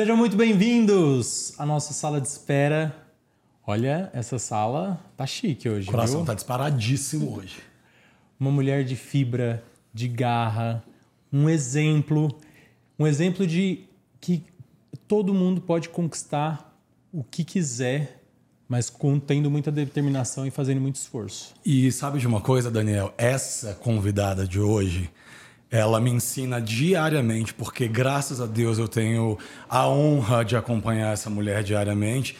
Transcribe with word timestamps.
Sejam 0.00 0.16
muito 0.16 0.34
bem-vindos 0.34 1.52
à 1.58 1.66
nossa 1.66 1.92
sala 1.92 2.22
de 2.22 2.26
espera. 2.26 2.96
Olha, 3.66 4.08
essa 4.14 4.38
sala 4.38 4.98
tá 5.14 5.26
chique 5.26 5.68
hoje. 5.68 5.88
O 5.88 5.90
coração 5.90 6.20
viu? 6.20 6.24
tá 6.24 6.32
disparadíssimo 6.32 7.36
hoje. 7.36 7.58
Uma 8.40 8.50
mulher 8.50 8.82
de 8.82 8.96
fibra, 8.96 9.62
de 9.92 10.08
garra, 10.08 10.82
um 11.30 11.50
exemplo, 11.50 12.34
um 12.98 13.06
exemplo 13.06 13.46
de 13.46 13.84
que 14.22 14.42
todo 15.06 15.34
mundo 15.34 15.60
pode 15.60 15.90
conquistar 15.90 16.74
o 17.12 17.22
que 17.22 17.44
quiser, 17.44 18.22
mas 18.66 18.88
com, 18.88 19.20
tendo 19.20 19.50
muita 19.50 19.70
determinação 19.70 20.46
e 20.46 20.50
fazendo 20.50 20.80
muito 20.80 20.96
esforço. 20.96 21.52
E 21.62 21.92
sabe 21.92 22.18
de 22.18 22.26
uma 22.26 22.40
coisa, 22.40 22.70
Daniel? 22.70 23.12
Essa 23.18 23.74
convidada 23.74 24.48
de 24.48 24.58
hoje, 24.58 25.10
ela 25.70 26.00
me 26.00 26.10
ensina 26.10 26.60
diariamente, 26.60 27.54
porque 27.54 27.86
graças 27.86 28.40
a 28.40 28.46
Deus 28.46 28.78
eu 28.78 28.88
tenho 28.88 29.38
a 29.68 29.88
honra 29.88 30.44
de 30.44 30.56
acompanhar 30.56 31.12
essa 31.12 31.30
mulher 31.30 31.62
diariamente, 31.62 32.36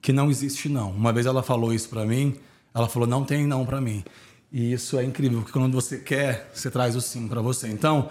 que 0.00 0.12
não 0.12 0.30
existe 0.30 0.68
não. 0.68 0.90
Uma 0.90 1.12
vez 1.12 1.26
ela 1.26 1.42
falou 1.42 1.74
isso 1.74 1.90
para 1.90 2.06
mim, 2.06 2.36
ela 2.74 2.88
falou 2.88 3.06
não 3.06 3.24
tem 3.24 3.46
não 3.46 3.66
para 3.66 3.80
mim. 3.80 4.02
E 4.50 4.72
isso 4.72 4.98
é 4.98 5.04
incrível, 5.04 5.40
porque 5.40 5.52
quando 5.52 5.72
você 5.72 5.98
quer, 5.98 6.50
você 6.54 6.70
traz 6.70 6.96
o 6.96 7.00
sim 7.00 7.28
para 7.28 7.42
você. 7.42 7.68
Então, 7.68 8.08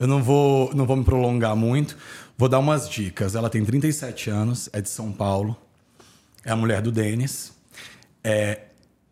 eu 0.00 0.06
não 0.06 0.22
vou, 0.22 0.74
não 0.74 0.86
vou 0.86 0.96
me 0.96 1.04
prolongar 1.04 1.54
muito, 1.54 1.96
vou 2.38 2.48
dar 2.48 2.58
umas 2.58 2.88
dicas. 2.88 3.34
Ela 3.34 3.50
tem 3.50 3.64
37 3.64 4.30
anos, 4.30 4.68
é 4.72 4.80
de 4.80 4.88
São 4.88 5.12
Paulo, 5.12 5.56
é 6.44 6.50
a 6.50 6.56
mulher 6.56 6.80
do 6.80 6.90
Denis, 6.90 7.52
é 8.24 8.62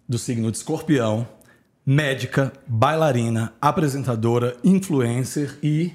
do 0.09 0.19
signo 0.19 0.51
de 0.51 0.57
escorpião, 0.57 1.29
médica, 1.87 2.53
bailarina, 2.67 3.53
apresentadora, 3.61 4.57
influencer 4.65 5.59
e 5.63 5.93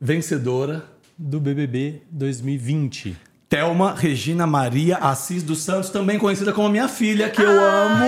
vencedora 0.00 0.84
do 1.16 1.40
BBB 1.40 2.02
2020. 2.10 3.16
Thelma 3.48 3.94
Regina 3.94 4.46
Maria 4.46 4.96
Assis 4.96 5.42
dos 5.42 5.62
Santos, 5.62 5.90
também 5.90 6.18
conhecida 6.18 6.52
como 6.52 6.68
minha 6.68 6.88
filha, 6.88 7.28
que 7.30 7.42
eu 7.42 7.50
amo. 7.50 8.04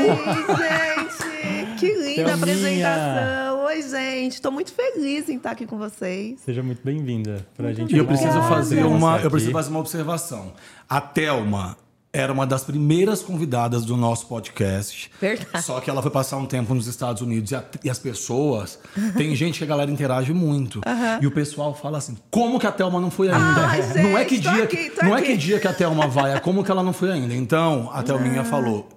Ai, 0.58 1.08
gente, 1.08 1.76
que 1.78 1.86
linda 1.86 2.14
Thelminha. 2.14 2.34
apresentação. 2.34 3.64
Oi, 3.64 3.82
gente, 3.82 4.40
tô 4.40 4.50
muito 4.50 4.72
feliz 4.72 5.28
em 5.28 5.36
estar 5.36 5.50
aqui 5.50 5.66
com 5.66 5.76
vocês. 5.76 6.40
Seja 6.40 6.62
muito 6.62 6.80
bem-vinda. 6.84 7.46
Pra 7.56 7.72
gente 7.72 7.94
E 7.94 7.98
eu 7.98 8.06
preciso 8.06 8.40
fazer 8.42 8.84
uma, 8.84 9.18
eu 9.18 9.30
preciso 9.30 9.52
fazer 9.52 9.70
uma 9.70 9.80
observação. 9.80 10.52
A 10.88 11.00
Thelma 11.00 11.76
era 12.14 12.32
uma 12.32 12.46
das 12.46 12.62
primeiras 12.64 13.20
convidadas 13.22 13.84
do 13.84 13.96
nosso 13.96 14.26
podcast. 14.26 15.10
Verdade. 15.20 15.64
Só 15.64 15.80
que 15.80 15.90
ela 15.90 16.00
foi 16.00 16.10
passar 16.10 16.36
um 16.36 16.46
tempo 16.46 16.72
nos 16.74 16.86
Estados 16.86 17.20
Unidos 17.20 17.50
e, 17.50 17.56
a- 17.56 17.64
e 17.82 17.90
as 17.90 17.98
pessoas. 17.98 18.78
Tem 19.16 19.34
gente 19.34 19.58
que 19.58 19.64
a 19.64 19.66
galera 19.66 19.90
interage 19.90 20.32
muito. 20.32 20.80
E 21.20 21.26
o 21.26 21.30
pessoal 21.30 21.74
fala 21.74 21.98
assim: 21.98 22.16
como 22.30 22.58
que 22.58 22.66
a 22.66 22.72
Thelma 22.72 23.00
não 23.00 23.10
foi 23.10 23.28
ainda? 23.28 23.66
Ai, 23.66 24.02
não 24.02 24.16
é 24.16 24.24
que 24.24 24.36
gente, 24.36 24.50
dia, 24.54 24.64
aqui, 24.64 24.92
não 25.02 25.14
é 25.16 25.18
aqui. 25.18 25.26
que 25.32 25.36
dia 25.36 25.58
que 25.60 25.66
a 25.68 25.72
Thelma 25.74 26.06
vai, 26.06 26.34
é 26.34 26.40
como 26.40 26.62
que 26.64 26.70
ela 26.70 26.82
não 26.82 26.92
foi 26.92 27.10
ainda. 27.10 27.34
Então, 27.34 27.90
a 27.92 28.02
Thelminha 28.02 28.44
falou. 28.44 28.88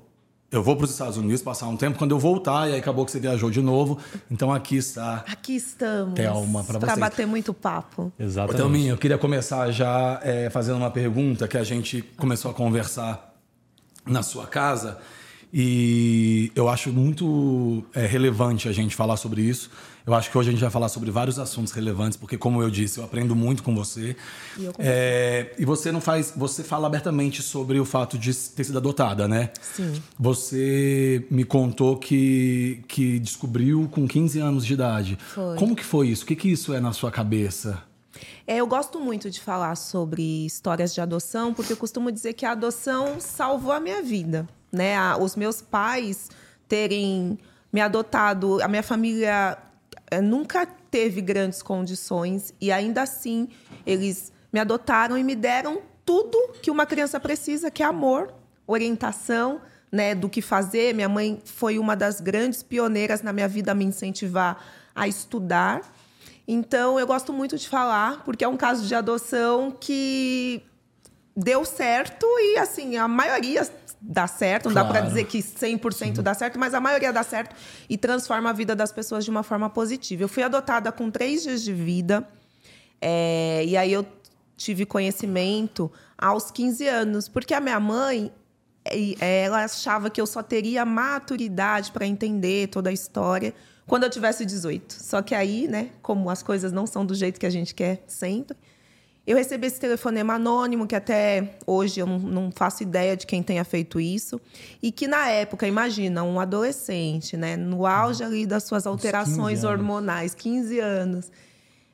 Eu 0.49 0.63
vou 0.63 0.77
para 0.77 0.85
os 0.85 0.91
Estados 0.91 1.17
Unidos 1.17 1.41
passar 1.41 1.67
um 1.67 1.75
tempo, 1.75 1.97
quando 1.97 2.11
eu 2.11 2.19
voltar, 2.19 2.69
e 2.69 2.73
aí 2.73 2.79
acabou 2.79 3.05
que 3.05 3.11
você 3.11 3.19
viajou 3.19 3.51
de 3.51 3.61
novo. 3.61 3.99
Então 4.31 4.51
aqui 4.51 4.77
está. 4.77 5.25
Aqui 5.27 5.55
estamos. 5.55 6.13
Thelma, 6.13 6.63
pra 6.63 6.79
Pra 6.79 6.87
vocês. 6.89 6.99
bater 6.99 7.27
muito 7.27 7.53
papo. 7.53 8.13
Ô, 8.17 8.23
Exatamente. 8.23 8.55
Thelminha, 8.57 8.91
eu 8.91 8.97
queria 8.97 9.17
começar 9.17 9.69
já 9.71 10.21
é, 10.23 10.49
fazendo 10.49 10.77
uma 10.77 10.89
pergunta 10.89 11.47
que 11.49 11.57
a 11.57 11.63
gente 11.65 12.01
começou 12.17 12.49
a 12.49 12.53
conversar 12.53 13.33
na 14.05 14.23
sua 14.23 14.47
casa 14.47 14.97
e 15.59 16.51
eu 16.53 16.69
acho 16.69 16.93
muito 16.93 17.83
é, 17.91 18.05
relevante 18.05 18.69
a 18.69 18.71
gente 18.71 18.95
falar 18.95 19.17
sobre 19.17 19.41
isso. 19.41 19.71
Eu 20.05 20.13
acho 20.13 20.29
que 20.29 20.37
hoje 20.37 20.49
a 20.49 20.51
gente 20.51 20.61
vai 20.61 20.69
falar 20.69 20.87
sobre 20.87 21.09
vários 21.09 21.39
assuntos 21.39 21.73
relevantes, 21.73 22.15
porque 22.15 22.37
como 22.37 22.61
eu 22.61 22.69
disse, 22.69 22.99
eu 22.99 23.03
aprendo 23.03 23.35
muito 23.35 23.63
com 23.63 23.73
você. 23.73 24.15
E 24.55 24.65
eu 24.65 24.71
com 24.71 24.83
É, 24.85 25.55
e 25.57 25.65
você 25.65 25.91
não 25.91 25.99
faz, 25.99 26.31
você 26.37 26.63
fala 26.63 26.85
abertamente 26.85 27.41
sobre 27.41 27.79
o 27.79 27.85
fato 27.85 28.19
de 28.19 28.31
ter 28.35 28.65
sido 28.65 28.77
adotada, 28.77 29.27
né? 29.27 29.49
Sim. 29.59 29.99
Você 30.19 31.25
me 31.31 31.43
contou 31.43 31.97
que, 31.97 32.83
que 32.87 33.17
descobriu 33.17 33.89
com 33.91 34.07
15 34.07 34.37
anos 34.37 34.63
de 34.63 34.73
idade. 34.73 35.17
Foi. 35.33 35.57
Como 35.57 35.75
que 35.75 35.83
foi 35.83 36.09
isso? 36.09 36.23
O 36.23 36.27
que, 36.27 36.35
que 36.35 36.51
isso 36.51 36.71
é 36.71 36.79
na 36.79 36.93
sua 36.93 37.09
cabeça? 37.09 37.81
É, 38.45 38.57
eu 38.57 38.67
gosto 38.67 38.99
muito 38.99 39.27
de 39.31 39.41
falar 39.41 39.75
sobre 39.75 40.45
histórias 40.45 40.93
de 40.93 41.01
adoção, 41.01 41.51
porque 41.51 41.73
eu 41.73 41.77
costumo 41.77 42.11
dizer 42.11 42.33
que 42.33 42.45
a 42.45 42.51
adoção 42.51 43.19
salvou 43.19 43.71
a 43.71 43.79
minha 43.79 44.03
vida. 44.03 44.47
Né? 44.71 44.97
Os 45.15 45.35
meus 45.35 45.61
pais 45.61 46.29
terem 46.67 47.39
me 47.71 47.81
adotado, 47.81 48.61
a 48.61 48.67
minha 48.67 48.83
família 48.83 49.57
eh, 50.09 50.21
nunca 50.21 50.65
teve 50.65 51.21
grandes 51.21 51.61
condições 51.61 52.53
e 52.59 52.71
ainda 52.71 53.03
assim 53.03 53.49
eles 53.85 54.31
me 54.51 54.59
adotaram 54.59 55.17
e 55.17 55.23
me 55.23 55.35
deram 55.35 55.81
tudo 56.05 56.53
que 56.61 56.71
uma 56.71 56.85
criança 56.85 57.19
precisa, 57.19 57.69
que 57.69 57.83
é 57.83 57.85
amor, 57.85 58.33
orientação, 58.65 59.61
né, 59.91 60.15
do 60.15 60.29
que 60.29 60.41
fazer. 60.41 60.93
Minha 60.93 61.09
mãe 61.09 61.41
foi 61.43 61.77
uma 61.77 61.95
das 61.95 62.21
grandes 62.21 62.63
pioneiras 62.63 63.21
na 63.21 63.33
minha 63.33 63.47
vida 63.47 63.71
a 63.71 63.75
me 63.75 63.85
incentivar 63.85 64.63
a 64.95 65.07
estudar. 65.07 65.81
Então, 66.47 66.97
eu 66.99 67.05
gosto 67.05 67.33
muito 67.33 67.57
de 67.57 67.67
falar, 67.67 68.23
porque 68.23 68.43
é 68.43 68.47
um 68.47 68.57
caso 68.57 68.87
de 68.87 68.95
adoção 68.95 69.69
que 69.69 70.63
deu 71.39 71.63
certo 71.63 72.25
e, 72.25 72.57
assim, 72.57 72.97
a 72.97 73.07
maioria 73.07 73.69
dá 74.01 74.25
certo. 74.27 74.65
Não 74.65 74.73
dá 74.73 74.83
para 74.83 74.93
Claro. 75.01 75.07
dizer 75.07 75.25
que 75.25 75.39
100% 75.41 76.21
dá 76.23 76.33
certo, 76.33 76.57
mas 76.57 76.73
a 76.73 76.81
maioria 76.81 77.13
dá 77.13 77.21
certo 77.23 77.55
e 77.87 77.97
transforma 77.97 78.49
a 78.49 78.53
vida 78.53 78.75
das 78.75 78.91
pessoas 78.91 79.23
de 79.23 79.29
uma 79.29 79.43
forma 79.43 79.69
positiva. 79.69 80.23
Eu 80.23 80.27
fui 80.27 80.41
adotada 80.43 80.91
com 80.91 81.11
três 81.11 81.43
dias 81.43 81.61
de 81.63 81.71
vida. 81.73 82.27
é, 82.99 83.63
e 83.63 83.77
aí 83.77 83.93
eu 83.93 84.03
tive 84.55 84.83
conhecimento 84.83 85.91
aos 86.17 86.49
15 86.49 86.87
anos, 86.87 87.29
porque 87.29 87.53
a 87.53 87.59
minha 87.61 87.79
mãe 87.79 88.31
e- 88.91 89.15
ela 89.19 89.63
achava 89.63 90.09
que 90.09 90.19
eu 90.19 90.25
só 90.25 90.41
teria 90.41 90.83
maturidade 90.83 91.91
para 91.91 92.07
entender 92.07 92.67
toda 92.69 92.89
a 92.89 92.93
história 92.93 93.53
quando 93.85 94.03
eu 94.03 94.09
tivesse 94.09 94.43
18. 94.45 94.93
Só 94.93 95.21
que 95.21 95.35
aí, 95.35 95.67
né, 95.67 95.89
como 96.01 96.27
as 96.29 96.41
coisas 96.41 96.71
não 96.71 96.87
são 96.87 97.05
do 97.05 97.13
jeito 97.13 97.39
que 97.39 97.45
a 97.45 97.49
gente 97.51 97.75
quer 97.75 98.03
sempre, 98.07 98.57
eu 99.27 99.35
recebi 99.37 99.67
esse 99.67 99.79
telefonema 99.79 100.35
anônimo, 100.35 100.87
que 100.87 100.95
até 100.95 101.55
hoje 101.67 101.99
eu 101.99 102.07
não, 102.07 102.49
faço 102.51 102.81
ideia 102.81 103.15
de 103.17 103.27
quem 103.27 103.43
tenha 103.43 103.63
feito 103.65 103.99
isso. 103.99 104.39
E 104.81 104.91
que 104.91 105.05
na 105.07 105.27
época, 105.29 105.67
imagina, 105.67 106.23
um 106.23 106.39
adolescente, 106.39 107.35
né? 107.35 107.57
No 107.57 107.85
auge 107.85 108.23
ali 108.23 108.45
das 108.45 108.63
suas 108.63 108.87
alterações 108.87 109.59
15 109.59 109.65
anos. 109.67 109.79
hormonais, 109.79 110.33
15 110.33 110.79
anos. 110.79 111.31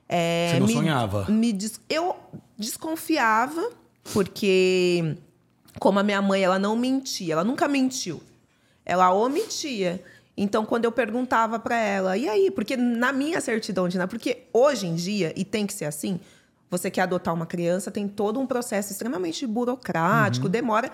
é, 0.08 0.50
Você 0.54 0.60
não 0.60 0.68
me- 0.68 0.74
sonhava? 0.74 1.26
me 1.30 1.52
des- 1.52 1.80
Eu 1.90 2.16
desconfiava, 2.56 3.70
porque 4.14 5.16
como 5.80 5.98
a 6.00 6.04
minha 6.04 6.22
mãe, 6.22 6.44
ela 6.44 6.60
não 6.60 6.76
mentia, 6.76 7.34
ela 7.34 7.44
nunca 7.44 7.68
mentiu. 7.68 8.22
Ela 8.86 9.12
omitia. 9.14 10.04
Então, 10.36 10.66
quando 10.66 10.86
eu 10.86 10.92
perguntava 10.92 11.58
para 11.60 11.78
ela, 11.80 12.18
e 12.18 12.28
aí? 12.28 12.52
Porque 12.52 12.76
na 12.78 13.12
minha 13.14 13.40
certidão 13.42 13.88
de 13.88 13.98
nascimento, 13.98 14.10
porque 14.12 14.44
hoje 14.52 14.88
em 14.88 14.96
dia, 14.96 15.32
e 15.36 15.44
tem 15.46 15.66
que 15.66 15.74
ser 15.74 15.86
assim, 15.86 16.20
você 16.74 16.90
quer 16.90 17.02
adotar 17.02 17.34
uma 17.34 17.46
criança, 17.46 17.92
tem 17.92 18.08
todo 18.08 18.40
um 18.40 18.48
processo 18.48 18.92
extremamente 18.92 19.46
burocrático, 19.46 20.50
demora 20.50 20.92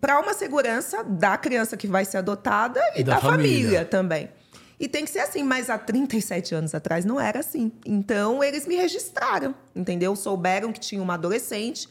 para 0.00 0.20
uma 0.20 0.34
segurança 0.34 1.02
da 1.02 1.36
criança 1.36 1.76
que 1.76 1.86
vai 1.88 2.04
ser 2.04 2.18
adotada 2.18 2.80
e, 2.94 3.00
E 3.00 3.04
da 3.04 3.14
da, 3.14 3.20
família. 3.20 3.56
família. 3.56 3.84
também. 3.84 4.28
E 4.78 4.88
tem 4.88 5.04
que 5.04 5.10
ser 5.10 5.20
assim, 5.20 5.42
mas 5.42 5.68
há 5.70 5.78
37 5.78 6.54
anos 6.54 6.74
atrás 6.74 7.04
não 7.04 7.20
era 7.20 7.40
assim. 7.40 7.72
Então 7.84 8.42
eles 8.42 8.66
me 8.66 8.76
registraram, 8.76 9.54
entendeu? 9.74 10.14
Souberam 10.14 10.72
que 10.72 10.80
tinha 10.80 11.02
uma 11.02 11.14
adolescente, 11.14 11.88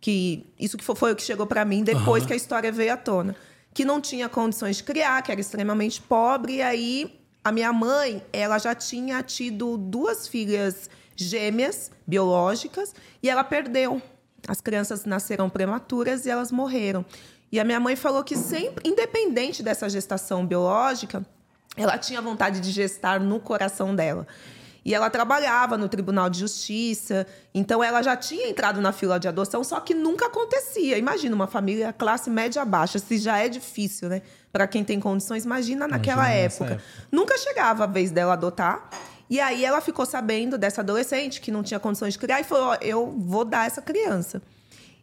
que 0.00 0.46
isso 0.58 0.76
que 0.78 0.84
foi, 0.84 0.94
foi 0.96 1.12
o 1.12 1.16
que 1.16 1.22
chegou 1.22 1.46
para 1.46 1.64
mim 1.64 1.82
depois 1.84 2.24
que 2.24 2.32
a 2.32 2.36
história 2.36 2.70
veio 2.72 2.92
à 2.92 2.96
tona, 2.96 3.34
que 3.74 3.84
não 3.84 4.00
tinha 4.00 4.28
condições 4.28 4.76
de 4.76 4.84
criar, 4.84 5.20
que 5.22 5.30
era 5.32 5.40
extremamente 5.40 6.00
pobre, 6.00 6.56
e 6.56 6.62
aí 6.62 7.20
a 7.44 7.52
minha 7.52 7.72
mãe, 7.72 8.22
ela 8.32 8.58
já 8.58 8.74
tinha 8.74 9.22
tido 9.22 9.76
duas 9.76 10.26
filhas 10.26 10.90
gêmeas 11.16 11.90
biológicas 12.06 12.94
e 13.22 13.28
ela 13.30 13.42
perdeu. 13.44 14.00
As 14.46 14.60
crianças 14.60 15.04
nasceram 15.04 15.50
prematuras 15.50 16.26
e 16.26 16.30
elas 16.30 16.52
morreram. 16.52 17.04
E 17.50 17.58
a 17.58 17.64
minha 17.64 17.80
mãe 17.80 17.96
falou 17.96 18.22
que 18.22 18.36
sempre, 18.36 18.88
independente 18.88 19.62
dessa 19.62 19.88
gestação 19.88 20.46
biológica, 20.46 21.24
ela 21.76 21.98
tinha 21.98 22.20
vontade 22.20 22.60
de 22.60 22.70
gestar 22.70 23.20
no 23.20 23.38
coração 23.40 23.94
dela. 23.94 24.26
E 24.84 24.94
ela 24.94 25.10
trabalhava 25.10 25.76
no 25.76 25.88
Tribunal 25.88 26.30
de 26.30 26.38
Justiça, 26.38 27.26
então 27.52 27.82
ela 27.82 28.02
já 28.02 28.16
tinha 28.16 28.48
entrado 28.48 28.80
na 28.80 28.92
fila 28.92 29.18
de 29.18 29.26
adoção, 29.26 29.64
só 29.64 29.80
que 29.80 29.92
nunca 29.92 30.26
acontecia. 30.26 30.96
Imagina 30.96 31.34
uma 31.34 31.48
família 31.48 31.92
classe 31.92 32.30
média 32.30 32.64
baixa, 32.64 33.00
se 33.00 33.18
já 33.18 33.36
é 33.38 33.48
difícil, 33.48 34.08
né? 34.08 34.22
Para 34.52 34.64
quem 34.68 34.84
tem 34.84 35.00
condições, 35.00 35.44
imagina 35.44 35.88
naquela 35.88 36.22
Imagina 36.22 36.44
época. 36.44 36.64
época. 36.74 36.84
Nunca 37.10 37.36
chegava 37.36 37.82
a 37.82 37.86
vez 37.88 38.12
dela 38.12 38.34
adotar. 38.34 38.88
E 39.28 39.40
aí 39.40 39.64
ela 39.64 39.80
ficou 39.80 40.06
sabendo 40.06 40.56
dessa 40.56 40.80
adolescente 40.80 41.40
que 41.40 41.50
não 41.50 41.62
tinha 41.62 41.80
condições 41.80 42.14
de 42.14 42.18
criar 42.18 42.40
e 42.40 42.44
falou: 42.44 42.68
Ó, 42.68 42.76
eu 42.80 43.14
vou 43.18 43.44
dar 43.44 43.66
essa 43.66 43.82
criança. 43.82 44.40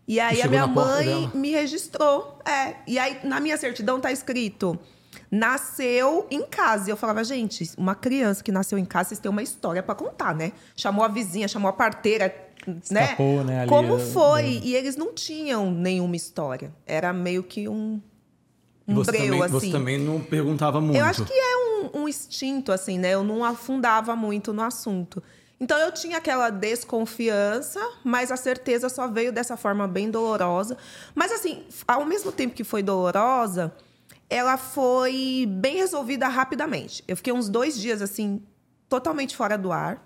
E 0.07 0.19
aí 0.19 0.41
a 0.41 0.47
minha 0.47 0.67
mãe 0.67 1.29
me 1.33 1.51
registrou. 1.51 2.39
É. 2.45 2.75
E 2.85 2.99
aí 2.99 3.19
na 3.23 3.39
minha 3.39 3.57
certidão 3.57 3.99
tá 3.99 4.11
escrito 4.11 4.79
nasceu 5.33 6.27
em 6.29 6.45
casa. 6.45 6.89
E 6.89 6.91
eu 6.91 6.97
falava, 6.97 7.23
gente, 7.23 7.71
uma 7.75 7.95
criança 7.95 8.43
que 8.43 8.51
nasceu 8.51 8.77
em 8.77 8.85
casa, 8.85 9.09
vocês 9.09 9.19
têm 9.19 9.31
uma 9.31 9.41
história 9.41 9.81
para 9.81 9.95
contar, 9.95 10.35
né? 10.35 10.51
Chamou 10.75 11.03
a 11.03 11.07
vizinha, 11.07 11.47
chamou 11.47 11.69
a 11.69 11.73
parteira, 11.73 12.33
né? 12.89 13.03
Escapou, 13.03 13.43
né? 13.43 13.61
ali, 13.61 13.69
Como 13.69 13.95
eh, 13.95 13.99
foi? 13.99 14.61
E 14.63 14.75
eles 14.75 14.95
não 14.95 15.11
tinham 15.11 15.71
nenhuma 15.71 16.15
história. 16.15 16.71
Era 16.85 17.11
meio 17.11 17.41
que 17.43 17.67
um, 17.67 17.99
um 18.87 18.95
você, 18.95 19.11
breu, 19.11 19.25
também, 19.25 19.41
assim. 19.41 19.51
você 19.51 19.71
também 19.71 19.97
não 19.97 20.19
perguntava 20.19 20.81
muito. 20.81 20.97
Eu 20.97 21.05
acho 21.05 21.23
que 21.25 21.33
é 21.33 21.57
um, 21.57 22.01
um 22.01 22.07
instinto, 22.07 22.71
assim, 22.71 22.97
né? 22.97 23.11
Eu 23.11 23.23
não 23.23 23.43
afundava 23.43 24.15
muito 24.15 24.53
no 24.53 24.61
assunto. 24.61 25.23
Então 25.59 25.77
eu 25.77 25.91
tinha 25.93 26.17
aquela 26.17 26.49
desconfiança, 26.49 27.79
mas 28.03 28.31
a 28.31 28.35
certeza 28.35 28.89
só 28.89 29.07
veio 29.07 29.31
dessa 29.31 29.55
forma 29.55 29.87
bem 29.87 30.11
dolorosa. 30.11 30.77
Mas 31.15 31.31
assim, 31.31 31.63
ao 31.87 32.05
mesmo 32.05 32.31
tempo 32.31 32.53
que 32.53 32.65
foi 32.65 32.83
dolorosa, 32.83 33.73
ela 34.29 34.57
foi 34.57 35.45
bem 35.47 35.77
resolvida 35.77 36.27
rapidamente. 36.27 37.03
Eu 37.07 37.15
fiquei 37.15 37.31
uns 37.31 37.47
dois 37.47 37.79
dias 37.79 38.01
assim, 38.01 38.41
totalmente 38.89 39.37
fora 39.37 39.57
do 39.57 39.71
ar. 39.71 40.05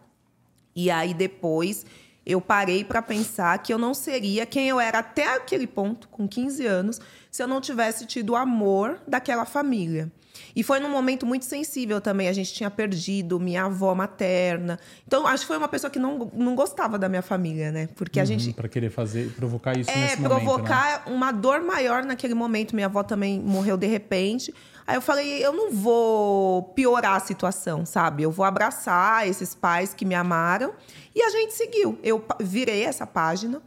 E 0.75 0.91
aí 0.91 1.12
depois 1.12 1.88
eu 2.27 2.41
parei 2.41 2.83
para 2.83 3.01
pensar 3.01 3.57
que 3.59 3.74
eu 3.74 3.77
não 3.77 3.94
seria 3.94 4.45
quem 4.45 4.68
eu 4.68 4.81
era 4.81 5.00
até 5.00 5.35
aquele 5.35 5.65
ponto, 5.65 6.09
com 6.09 6.27
15 6.27 6.65
anos, 6.65 7.00
se 7.31 7.41
eu 7.41 7.47
não 7.47 7.62
tivesse 7.62 8.06
tido 8.06 8.31
o 8.31 8.35
amor 8.35 9.00
daquela 9.07 9.45
família. 9.45 10.12
E 10.53 10.62
foi 10.62 10.79
num 10.79 10.89
momento 10.89 11.25
muito 11.25 11.45
sensível 11.45 12.01
também. 12.01 12.27
A 12.27 12.33
gente 12.33 12.53
tinha 12.53 12.69
perdido 12.69 13.39
minha 13.39 13.63
avó 13.63 13.95
materna. 13.95 14.77
Então, 15.07 15.25
acho 15.25 15.44
que 15.44 15.47
foi 15.47 15.57
uma 15.57 15.69
pessoa 15.69 15.89
que 15.89 16.00
não, 16.00 16.29
não 16.33 16.53
gostava 16.53 17.00
da 17.00 17.07
minha 17.07 17.21
família, 17.21 17.71
né? 17.71 17.88
Porque 17.95 18.19
a 18.19 18.25
gente 18.25 18.53
Para 18.53 18.68
querer 18.68 18.89
fazer, 18.89 19.31
provocar 19.31 19.77
isso 19.77 19.89
é, 19.89 19.95
nesse 19.95 20.21
momento, 20.21 20.38
né? 20.38 20.45
provocar 20.45 21.03
uma 21.07 21.31
dor 21.31 21.62
maior 21.62 22.03
naquele 22.03 22.33
momento. 22.33 22.75
Minha 22.75 22.88
avó 22.88 23.03
também 23.03 23.39
morreu 23.39 23.77
de 23.77 23.88
repente. 23.88 24.53
Aí 24.88 24.95
eu 24.95 25.01
falei, 25.01 25.45
eu 25.45 25.51
não 25.51 25.69
vou 25.72 26.63
piorar 26.74 27.16
a 27.16 27.19
situação, 27.19 27.86
sabe? 27.86 28.24
Eu 28.24 28.31
vou 28.31 28.45
abraçar 28.45 29.28
esses 29.28 29.54
pais 29.54 29.94
que 29.94 30.06
me 30.06 30.16
amaram. 30.16 30.72
E 31.13 31.22
a 31.22 31.30
gente 31.30 31.54
seguiu. 31.54 32.00
Eu 32.01 32.24
virei 32.39 32.84
essa 32.86 33.06
página. 33.06 33.62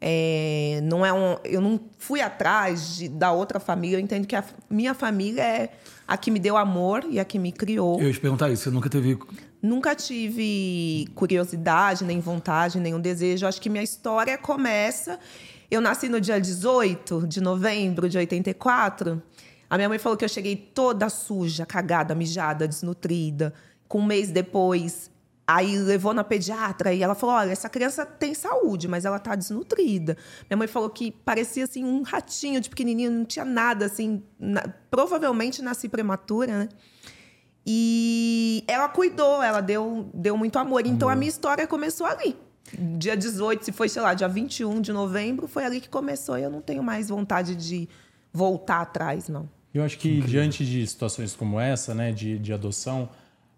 É, 0.00 0.80
não 0.82 1.04
é 1.04 1.12
um, 1.12 1.36
eu 1.44 1.60
não 1.60 1.78
fui 1.98 2.20
atrás 2.20 2.96
de- 2.96 3.08
da 3.08 3.30
outra 3.32 3.60
família. 3.60 3.96
Eu 3.96 4.00
entendo 4.00 4.26
que 4.26 4.34
a 4.36 4.44
minha 4.68 4.94
família 4.94 5.42
é 5.42 5.70
a 6.06 6.16
que 6.16 6.30
me 6.30 6.38
deu 6.38 6.56
amor 6.56 7.04
e 7.08 7.18
a 7.20 7.24
que 7.24 7.38
me 7.38 7.52
criou. 7.52 8.00
Eu 8.00 8.06
ia 8.08 8.12
te 8.12 8.20
perguntar 8.20 8.50
isso, 8.50 8.64
você 8.64 8.70
nunca 8.70 8.88
teve. 8.90 9.18
Nunca 9.62 9.94
tive 9.94 11.08
curiosidade, 11.14 12.04
nem 12.04 12.20
vontade, 12.20 12.78
nenhum 12.78 13.00
desejo. 13.00 13.46
Acho 13.46 13.60
que 13.60 13.70
minha 13.70 13.82
história 13.84 14.36
começa. 14.36 15.18
Eu 15.70 15.80
nasci 15.80 16.08
no 16.08 16.20
dia 16.20 16.38
18 16.38 17.26
de 17.26 17.40
novembro 17.40 18.06
de 18.08 18.18
84. 18.18 19.22
A 19.74 19.76
minha 19.76 19.88
mãe 19.88 19.98
falou 19.98 20.16
que 20.16 20.24
eu 20.24 20.28
cheguei 20.28 20.54
toda 20.54 21.08
suja, 21.08 21.66
cagada, 21.66 22.14
mijada, 22.14 22.68
desnutrida. 22.68 23.52
Com 23.88 23.98
um 23.98 24.04
mês 24.06 24.30
depois, 24.30 25.10
aí 25.44 25.76
levou 25.76 26.14
na 26.14 26.22
pediatra 26.22 26.94
e 26.94 27.02
ela 27.02 27.12
falou: 27.16 27.34
olha, 27.34 27.50
essa 27.50 27.68
criança 27.68 28.06
tem 28.06 28.34
saúde, 28.34 28.86
mas 28.86 29.04
ela 29.04 29.18
tá 29.18 29.34
desnutrida. 29.34 30.16
Minha 30.48 30.56
mãe 30.58 30.68
falou 30.68 30.88
que 30.88 31.10
parecia 31.10 31.64
assim 31.64 31.82
um 31.84 32.02
ratinho 32.02 32.60
de 32.60 32.70
pequenininho, 32.70 33.10
não 33.10 33.24
tinha 33.24 33.44
nada 33.44 33.86
assim. 33.86 34.22
na- 34.38 34.62
provavelmente 34.88 35.60
nasci 35.60 35.88
prematura, 35.88 36.56
né? 36.56 36.68
E 37.66 38.62
ela 38.68 38.88
cuidou, 38.88 39.42
ela 39.42 39.60
deu, 39.60 40.08
deu 40.14 40.36
muito 40.36 40.56
amor. 40.56 40.86
Então 40.86 41.08
a 41.08 41.16
minha 41.16 41.28
história 41.28 41.66
começou 41.66 42.06
ali. 42.06 42.36
Dia 42.96 43.16
18, 43.16 43.64
se 43.64 43.72
foi, 43.72 43.88
sei 43.88 44.02
lá, 44.02 44.14
dia 44.14 44.28
21 44.28 44.80
de 44.80 44.92
novembro, 44.92 45.48
foi 45.48 45.64
ali 45.64 45.80
que 45.80 45.88
começou. 45.88 46.38
E 46.38 46.44
eu 46.44 46.50
não 46.50 46.60
tenho 46.60 46.82
mais 46.84 47.08
vontade 47.08 47.56
de 47.56 47.88
voltar 48.32 48.80
atrás, 48.80 49.28
não. 49.28 49.48
Eu 49.74 49.82
acho 49.82 49.98
que 49.98 50.20
diante 50.20 50.64
de 50.64 50.86
situações 50.86 51.34
como 51.34 51.58
essa, 51.58 51.92
né, 51.94 52.12
de, 52.12 52.38
de 52.38 52.52
adoção, 52.52 53.08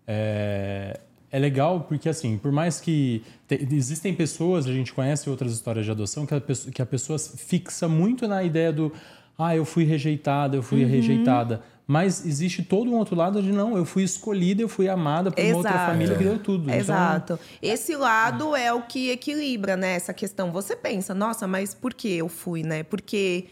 é, 0.06 0.98
é 1.30 1.38
legal 1.38 1.80
porque, 1.80 2.08
assim, 2.08 2.38
por 2.38 2.50
mais 2.52 2.80
que 2.80 3.22
te- 3.46 3.66
existem 3.72 4.14
pessoas, 4.14 4.66
a 4.66 4.72
gente 4.72 4.92
conhece 4.92 5.28
outras 5.28 5.52
histórias 5.52 5.84
de 5.84 5.90
adoção, 5.90 6.24
que 6.24 6.34
a, 6.34 6.40
pessoa, 6.40 6.72
que 6.72 6.80
a 6.82 6.86
pessoa 6.86 7.18
fixa 7.18 7.86
muito 7.88 8.26
na 8.26 8.42
ideia 8.42 8.72
do 8.72 8.92
ah, 9.38 9.54
eu 9.54 9.66
fui 9.66 9.84
rejeitada, 9.84 10.56
eu 10.56 10.62
fui 10.62 10.82
Uhum. 10.82 10.88
rejeitada. 10.90 11.62
Mas 11.86 12.24
existe 12.24 12.62
todo 12.62 12.90
um 12.90 12.94
outro 12.96 13.14
lado 13.14 13.40
de 13.42 13.52
não, 13.52 13.76
eu 13.76 13.84
fui 13.84 14.02
escolhida, 14.02 14.62
eu 14.62 14.68
fui 14.68 14.88
amada 14.88 15.30
por 15.30 15.44
uma 15.44 15.56
outra 15.56 15.70
Exato. 15.72 15.92
família 15.92 16.16
que 16.16 16.24
deu 16.24 16.38
tudo. 16.38 16.64
Então, 16.64 16.76
Exato. 16.80 17.38
Esse 17.62 17.94
lado 17.94 18.56
é 18.56 18.72
o 18.72 18.82
que 18.82 19.10
equilibra, 19.10 19.76
né? 19.76 19.92
Essa 19.94 20.12
questão. 20.14 20.50
Você 20.50 20.74
pensa, 20.74 21.14
nossa, 21.14 21.46
mas 21.46 21.74
por 21.74 21.92
que 21.94 22.08
eu 22.12 22.28
fui, 22.28 22.62
né? 22.64 22.82
Porque 22.82 23.44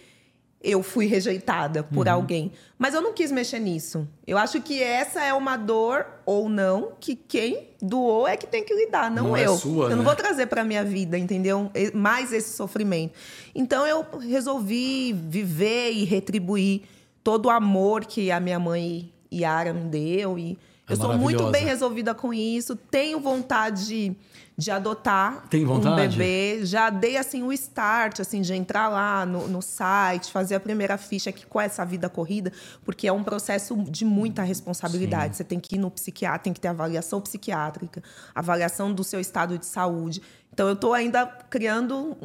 eu 0.65 0.83
fui 0.83 1.07
rejeitada 1.07 1.83
por 1.83 2.07
Uhum. 2.07 2.13
alguém. 2.13 2.53
Mas 2.79 2.95
eu 2.95 3.01
não 3.03 3.13
quis 3.13 3.31
mexer 3.31 3.59
nisso. 3.59 4.09
Eu 4.27 4.39
acho 4.39 4.61
que 4.63 4.83
essa 4.83 5.23
é 5.23 5.33
uma 5.35 5.57
dor, 5.59 6.07
ou 6.25 6.49
não, 6.49 6.93
que 6.99 7.15
quem 7.15 7.69
doou 7.81 8.27
é 8.27 8.37
que 8.37 8.47
tem 8.47 8.65
que 8.65 8.75
lidar, 8.75 9.11
não, 9.11 9.29
Não 9.29 9.37
é 9.37 9.47
eu. 9.47 9.57
sua, 9.57 9.85
eu 9.87 9.91
não 9.91 9.99
né? 9.99 10.05
vou 10.05 10.17
trazer 10.17 10.47
para 10.47 10.65
minha 10.65 10.83
vida, 10.83 11.19
entendeu? 11.19 11.71
E- 11.75 11.91
Mais 11.95 12.33
esse 12.33 12.57
sofrimento. 12.57 13.13
Então 13.55 13.87
eu 13.87 14.05
resolvi 14.21 15.13
viver 15.13 15.93
e 15.93 16.05
retribuir 16.05 16.83
todo 17.23 17.47
o 17.47 17.51
amor 17.51 18.05
que 18.07 18.31
a 18.31 18.41
minha 18.41 18.59
mãe 18.59 19.13
Yara 19.33 19.73
me 19.75 19.85
deu 19.89 20.39
e 20.39 20.53
É 20.53 20.57
eu 20.89 20.97
sou 20.97 21.17
muito 21.17 21.51
bem 21.51 21.65
resolvida 21.65 22.15
com 22.15 22.33
isso. 22.33 22.77
Tenho 22.77 23.19
vontade 23.19 24.15
de, 24.57 24.71
adotar 24.71 25.49
Tem 25.49 25.65
um 25.65 25.69
vontade? 25.69 26.17
bebê. 26.17 26.65
Já 26.67 26.91
dei 26.91 27.17
assim 27.17 27.43
o 27.43 27.53
start, 27.53 28.21
assim, 28.21 28.43
de 28.43 28.53
entrar 28.53 28.89
lá 28.89 29.25
no, 29.25 29.49
no 29.49 29.63
site, 29.63 30.31
fazer 30.31 30.55
a 30.57 30.61
primeira 30.61 30.99
ficha 30.99 31.31
aqui 31.31 31.47
com 31.47 31.59
essa 31.61 31.85
vida 31.87 32.09
corrida, 32.11 32.53
porque 32.85 33.09
é 33.09 33.13
um 33.13 33.25
processo 33.25 33.75
de 33.85 34.05
muita 34.05 34.43
responsabilidade. 34.43 35.37
Você 35.37 35.45
tem 35.45 35.59
que 35.59 35.77
ir 35.77 35.79
no 35.79 35.91
psiquiatra, 35.91 36.41
tem 36.41 36.53
que 36.53 36.61
ter 36.61 36.69
avaliação 36.69 37.21
psiquiátrica, 37.21 38.03
avaliação 38.35 38.93
do 38.93 39.03
seu 39.03 39.21
estado 39.21 39.59
de 39.59 39.65
saúde. 39.65 40.21
Então 40.53 40.69
eu 40.69 40.75
estou 40.75 40.93
ainda 40.93 41.27
criando 41.49 42.17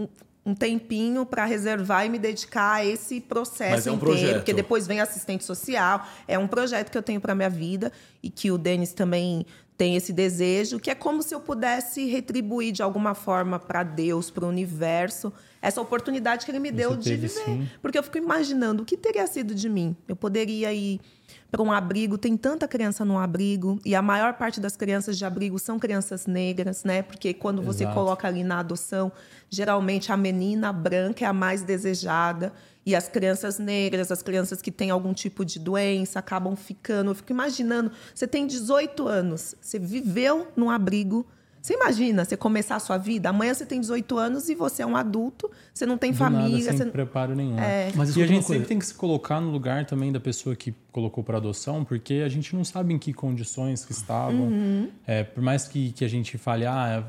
um, 0.49 0.55
tempinho 0.55 1.25
para 1.25 1.45
reservar 1.45 2.05
e 2.05 2.09
me 2.09 2.19
dedicar 2.19 2.75
a 2.75 2.85
esse 2.85 3.21
processo 3.21 3.71
Mas 3.71 3.87
é 3.87 3.91
um 3.91 3.95
inteiro, 3.95 4.13
projeto. 4.17 4.35
porque 4.37 4.53
depois 4.53 4.87
vem 4.87 4.99
assistente 4.99 5.43
social. 5.43 6.05
É 6.27 6.37
um 6.37 6.47
projeto 6.47 6.91
que 6.91 6.97
eu 6.97 7.03
tenho 7.03 7.21
para 7.21 7.33
minha 7.35 7.49
vida 7.49 7.91
e 8.21 8.29
que 8.29 8.51
o 8.51 8.57
Denis 8.57 8.93
também 8.93 9.45
tem 9.77 9.95
esse 9.95 10.11
desejo, 10.11 10.77
que 10.77 10.91
é 10.91 10.95
como 10.95 11.23
se 11.23 11.33
eu 11.33 11.39
pudesse 11.39 12.05
retribuir 12.05 12.73
de 12.73 12.83
alguma 12.83 13.15
forma 13.15 13.57
para 13.57 13.81
Deus, 13.81 14.29
para 14.29 14.43
o 14.43 14.49
universo, 14.49 15.31
essa 15.61 15.79
oportunidade 15.79 16.43
que 16.43 16.51
ele 16.51 16.59
me 16.59 16.69
deu 16.69 16.97
de 16.97 17.15
viver. 17.15 17.29
sim. 17.29 17.69
Porque 17.81 17.97
eu 17.97 18.03
fico 18.03 18.17
imaginando 18.17 18.83
o 18.83 18.85
que 18.85 18.97
teria 18.97 19.25
sido 19.25 19.55
de 19.55 19.69
mim. 19.69 19.95
Eu 20.05 20.17
poderia 20.17 20.73
ir 20.73 20.99
para 21.51 21.61
um 21.61 21.71
abrigo, 21.71 22.17
tem 22.17 22.37
tanta 22.37 22.67
criança 22.67 23.03
no 23.03 23.17
abrigo, 23.17 23.79
e 23.83 23.95
a 23.95 24.01
maior 24.01 24.33
parte 24.33 24.59
das 24.59 24.75
crianças 24.75 25.17
de 25.17 25.25
abrigo 25.25 25.57
são 25.57 25.79
crianças 25.79 26.27
negras, 26.27 26.83
né? 26.83 27.01
Porque 27.01 27.33
quando 27.33 27.61
você 27.61 27.83
Exato. 27.83 27.95
coloca 27.95 28.27
ali 28.27 28.43
na 28.43 28.59
adoção, 28.59 29.11
geralmente 29.49 30.11
a 30.11 30.17
menina 30.17 30.71
branca 30.71 31.25
é 31.25 31.27
a 31.27 31.33
mais 31.33 31.63
desejada. 31.63 32.53
E 32.85 32.95
as 32.95 33.07
crianças 33.07 33.59
negras, 33.59 34.11
as 34.11 34.23
crianças 34.23 34.61
que 34.61 34.71
têm 34.71 34.89
algum 34.89 35.13
tipo 35.13 35.45
de 35.45 35.59
doença, 35.59 36.19
acabam 36.19 36.55
ficando. 36.55 37.11
Eu 37.11 37.15
fico 37.15 37.31
imaginando, 37.31 37.91
você 38.15 38.25
tem 38.25 38.47
18 38.47 39.07
anos, 39.07 39.53
você 39.61 39.77
viveu 39.77 40.47
num 40.55 40.69
abrigo. 40.69 41.25
Você 41.61 41.73
imagina 41.73 42.23
você 42.23 42.37
começar 42.37 42.75
a 42.75 42.79
sua 42.79 42.97
vida? 42.97 43.29
Amanhã 43.29 43.53
você 43.53 43.65
tem 43.65 43.79
18 43.79 44.17
anos 44.17 44.49
e 44.49 44.55
você 44.55 44.81
é 44.81 44.85
um 44.85 44.95
adulto, 44.95 45.51
você 45.73 45.85
não 45.85 45.97
tem 45.97 46.11
do 46.11 46.17
família. 46.17 46.49
nada, 46.49 46.77
sem 46.77 46.77
você... 46.77 46.85
preparo 46.85 47.35
nenhum. 47.35 47.55
né? 47.55 47.91
Mas 47.95 48.15
e 48.15 48.21
a 48.21 48.27
gente 48.27 48.45
sempre 48.45 48.67
tem 48.67 48.79
que 48.79 48.85
se 48.85 48.93
colocar 48.93 49.41
no 49.41 49.51
lugar 49.51 49.85
também 49.85 50.11
da 50.11 50.19
pessoa 50.19 50.55
que 50.55 50.73
colocou 50.91 51.23
para 51.23 51.37
adoção, 51.37 51.83
porque 51.83 52.23
a 52.25 52.29
gente 52.29 52.55
não 52.55 52.63
sabe 52.63 52.93
em 52.93 52.97
que 52.97 53.13
condições 53.13 53.83
que 53.83 53.91
estavam. 53.91 54.47
Uhum. 54.47 54.89
É, 55.05 55.23
por 55.23 55.43
mais 55.43 55.67
que, 55.67 55.91
que 55.91 56.05
a 56.05 56.09
gente 56.09 56.37
fale, 56.37 56.65
ah, 56.65 57.05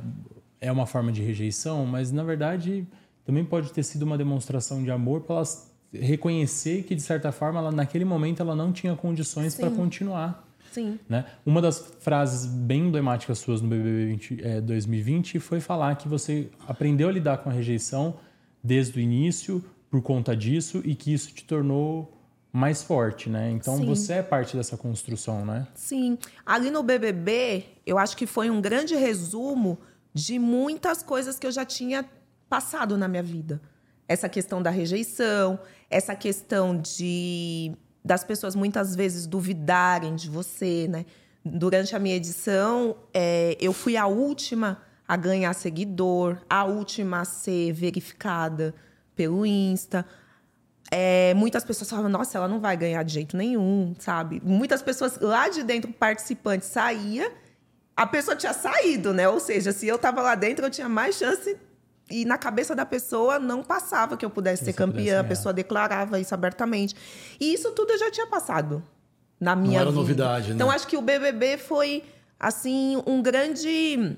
é 0.60 0.70
uma 0.70 0.86
forma 0.86 1.10
de 1.12 1.22
rejeição, 1.22 1.86
mas 1.86 2.10
na 2.10 2.22
verdade 2.22 2.86
também 3.24 3.44
pode 3.44 3.72
ter 3.72 3.82
sido 3.82 4.02
uma 4.02 4.18
demonstração 4.18 4.82
de 4.82 4.90
amor 4.90 5.20
para 5.20 5.36
ela 5.36 5.44
reconhecer 5.92 6.84
que 6.84 6.94
de 6.94 7.02
certa 7.02 7.32
forma 7.32 7.58
ela 7.58 7.72
naquele 7.72 8.04
momento 8.04 8.40
ela 8.40 8.54
não 8.54 8.72
tinha 8.72 8.94
condições 8.94 9.54
para 9.54 9.70
continuar. 9.70 10.49
Sim. 10.70 10.98
Né? 11.08 11.24
Uma 11.44 11.60
das 11.60 11.78
frases 12.00 12.46
bem 12.46 12.86
emblemáticas 12.86 13.38
suas 13.38 13.60
no 13.60 13.68
BBB 13.68 14.06
20, 14.06 14.40
eh, 14.42 14.60
2020 14.60 15.38
foi 15.40 15.60
falar 15.60 15.96
que 15.96 16.08
você 16.08 16.48
aprendeu 16.66 17.08
a 17.08 17.12
lidar 17.12 17.38
com 17.38 17.50
a 17.50 17.52
rejeição 17.52 18.16
desde 18.62 18.98
o 18.98 19.00
início 19.00 19.64
por 19.90 20.00
conta 20.02 20.36
disso 20.36 20.80
e 20.84 20.94
que 20.94 21.12
isso 21.12 21.32
te 21.32 21.44
tornou 21.44 22.16
mais 22.52 22.82
forte, 22.82 23.28
né? 23.28 23.50
Então 23.50 23.76
Sim. 23.76 23.86
você 23.86 24.14
é 24.14 24.22
parte 24.22 24.56
dessa 24.56 24.76
construção, 24.76 25.44
né? 25.44 25.66
Sim. 25.74 26.18
Ali 26.44 26.70
no 26.70 26.82
BBB, 26.82 27.64
eu 27.86 27.98
acho 27.98 28.16
que 28.16 28.26
foi 28.26 28.50
um 28.50 28.60
grande 28.60 28.94
resumo 28.94 29.78
de 30.12 30.38
muitas 30.38 31.02
coisas 31.02 31.38
que 31.38 31.46
eu 31.46 31.52
já 31.52 31.64
tinha 31.64 32.04
passado 32.48 32.98
na 32.98 33.06
minha 33.06 33.22
vida. 33.22 33.60
Essa 34.08 34.28
questão 34.28 34.60
da 34.60 34.70
rejeição, 34.70 35.58
essa 35.88 36.16
questão 36.16 36.76
de 36.76 37.72
das 38.10 38.24
pessoas 38.24 38.56
muitas 38.56 38.96
vezes 38.96 39.24
duvidarem 39.24 40.16
de 40.16 40.28
você, 40.28 40.88
né? 40.88 41.06
Durante 41.44 41.94
a 41.94 41.98
minha 42.00 42.16
edição, 42.16 42.96
é, 43.14 43.56
eu 43.60 43.72
fui 43.72 43.96
a 43.96 44.08
última 44.08 44.82
a 45.06 45.16
ganhar 45.16 45.54
seguidor, 45.54 46.38
a 46.50 46.64
última 46.64 47.20
a 47.20 47.24
ser 47.24 47.72
verificada 47.72 48.74
pelo 49.14 49.46
Insta 49.46 50.04
é, 50.90 51.32
muitas 51.34 51.62
pessoas 51.62 51.88
falavam, 51.88 52.10
nossa, 52.10 52.36
ela 52.36 52.48
não 52.48 52.58
vai 52.58 52.76
ganhar 52.76 53.04
de 53.04 53.14
jeito 53.14 53.36
nenhum, 53.36 53.94
sabe? 53.96 54.42
Muitas 54.44 54.82
pessoas 54.82 55.20
lá 55.20 55.48
de 55.48 55.62
dentro, 55.62 55.92
participantes, 55.92 56.68
saía, 56.68 57.32
a 57.96 58.06
pessoa 58.08 58.36
tinha 58.36 58.52
saído, 58.52 59.14
né? 59.14 59.28
Ou 59.28 59.38
seja, 59.38 59.70
se 59.70 59.86
eu 59.86 59.98
tava 59.98 60.20
lá 60.20 60.34
dentro, 60.34 60.66
eu 60.66 60.70
tinha 60.70 60.88
mais 60.88 61.14
chance 61.14 61.56
e 62.10 62.24
na 62.24 62.36
cabeça 62.36 62.74
da 62.74 62.84
pessoa 62.84 63.38
não 63.38 63.62
passava 63.62 64.16
que 64.16 64.24
eu 64.24 64.30
pudesse 64.30 64.64
ser 64.64 64.72
campeã, 64.72 65.20
a 65.20 65.24
pessoa 65.24 65.52
declarava 65.52 66.18
isso 66.18 66.34
abertamente. 66.34 66.94
E 67.38 67.54
isso 67.54 67.70
tudo 67.72 67.92
eu 67.92 67.98
já 67.98 68.10
tinha 68.10 68.26
passado 68.26 68.82
na 69.40 69.56
minha 69.56 69.72
não 69.72 69.80
era 69.80 69.90
vida. 69.90 70.00
novidade, 70.00 70.48
né? 70.48 70.54
Então 70.54 70.70
acho 70.70 70.86
que 70.86 70.96
o 70.96 71.02
BBB 71.02 71.56
foi 71.56 72.04
assim 72.38 73.02
um 73.06 73.22
grande 73.22 74.16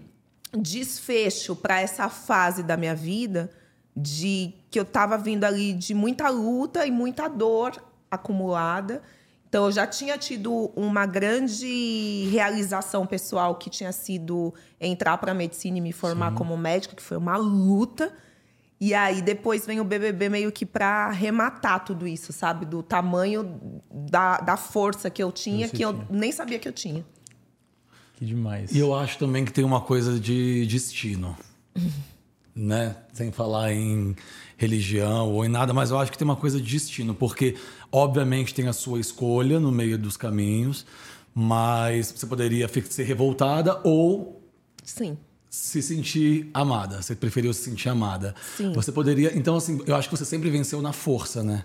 desfecho 0.56 1.54
para 1.54 1.80
essa 1.80 2.08
fase 2.08 2.62
da 2.62 2.76
minha 2.76 2.94
vida 2.94 3.50
de 3.96 4.52
que 4.70 4.78
eu 4.78 4.82
estava 4.82 5.16
vindo 5.16 5.44
ali 5.44 5.72
de 5.72 5.94
muita 5.94 6.28
luta 6.28 6.86
e 6.86 6.90
muita 6.90 7.28
dor 7.28 7.72
acumulada. 8.10 9.02
Então 9.52 9.66
eu 9.66 9.72
já 9.72 9.86
tinha 9.86 10.16
tido 10.16 10.72
uma 10.74 11.04
grande 11.04 12.26
realização 12.30 13.06
pessoal 13.06 13.56
que 13.56 13.68
tinha 13.68 13.92
sido 13.92 14.54
entrar 14.80 15.18
para 15.18 15.34
medicina 15.34 15.76
e 15.76 15.80
me 15.82 15.92
formar 15.92 16.30
Sim. 16.30 16.36
como 16.38 16.56
médica, 16.56 16.96
que 16.96 17.02
foi 17.02 17.18
uma 17.18 17.36
luta. 17.36 18.10
E 18.80 18.94
aí 18.94 19.20
depois 19.20 19.66
vem 19.66 19.78
o 19.78 19.84
BBB 19.84 20.30
meio 20.30 20.50
que 20.50 20.64
para 20.64 21.04
arrematar 21.04 21.84
tudo 21.84 22.08
isso, 22.08 22.32
sabe? 22.32 22.64
Do 22.64 22.82
tamanho 22.82 23.82
da, 23.92 24.38
da 24.38 24.56
força 24.56 25.10
que 25.10 25.22
eu 25.22 25.30
tinha, 25.30 25.68
que 25.68 25.82
eu 25.82 26.02
nem 26.08 26.32
sabia 26.32 26.58
que 26.58 26.66
eu 26.66 26.72
tinha. 26.72 27.04
Que 28.14 28.24
demais. 28.24 28.74
E 28.74 28.78
eu 28.78 28.94
acho 28.94 29.18
também 29.18 29.44
que 29.44 29.52
tem 29.52 29.64
uma 29.64 29.82
coisa 29.82 30.18
de 30.18 30.64
destino. 30.64 31.36
né? 32.56 32.96
Sem 33.12 33.30
falar 33.30 33.72
em 33.72 34.16
religião 34.62 35.30
ou 35.30 35.44
em 35.44 35.48
nada, 35.48 35.72
mas 35.72 35.90
eu 35.90 35.98
acho 35.98 36.12
que 36.12 36.16
tem 36.16 36.24
uma 36.24 36.36
coisa 36.36 36.60
de 36.60 36.70
destino, 36.70 37.14
porque 37.14 37.56
obviamente 37.90 38.54
tem 38.54 38.68
a 38.68 38.72
sua 38.72 39.00
escolha 39.00 39.58
no 39.58 39.72
meio 39.72 39.98
dos 39.98 40.16
caminhos, 40.16 40.86
mas 41.34 42.12
você 42.12 42.26
poderia 42.26 42.68
ser 42.68 43.02
revoltada 43.02 43.80
ou 43.82 44.40
Sim. 44.84 45.18
se 45.50 45.82
sentir 45.82 46.48
amada. 46.54 47.02
Você 47.02 47.16
preferiu 47.16 47.52
se 47.52 47.64
sentir 47.64 47.88
amada. 47.88 48.34
Sim. 48.56 48.72
Você 48.72 48.92
poderia, 48.92 49.36
então 49.36 49.56
assim, 49.56 49.80
eu 49.86 49.96
acho 49.96 50.08
que 50.08 50.16
você 50.16 50.24
sempre 50.24 50.48
venceu 50.48 50.80
na 50.80 50.92
força, 50.92 51.42
né? 51.42 51.64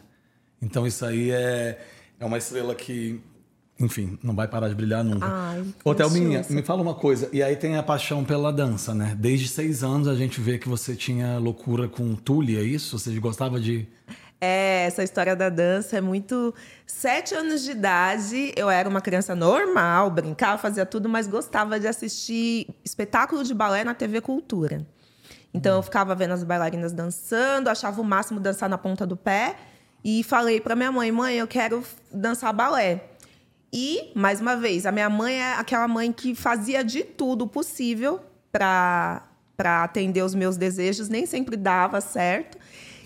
Então 0.62 0.88
isso 0.88 1.06
aí 1.06 1.30
é 1.30 1.80
é 2.20 2.26
uma 2.26 2.38
estrela 2.38 2.74
que 2.74 3.22
enfim, 3.80 4.18
não 4.24 4.36
vai 4.36 4.48
parar 4.48 4.70
de 4.70 4.76
brilhar 4.76 5.04
nunca. 5.04 5.28
Ai, 5.28 5.64
Ô, 5.84 5.94
Thelminha, 5.94 6.44
me 6.50 6.64
fala 6.64 6.82
uma 6.82 6.96
coisa. 6.96 7.30
E 7.32 7.44
aí 7.44 7.56
tem 7.56 7.78
a 7.78 7.84
paixão 7.84 8.24
pela 8.24 8.52
dança, 8.52 8.94
né? 8.94 9.16
Desde 9.18 9.48
seis 9.48 9.84
anos 9.84 10.08
a 10.08 10.16
gente 10.16 10.42
vê 10.42 10.58
que 10.58 10.68
você 10.68 10.96
tinha 10.96 11.38
loucura 11.38 11.88
com 11.88 12.16
tule, 12.16 12.58
é 12.58 12.64
isso? 12.64 12.98
Você 12.98 13.12
gostava 13.20 13.60
de... 13.60 13.88
É, 14.40 14.86
essa 14.86 15.04
história 15.04 15.36
da 15.36 15.50
dança 15.50 15.98
é 15.98 16.02
muito. 16.02 16.54
Sete 16.86 17.34
anos 17.34 17.64
de 17.64 17.72
idade, 17.72 18.54
eu 18.56 18.70
era 18.70 18.88
uma 18.88 19.02
criança 19.02 19.36
normal, 19.36 20.12
brincava, 20.12 20.58
fazia 20.60 20.86
tudo, 20.86 21.10
mas 21.10 21.28
gostava 21.28 21.80
de 21.80 21.88
assistir 21.88 22.68
espetáculo 22.86 23.44
de 23.44 23.54
balé 23.54 23.84
na 23.84 23.96
TV 23.96 24.22
Cultura. 24.22 24.86
Então 25.54 25.78
eu 25.78 25.82
ficava 25.82 26.14
vendo 26.14 26.34
as 26.34 26.44
bailarinas 26.44 26.94
dançando, 26.94 27.68
achava 27.68 28.00
o 28.00 28.04
máximo 28.04 28.40
dançar 28.40 28.70
na 28.70 28.78
ponta 28.78 29.08
do 29.08 29.18
pé 29.18 29.56
e 30.04 30.24
falei 30.24 30.62
para 30.62 30.76
minha 30.76 30.92
mãe: 30.92 31.12
mãe, 31.12 31.36
eu 31.36 31.48
quero 31.48 31.84
dançar 32.12 32.54
balé. 32.54 33.04
E, 33.80 34.12
mais 34.16 34.42
uma 34.42 34.56
vez, 34.56 34.88
a 34.88 34.92
minha 34.92 35.08
mãe 35.08 35.36
é 35.36 35.54
aquela 35.54 35.88
mãe 35.88 36.12
que 36.12 36.34
fazia 36.34 36.84
de 36.84 37.04
tudo 37.04 37.46
possível 37.46 38.20
para 38.52 39.22
atender 39.84 40.24
os 40.24 40.34
meus 40.34 40.58
desejos, 40.58 41.10
nem 41.10 41.28
sempre 41.28 41.56
dava 41.56 42.02
certo. 42.02 42.58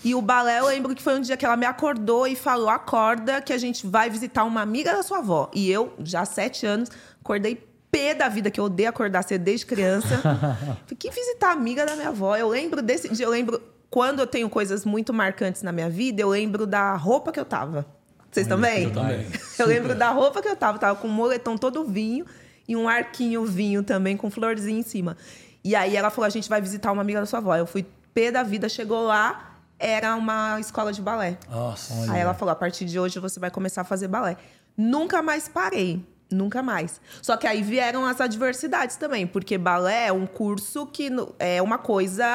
E 0.02 0.16
o 0.16 0.22
balé, 0.22 0.60
eu 0.60 0.68
lembro 0.68 0.96
que 0.96 1.04
foi 1.04 1.16
um 1.16 1.20
dia 1.20 1.36
que 1.36 1.46
ela 1.46 1.58
me 1.58 1.66
acordou 1.66 2.26
e 2.26 2.38
falou: 2.38 2.70
acorda 2.70 3.42
que 3.42 3.52
a 3.52 3.58
gente 3.58 3.86
vai 3.86 4.10
visitar 4.10 4.46
uma 4.46 4.62
amiga 4.62 4.94
da 4.94 5.04
sua 5.04 5.18
avó. 5.18 5.52
E 5.54 5.70
eu, 5.70 5.92
já 6.00 6.22
há 6.22 6.26
sete 6.26 6.66
anos, 6.66 6.90
acordei 7.20 7.68
pé 7.92 8.14
da 8.14 8.30
vida, 8.30 8.50
que 8.50 8.58
eu 8.58 8.64
odeio 8.64 8.88
acordar 8.88 9.24
cedo 9.24 9.44
desde 9.44 9.66
criança. 9.66 10.22
Fiquei 10.88 11.12
visitar 11.12 11.50
a 11.50 11.52
amiga 11.52 11.86
da 11.86 11.98
minha 11.98 12.08
avó. 12.08 12.38
Eu 12.38 12.48
lembro 12.48 12.82
desse 12.82 13.10
dia, 13.10 13.26
eu 13.26 13.30
lembro 13.30 13.62
quando 13.90 14.20
eu 14.20 14.28
tenho 14.28 14.50
coisas 14.50 14.86
muito 14.86 15.14
marcantes 15.14 15.64
na 15.64 15.74
minha 15.74 15.90
vida, 15.90 16.22
eu 16.22 16.30
lembro 16.30 16.66
da 16.66 16.96
roupa 16.96 17.30
que 17.30 17.40
eu 17.42 17.44
tava. 17.44 17.86
Vocês 18.32 18.48
também? 18.48 18.86
Eu 18.86 18.92
também. 18.94 19.28
Eu 19.60 19.68
lembro 19.68 19.94
da 19.94 20.10
roupa 20.10 20.42
que 20.42 20.48
eu 20.48 20.56
tava. 20.56 20.80
Tava 20.80 20.98
com 20.98 21.08
um 21.08 21.12
moletom 21.12 21.58
todo 21.58 21.84
vinho 21.84 22.26
e 22.68 22.76
um 22.76 22.88
arquinho 22.88 23.46
vinho 23.46 23.84
também 23.84 24.16
com 24.16 24.32
florzinha 24.32 24.80
em 24.80 24.84
cima. 24.84 25.18
E 25.64 25.76
aí 25.76 25.96
ela 25.96 26.10
falou: 26.10 26.26
a 26.26 26.30
gente 26.30 26.48
vai 26.48 26.62
visitar 26.62 26.92
uma 26.92 27.02
amiga 27.02 27.20
da 27.20 27.26
sua 27.26 27.40
avó. 27.40 27.56
Eu 27.56 27.68
fui 27.68 27.86
pé 28.14 28.32
da 28.32 28.44
vida, 28.44 28.70
chegou 28.70 29.04
lá, 29.04 29.58
era 29.78 30.16
uma 30.16 30.60
escola 30.60 30.94
de 30.94 31.02
balé. 31.02 31.38
Nossa. 31.50 31.94
Olha. 31.94 32.14
Aí 32.14 32.22
ela 32.22 32.34
falou: 32.34 32.54
a 32.54 32.56
partir 32.56 32.86
de 32.86 32.98
hoje 32.98 33.20
você 33.20 33.40
vai 33.40 33.52
começar 33.52 33.82
a 33.82 33.84
fazer 33.84 34.08
balé. 34.08 34.38
Nunca 34.78 35.22
mais 35.22 35.50
parei. 35.50 36.04
Nunca 36.32 36.64
mais. 36.64 37.02
Só 37.22 37.36
que 37.36 37.46
aí 37.46 37.62
vieram 37.62 38.06
as 38.06 38.22
adversidades 38.22 38.96
também, 38.96 39.28
porque 39.28 39.58
balé 39.58 40.08
é 40.08 40.14
um 40.14 40.26
curso 40.26 40.88
que 40.88 41.10
é 41.38 41.62
uma 41.62 41.78
coisa, 41.78 42.26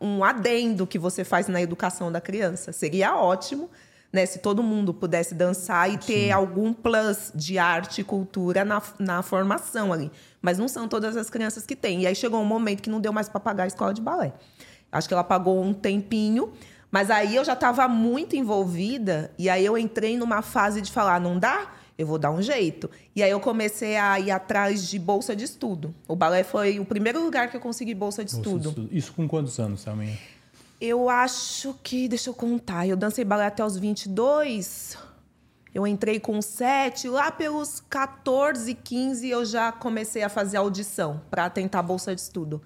um 0.00 0.22
adendo 0.22 0.86
que 0.86 0.96
você 0.96 1.24
faz 1.24 1.48
na 1.48 1.60
educação 1.60 2.12
da 2.12 2.20
criança. 2.20 2.70
Seria 2.70 3.16
ótimo 3.16 3.68
né? 4.16 4.24
Se 4.24 4.38
todo 4.38 4.62
mundo 4.62 4.94
pudesse 4.94 5.34
dançar 5.34 5.92
e 5.92 5.98
ter 5.98 6.26
Sim. 6.26 6.30
algum 6.32 6.72
plus 6.72 7.30
de 7.34 7.58
arte 7.58 8.00
e 8.00 8.04
cultura 8.04 8.64
na, 8.64 8.82
na 8.98 9.22
formação 9.22 9.92
ali. 9.92 10.10
Mas 10.40 10.58
não 10.58 10.68
são 10.68 10.88
todas 10.88 11.18
as 11.18 11.28
crianças 11.28 11.66
que 11.66 11.76
têm. 11.76 12.02
E 12.02 12.06
aí 12.06 12.14
chegou 12.14 12.40
um 12.40 12.44
momento 12.44 12.82
que 12.82 12.88
não 12.88 12.98
deu 12.98 13.12
mais 13.12 13.28
para 13.28 13.38
pagar 13.38 13.64
a 13.64 13.66
escola 13.66 13.92
de 13.92 14.00
balé. 14.00 14.32
Acho 14.90 15.06
que 15.06 15.12
ela 15.12 15.22
pagou 15.22 15.62
um 15.62 15.74
tempinho, 15.74 16.50
mas 16.90 17.10
aí 17.10 17.36
eu 17.36 17.44
já 17.44 17.52
estava 17.52 17.86
muito 17.86 18.34
envolvida 18.34 19.30
e 19.38 19.50
aí 19.50 19.66
eu 19.66 19.76
entrei 19.76 20.16
numa 20.16 20.40
fase 20.40 20.80
de 20.80 20.90
falar, 20.90 21.20
não 21.20 21.38
dá? 21.38 21.72
Eu 21.98 22.06
vou 22.06 22.18
dar 22.18 22.30
um 22.30 22.40
jeito. 22.40 22.90
E 23.14 23.22
aí 23.22 23.30
eu 23.30 23.40
comecei 23.40 23.96
a 23.98 24.18
ir 24.18 24.30
atrás 24.30 24.88
de 24.88 24.98
bolsa 24.98 25.36
de 25.36 25.44
estudo. 25.44 25.94
O 26.08 26.16
balé 26.16 26.42
foi 26.42 26.80
o 26.80 26.86
primeiro 26.86 27.22
lugar 27.22 27.50
que 27.50 27.56
eu 27.56 27.60
consegui 27.60 27.94
bolsa 27.94 28.24
de 28.24 28.34
bolsa 28.34 28.48
estudo. 28.48 28.62
De 28.62 28.68
estudo. 28.68 28.88
Isso 28.92 29.12
com 29.12 29.28
quantos 29.28 29.58
anos 29.58 29.84
também? 29.84 30.18
Eu 30.80 31.08
acho 31.08 31.74
que, 31.82 32.06
deixa 32.06 32.30
eu 32.30 32.34
contar, 32.34 32.86
eu 32.86 32.96
dancei 32.96 33.24
balé 33.24 33.46
até 33.46 33.64
os 33.64 33.76
22. 33.76 34.98
Eu 35.74 35.86
entrei 35.86 36.18
com 36.18 36.40
7, 36.40 37.08
lá 37.08 37.30
pelos 37.30 37.80
14, 37.80 38.74
15 38.74 39.28
eu 39.28 39.44
já 39.44 39.70
comecei 39.70 40.22
a 40.22 40.28
fazer 40.28 40.56
audição 40.56 41.20
para 41.30 41.50
tentar 41.50 41.82
bolsa 41.82 42.14
de 42.14 42.20
estudo. 42.20 42.62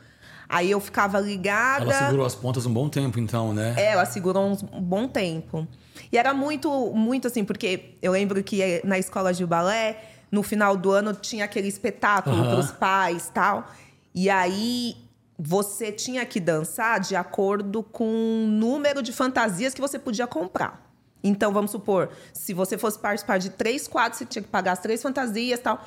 Aí 0.49 0.71
eu 0.71 0.81
ficava 0.81 1.21
ligada. 1.21 1.85
Ela 1.85 2.07
segurou 2.07 2.27
as 2.27 2.35
pontas 2.35 2.67
um 2.67 2.73
bom 2.73 2.89
tempo, 2.89 3.21
então, 3.21 3.53
né? 3.53 3.75
É, 3.77 3.93
ela 3.93 4.05
segurou 4.05 4.53
um 4.73 4.83
bom 4.83 5.07
tempo. 5.07 5.67
E 6.11 6.19
era 6.19 6.35
muito, 6.35 6.93
muito 6.93 7.29
assim, 7.29 7.45
porque 7.45 7.95
eu 8.03 8.11
lembro 8.11 8.43
que 8.43 8.81
na 8.85 8.99
escola 8.99 9.33
de 9.33 9.47
balé, 9.47 10.03
no 10.31 10.43
final 10.43 10.77
do 10.77 10.91
ano, 10.91 11.15
tinha 11.15 11.45
aquele 11.45 11.69
espetáculo 11.69 12.37
uhum. 12.37 12.45
para 12.51 12.59
os 12.59 12.73
pais 12.73 13.31
tal. 13.33 13.69
E 14.13 14.29
aí 14.29 14.97
você 15.43 15.91
tinha 15.91 16.27
que 16.27 16.39
dançar 16.39 17.01
de 17.01 17.17
acordo 17.17 17.83
com 17.83 18.45
o 18.45 18.47
número 18.47 19.03
de 19.03 19.11
fantasias 19.11 19.73
que 19.73 19.81
você 19.81 19.99
podia 19.99 20.27
comprar. 20.27 20.87
Então, 21.25 21.51
vamos 21.51 21.71
supor, 21.71 22.11
se 22.35 22.53
você 22.53 22.77
fosse 22.77 22.99
participar 22.99 23.39
de 23.39 23.49
três 23.49 23.89
quadros, 23.89 24.19
você 24.19 24.27
tinha 24.27 24.43
que 24.43 24.49
pagar 24.49 24.73
as 24.73 24.81
três 24.81 25.01
fantasias 25.01 25.59
e 25.59 25.63
tal. 25.63 25.83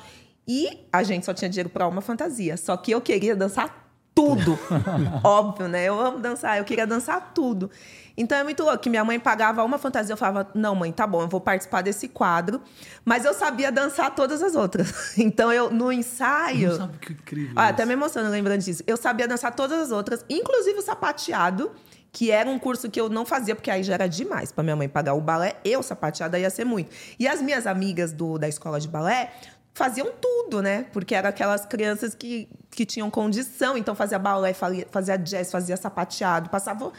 E 0.46 0.86
a 0.92 1.04
gente 1.04 1.24
só 1.24 1.32
tinha 1.32 1.48
dinheiro 1.48 1.68
para 1.68 1.86
uma 1.86 2.00
fantasia. 2.00 2.56
Só 2.56 2.76
que 2.76 2.90
eu 2.90 3.00
queria 3.00 3.36
dançar 3.36 3.83
tudo. 4.14 4.58
Óbvio, 5.24 5.68
né? 5.68 5.84
Eu 5.84 6.00
amo 6.00 6.18
dançar, 6.18 6.58
eu 6.58 6.64
queria 6.64 6.86
dançar 6.86 7.32
tudo. 7.34 7.70
Então 8.16 8.38
é 8.38 8.44
muito 8.44 8.62
louco 8.62 8.78
que 8.78 8.88
minha 8.88 9.04
mãe 9.04 9.18
pagava 9.18 9.64
uma 9.64 9.76
fantasia, 9.76 10.12
eu 10.12 10.16
falava: 10.16 10.48
"Não, 10.54 10.74
mãe, 10.74 10.92
tá 10.92 11.06
bom, 11.06 11.22
eu 11.22 11.28
vou 11.28 11.40
participar 11.40 11.82
desse 11.82 12.06
quadro". 12.08 12.60
Mas 13.04 13.24
eu 13.24 13.34
sabia 13.34 13.72
dançar 13.72 14.14
todas 14.14 14.42
as 14.42 14.54
outras. 14.54 15.14
Então 15.18 15.52
eu 15.52 15.70
no 15.70 15.90
ensaio, 15.90 16.76
sabe 16.76 16.98
que 16.98 17.12
incrível. 17.12 17.52
Ah, 17.56 17.68
até 17.68 17.84
me 17.84 17.92
emociono 17.94 18.28
lembrando 18.28 18.60
disso. 18.60 18.82
Eu 18.86 18.96
sabia 18.96 19.26
dançar 19.26 19.54
todas 19.54 19.80
as 19.80 19.90
outras, 19.90 20.24
inclusive 20.28 20.78
o 20.78 20.82
sapateado, 20.82 21.72
que 22.14 22.30
era 22.30 22.48
um 22.48 22.58
curso 22.60 22.88
que 22.88 23.00
eu 23.00 23.08
não 23.08 23.26
fazia 23.26 23.56
porque 23.56 23.70
aí 23.70 23.82
já 23.82 23.94
era 23.94 24.06
demais 24.08 24.52
para 24.52 24.62
minha 24.62 24.76
mãe 24.76 24.88
pagar 24.88 25.14
o 25.14 25.20
balé, 25.20 25.56
eu 25.64 25.82
sapateada 25.82 26.38
ia 26.38 26.48
ser 26.48 26.64
muito. 26.64 26.90
E 27.18 27.26
as 27.26 27.42
minhas 27.42 27.66
amigas 27.66 28.12
do, 28.12 28.38
da 28.38 28.48
escola 28.48 28.78
de 28.78 28.86
balé 28.86 29.32
faziam 29.74 30.12
tudo, 30.20 30.62
né? 30.62 30.86
Porque 30.92 31.14
eram 31.14 31.28
aquelas 31.28 31.66
crianças 31.66 32.14
que, 32.14 32.48
que 32.70 32.86
tinham 32.86 33.10
condição, 33.10 33.76
então 33.76 33.94
fazia 33.94 34.18
balé, 34.18 34.54
fazia 34.54 35.16
jazz, 35.16 35.50
fazia 35.50 35.76
sapateado, 35.76 36.48
passava 36.48 36.92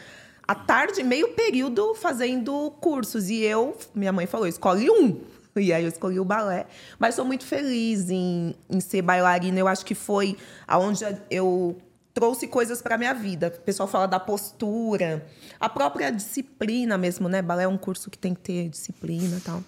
a 0.46 0.54
tarde, 0.54 1.02
meio 1.02 1.32
período 1.32 1.94
fazendo 1.94 2.70
cursos. 2.80 3.30
E 3.30 3.42
eu, 3.42 3.76
minha 3.94 4.12
mãe 4.12 4.26
falou, 4.26 4.46
escolhe 4.46 4.88
um. 4.90 5.20
E 5.58 5.72
aí 5.72 5.84
eu 5.84 5.88
escolhi 5.88 6.20
o 6.20 6.24
balé. 6.24 6.66
Mas 6.98 7.14
sou 7.14 7.24
muito 7.24 7.42
feliz 7.42 8.10
em, 8.10 8.54
em 8.68 8.78
ser 8.78 9.00
bailarina. 9.00 9.58
Eu 9.58 9.66
acho 9.66 9.86
que 9.86 9.94
foi 9.94 10.36
aonde 10.68 11.02
eu 11.30 11.78
trouxe 12.12 12.46
coisas 12.46 12.82
para 12.82 12.98
minha 12.98 13.14
vida. 13.14 13.50
O 13.56 13.60
pessoal 13.62 13.88
fala 13.88 14.06
da 14.06 14.20
postura, 14.20 15.24
a 15.58 15.66
própria 15.70 16.10
disciplina 16.10 16.98
mesmo, 16.98 17.26
né? 17.26 17.40
Balé 17.40 17.64
é 17.64 17.68
um 17.68 17.78
curso 17.78 18.10
que 18.10 18.18
tem 18.18 18.34
que 18.34 18.40
ter 18.42 18.68
disciplina 18.68 19.38
e 19.38 19.40
tal. 19.40 19.64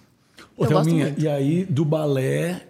Ô, 0.55 0.67
Thelminha, 0.67 1.15
e 1.17 1.27
aí 1.27 1.65
do 1.65 1.83
balé 1.83 2.68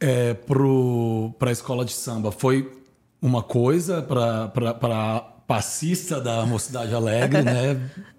é, 0.00 0.34
para 0.34 1.50
a 1.50 1.52
escola 1.52 1.84
de 1.84 1.92
samba, 1.92 2.30
foi 2.30 2.72
uma 3.20 3.42
coisa 3.42 4.02
para 4.02 5.20
passista 5.46 6.20
da 6.20 6.44
Mocidade 6.44 6.94
Alegre, 6.94 7.42
né? 7.42 7.80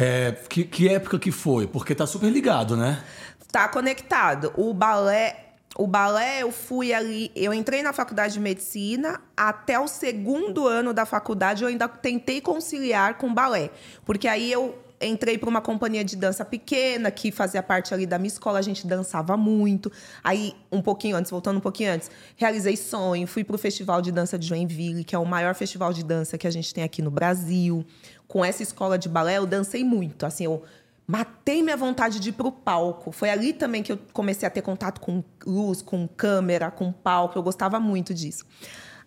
É, 0.00 0.30
que, 0.48 0.62
que 0.62 0.88
época 0.88 1.18
que 1.18 1.32
foi? 1.32 1.66
Porque 1.66 1.92
tá 1.92 2.06
super 2.06 2.30
ligado, 2.30 2.76
né? 2.76 3.02
Tá 3.50 3.66
conectado. 3.66 4.52
O 4.56 4.72
balé 4.72 5.48
o 5.78 5.86
balé, 5.86 6.42
eu 6.42 6.50
fui 6.50 6.92
ali, 6.92 7.30
eu 7.36 7.54
entrei 7.54 7.84
na 7.84 7.92
faculdade 7.92 8.34
de 8.34 8.40
medicina, 8.40 9.20
até 9.36 9.78
o 9.78 9.86
segundo 9.86 10.66
ano 10.66 10.92
da 10.92 11.06
faculdade 11.06 11.62
eu 11.62 11.68
ainda 11.68 11.86
tentei 11.86 12.40
conciliar 12.40 13.14
com 13.14 13.32
balé, 13.32 13.70
porque 14.04 14.26
aí 14.26 14.50
eu 14.50 14.76
entrei 15.00 15.38
para 15.38 15.48
uma 15.48 15.60
companhia 15.60 16.04
de 16.04 16.16
dança 16.16 16.44
pequena 16.44 17.10
que 17.10 17.30
fazia 17.30 17.62
parte 17.62 17.94
ali 17.94 18.06
da 18.06 18.18
minha 18.18 18.28
escola, 18.28 18.58
a 18.58 18.62
gente 18.62 18.86
dançava 18.86 19.36
muito. 19.36 19.90
Aí, 20.22 20.54
um 20.70 20.82
pouquinho 20.82 21.16
antes, 21.16 21.30
voltando 21.30 21.58
um 21.58 21.60
pouquinho 21.60 21.92
antes, 21.92 22.10
realizei 22.36 22.76
sonho, 22.76 23.26
fui 23.26 23.44
para 23.44 23.54
o 23.54 23.58
Festival 23.58 24.02
de 24.02 24.10
Dança 24.10 24.38
de 24.38 24.46
Joinville, 24.46 25.04
que 25.04 25.14
é 25.14 25.18
o 25.18 25.24
maior 25.24 25.54
festival 25.54 25.92
de 25.92 26.04
dança 26.04 26.36
que 26.36 26.46
a 26.46 26.50
gente 26.50 26.72
tem 26.74 26.84
aqui 26.84 27.02
no 27.02 27.10
Brasil. 27.10 27.84
Com 28.26 28.44
essa 28.44 28.62
escola 28.62 28.98
de 28.98 29.08
balé, 29.08 29.38
eu 29.38 29.46
dancei 29.46 29.84
muito. 29.84 30.26
Assim, 30.26 30.44
eu 30.44 30.62
matei 31.06 31.62
minha 31.62 31.76
vontade 31.76 32.20
de 32.20 32.28
ir 32.28 32.32
pro 32.32 32.52
palco. 32.52 33.10
Foi 33.10 33.30
ali 33.30 33.52
também 33.54 33.82
que 33.82 33.92
eu 33.92 33.98
comecei 34.12 34.46
a 34.46 34.50
ter 34.50 34.60
contato 34.60 35.00
com 35.00 35.24
luz, 35.46 35.80
com 35.80 36.06
câmera, 36.06 36.70
com 36.70 36.92
palco. 36.92 37.38
Eu 37.38 37.42
gostava 37.42 37.80
muito 37.80 38.12
disso. 38.12 38.44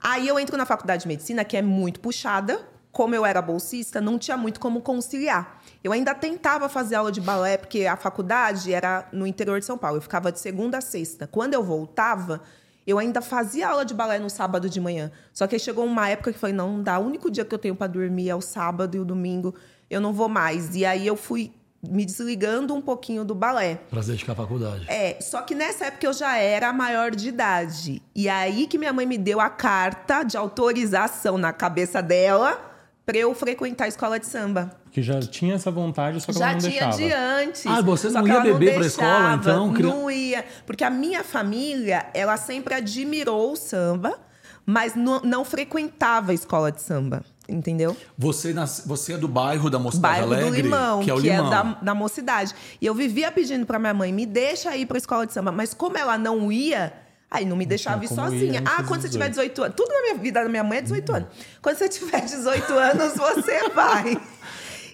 Aí 0.01 0.27
eu 0.27 0.39
entro 0.39 0.57
na 0.57 0.65
faculdade 0.65 1.03
de 1.03 1.07
medicina, 1.07 1.45
que 1.45 1.55
é 1.55 1.61
muito 1.61 1.99
puxada. 1.99 2.59
Como 2.91 3.15
eu 3.15 3.25
era 3.25 3.41
bolsista, 3.41 4.01
não 4.01 4.19
tinha 4.19 4.35
muito 4.35 4.59
como 4.59 4.81
conciliar. 4.81 5.61
Eu 5.83 5.93
ainda 5.93 6.13
tentava 6.13 6.67
fazer 6.67 6.95
aula 6.95 7.11
de 7.11 7.21
balé, 7.21 7.57
porque 7.57 7.85
a 7.85 7.95
faculdade 7.95 8.73
era 8.73 9.07
no 9.13 9.25
interior 9.25 9.59
de 9.59 9.65
São 9.65 9.77
Paulo. 9.77 9.97
Eu 9.97 10.01
ficava 10.01 10.31
de 10.31 10.39
segunda 10.39 10.79
a 10.79 10.81
sexta. 10.81 11.25
Quando 11.25 11.53
eu 11.53 11.63
voltava, 11.63 12.41
eu 12.85 12.99
ainda 12.99 13.21
fazia 13.21 13.69
aula 13.69 13.85
de 13.85 13.93
balé 13.93 14.19
no 14.19 14.29
sábado 14.29 14.69
de 14.69 14.81
manhã. 14.81 15.11
Só 15.33 15.47
que 15.47 15.57
chegou 15.57 15.85
uma 15.85 16.09
época 16.09 16.33
que 16.33 16.39
foi 16.39 16.51
não 16.51 16.83
dá. 16.83 16.99
O 16.99 17.05
único 17.05 17.31
dia 17.31 17.45
que 17.45 17.55
eu 17.55 17.59
tenho 17.59 17.75
para 17.75 17.87
dormir 17.87 18.29
é 18.29 18.35
o 18.35 18.41
sábado 18.41 18.95
e 18.97 18.99
o 18.99 19.05
domingo. 19.05 19.55
Eu 19.89 20.01
não 20.01 20.11
vou 20.11 20.27
mais. 20.27 20.75
E 20.75 20.85
aí 20.85 21.07
eu 21.07 21.15
fui 21.15 21.53
me 21.81 22.05
desligando 22.05 22.75
um 22.75 22.81
pouquinho 22.81 23.23
do 23.23 23.33
balé. 23.33 23.79
Pra 23.89 24.01
dedicar 24.01 24.33
à 24.33 24.35
faculdade. 24.35 24.85
É, 24.87 25.19
só 25.21 25.41
que 25.41 25.55
nessa 25.55 25.85
época 25.85 26.05
eu 26.05 26.13
já 26.13 26.37
era 26.37 26.71
maior 26.71 27.11
de 27.11 27.29
idade. 27.29 28.01
E 28.13 28.29
aí 28.29 28.67
que 28.67 28.77
minha 28.77 28.93
mãe 28.93 29.05
me 29.05 29.17
deu 29.17 29.39
a 29.39 29.49
carta 29.49 30.23
de 30.23 30.37
autorização 30.37 31.37
na 31.37 31.53
cabeça 31.53 32.01
dela 32.01 32.70
para 33.11 33.17
eu 33.17 33.35
frequentar 33.35 33.83
a 33.83 33.87
escola 33.89 34.17
de 34.17 34.25
samba. 34.25 34.71
Que 34.89 35.03
já 35.03 35.19
tinha 35.19 35.55
essa 35.55 35.69
vontade, 35.69 36.21
só 36.21 36.31
que 36.31 36.39
já 36.39 36.45
ela 36.45 36.53
não 36.53 36.61
deixava. 36.61 36.91
Já 36.93 36.97
tinha 36.97 37.09
de 37.09 37.13
antes. 37.13 37.67
Ah, 37.67 37.81
você 37.81 38.09
não 38.09 38.25
ia 38.25 38.39
beber 38.39 38.73
para 38.75 38.83
a 38.83 38.87
escola, 38.87 39.33
então? 39.35 39.67
Não 39.73 40.09
ia. 40.09 40.45
Porque 40.65 40.81
a 40.81 40.89
minha 40.89 41.21
família, 41.21 42.05
ela 42.13 42.37
sempre 42.37 42.73
admirou 42.73 43.51
o 43.51 43.55
samba, 43.57 44.17
mas 44.65 44.95
não, 44.95 45.19
não 45.23 45.43
frequentava 45.43 46.31
a 46.31 46.33
escola 46.33 46.71
de 46.71 46.81
samba 46.81 47.21
entendeu? 47.49 47.97
Você, 48.17 48.53
nas, 48.53 48.83
você 48.85 49.11
é 49.13 49.17
do 49.17 49.27
bairro 49.27 49.69
da 49.69 49.77
Mocidade 49.77 50.19
bairro 50.19 50.33
Alegre? 50.33 50.49
do 50.49 50.55
Limão, 50.55 51.03
que 51.03 51.09
é 51.09 51.13
o 51.13 51.17
que 51.17 51.23
Limão. 51.29 51.47
é 51.47 51.49
da, 51.49 51.63
da 51.81 51.93
Mocidade. 51.93 52.55
E 52.79 52.85
eu 52.85 52.95
vivia 52.95 53.29
pedindo 53.29 53.65
para 53.65 53.77
minha 53.77 53.93
mãe, 53.93 54.13
me 54.13 54.25
deixa 54.25 54.73
ir 54.77 54.85
para 54.85 54.97
escola 54.97 55.27
de 55.27 55.33
samba. 55.33 55.51
Mas 55.51 55.73
como 55.73 55.97
ela 55.97 56.17
não 56.17 56.49
ia, 56.49 56.93
aí 57.31 57.45
não 57.45 57.55
me 57.55 57.65
deixava 57.65 58.03
ir 58.03 58.09
sozinha. 58.09 58.61
Ah, 58.65 58.83
quando 58.83 59.01
você 59.01 59.09
tiver 59.09 59.29
18 59.29 59.63
anos. 59.63 59.75
Tudo 59.75 59.89
na 59.89 60.01
minha 60.01 60.15
vida 60.15 60.43
da 60.43 60.49
minha 60.49 60.63
mãe 60.63 60.79
é 60.79 60.81
18 60.81 61.13
anos. 61.13 61.29
Quando 61.61 61.77
você 61.77 61.87
tiver 61.87 62.21
18 62.21 62.73
anos, 62.73 63.13
você 63.15 63.69
vai. 63.73 64.21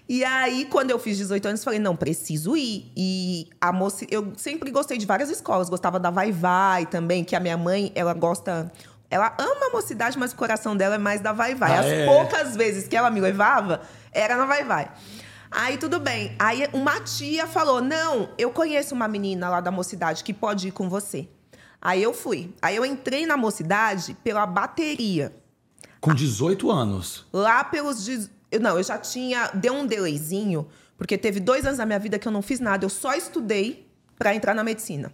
E 0.07 0.23
aí, 0.23 0.65
quando 0.65 0.91
eu 0.91 0.99
fiz 0.99 1.17
18 1.17 1.47
anos, 1.47 1.63
falei, 1.63 1.79
não, 1.79 1.95
preciso 1.95 2.55
ir. 2.55 2.91
E 2.95 3.49
a 3.59 3.73
moça, 3.73 4.05
eu 4.09 4.31
sempre 4.37 4.71
gostei 4.71 4.97
de 4.97 5.05
várias 5.05 5.29
escolas, 5.29 5.69
gostava 5.69 5.99
da 5.99 6.09
Vai 6.11 6.31
Vai 6.31 6.85
também, 6.85 7.23
que 7.25 7.35
a 7.35 7.39
minha 7.39 7.57
mãe, 7.57 7.91
ela 7.95 8.13
gosta 8.13 8.71
ela 9.09 9.33
ama 9.37 9.67
a 9.67 9.69
mocidade, 9.69 10.17
mas 10.19 10.33
o 10.33 10.35
coração 10.35 10.75
dela 10.75 10.95
é 10.95 10.97
mais 10.97 11.21
da 11.21 11.31
Vai 11.31 11.55
Vai. 11.55 11.71
Ah, 11.71 11.79
As 11.79 11.85
é? 11.85 12.05
poucas 12.05 12.55
vezes 12.55 12.87
que 12.87 12.95
ela 12.95 13.09
me 13.09 13.21
levava, 13.21 13.81
era 14.11 14.35
na 14.35 14.45
Vai 14.45 14.63
Vai. 14.63 14.91
Aí 15.49 15.77
tudo 15.77 15.99
bem. 15.99 16.35
Aí 16.37 16.67
uma 16.73 16.99
tia 16.99 17.47
falou: 17.47 17.81
Não, 17.81 18.29
eu 18.37 18.51
conheço 18.51 18.93
uma 18.93 19.07
menina 19.07 19.49
lá 19.49 19.61
da 19.61 19.71
mocidade 19.71 20.23
que 20.23 20.33
pode 20.33 20.67
ir 20.67 20.71
com 20.71 20.89
você. 20.89 21.27
Aí 21.81 22.01
eu 22.01 22.13
fui. 22.13 22.53
Aí 22.61 22.75
eu 22.75 22.85
entrei 22.85 23.25
na 23.25 23.37
mocidade 23.37 24.15
pela 24.23 24.45
bateria. 24.45 25.33
Com 26.01 26.13
18 26.13 26.69
anos. 26.71 27.25
Lá 27.33 27.63
pelos. 27.63 28.07
eu- 28.07 28.59
Não, 28.59 28.77
eu 28.77 28.83
já 28.83 28.97
tinha. 28.97 29.47
Deu 29.53 29.73
um 29.73 29.85
delayzinho, 29.85 30.67
porque 30.97 31.17
teve 31.17 31.39
dois 31.39 31.65
anos 31.65 31.77
da 31.77 31.85
minha 31.85 31.99
vida 31.99 32.17
que 32.19 32.27
eu 32.27 32.31
não 32.31 32.41
fiz 32.41 32.59
nada. 32.59 32.85
Eu 32.85 32.89
só 32.89 33.13
estudei 33.13 33.87
para 34.17 34.33
entrar 34.33 34.53
na 34.53 34.63
medicina. 34.63 35.11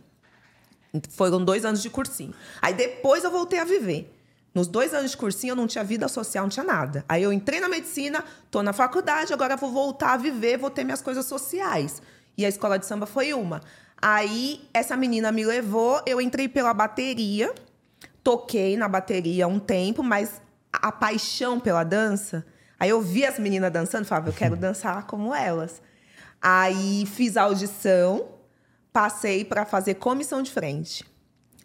Foram 1.09 1.43
dois 1.43 1.65
anos 1.65 1.81
de 1.81 1.89
cursinho. 1.89 2.33
Aí 2.61 2.73
depois 2.73 3.23
eu 3.23 3.31
voltei 3.31 3.59
a 3.59 3.63
viver. 3.63 4.13
Nos 4.53 4.67
dois 4.67 4.93
anos 4.93 5.11
de 5.11 5.17
cursinho 5.17 5.53
eu 5.53 5.55
não 5.55 5.65
tinha 5.65 5.83
vida 5.83 6.07
social, 6.07 6.43
não 6.43 6.49
tinha 6.49 6.63
nada. 6.63 7.03
Aí 7.09 7.23
eu 7.23 7.33
entrei 7.33 7.59
na 7.59 7.67
medicina, 7.67 8.23
tô 8.51 8.61
na 8.61 8.71
faculdade, 8.71 9.33
agora 9.33 9.57
vou 9.57 9.71
voltar 9.71 10.13
a 10.13 10.17
viver, 10.17 10.57
vou 10.59 10.69
ter 10.69 10.83
minhas 10.83 11.01
coisas 11.01 11.25
sociais. 11.25 11.99
E 12.37 12.45
a 12.45 12.49
escola 12.49 12.79
de 12.79 12.85
samba 12.85 13.05
foi 13.05 13.33
uma. 13.33 13.61
Aí 14.01 14.67
essa 14.73 14.97
menina 14.97 15.31
me 15.31 15.45
levou, 15.45 16.01
eu 16.05 16.19
entrei 16.19 16.49
pela 16.49 16.73
bateria, 16.73 17.53
toquei 18.23 18.75
na 18.75 18.87
bateria 18.87 19.47
um 19.47 19.59
tempo, 19.59 20.03
mas 20.03 20.41
a 20.71 20.91
paixão 20.91 21.59
pela 21.59 21.83
dança. 21.83 22.45
Aí 22.79 22.89
eu 22.89 23.01
vi 23.01 23.25
as 23.25 23.39
meninas 23.39 23.71
dançando, 23.71 24.05
falava, 24.05 24.29
eu 24.29 24.33
quero 24.33 24.57
dançar 24.57 25.05
como 25.05 25.33
elas. 25.33 25.81
Aí 26.41 27.05
fiz 27.05 27.37
audição, 27.37 28.27
passei 28.91 29.45
para 29.45 29.65
fazer 29.65 29.93
comissão 29.93 30.41
de 30.41 30.51
frente. 30.51 31.05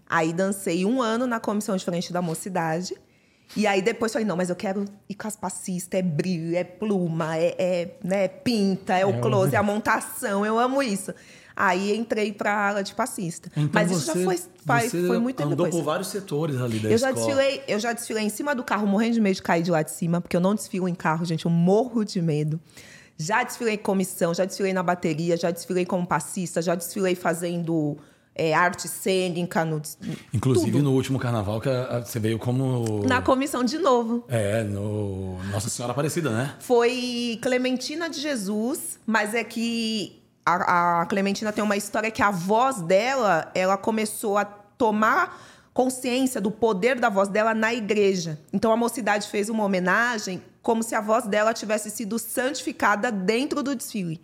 Aí 0.08 0.32
dancei 0.32 0.84
um 0.84 1.02
ano 1.02 1.26
na 1.26 1.40
comissão 1.40 1.76
de 1.76 1.84
frente 1.84 2.12
da 2.12 2.22
mocidade. 2.22 2.94
E 3.56 3.66
aí 3.66 3.80
depois 3.82 4.12
falei, 4.12 4.26
não, 4.26 4.36
mas 4.36 4.50
eu 4.50 4.56
quero 4.56 4.84
ir 5.08 5.14
com 5.14 5.26
as 5.26 5.34
passistas, 5.36 5.98
é 5.98 6.02
brilho, 6.02 6.54
é 6.56 6.64
pluma, 6.64 7.36
é, 7.36 7.54
é, 7.58 7.94
né, 8.04 8.28
pinta, 8.28 8.96
é 8.96 9.06
o 9.06 9.10
É, 9.10 9.20
close, 9.20 9.54
é 9.54 9.58
a 9.58 9.62
montação, 9.64 10.44
eu 10.44 10.58
amo 10.58 10.82
isso. 10.82 11.12
Aí 11.56 11.96
entrei 11.96 12.32
para 12.32 12.52
a 12.52 12.68
ala 12.68 12.82
de 12.84 12.94
passista. 12.94 13.50
Então 13.56 13.70
mas 13.72 13.88
você, 13.88 13.96
isso 13.96 14.06
já 14.06 14.24
foi, 14.24 14.38
faz- 14.64 14.90
foi 14.92 15.18
muito 15.18 15.36
tempo 15.36 15.50
andou 15.52 15.66
depois. 15.66 15.74
por 15.74 15.84
vários 15.84 16.08
setores 16.08 16.60
ali 16.60 16.78
da 16.78 16.88
Eu 16.90 16.98
já, 16.98 17.10
escola. 17.10 17.26
desfilei, 17.26 17.62
eu 17.66 17.80
já 17.80 17.92
desfilei 17.92 18.22
em 18.24 18.28
cima 18.28 18.54
do 18.54 18.62
carro, 18.62 18.86
morrendo 18.86 19.14
de 19.14 19.20
medo 19.20 19.34
de 19.36 19.42
cair 19.42 19.62
de 19.64 19.70
lá 19.70 19.82
de 19.82 19.90
cima, 19.90 20.20
porque 20.20 20.36
eu 20.36 20.40
não 20.40 20.54
desfilo 20.54 20.88
em 20.88 20.94
carro, 20.94 21.24
gente, 21.24 21.46
eu 21.46 21.50
morro 21.50 22.04
de 22.04 22.22
medo. 22.22 22.60
Já 23.16 23.42
desfilei 23.42 23.74
em 23.74 23.78
comissão, 23.78 24.32
já 24.32 24.44
desfilei 24.44 24.72
na 24.72 24.82
bateria, 24.84 25.36
já 25.36 25.50
desfilei 25.50 25.84
como 25.84 26.06
passista, 26.06 26.62
já 26.62 26.76
desfilei 26.76 27.16
fazendo 27.16 27.98
é, 28.38 28.54
arte 28.54 28.86
cênica. 28.88 29.64
No, 29.64 29.82
Inclusive 30.32 30.70
tudo. 30.72 30.84
no 30.84 30.92
último 30.92 31.18
carnaval 31.18 31.60
que 31.60 31.68
a- 31.68 31.96
a- 31.98 32.04
você 32.04 32.18
veio 32.20 32.38
como... 32.38 33.04
Na 33.06 33.20
comissão 33.20 33.64
de 33.64 33.76
novo. 33.78 34.24
É, 34.28 34.62
no 34.62 35.36
Nossa 35.50 35.68
Senhora 35.68 35.92
Aparecida, 35.92 36.30
né? 36.30 36.54
Foi 36.60 37.38
Clementina 37.42 38.08
de 38.08 38.20
Jesus, 38.20 38.98
mas 39.04 39.34
é 39.34 39.42
que 39.44 40.22
a, 40.46 41.00
a 41.02 41.06
Clementina 41.06 41.52
tem 41.52 41.62
uma 41.62 41.76
história 41.76 42.10
que 42.10 42.22
a 42.22 42.30
voz 42.30 42.80
dela, 42.80 43.50
ela 43.54 43.76
começou 43.76 44.38
a 44.38 44.44
tomar 44.44 45.46
consciência 45.74 46.40
do 46.40 46.50
poder 46.50 46.98
da 46.98 47.08
voz 47.08 47.28
dela 47.28 47.54
na 47.54 47.74
igreja. 47.74 48.38
Então 48.52 48.72
a 48.72 48.76
mocidade 48.76 49.28
fez 49.28 49.48
uma 49.48 49.64
homenagem 49.64 50.42
como 50.62 50.82
se 50.82 50.94
a 50.94 51.00
voz 51.00 51.24
dela 51.26 51.52
tivesse 51.54 51.90
sido 51.90 52.18
santificada 52.18 53.10
dentro 53.12 53.62
do 53.62 53.74
desfile. 53.74 54.20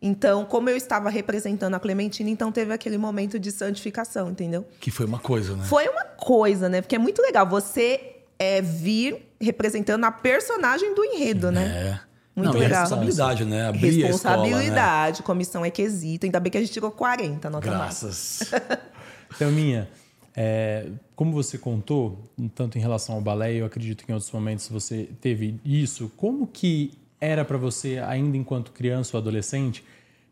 Então, 0.00 0.44
como 0.44 0.70
eu 0.70 0.76
estava 0.76 1.10
representando 1.10 1.74
a 1.74 1.80
Clementina, 1.80 2.30
então 2.30 2.52
teve 2.52 2.72
aquele 2.72 2.96
momento 2.96 3.38
de 3.38 3.50
santificação, 3.50 4.30
entendeu? 4.30 4.66
Que 4.80 4.90
foi 4.90 5.06
uma 5.06 5.18
coisa, 5.18 5.56
né? 5.56 5.64
Foi 5.64 5.88
uma 5.88 6.04
coisa, 6.04 6.68
né? 6.68 6.80
Porque 6.80 6.94
é 6.94 6.98
muito 6.98 7.20
legal 7.20 7.48
você 7.48 8.16
é, 8.38 8.62
vir 8.62 9.28
representando 9.40 10.04
a 10.04 10.12
personagem 10.12 10.94
do 10.94 11.04
enredo, 11.04 11.50
né? 11.50 11.64
É. 12.04 12.08
Muito 12.36 12.52
Não, 12.52 12.56
e 12.56 12.64
legal. 12.64 12.82
responsabilidade, 12.82 13.44
né? 13.44 13.66
Abrir 13.66 14.04
a 14.04 14.10
escola, 14.10 14.36
né? 14.36 14.42
Responsabilidade, 14.44 15.22
comissão 15.24 15.64
é 15.64 15.70
quesito. 15.70 16.24
Ainda 16.24 16.38
bem 16.38 16.52
que 16.52 16.58
a 16.58 16.60
gente 16.60 16.72
tirou 16.72 16.92
40, 16.92 17.50
nota. 17.50 17.68
Graças. 17.68 18.52
Thelminha, 19.36 19.88
é, 20.36 20.86
como 21.16 21.32
você 21.32 21.58
contou, 21.58 22.16
tanto 22.54 22.78
em 22.78 22.80
relação 22.80 23.16
ao 23.16 23.20
balé, 23.20 23.54
eu 23.54 23.66
acredito 23.66 24.04
que 24.04 24.12
em 24.12 24.14
outros 24.14 24.30
momentos 24.30 24.68
você 24.68 25.08
teve 25.20 25.60
isso, 25.64 26.12
como 26.16 26.46
que 26.46 26.92
era 27.20 27.44
para 27.44 27.58
você, 27.58 27.98
ainda 27.98 28.36
enquanto 28.36 28.72
criança 28.72 29.16
ou 29.16 29.20
adolescente, 29.20 29.84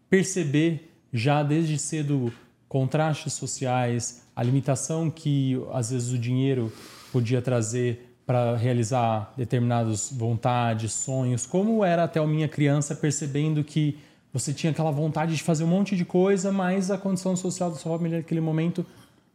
perceber 0.09 0.90
já 1.12 1.42
desde 1.42 1.79
cedo 1.79 2.33
contrastes 2.68 3.33
sociais, 3.33 4.27
a 4.35 4.42
limitação 4.42 5.11
que 5.11 5.61
às 5.72 5.90
vezes 5.90 6.12
o 6.12 6.18
dinheiro 6.18 6.72
podia 7.12 7.40
trazer 7.40 8.16
para 8.27 8.57
realizar 8.57 9.33
determinadas 9.37 10.11
vontades, 10.12 10.92
sonhos, 10.92 11.46
como 11.46 11.85
era 11.85 12.05
até 12.05 12.18
a 12.18 12.27
minha 12.27 12.49
criança 12.49 12.94
percebendo 12.94 13.62
que 13.62 13.99
você 14.33 14.53
tinha 14.53 14.72
aquela 14.72 14.90
vontade 14.90 15.35
de 15.35 15.42
fazer 15.42 15.64
um 15.64 15.68
monte 15.68 15.96
de 15.96 16.05
coisa, 16.05 16.53
mas 16.53 16.90
a 16.90 16.99
condição 16.99 17.37
social 17.37 17.70
da 17.70 17.77
sua 17.77 17.96
família 17.96 18.18
naquele 18.18 18.40
momento 18.40 18.85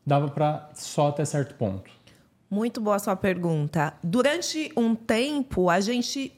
dava 0.05 0.27
para 0.27 0.69
só 0.75 1.07
até 1.07 1.23
certo 1.25 1.55
ponto. 1.55 1.89
Muito 2.49 2.81
boa 2.81 2.99
sua 2.99 3.15
pergunta. 3.15 3.93
Durante 4.03 4.71
um 4.75 4.93
tempo, 4.93 5.69
a 5.69 5.79
gente 5.79 6.33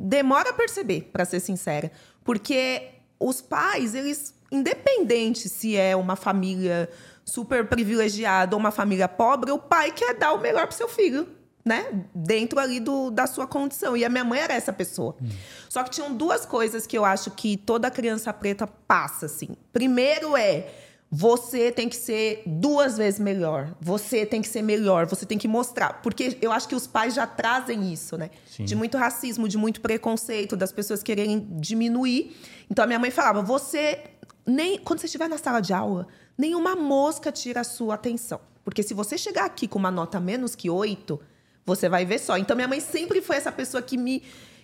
demora 0.00 0.50
a 0.50 0.52
perceber, 0.54 1.10
para 1.12 1.24
ser 1.24 1.40
sincera. 1.40 1.92
Porque 2.24 2.88
os 3.18 3.40
pais, 3.40 3.94
eles, 3.94 4.34
independente 4.50 5.48
se 5.48 5.76
é 5.76 5.94
uma 5.94 6.16
família 6.16 6.88
super 7.24 7.68
privilegiada 7.68 8.56
ou 8.56 8.60
uma 8.60 8.70
família 8.70 9.06
pobre, 9.06 9.52
o 9.52 9.58
pai 9.58 9.92
quer 9.92 10.14
dar 10.14 10.32
o 10.32 10.40
melhor 10.40 10.66
para 10.66 10.76
seu 10.76 10.88
filho. 10.88 11.28
né, 11.62 11.86
dentro 12.14 12.58
ali 12.58 12.80
do, 12.80 13.10
da 13.10 13.26
sua 13.26 13.46
condição. 13.46 13.94
E 13.94 14.04
a 14.04 14.08
minha 14.08 14.24
mãe 14.24 14.40
era 14.40 14.54
essa 14.54 14.72
pessoa. 14.72 15.14
Hum. 15.22 15.28
Só 15.68 15.82
que 15.84 15.90
tinham 15.90 16.14
duas 16.14 16.46
coisas 16.46 16.86
que 16.86 16.96
eu 16.96 17.04
acho 17.04 17.30
que 17.32 17.56
toda 17.56 17.90
criança 17.90 18.32
preta 18.32 18.66
passa, 18.66 19.26
assim. 19.26 19.50
Primeiro 19.72 20.36
é 20.36 20.68
você 21.12 21.72
tem 21.72 21.88
que 21.88 21.96
ser 21.96 22.44
duas 22.46 22.96
vezes 22.96 23.18
melhor. 23.18 23.74
Você 23.80 24.24
tem 24.24 24.40
que 24.40 24.46
ser 24.46 24.62
melhor. 24.62 25.06
Você 25.06 25.26
tem 25.26 25.36
que 25.36 25.48
mostrar. 25.48 26.00
Porque 26.02 26.38
eu 26.40 26.52
acho 26.52 26.68
que 26.68 26.74
os 26.74 26.86
pais 26.86 27.14
já 27.14 27.26
trazem 27.26 27.92
isso, 27.92 28.16
né? 28.16 28.30
Sim. 28.46 28.64
De 28.64 28.76
muito 28.76 28.96
racismo, 28.96 29.48
de 29.48 29.58
muito 29.58 29.80
preconceito, 29.80 30.56
das 30.56 30.70
pessoas 30.70 31.02
quererem 31.02 31.48
diminuir. 31.58 32.36
Então 32.70 32.84
a 32.84 32.86
minha 32.86 32.98
mãe 32.98 33.10
falava: 33.10 33.42
você 33.42 33.98
nem 34.46 34.78
quando 34.78 35.00
você 35.00 35.06
estiver 35.06 35.28
na 35.28 35.36
sala 35.36 35.60
de 35.60 35.72
aula, 35.72 36.06
nenhuma 36.38 36.76
mosca 36.76 37.32
tira 37.32 37.62
a 37.62 37.64
sua 37.64 37.94
atenção. 37.94 38.40
Porque 38.64 38.82
se 38.82 38.94
você 38.94 39.18
chegar 39.18 39.46
aqui 39.46 39.66
com 39.66 39.80
uma 39.80 39.90
nota 39.90 40.20
menos 40.20 40.54
que 40.54 40.70
oito, 40.70 41.20
você 41.66 41.88
vai 41.88 42.04
ver 42.04 42.20
só. 42.20 42.38
Então 42.38 42.54
minha 42.54 42.68
mãe 42.68 42.78
sempre 42.78 43.20
foi 43.20 43.34
essa 43.34 43.50
pessoa 43.50 43.82
que 43.82 43.96
me. 43.96 44.22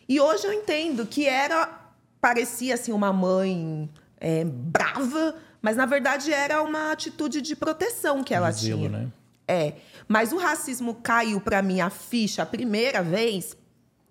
E 0.09 0.20
hoje 0.20 0.46
eu 0.46 0.52
entendo 0.52 1.06
que 1.06 1.26
era. 1.26 1.82
Parecia 2.20 2.74
assim 2.74 2.92
uma 2.92 3.12
mãe 3.12 3.90
é, 4.20 4.44
brava 4.44 5.35
mas, 5.66 5.76
na 5.76 5.85
verdade, 5.85 6.33
era 6.33 6.62
uma 6.62 6.92
atitude 6.92 7.42
de 7.42 7.57
proteção 7.57 8.22
que 8.22 8.33
ela 8.33 8.52
Zelo, 8.52 8.83
tinha. 8.83 8.88
Né? 8.88 9.09
É. 9.48 9.72
Mas 10.07 10.33
o 10.33 10.37
racismo 10.37 10.94
caiu 10.94 11.40
para 11.40 11.61
mim 11.61 11.81
a 11.81 11.90
ficha 11.90 12.44
a 12.44 12.46
primeira 12.46 13.02
vez 13.02 13.57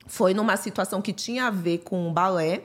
foi 0.05 0.33
numa 0.33 0.57
situação 0.57 1.01
que 1.01 1.13
tinha 1.13 1.47
a 1.47 1.49
ver 1.49 1.77
com 1.77 2.09
o 2.09 2.11
balé, 2.11 2.61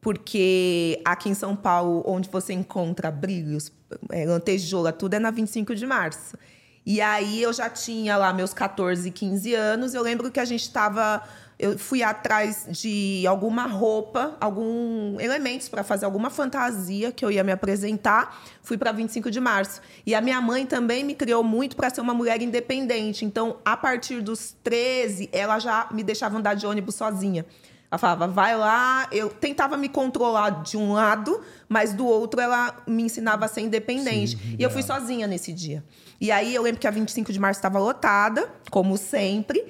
porque 0.00 1.00
aqui 1.04 1.28
em 1.28 1.34
São 1.34 1.54
Paulo, 1.54 2.02
onde 2.04 2.28
você 2.28 2.52
encontra 2.52 3.08
brilhos, 3.08 3.70
é, 4.10 4.26
lantejoula, 4.26 4.92
tudo 4.92 5.14
é 5.14 5.20
na 5.20 5.30
25 5.30 5.72
de 5.72 5.86
março. 5.86 6.36
E 6.84 7.00
aí 7.00 7.40
eu 7.40 7.52
já 7.52 7.70
tinha 7.70 8.16
lá 8.16 8.32
meus 8.32 8.52
14, 8.52 9.12
15 9.12 9.54
anos. 9.54 9.94
Eu 9.94 10.02
lembro 10.02 10.28
que 10.32 10.40
a 10.40 10.44
gente 10.44 10.62
estava 10.62 11.22
eu 11.58 11.78
fui 11.78 12.02
atrás 12.02 12.66
de 12.68 13.24
alguma 13.26 13.66
roupa, 13.66 14.36
algum 14.40 15.20
elementos 15.20 15.68
para 15.68 15.84
fazer 15.84 16.04
alguma 16.04 16.28
fantasia 16.28 17.12
que 17.12 17.24
eu 17.24 17.30
ia 17.30 17.44
me 17.44 17.52
apresentar. 17.52 18.42
Fui 18.62 18.76
para 18.76 18.90
25 18.90 19.30
de 19.30 19.40
março. 19.40 19.80
E 20.04 20.14
a 20.14 20.20
minha 20.20 20.40
mãe 20.40 20.66
também 20.66 21.04
me 21.04 21.14
criou 21.14 21.44
muito 21.44 21.76
para 21.76 21.90
ser 21.90 22.00
uma 22.00 22.14
mulher 22.14 22.42
independente. 22.42 23.24
Então, 23.24 23.58
a 23.64 23.76
partir 23.76 24.20
dos 24.20 24.56
13, 24.64 25.28
ela 25.32 25.58
já 25.58 25.88
me 25.92 26.02
deixava 26.02 26.36
andar 26.36 26.54
de 26.54 26.66
ônibus 26.66 26.96
sozinha. 26.96 27.46
Ela 27.88 27.98
falava, 27.98 28.26
vai 28.26 28.56
lá. 28.56 29.06
Eu 29.12 29.28
tentava 29.28 29.76
me 29.76 29.88
controlar 29.88 30.62
de 30.64 30.76
um 30.76 30.92
lado, 30.92 31.40
mas 31.68 31.94
do 31.94 32.04
outro 32.04 32.40
ela 32.40 32.82
me 32.84 33.04
ensinava 33.04 33.44
a 33.44 33.48
ser 33.48 33.60
independente. 33.60 34.36
Sim, 34.36 34.56
e 34.58 34.62
eu 34.62 34.70
fui 34.70 34.82
sozinha 34.82 35.28
nesse 35.28 35.52
dia. 35.52 35.84
E 36.20 36.32
aí 36.32 36.52
eu 36.52 36.62
lembro 36.62 36.80
que 36.80 36.88
a 36.88 36.90
25 36.90 37.32
de 37.32 37.38
março 37.38 37.58
estava 37.58 37.78
lotada, 37.78 38.52
como 38.70 38.96
sempre 38.96 39.64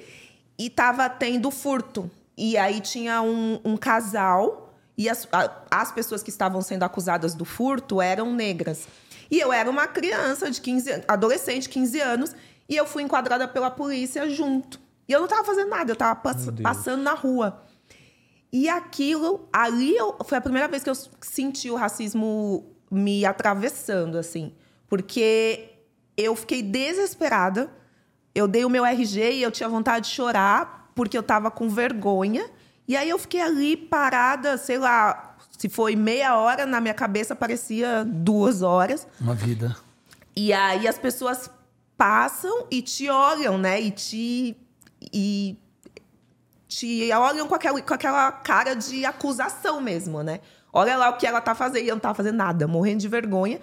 e 0.57 0.69
tava 0.69 1.09
tendo 1.09 1.51
furto. 1.51 2.09
E 2.37 2.57
aí 2.57 2.81
tinha 2.81 3.21
um, 3.21 3.59
um 3.63 3.77
casal 3.77 4.73
e 4.97 5.09
as, 5.09 5.27
as 5.69 5.91
pessoas 5.91 6.23
que 6.23 6.29
estavam 6.29 6.61
sendo 6.61 6.83
acusadas 6.83 7.33
do 7.33 7.45
furto 7.45 8.01
eram 8.01 8.33
negras. 8.33 8.87
E 9.29 9.39
eu 9.39 9.51
era 9.51 9.69
uma 9.69 9.87
criança 9.87 10.49
de 10.49 10.61
15 10.61 11.03
adolescente, 11.07 11.67
15 11.69 11.99
anos, 11.99 12.35
e 12.69 12.75
eu 12.75 12.85
fui 12.85 13.03
enquadrada 13.03 13.47
pela 13.47 13.71
polícia 13.71 14.29
junto. 14.29 14.79
E 15.07 15.11
eu 15.11 15.19
não 15.19 15.25
estava 15.25 15.43
fazendo 15.43 15.69
nada, 15.69 15.91
eu 15.91 15.93
estava 15.93 16.15
pass 16.15 16.47
passando 16.61 17.01
na 17.01 17.13
rua. 17.13 17.61
E 18.51 18.69
aquilo, 18.69 19.47
ali 19.51 19.95
eu, 19.95 20.15
foi 20.23 20.37
a 20.37 20.41
primeira 20.41 20.67
vez 20.67 20.83
que 20.83 20.89
eu 20.89 20.95
senti 21.21 21.69
o 21.69 21.75
racismo 21.75 22.65
me 22.89 23.25
atravessando, 23.25 24.17
assim. 24.17 24.53
Porque 24.87 25.69
eu 26.15 26.35
fiquei 26.35 26.61
desesperada 26.61 27.69
eu 28.35 28.47
dei 28.47 28.65
o 28.65 28.69
meu 28.69 28.85
RG 28.85 29.31
e 29.31 29.41
eu 29.41 29.49
tinha 29.49 29.69
vontade 29.69 30.09
de 30.09 30.13
chorar 30.13 30.91
porque 30.93 31.17
eu 31.17 31.23
tava 31.23 31.49
com 31.49 31.69
vergonha. 31.69 32.45
E 32.85 32.95
aí 32.95 33.09
eu 33.09 33.17
fiquei 33.17 33.41
ali 33.41 33.77
parada, 33.77 34.57
sei 34.57 34.77
lá, 34.77 35.37
se 35.57 35.69
foi 35.69 35.95
meia 35.95 36.37
hora, 36.37 36.65
na 36.65 36.81
minha 36.81 36.93
cabeça 36.93 37.35
parecia 37.35 38.03
duas 38.05 38.61
horas. 38.61 39.07
Uma 39.19 39.33
vida. 39.33 39.75
E 40.35 40.51
aí 40.51 40.85
as 40.87 40.97
pessoas 40.97 41.49
passam 41.97 42.67
e 42.69 42.81
te 42.81 43.09
olham, 43.09 43.57
né? 43.57 43.79
E 43.81 43.89
te. 43.89 44.57
E 45.13 45.57
te 46.67 47.09
olham 47.13 47.47
com 47.47 47.55
aquela, 47.55 47.81
com 47.81 47.93
aquela 47.93 48.31
cara 48.31 48.73
de 48.75 49.05
acusação 49.05 49.79
mesmo, 49.79 50.21
né? 50.21 50.41
Olha 50.73 50.97
lá 50.97 51.09
o 51.09 51.17
que 51.17 51.25
ela 51.25 51.39
tá 51.39 51.55
fazendo. 51.55 51.85
E 51.85 51.87
eu 51.87 51.95
não 51.95 52.01
tava 52.01 52.15
fazendo 52.15 52.35
nada, 52.35 52.67
morrendo 52.67 52.99
de 52.99 53.07
vergonha. 53.07 53.61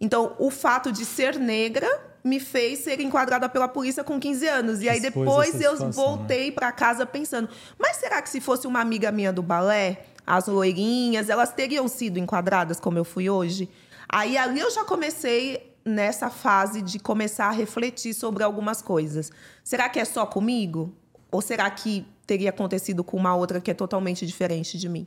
Então, 0.00 0.34
o 0.38 0.50
fato 0.50 0.90
de 0.90 1.04
ser 1.04 1.38
negra 1.38 2.07
me 2.28 2.38
fez 2.38 2.80
ser 2.80 3.00
enquadrada 3.00 3.48
pela 3.48 3.66
polícia 3.66 4.04
com 4.04 4.20
15 4.20 4.46
anos. 4.46 4.82
E 4.82 4.88
aí 4.88 5.00
depois 5.00 5.60
eu 5.60 5.72
situação, 5.72 5.90
voltei 5.90 6.46
né? 6.46 6.52
para 6.52 6.70
casa 6.70 7.06
pensando: 7.06 7.48
mas 7.78 7.96
será 7.96 8.20
que 8.20 8.28
se 8.28 8.40
fosse 8.40 8.66
uma 8.66 8.80
amiga 8.80 9.10
minha 9.10 9.32
do 9.32 9.42
balé, 9.42 10.04
as 10.26 10.46
loirinhas, 10.46 11.28
elas 11.28 11.52
teriam 11.52 11.88
sido 11.88 12.18
enquadradas 12.18 12.78
como 12.78 12.98
eu 12.98 13.04
fui 13.04 13.30
hoje? 13.30 13.68
Aí 14.08 14.36
ali 14.36 14.60
eu 14.60 14.70
já 14.70 14.84
comecei 14.84 15.74
nessa 15.84 16.28
fase 16.28 16.82
de 16.82 16.98
começar 16.98 17.46
a 17.46 17.52
refletir 17.52 18.14
sobre 18.14 18.44
algumas 18.44 18.82
coisas. 18.82 19.32
Será 19.64 19.88
que 19.88 19.98
é 19.98 20.04
só 20.04 20.26
comigo? 20.26 20.94
Ou 21.30 21.40
será 21.40 21.68
que 21.70 22.06
teria 22.26 22.50
acontecido 22.50 23.02
com 23.02 23.16
uma 23.16 23.34
outra 23.34 23.60
que 23.60 23.70
é 23.70 23.74
totalmente 23.74 24.26
diferente 24.26 24.78
de 24.78 24.88
mim? 24.88 25.06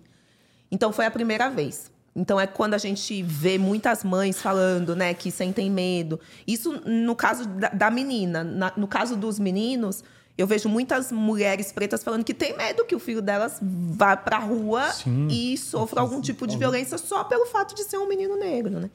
Então 0.72 0.92
foi 0.92 1.06
a 1.06 1.12
primeira 1.12 1.50
vez. 1.50 1.92
Então 2.16 2.40
é 2.40 2.46
quando 2.46 2.74
a 2.74 2.78
gente 2.78 3.24
vê 3.24 3.58
muitas 3.58 4.04
mães 4.04 4.42
falando, 4.42 4.96
né, 4.96 5.14
que 5.14 5.32
sentem 5.32 5.72
medo. 5.72 6.20
Isso 6.46 6.74
no 6.86 7.16
caso 7.16 7.48
da, 7.48 7.70
da 7.70 7.92
menina. 7.92 8.44
Na, 8.44 8.74
no 8.76 8.88
caso 8.88 9.16
dos 9.16 9.40
meninos, 9.40 10.04
eu 10.38 10.46
vejo 10.46 10.68
muitas 10.68 11.12
mulheres 11.12 11.72
pretas 11.72 12.04
falando 12.04 12.24
que 12.24 12.34
tem 12.34 12.56
medo 12.56 12.84
que 12.86 12.96
o 12.96 13.00
filho 13.00 13.22
delas 13.22 13.60
vá 13.62 14.18
para 14.18 14.38
a 14.38 14.40
rua 14.40 14.92
Sim, 14.92 15.28
e 15.30 15.58
sofra 15.58 16.02
algum 16.02 16.20
tipo 16.20 16.46
de 16.46 16.58
violência 16.58 16.98
só 16.98 17.24
pelo 17.24 17.46
fato 17.46 17.74
de 17.76 17.84
ser 17.84 17.98
um 17.98 18.08
menino 18.08 18.36
negro, 18.38 18.80
né? 18.80 18.90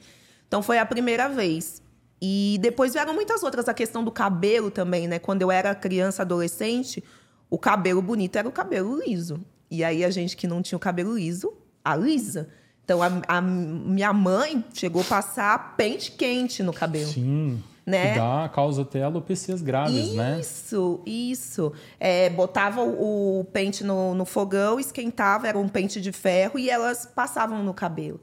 Então 0.47 0.61
foi 0.61 0.77
a 0.77 0.85
primeira 0.85 1.27
vez. 1.27 1.81
E 2.21 2.57
depois 2.61 2.93
vieram 2.93 3.13
muitas 3.13 3.43
outras. 3.43 3.67
A 3.67 3.73
questão 3.73 4.03
do 4.03 4.11
cabelo 4.11 4.69
também, 4.69 5.07
né? 5.07 5.19
Quando 5.19 5.41
eu 5.41 5.51
era 5.51 5.73
criança, 5.73 6.21
adolescente, 6.21 7.03
o 7.49 7.57
cabelo 7.57 8.01
bonito 8.01 8.35
era 8.35 8.47
o 8.47 8.51
cabelo 8.51 8.99
liso. 8.99 9.39
E 9.69 9.83
aí 9.83 10.03
a 10.03 10.09
gente 10.09 10.37
que 10.37 10.47
não 10.47 10.61
tinha 10.61 10.77
o 10.77 10.79
cabelo 10.79 11.17
liso, 11.17 11.53
a 11.83 11.95
lisa 11.95 12.49
então, 12.87 13.03
a, 13.03 13.09
a, 13.27 13.41
minha 13.41 14.13
mãe 14.13 14.63
chegou 14.73 15.01
a 15.01 15.05
passar 15.05 15.75
pente 15.75 16.09
quente 16.09 16.63
no 16.63 16.71
cabelo. 16.71 17.11
Sim. 17.11 17.61
Né? 17.85 18.13
Que 18.13 18.19
dá, 18.19 18.49
causa 18.53 18.83
até 18.83 19.03
alopecias 19.03 19.61
graves, 19.61 20.05
isso, 20.05 20.15
né? 20.15 20.39
Isso, 20.39 21.01
isso. 21.05 21.73
É, 21.99 22.29
botava 22.29 22.81
o, 22.81 23.41
o 23.41 23.43
pente 23.43 23.83
no, 23.83 24.13
no 24.13 24.23
fogão, 24.23 24.79
esquentava, 24.79 25.49
era 25.49 25.57
um 25.57 25.67
pente 25.67 25.99
de 25.99 26.13
ferro 26.13 26.57
e 26.57 26.69
elas 26.69 27.05
passavam 27.05 27.61
no 27.61 27.73
cabelo. 27.73 28.21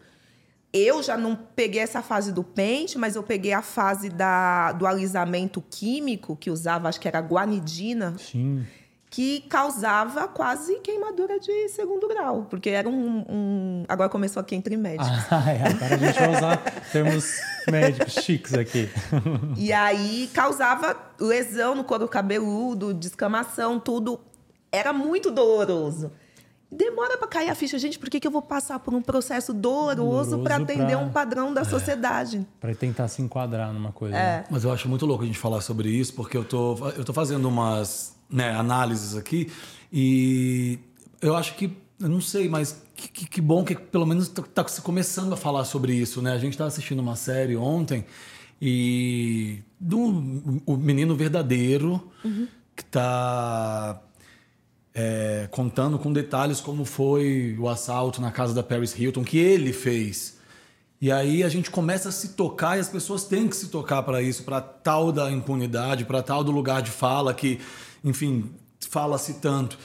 Eu 0.73 1.03
já 1.03 1.19
não 1.19 1.37
peguei 1.37 1.83
essa 1.83 2.01
fase 2.01 2.33
do 2.33 2.43
pente, 2.43 2.97
mas 2.97 3.17
eu 3.17 3.23
peguei 3.23 3.53
a 3.53 3.61
fase 3.61 4.09
da, 4.09 4.73
do 4.73 4.87
alisamento 4.87 5.63
químico, 5.71 6.37
que 6.37 6.51
usava, 6.51 6.89
acho 6.89 6.99
que 6.99 7.07
era 7.07 7.21
guanidina. 7.21 8.17
Sim 8.19 8.65
que 9.15 9.43
causava 9.43 10.27
quase 10.27 10.81
queimadura 10.81 11.39
de 11.39 11.69
segundo 11.69 12.09
grau, 12.09 12.49
porque 12.51 12.69
era 12.69 12.89
um. 12.89 13.25
um... 13.29 13.85
Agora 13.89 14.09
começou 14.09 14.41
aqui 14.41 14.57
entre 14.57 14.77
médicos. 14.77 15.07
Ah, 15.31 15.53
é, 15.53 15.69
agora 15.69 15.95
a 15.95 15.99
gente 15.99 16.19
vai 16.19 16.37
usar 16.37 16.57
termos 16.91 17.41
médicos 17.71 18.13
chiques 18.15 18.55
aqui. 18.55 18.89
E 19.57 19.73
aí 19.73 20.29
causava 20.35 20.97
lesão 21.21 21.77
no 21.77 21.85
couro 21.85 22.09
cabeludo, 22.09 22.93
descamação, 22.93 23.79
tudo. 23.79 24.19
Era 24.73 24.93
muito 24.93 25.31
doloroso. 25.31 26.11
Demora 26.71 27.17
para 27.17 27.29
cair 27.29 27.51
a 27.51 27.55
ficha, 27.55 27.79
gente. 27.79 27.99
Por 27.99 28.11
que, 28.11 28.19
que 28.19 28.27
eu 28.27 28.33
vou 28.33 28.43
passar 28.43 28.81
por 28.81 28.93
um 28.95 29.01
processo 29.01 29.55
doloroso, 29.55 30.41
para 30.41 30.57
atender 30.57 30.97
pra... 30.97 30.99
um 30.99 31.11
padrão 31.11 31.55
da 31.55 31.61
é, 31.61 31.65
sociedade? 31.65 32.45
Para 32.61 32.75
tentar 32.75 33.07
se 33.07 33.23
enquadrar 33.23 33.73
numa 33.73 33.93
coisa. 33.93 34.17
É. 34.17 34.39
Né? 34.39 34.45
Mas 34.51 34.65
eu 34.65 34.73
acho 34.73 34.89
muito 34.89 35.07
louco 35.07 35.23
a 35.23 35.27
gente 35.27 35.39
falar 35.39 35.61
sobre 35.61 35.89
isso, 35.89 36.15
porque 36.15 36.37
eu 36.37 36.45
tô, 36.45 36.77
eu 36.97 37.05
tô 37.05 37.13
fazendo 37.13 37.49
umas 37.49 38.14
né, 38.31 38.51
análises 38.55 39.17
aqui. 39.17 39.51
E 39.93 40.79
eu 41.21 41.37
acho 41.37 41.55
que, 41.55 41.71
eu 42.01 42.09
não 42.09 42.21
sei, 42.21 42.49
mas 42.49 42.83
que, 42.95 43.09
que, 43.09 43.27
que 43.27 43.41
bom 43.41 43.65
que 43.65 43.75
pelo 43.75 44.07
menos 44.07 44.29
está 44.29 44.43
tá 44.43 44.67
se 44.69 44.81
começando 44.81 45.33
a 45.33 45.37
falar 45.37 45.65
sobre 45.65 45.95
isso. 45.95 46.23
Né? 46.23 46.33
A 46.33 46.39
gente 46.39 46.53
estava 46.53 46.69
assistindo 46.69 47.01
uma 47.01 47.17
série 47.17 47.57
ontem 47.57 48.05
e 48.61 49.61
do 49.79 49.99
o 50.65 50.77
menino 50.77 51.15
verdadeiro 51.15 52.11
uhum. 52.25 52.47
que 52.75 52.83
está 52.83 54.01
é, 54.95 55.49
contando 55.51 55.99
com 55.99 56.13
detalhes 56.13 56.61
como 56.61 56.85
foi 56.85 57.57
o 57.59 57.69
assalto 57.69 58.21
na 58.21 58.31
casa 58.31 58.55
da 58.55 58.63
Paris 58.63 58.97
Hilton 58.97 59.25
que 59.25 59.39
ele 59.39 59.73
fez. 59.73 60.39
E 61.01 61.13
aí 61.13 61.43
a 61.43 61.49
gente 61.49 61.71
começa 61.71 62.09
a 62.09 62.13
se 62.13 62.29
tocar 62.29 62.79
e 62.79 62.81
as 62.81 62.89
pessoas 62.89 63.25
têm 63.25 63.49
que 63.49 63.57
se 63.57 63.69
tocar 63.69 64.03
para 64.05 64.23
isso, 64.23 64.45
para 64.45 64.61
tal 64.61 65.13
da 65.13 65.31
impunidade, 65.31 66.05
para 66.05 66.23
tal 66.23 66.43
do 66.43 66.51
lugar 66.51 66.81
de 66.81 66.91
fala 66.91 67.35
que 67.35 67.61
enfim, 68.05 68.51
fala-se 68.91 69.35
tanto. 69.35 69.79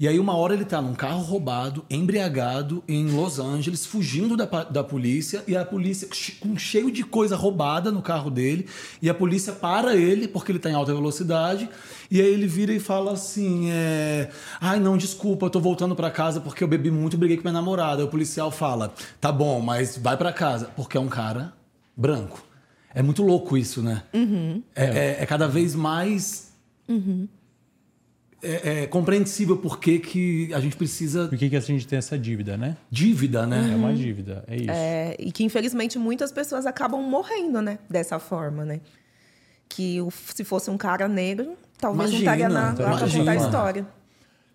E 0.00 0.08
aí, 0.08 0.18
uma 0.18 0.34
hora 0.34 0.52
ele 0.54 0.64
tá 0.64 0.82
num 0.82 0.94
carro 0.94 1.22
roubado, 1.22 1.84
embriagado, 1.88 2.82
em 2.88 3.06
Los 3.12 3.38
Angeles, 3.38 3.86
fugindo 3.86 4.36
da, 4.36 4.46
da 4.64 4.82
polícia, 4.82 5.44
e 5.46 5.56
a 5.56 5.64
polícia 5.64 6.08
com 6.40 6.56
cheio 6.58 6.90
de 6.90 7.04
coisa 7.04 7.36
roubada 7.36 7.92
no 7.92 8.02
carro 8.02 8.28
dele, 8.28 8.66
e 9.00 9.08
a 9.08 9.14
polícia 9.14 9.52
para 9.52 9.94
ele, 9.94 10.26
porque 10.26 10.50
ele 10.50 10.58
tá 10.58 10.68
em 10.68 10.74
alta 10.74 10.92
velocidade, 10.92 11.68
e 12.10 12.20
aí 12.20 12.26
ele 12.26 12.48
vira 12.48 12.72
e 12.72 12.80
fala 12.80 13.12
assim: 13.12 13.70
é, 13.70 14.28
Ai, 14.60 14.80
não, 14.80 14.96
desculpa, 14.96 15.46
eu 15.46 15.50
tô 15.50 15.60
voltando 15.60 15.94
pra 15.94 16.10
casa 16.10 16.40
porque 16.40 16.64
eu 16.64 16.68
bebi 16.68 16.90
muito 16.90 17.14
e 17.14 17.16
briguei 17.16 17.36
com 17.36 17.44
minha 17.44 17.52
namorada. 17.52 18.02
Aí 18.02 18.08
o 18.08 18.10
policial 18.10 18.50
fala: 18.50 18.92
Tá 19.20 19.30
bom, 19.30 19.60
mas 19.60 19.96
vai 19.96 20.16
pra 20.16 20.32
casa, 20.32 20.66
porque 20.74 20.96
é 20.96 21.00
um 21.00 21.08
cara 21.08 21.52
branco. 21.96 22.44
É 22.92 23.02
muito 23.02 23.22
louco 23.22 23.56
isso, 23.56 23.80
né? 23.80 24.02
É, 24.74 24.84
é- 24.84 25.16
é 25.22 25.26
cada 25.26 25.46
vez 25.46 25.76
mais 25.76 26.50
é, 28.42 28.82
é 28.82 28.86
compreensível 28.86 29.56
por 29.56 29.78
que, 29.78 29.98
que 29.98 30.52
a 30.52 30.60
gente 30.60 30.76
precisa 30.76 31.28
Por 31.28 31.38
que, 31.38 31.48
que 31.48 31.56
a 31.56 31.60
gente 31.60 31.86
tem 31.86 31.98
essa 31.98 32.18
dívida, 32.18 32.56
né? 32.56 32.76
dívida, 32.90 33.42
É 33.42 33.46
né? 33.46 33.74
uma 33.76 33.92
dívida, 33.94 34.44
é 34.48 34.56
isso. 34.56 34.70
É, 34.70 35.16
e 35.18 35.30
que 35.30 35.44
infelizmente 35.44 35.98
muitas 35.98 36.32
pessoas 36.32 36.66
acabam 36.66 37.00
morrendo, 37.02 37.60
né? 37.62 37.78
Dessa 37.88 38.18
forma, 38.18 38.64
né? 38.64 38.80
Que 39.68 40.00
o- 40.00 40.10
se 40.10 40.44
fosse 40.44 40.70
um 40.70 40.76
cara 40.76 41.06
negro, 41.08 41.54
talvez 41.78 42.10
não 42.10 42.18
estaria 42.18 42.46
Imagina, 42.46 42.60
na, 42.60 42.68
lá 42.70 42.74
pra 42.74 42.84
contar 42.92 43.04
a 43.04 43.08
imagina. 43.22 43.36
história. 43.36 43.86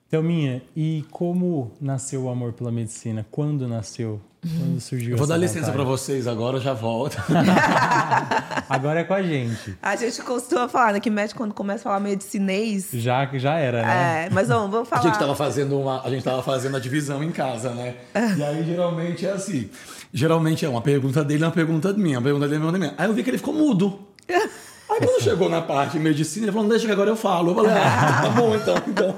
Thelminha, 0.10 0.62
e 0.76 1.04
como 1.12 1.72
nasceu 1.82 2.24
o 2.24 2.30
amor 2.30 2.54
pela 2.54 2.72
medicina? 2.72 3.26
Quando 3.30 3.68
nasceu? 3.68 4.22
Quando 4.42 4.80
surgiu 4.80 5.12
Eu 5.12 5.18
vou 5.18 5.26
dar 5.28 5.36
licença 5.38 5.72
pra 5.72 5.84
vocês 5.84 6.28
agora, 6.28 6.58
eu 6.58 6.62
já 6.62 6.74
volto. 6.74 7.18
Agora 8.70 9.00
é 9.00 9.04
com 9.04 9.14
a 9.14 9.24
gente. 9.24 9.76
A 9.82 9.96
gente 9.96 10.22
costuma 10.22 10.68
falar, 10.68 10.94
né? 10.94 11.00
Que 11.00 11.10
médico 11.10 11.40
quando 11.40 11.54
começa 11.54 11.82
a 11.82 11.84
falar 11.84 12.00
medicinês. 12.00 12.90
Já, 12.94 13.28
já 13.34 13.58
era, 13.58 13.82
né? 13.82 14.26
É, 14.26 14.30
mas 14.30 14.48
vamos, 14.50 14.70
vamos 14.70 14.92
A 14.92 14.98
falar. 14.98 15.10
gente 15.10 15.20
tava 15.20 15.36
fazendo 15.36 15.80
uma, 15.80 16.04
a 16.06 16.10
gente 16.10 16.24
tava 16.24 16.44
fazendo 16.44 16.78
a 16.78 16.80
divisão 16.80 17.24
em 17.24 17.32
casa, 17.32 17.72
né? 17.72 17.96
E 18.38 18.44
aí 18.44 18.64
geralmente 18.66 19.26
é 19.26 19.32
assim. 19.32 19.70
Geralmente 20.14 20.66
é 20.66 20.70
uma 20.70 20.82
pergunta 20.82 21.24
dele, 21.24 21.44
uma 21.44 21.52
pergunta 21.52 21.94
minha, 21.94 22.18
uma 22.20 22.24
pergunta 22.24 22.48
dele, 22.48 22.62
uma 22.62 22.72
pergunta 22.72 22.80
minha. 22.80 22.94
Aí 22.98 23.10
eu 23.10 23.14
vi 23.14 23.24
que 23.24 23.30
ele 23.30 23.38
ficou 23.38 23.54
mudo. 23.54 24.00
Aí 24.30 25.00
quando 25.00 25.22
chegou 25.22 25.50
na 25.50 25.62
parte 25.62 25.94
de 25.94 26.00
medicina, 26.00 26.46
ele 26.46 26.52
falou, 26.52 26.64
não 26.64 26.70
deixa 26.70 26.86
que 26.86 26.92
agora 26.92 27.10
eu 27.10 27.16
falo. 27.16 27.52
Eu 27.52 27.56
falei, 27.56 27.72
ah, 27.72 28.20
tá 28.24 28.30
bom 28.30 28.56
então, 28.56 28.76
então. 28.88 29.16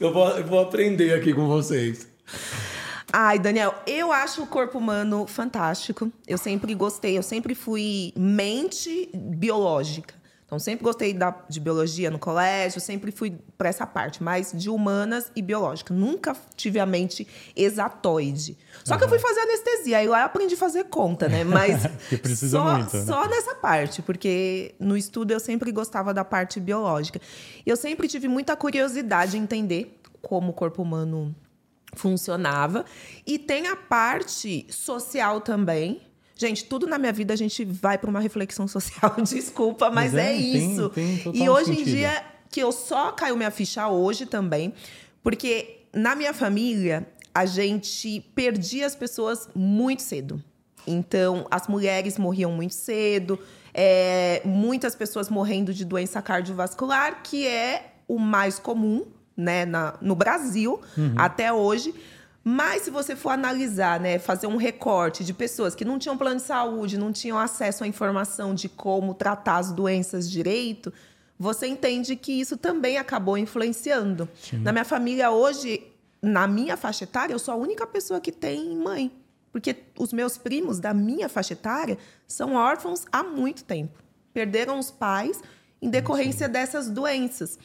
Eu 0.00 0.12
vou, 0.12 0.28
eu 0.30 0.44
vou 0.44 0.60
aprender 0.60 1.14
aqui 1.14 1.32
com 1.32 1.46
vocês. 1.46 2.06
Ai, 3.12 3.38
Daniel, 3.38 3.74
eu 3.86 4.12
acho 4.12 4.42
o 4.42 4.46
corpo 4.46 4.78
humano 4.78 5.26
fantástico. 5.26 6.12
Eu 6.26 6.36
sempre 6.36 6.74
gostei, 6.74 7.16
eu 7.16 7.22
sempre 7.22 7.54
fui 7.54 8.12
mente 8.16 9.08
biológica. 9.14 10.18
Então, 10.44 10.58
sempre 10.58 10.82
gostei 10.82 11.12
da, 11.12 11.44
de 11.46 11.60
biologia 11.60 12.10
no 12.10 12.18
colégio, 12.18 12.80
sempre 12.80 13.12
fui 13.12 13.36
para 13.58 13.68
essa 13.68 13.86
parte, 13.86 14.22
mais 14.22 14.50
de 14.50 14.70
humanas 14.70 15.30
e 15.36 15.42
biológica. 15.42 15.92
Nunca 15.92 16.34
tive 16.56 16.78
a 16.78 16.86
mente 16.86 17.28
exatoide. 17.54 18.56
Só 18.82 18.96
que 18.96 19.04
eu 19.04 19.10
fui 19.10 19.18
fazer 19.18 19.40
anestesia, 19.40 19.98
aí 19.98 20.08
lá 20.08 20.20
eu 20.20 20.24
aprendi 20.24 20.54
a 20.54 20.56
fazer 20.56 20.84
conta, 20.84 21.28
né? 21.28 21.44
Mas 21.44 21.82
Que 22.08 22.16
precisa 22.16 22.56
só, 22.56 22.76
muito, 22.78 22.96
né? 22.96 23.04
só 23.04 23.28
nessa 23.28 23.54
parte, 23.56 24.00
porque 24.00 24.74
no 24.80 24.96
estudo 24.96 25.32
eu 25.32 25.40
sempre 25.40 25.70
gostava 25.70 26.14
da 26.14 26.24
parte 26.24 26.58
biológica. 26.58 27.20
E 27.66 27.68
eu 27.68 27.76
sempre 27.76 28.08
tive 28.08 28.26
muita 28.26 28.56
curiosidade 28.56 29.36
em 29.36 29.42
entender 29.42 30.00
como 30.22 30.52
o 30.52 30.54
corpo 30.54 30.80
humano 30.80 31.36
funcionava. 31.94 32.84
E 33.26 33.38
tem 33.38 33.66
a 33.66 33.76
parte 33.76 34.66
social 34.70 35.40
também. 35.40 36.00
Gente, 36.36 36.64
tudo 36.66 36.86
na 36.86 36.98
minha 36.98 37.12
vida 37.12 37.34
a 37.34 37.36
gente 37.36 37.64
vai 37.64 37.98
para 37.98 38.08
uma 38.08 38.20
reflexão 38.20 38.68
social. 38.68 39.16
Desculpa, 39.22 39.90
mas, 39.90 40.12
Mas 40.12 40.22
é, 40.24 40.34
é, 40.34 40.38
tem- 40.38 40.72
isso. 40.72 40.88
tem 40.90 41.16
total 41.18 41.34
e 41.42 41.48
hoje 41.48 41.72
em 41.72 41.76
sentido. 41.76 41.96
dia, 41.96 42.24
que 42.50 42.60
eu 42.60 42.70
só 42.72 43.12
caiu 43.12 43.36
minha 43.36 43.50
ficha 43.50 43.88
hoje 43.88 44.24
também, 44.26 44.72
porque 45.22 45.80
na 45.92 46.14
minha 46.14 46.32
família 46.32 47.06
a 47.34 47.44
gente 47.44 48.20
perdia 48.34 48.86
as 48.86 48.94
pessoas 48.94 49.48
muito 49.54 50.02
cedo. 50.02 50.42
Então, 50.86 51.46
as 51.50 51.68
mulheres 51.68 52.16
morriam 52.18 52.50
muito 52.52 52.74
cedo, 52.74 53.38
é, 53.74 54.40
muitas 54.44 54.94
pessoas 54.94 55.28
morrendo 55.28 55.74
de 55.74 55.84
doença 55.84 56.22
cardiovascular, 56.22 57.22
que 57.22 57.46
é 57.46 57.92
o 58.08 58.18
mais 58.18 58.58
comum 58.58 59.06
né, 59.38 59.64
na- 59.64 59.94
no 60.02 60.14
Brasil 60.16 60.80
até 61.16 61.50
hoje. 61.52 61.94
Mas 62.44 62.82
se 62.82 62.90
você 62.90 63.14
for 63.14 63.30
analisar, 63.30 64.00
né, 64.00 64.18
fazer 64.18 64.46
um 64.46 64.56
recorte 64.56 65.22
de 65.24 65.32
pessoas 65.32 65.74
que 65.74 65.84
não 65.84 65.98
tinham 65.98 66.16
plano 66.18 66.36
de 66.36 66.42
saúde, 66.42 66.98
não 66.98 67.12
tinham 67.12 67.38
acesso 67.38 67.84
à 67.84 67.86
informação 67.86 68.54
de 68.54 68.68
como 68.68 69.14
tratar 69.14 69.58
as 69.58 69.70
doenças 69.72 70.30
direito, 70.30 70.92
você 71.38 71.66
entende 71.68 72.16
que 72.16 72.32
isso 72.32 72.56
também 72.56 72.98
acabou 72.98 73.38
influenciando. 73.38 74.28
Na 74.64 74.72
minha 74.72 74.84
família 74.84 75.30
hoje, 75.30 75.86
na 76.20 76.46
minha 76.48 76.76
faixa 76.76 77.04
etária, 77.04 77.32
eu 77.32 77.38
sou 77.38 77.54
a 77.54 77.56
única 77.56 77.86
pessoa 77.86 78.20
que 78.20 78.32
tem 78.32 78.76
mãe. 78.76 79.12
Porque 79.52 79.76
os 79.98 80.12
meus 80.12 80.36
primos 80.36 80.78
da 80.80 80.92
minha 80.92 81.28
faixa 81.28 81.52
etária 81.54 81.96
são 82.26 82.54
órfãos 82.54 83.04
há 83.12 83.22
muito 83.22 83.62
tempo. 83.64 83.98
Perderam 84.32 84.78
os 84.78 84.90
pais 84.90 85.40
em 85.80 85.88
decorrência 85.88 86.48
dessas 86.48 86.90
doenças. 86.90 87.58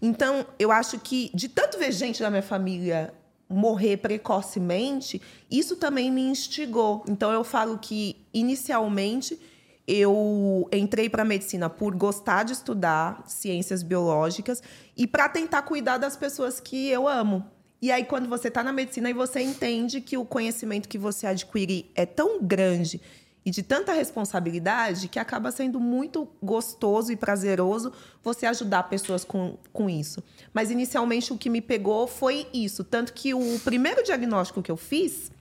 Então, 0.00 0.46
eu 0.58 0.70
acho 0.70 0.98
que, 0.98 1.30
de 1.34 1.48
tanto 1.48 1.78
ver 1.78 1.92
gente 1.92 2.20
da 2.20 2.30
minha 2.30 2.42
família 2.42 3.12
morrer 3.48 3.96
precocemente, 3.96 5.20
isso 5.50 5.76
também 5.76 6.10
me 6.10 6.22
instigou. 6.22 7.04
Então, 7.08 7.32
eu 7.32 7.42
falo 7.42 7.78
que, 7.78 8.26
inicialmente, 8.32 9.38
eu 9.86 10.68
entrei 10.70 11.08
para 11.08 11.22
a 11.22 11.24
medicina 11.24 11.70
por 11.70 11.94
gostar 11.96 12.44
de 12.44 12.52
estudar 12.52 13.24
ciências 13.26 13.82
biológicas 13.82 14.62
e 14.96 15.06
para 15.06 15.28
tentar 15.28 15.62
cuidar 15.62 15.96
das 15.96 16.16
pessoas 16.16 16.60
que 16.60 16.88
eu 16.88 17.08
amo. 17.08 17.44
E 17.80 17.90
aí, 17.90 18.04
quando 18.04 18.28
você 18.28 18.48
está 18.48 18.62
na 18.62 18.72
medicina 18.72 19.08
e 19.08 19.14
você 19.14 19.40
entende 19.40 20.00
que 20.00 20.18
o 20.18 20.24
conhecimento 20.24 20.88
que 20.88 20.98
você 20.98 21.26
adquire 21.26 21.90
é 21.94 22.04
tão 22.04 22.42
grande 22.42 23.00
e 23.48 23.50
de 23.50 23.62
tanta 23.62 23.94
responsabilidade 23.94 25.08
que 25.08 25.18
acaba 25.18 25.50
sendo 25.50 25.80
muito 25.80 26.28
gostoso 26.42 27.10
e 27.10 27.16
prazeroso 27.16 27.90
você 28.22 28.44
ajudar 28.44 28.82
pessoas 28.90 29.24
com, 29.24 29.56
com 29.72 29.88
isso. 29.88 30.22
Mas 30.52 30.70
inicialmente 30.70 31.32
o 31.32 31.38
que 31.38 31.48
me 31.48 31.62
pegou 31.62 32.06
foi 32.06 32.46
isso. 32.52 32.84
Tanto 32.84 33.10
que 33.14 33.32
o 33.32 33.58
primeiro 33.60 34.04
diagnóstico 34.04 34.62
que 34.62 34.70
eu 34.70 34.76
fiz, 34.76 35.32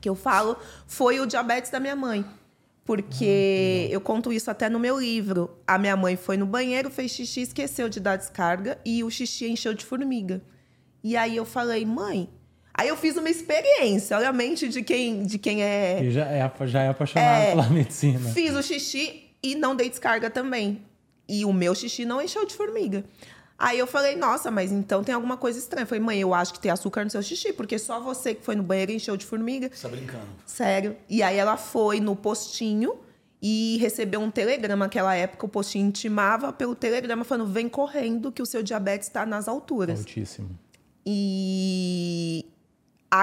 que 0.00 0.08
eu 0.08 0.14
falo, 0.14 0.56
foi 0.86 1.20
o 1.20 1.26
diabetes 1.26 1.70
da 1.70 1.78
minha 1.78 1.94
mãe. 1.94 2.24
Porque 2.82 3.88
eu 3.90 4.00
conto 4.00 4.32
isso 4.32 4.50
até 4.50 4.70
no 4.70 4.80
meu 4.80 4.98
livro. 4.98 5.50
A 5.66 5.76
minha 5.76 5.98
mãe 5.98 6.16
foi 6.16 6.38
no 6.38 6.46
banheiro, 6.46 6.88
fez 6.90 7.10
xixi, 7.10 7.42
esqueceu 7.42 7.90
de 7.90 8.00
dar 8.00 8.16
descarga 8.16 8.78
e 8.86 9.04
o 9.04 9.10
xixi 9.10 9.50
encheu 9.50 9.74
de 9.74 9.84
formiga. 9.84 10.40
E 11.02 11.14
aí 11.14 11.36
eu 11.36 11.44
falei, 11.44 11.84
mãe. 11.84 12.26
Aí 12.76 12.88
eu 12.88 12.96
fiz 12.96 13.16
uma 13.16 13.30
experiência, 13.30 14.16
olha 14.16 14.28
a 14.28 14.32
mente 14.32 14.68
de 14.68 14.82
quem, 14.82 15.22
de 15.22 15.38
quem 15.38 15.62
é. 15.62 16.02
E 16.02 16.10
já 16.10 16.26
é, 16.26 16.50
já 16.66 16.82
é 16.82 16.88
apaixonado 16.88 17.42
É. 17.42 17.50
pela 17.50 17.68
medicina. 17.70 18.30
Fiz 18.30 18.52
o 18.54 18.62
xixi 18.62 19.30
e 19.42 19.54
não 19.54 19.76
dei 19.76 19.88
descarga 19.88 20.28
também. 20.28 20.82
E 21.28 21.44
o 21.44 21.52
meu 21.52 21.74
xixi 21.74 22.04
não 22.04 22.20
encheu 22.20 22.44
de 22.44 22.54
formiga. 22.54 23.04
Aí 23.56 23.78
eu 23.78 23.86
falei, 23.86 24.16
nossa, 24.16 24.50
mas 24.50 24.72
então 24.72 25.04
tem 25.04 25.14
alguma 25.14 25.36
coisa 25.36 25.56
estranha. 25.58 25.84
Eu 25.84 25.86
falei, 25.86 26.02
mãe, 26.02 26.18
eu 26.20 26.34
acho 26.34 26.52
que 26.52 26.58
tem 26.58 26.70
açúcar 26.72 27.04
no 27.04 27.10
seu 27.10 27.22
xixi, 27.22 27.52
porque 27.52 27.78
só 27.78 28.00
você 28.00 28.34
que 28.34 28.44
foi 28.44 28.56
no 28.56 28.64
banheiro 28.64 28.90
e 28.90 28.96
encheu 28.96 29.16
de 29.16 29.24
formiga. 29.24 29.70
Você 29.72 29.82
tá 29.82 29.88
brincando. 29.88 30.26
Sério. 30.44 30.96
E 31.08 31.22
aí 31.22 31.36
ela 31.36 31.56
foi 31.56 32.00
no 32.00 32.16
postinho 32.16 32.96
e 33.40 33.78
recebeu 33.80 34.20
um 34.20 34.30
telegrama. 34.32 34.86
Naquela 34.86 35.14
época, 35.14 35.46
o 35.46 35.48
postinho 35.48 35.86
intimava 35.86 36.52
pelo 36.52 36.74
telegrama 36.74 37.22
falando: 37.22 37.46
vem 37.52 37.68
correndo 37.68 38.32
que 38.32 38.42
o 38.42 38.46
seu 38.46 38.60
diabetes 38.62 39.06
está 39.06 39.24
nas 39.24 39.46
alturas. 39.46 40.00
Altíssimo. 40.00 40.50
E 41.06 42.44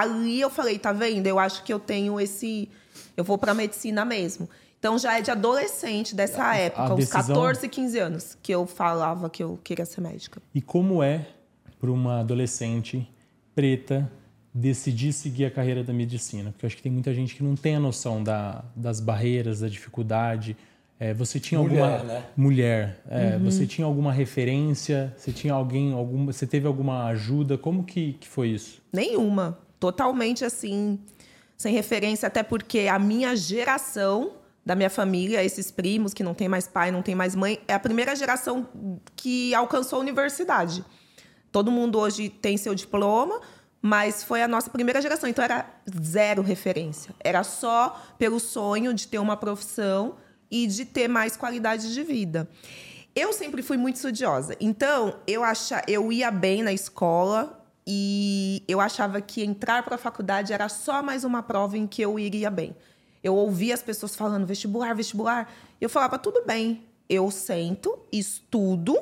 ali 0.00 0.40
eu 0.40 0.50
falei, 0.50 0.78
tá 0.78 0.92
vendo? 0.92 1.26
Eu 1.26 1.38
acho 1.38 1.62
que 1.64 1.72
eu 1.72 1.78
tenho 1.78 2.20
esse. 2.20 2.68
Eu 3.16 3.24
vou 3.24 3.36
pra 3.38 3.52
medicina 3.54 4.04
mesmo. 4.04 4.48
Então 4.78 4.98
já 4.98 5.16
é 5.18 5.22
de 5.22 5.30
adolescente 5.30 6.14
dessa 6.14 6.54
época, 6.56 6.94
uns 6.94 6.96
decisão- 6.96 7.36
14, 7.36 7.68
15 7.68 7.98
anos, 7.98 8.36
que 8.42 8.52
eu 8.52 8.66
falava 8.66 9.30
que 9.30 9.42
eu 9.42 9.58
queria 9.62 9.84
ser 9.86 10.00
médica. 10.00 10.42
E 10.54 10.60
como 10.60 11.02
é 11.02 11.26
para 11.80 11.90
uma 11.90 12.20
adolescente 12.20 13.08
preta 13.54 14.10
decidir 14.52 15.12
seguir 15.12 15.44
a 15.44 15.50
carreira 15.50 15.84
da 15.84 15.92
medicina? 15.92 16.50
Porque 16.50 16.64
eu 16.64 16.66
acho 16.66 16.76
que 16.76 16.82
tem 16.82 16.90
muita 16.90 17.14
gente 17.14 17.34
que 17.34 17.42
não 17.44 17.54
tem 17.54 17.76
a 17.76 17.80
noção 17.80 18.22
da, 18.24 18.64
das 18.74 18.98
barreiras, 18.98 19.60
da 19.60 19.68
dificuldade. 19.68 20.56
É, 20.98 21.12
você 21.14 21.38
tinha 21.40 21.60
Mulher, 21.60 21.80
alguma 21.82 22.04
né? 22.14 22.24
mulher? 22.36 23.00
é, 23.08 23.36
Uhum. 23.36 23.44
Você 23.50 23.66
tinha 23.66 23.86
alguma 23.86 24.12
referência? 24.12 25.12
Você 25.16 25.32
tinha 25.32 25.52
alguém? 25.52 25.92
Alguma? 25.92 26.32
Você 26.32 26.46
teve 26.46 26.66
alguma 26.66 27.04
ajuda? 27.06 27.56
Como 27.58 27.84
que, 27.84 28.14
que 28.14 28.26
foi 28.28 28.48
isso? 28.48 28.80
Nenhuma. 28.92 29.58
Totalmente 29.82 30.44
assim, 30.44 31.00
sem 31.56 31.74
referência, 31.74 32.28
até 32.28 32.44
porque 32.44 32.86
a 32.88 33.00
minha 33.00 33.34
geração 33.34 34.34
da 34.64 34.76
minha 34.76 34.88
família, 34.88 35.42
esses 35.42 35.72
primos 35.72 36.14
que 36.14 36.22
não 36.22 36.34
tem 36.34 36.48
mais 36.48 36.68
pai, 36.68 36.92
não 36.92 37.02
tem 37.02 37.16
mais 37.16 37.34
mãe, 37.34 37.58
é 37.66 37.74
a 37.74 37.80
primeira 37.80 38.14
geração 38.14 38.68
que 39.16 39.52
alcançou 39.52 39.96
a 39.96 40.00
universidade. 40.00 40.84
Todo 41.50 41.68
mundo 41.68 41.98
hoje 41.98 42.28
tem 42.28 42.56
seu 42.56 42.76
diploma, 42.76 43.40
mas 43.80 44.22
foi 44.22 44.40
a 44.40 44.46
nossa 44.46 44.70
primeira 44.70 45.02
geração, 45.02 45.28
então 45.28 45.44
era 45.44 45.68
zero 46.00 46.42
referência. 46.42 47.12
Era 47.18 47.42
só 47.42 48.00
pelo 48.16 48.38
sonho 48.38 48.94
de 48.94 49.08
ter 49.08 49.18
uma 49.18 49.36
profissão 49.36 50.14
e 50.48 50.68
de 50.68 50.84
ter 50.84 51.08
mais 51.08 51.36
qualidade 51.36 51.92
de 51.92 52.04
vida. 52.04 52.48
Eu 53.16 53.32
sempre 53.32 53.62
fui 53.62 53.76
muito 53.76 53.96
estudiosa, 53.96 54.56
então 54.60 55.16
eu 55.26 55.42
acha, 55.42 55.82
eu 55.88 56.12
ia 56.12 56.30
bem 56.30 56.62
na 56.62 56.72
escola, 56.72 57.61
e 57.86 58.62
eu 58.68 58.80
achava 58.80 59.20
que 59.20 59.42
entrar 59.42 59.82
para 59.82 59.96
a 59.96 59.98
faculdade 59.98 60.52
era 60.52 60.68
só 60.68 61.02
mais 61.02 61.24
uma 61.24 61.42
prova 61.42 61.76
em 61.76 61.86
que 61.86 62.02
eu 62.02 62.18
iria 62.18 62.50
bem. 62.50 62.76
Eu 63.22 63.34
ouvia 63.34 63.74
as 63.74 63.82
pessoas 63.82 64.14
falando 64.14 64.46
vestibular, 64.46 64.94
vestibular. 64.94 65.52
Eu 65.80 65.88
falava, 65.88 66.18
tudo 66.18 66.44
bem, 66.44 66.84
eu 67.08 67.30
sento, 67.30 67.98
estudo 68.10 68.98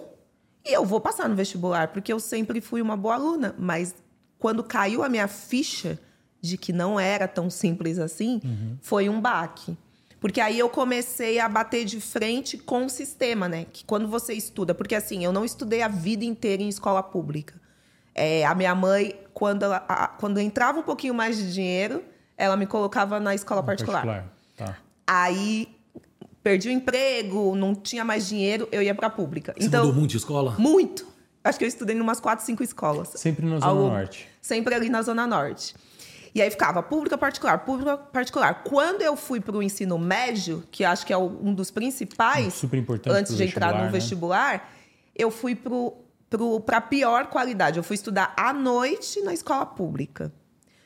e 0.65 0.73
eu 0.73 0.85
vou 0.85 1.01
passar 1.01 1.29
no 1.29 1.35
vestibular, 1.35 1.89
porque 1.89 2.13
eu 2.13 2.21
sempre 2.21 2.61
fui 2.61 2.83
uma 2.83 2.97
boa 2.97 3.15
aluna. 3.15 3.55
Mas 3.59 3.95
quando 4.39 4.63
caiu 4.63 5.03
a 5.03 5.09
minha 5.09 5.29
ficha 5.29 5.99
de 6.41 6.57
que 6.57 6.73
não 6.73 6.99
era 6.99 7.29
tão 7.29 7.51
simples 7.51 7.99
assim, 7.99 8.41
uhum. 8.45 8.77
foi 8.81 9.09
um 9.09 9.21
baque. 9.21 9.77
Porque 10.19 10.41
aí 10.41 10.59
eu 10.59 10.69
comecei 10.69 11.39
a 11.39 11.49
bater 11.49 11.85
de 11.85 12.01
frente 12.01 12.59
com 12.59 12.85
o 12.85 12.91
sistema, 12.91 13.49
né? 13.49 13.67
Que 13.71 13.85
quando 13.85 14.07
você 14.07 14.35
estuda, 14.35 14.75
porque 14.75 14.95
assim, 14.95 15.25
eu 15.25 15.33
não 15.33 15.45
estudei 15.45 15.81
a 15.83 15.89
vida 15.89 16.25
inteira 16.25 16.63
em 16.63 16.69
escola 16.69 17.03
pública. 17.03 17.60
É, 18.15 18.45
a 18.45 18.55
minha 18.55 18.75
mãe, 18.75 19.19
quando, 19.33 19.65
ela, 19.65 19.85
a, 19.89 20.09
quando 20.09 20.39
entrava 20.39 20.79
um 20.79 20.83
pouquinho 20.83 21.15
mais 21.15 21.37
de 21.37 21.53
dinheiro, 21.53 22.03
ela 22.37 22.57
me 22.57 22.67
colocava 22.67 23.21
na 23.21 23.35
escola 23.35 23.63
particular. 23.63 24.05
particular. 24.05 24.33
Tá. 24.57 24.77
Aí 25.07 25.69
perdi 26.43 26.69
o 26.69 26.73
emprego, 26.73 27.55
não 27.55 27.75
tinha 27.75 28.05
mais 28.05 28.27
dinheiro, 28.27 28.69
eu 28.73 28.83
ia 28.83 28.95
para 28.95 29.07
a 29.07 29.11
pública. 29.11 29.55
Você 29.57 29.67
então, 29.67 29.85
mudou 29.85 29.99
muito 29.99 30.11
de 30.11 30.17
escola? 30.17 30.55
Muito. 30.59 31.07
Acho 31.43 31.59
que 31.59 31.65
eu 31.65 31.69
estudei 31.69 31.97
em 31.97 32.01
umas 32.01 32.21
quatro, 32.21 32.45
cinco 32.45 32.63
escolas. 32.63 33.09
Sempre 33.17 33.47
na 33.47 33.59
Zona 33.59 33.75
Norte. 33.75 34.29
Sempre 34.41 34.75
ali 34.75 34.89
na 34.89 35.03
Zona 35.03 35.27
Norte. 35.27 35.75
E 36.35 36.41
aí 36.41 36.51
ficava 36.51 36.83
pública 36.83 37.19
particular, 37.19 37.59
pública 37.59 37.97
particular. 37.97 38.63
Quando 38.63 39.03
eu 39.03 39.17
fui 39.17 39.41
para 39.41 39.57
o 39.57 39.63
ensino 39.63 39.99
médio, 39.99 40.63
que 40.71 40.85
acho 40.85 41.05
que 41.05 41.13
é 41.13 41.19
um 41.19 41.53
dos 41.53 41.71
principais, 41.71 42.55
Super 42.55 42.79
importante 42.79 43.15
antes 43.15 43.37
de 43.37 43.45
entrar 43.45 43.75
no 43.75 43.85
né? 43.85 43.91
vestibular, 43.91 44.71
eu 45.17 45.31
fui 45.31 45.55
para 46.65 46.77
a 46.77 46.81
pior 46.81 47.27
qualidade. 47.27 47.79
Eu 47.79 47.83
fui 47.83 47.95
estudar 47.95 48.33
à 48.37 48.53
noite 48.53 49.21
na 49.23 49.33
escola 49.33 49.67
pública. 49.67 50.33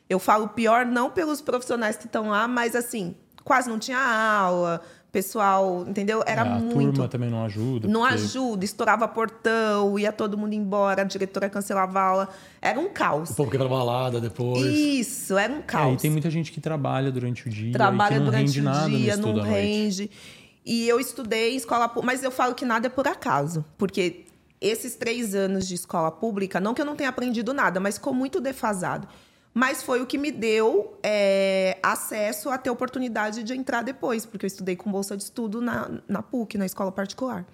Eu 0.08 0.18
falo 0.18 0.48
pior 0.48 0.86
não 0.86 1.10
pelos 1.10 1.40
profissionais 1.40 1.96
que 1.96 2.06
estão 2.06 2.30
lá, 2.30 2.46
mas 2.46 2.74
assim, 2.74 3.14
quase 3.42 3.68
não 3.68 3.78
tinha 3.78 3.98
aula, 3.98 4.80
pessoal, 5.10 5.84
entendeu? 5.86 6.22
Era 6.26 6.42
é, 6.42 6.48
a 6.48 6.54
muito. 6.56 6.90
A 6.90 6.92
turma 6.92 7.08
também 7.08 7.30
não 7.30 7.44
ajuda. 7.44 7.86
Não 7.86 8.00
porque... 8.00 8.14
ajuda, 8.14 8.64
estourava 8.64 9.06
portão, 9.06 9.98
ia 9.98 10.12
todo 10.12 10.36
mundo 10.36 10.54
embora, 10.54 11.02
a 11.02 11.04
diretora 11.04 11.48
cancelava 11.48 12.00
a 12.00 12.02
aula. 12.02 12.28
Era 12.60 12.80
um 12.80 12.88
caos. 12.88 13.30
O 13.30 13.36
povo 13.36 13.50
que 13.50 13.58
balada 13.58 14.20
depois. 14.20 14.64
Isso, 14.64 15.38
era 15.38 15.52
um 15.52 15.62
caos. 15.62 15.92
É, 15.92 15.94
e 15.94 15.96
tem 15.98 16.10
muita 16.10 16.30
gente 16.30 16.50
que 16.50 16.60
trabalha 16.60 17.10
durante 17.12 17.46
o 17.46 17.50
dia. 17.50 17.72
Trabalha 17.72 18.18
não 18.18 18.26
durante 18.26 18.46
rende 18.46 18.60
o 18.60 18.64
nada 18.64 18.90
dia, 18.90 19.16
não 19.16 19.40
rende. 19.40 20.10
E 20.66 20.88
eu 20.88 20.98
estudei 20.98 21.52
em 21.52 21.56
escola 21.56 21.88
pública, 21.88 22.06
mas 22.06 22.22
eu 22.22 22.30
falo 22.30 22.54
que 22.54 22.64
nada 22.64 22.86
é 22.86 22.90
por 22.90 23.06
acaso, 23.06 23.64
porque 23.76 24.24
esses 24.66 24.96
três 24.96 25.34
anos 25.34 25.66
de 25.68 25.74
escola 25.74 26.10
pública, 26.10 26.60
não 26.60 26.74
que 26.74 26.80
eu 26.80 26.86
não 26.86 26.96
tenha 26.96 27.10
aprendido 27.10 27.52
nada, 27.52 27.78
mas 27.78 27.96
ficou 27.96 28.14
muito 28.14 28.40
defasado 28.40 29.08
mas 29.54 29.84
foi 29.84 30.02
o 30.02 30.06
que 30.06 30.18
me 30.18 30.32
deu 30.32 30.98
é, 31.00 31.78
acesso 31.80 32.50
a 32.50 32.58
ter 32.58 32.70
oportunidade 32.70 33.44
de 33.44 33.54
entrar 33.54 33.82
depois, 33.82 34.26
porque 34.26 34.44
eu 34.44 34.48
estudei 34.48 34.74
com 34.74 34.90
bolsa 34.90 35.16
de 35.16 35.22
estudo 35.22 35.62
na, 35.62 35.88
na 36.08 36.20
PUC, 36.20 36.58
na 36.58 36.66
escola 36.66 36.90
particular. 36.90 37.46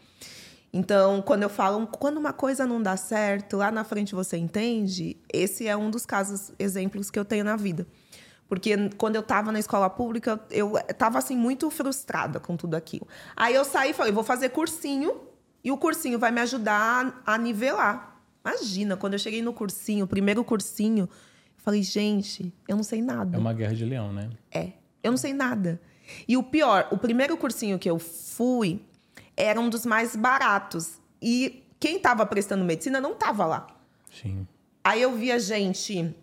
Então, 0.73 1.20
quando 1.20 1.42
eu 1.42 1.51
falo, 1.51 1.87
quando 1.87 2.16
uma 2.16 2.33
coisa 2.33 2.64
não 2.64 2.81
dá 2.83 2.96
certo, 2.96 3.59
lá 3.59 3.70
na 3.70 3.85
frente 3.85 4.14
você 4.14 4.38
entende, 4.38 5.16
esse 5.31 5.68
é 5.68 5.77
um 5.77 5.90
dos 5.90 6.07
casos, 6.07 6.53
exemplos 6.59 7.11
que 7.11 7.18
eu 7.18 7.25
tenho 7.25 7.44
na 7.44 7.57
vida. 7.57 7.87
Porque 8.49 8.88
quando 8.96 9.16
eu 9.16 9.20
estava 9.20 9.53
na 9.53 9.59
escola 9.59 9.90
pública, 9.90 10.40
eu 10.51 10.79
estava 10.88 11.18
assim 11.18 11.37
muito 11.37 11.70
frustrada 11.70 12.40
com 12.40 12.57
tudo 12.57 12.77
aquilo. 12.77 13.07
Aí 13.37 13.55
eu 13.55 13.64
saí 13.64 13.90
e 13.90 13.94
falei, 13.94 14.12
vou 14.12 14.25
fazer 14.25 14.49
cursinho 14.49 15.30
e 15.62 15.70
o 15.70 15.77
cursinho 15.77 16.18
vai 16.18 16.31
me 16.31 16.40
ajudar 16.40 17.23
a 17.27 17.38
nivelar. 17.38 18.20
Imagina, 18.44 18.96
quando 18.96 19.14
eu 19.14 19.18
cheguei 19.18 19.42
no 19.42 19.53
cursinho, 19.53 20.05
o 20.05 20.09
primeiro 20.09 20.42
cursinho, 20.42 21.09
Falei, 21.62 21.83
gente, 21.83 22.53
eu 22.66 22.77
não 22.77 22.83
sei 22.83 23.03
nada. 23.03 23.37
É 23.37 23.40
uma 23.40 23.53
guerra 23.53 23.75
de 23.75 23.85
leão, 23.85 24.12
né? 24.12 24.31
É. 24.51 24.73
Eu 25.03 25.11
não 25.11 25.18
sei 25.18 25.33
nada. 25.33 25.81
E 26.27 26.37
o 26.37 26.42
pior, 26.42 26.88
o 26.90 26.96
primeiro 26.96 27.37
cursinho 27.37 27.79
que 27.79 27.88
eu 27.88 27.99
fui 27.99 28.83
era 29.37 29.61
um 29.61 29.68
dos 29.68 29.85
mais 29.85 30.16
baratos. 30.16 30.99
E 31.20 31.62
quem 31.79 31.96
estava 31.96 32.25
prestando 32.25 32.64
medicina 32.64 33.01
não 33.01 33.12
estava 33.12 33.44
lá. 33.44 33.66
Sim. 34.11 34.46
Aí 34.83 35.03
eu 35.03 35.14
via 35.16 35.38
gente 35.38 36.14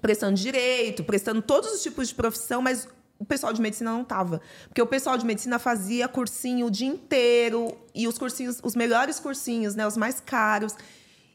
prestando 0.00 0.34
direito, 0.34 1.04
prestando 1.04 1.40
todos 1.40 1.72
os 1.72 1.82
tipos 1.82 2.08
de 2.08 2.14
profissão, 2.14 2.60
mas 2.60 2.88
o 3.22 3.24
pessoal 3.24 3.52
de 3.52 3.62
medicina 3.62 3.92
não 3.92 4.02
estava. 4.02 4.40
Porque 4.66 4.82
o 4.82 4.86
pessoal 4.86 5.16
de 5.16 5.24
medicina 5.24 5.56
fazia 5.56 6.08
cursinho 6.08 6.66
o 6.66 6.70
dia 6.70 6.88
inteiro, 6.88 7.72
e 7.94 8.08
os 8.08 8.18
cursinhos, 8.18 8.58
os 8.64 8.74
melhores 8.74 9.20
cursinhos, 9.20 9.76
né, 9.76 9.86
os 9.86 9.96
mais 9.96 10.18
caros. 10.18 10.74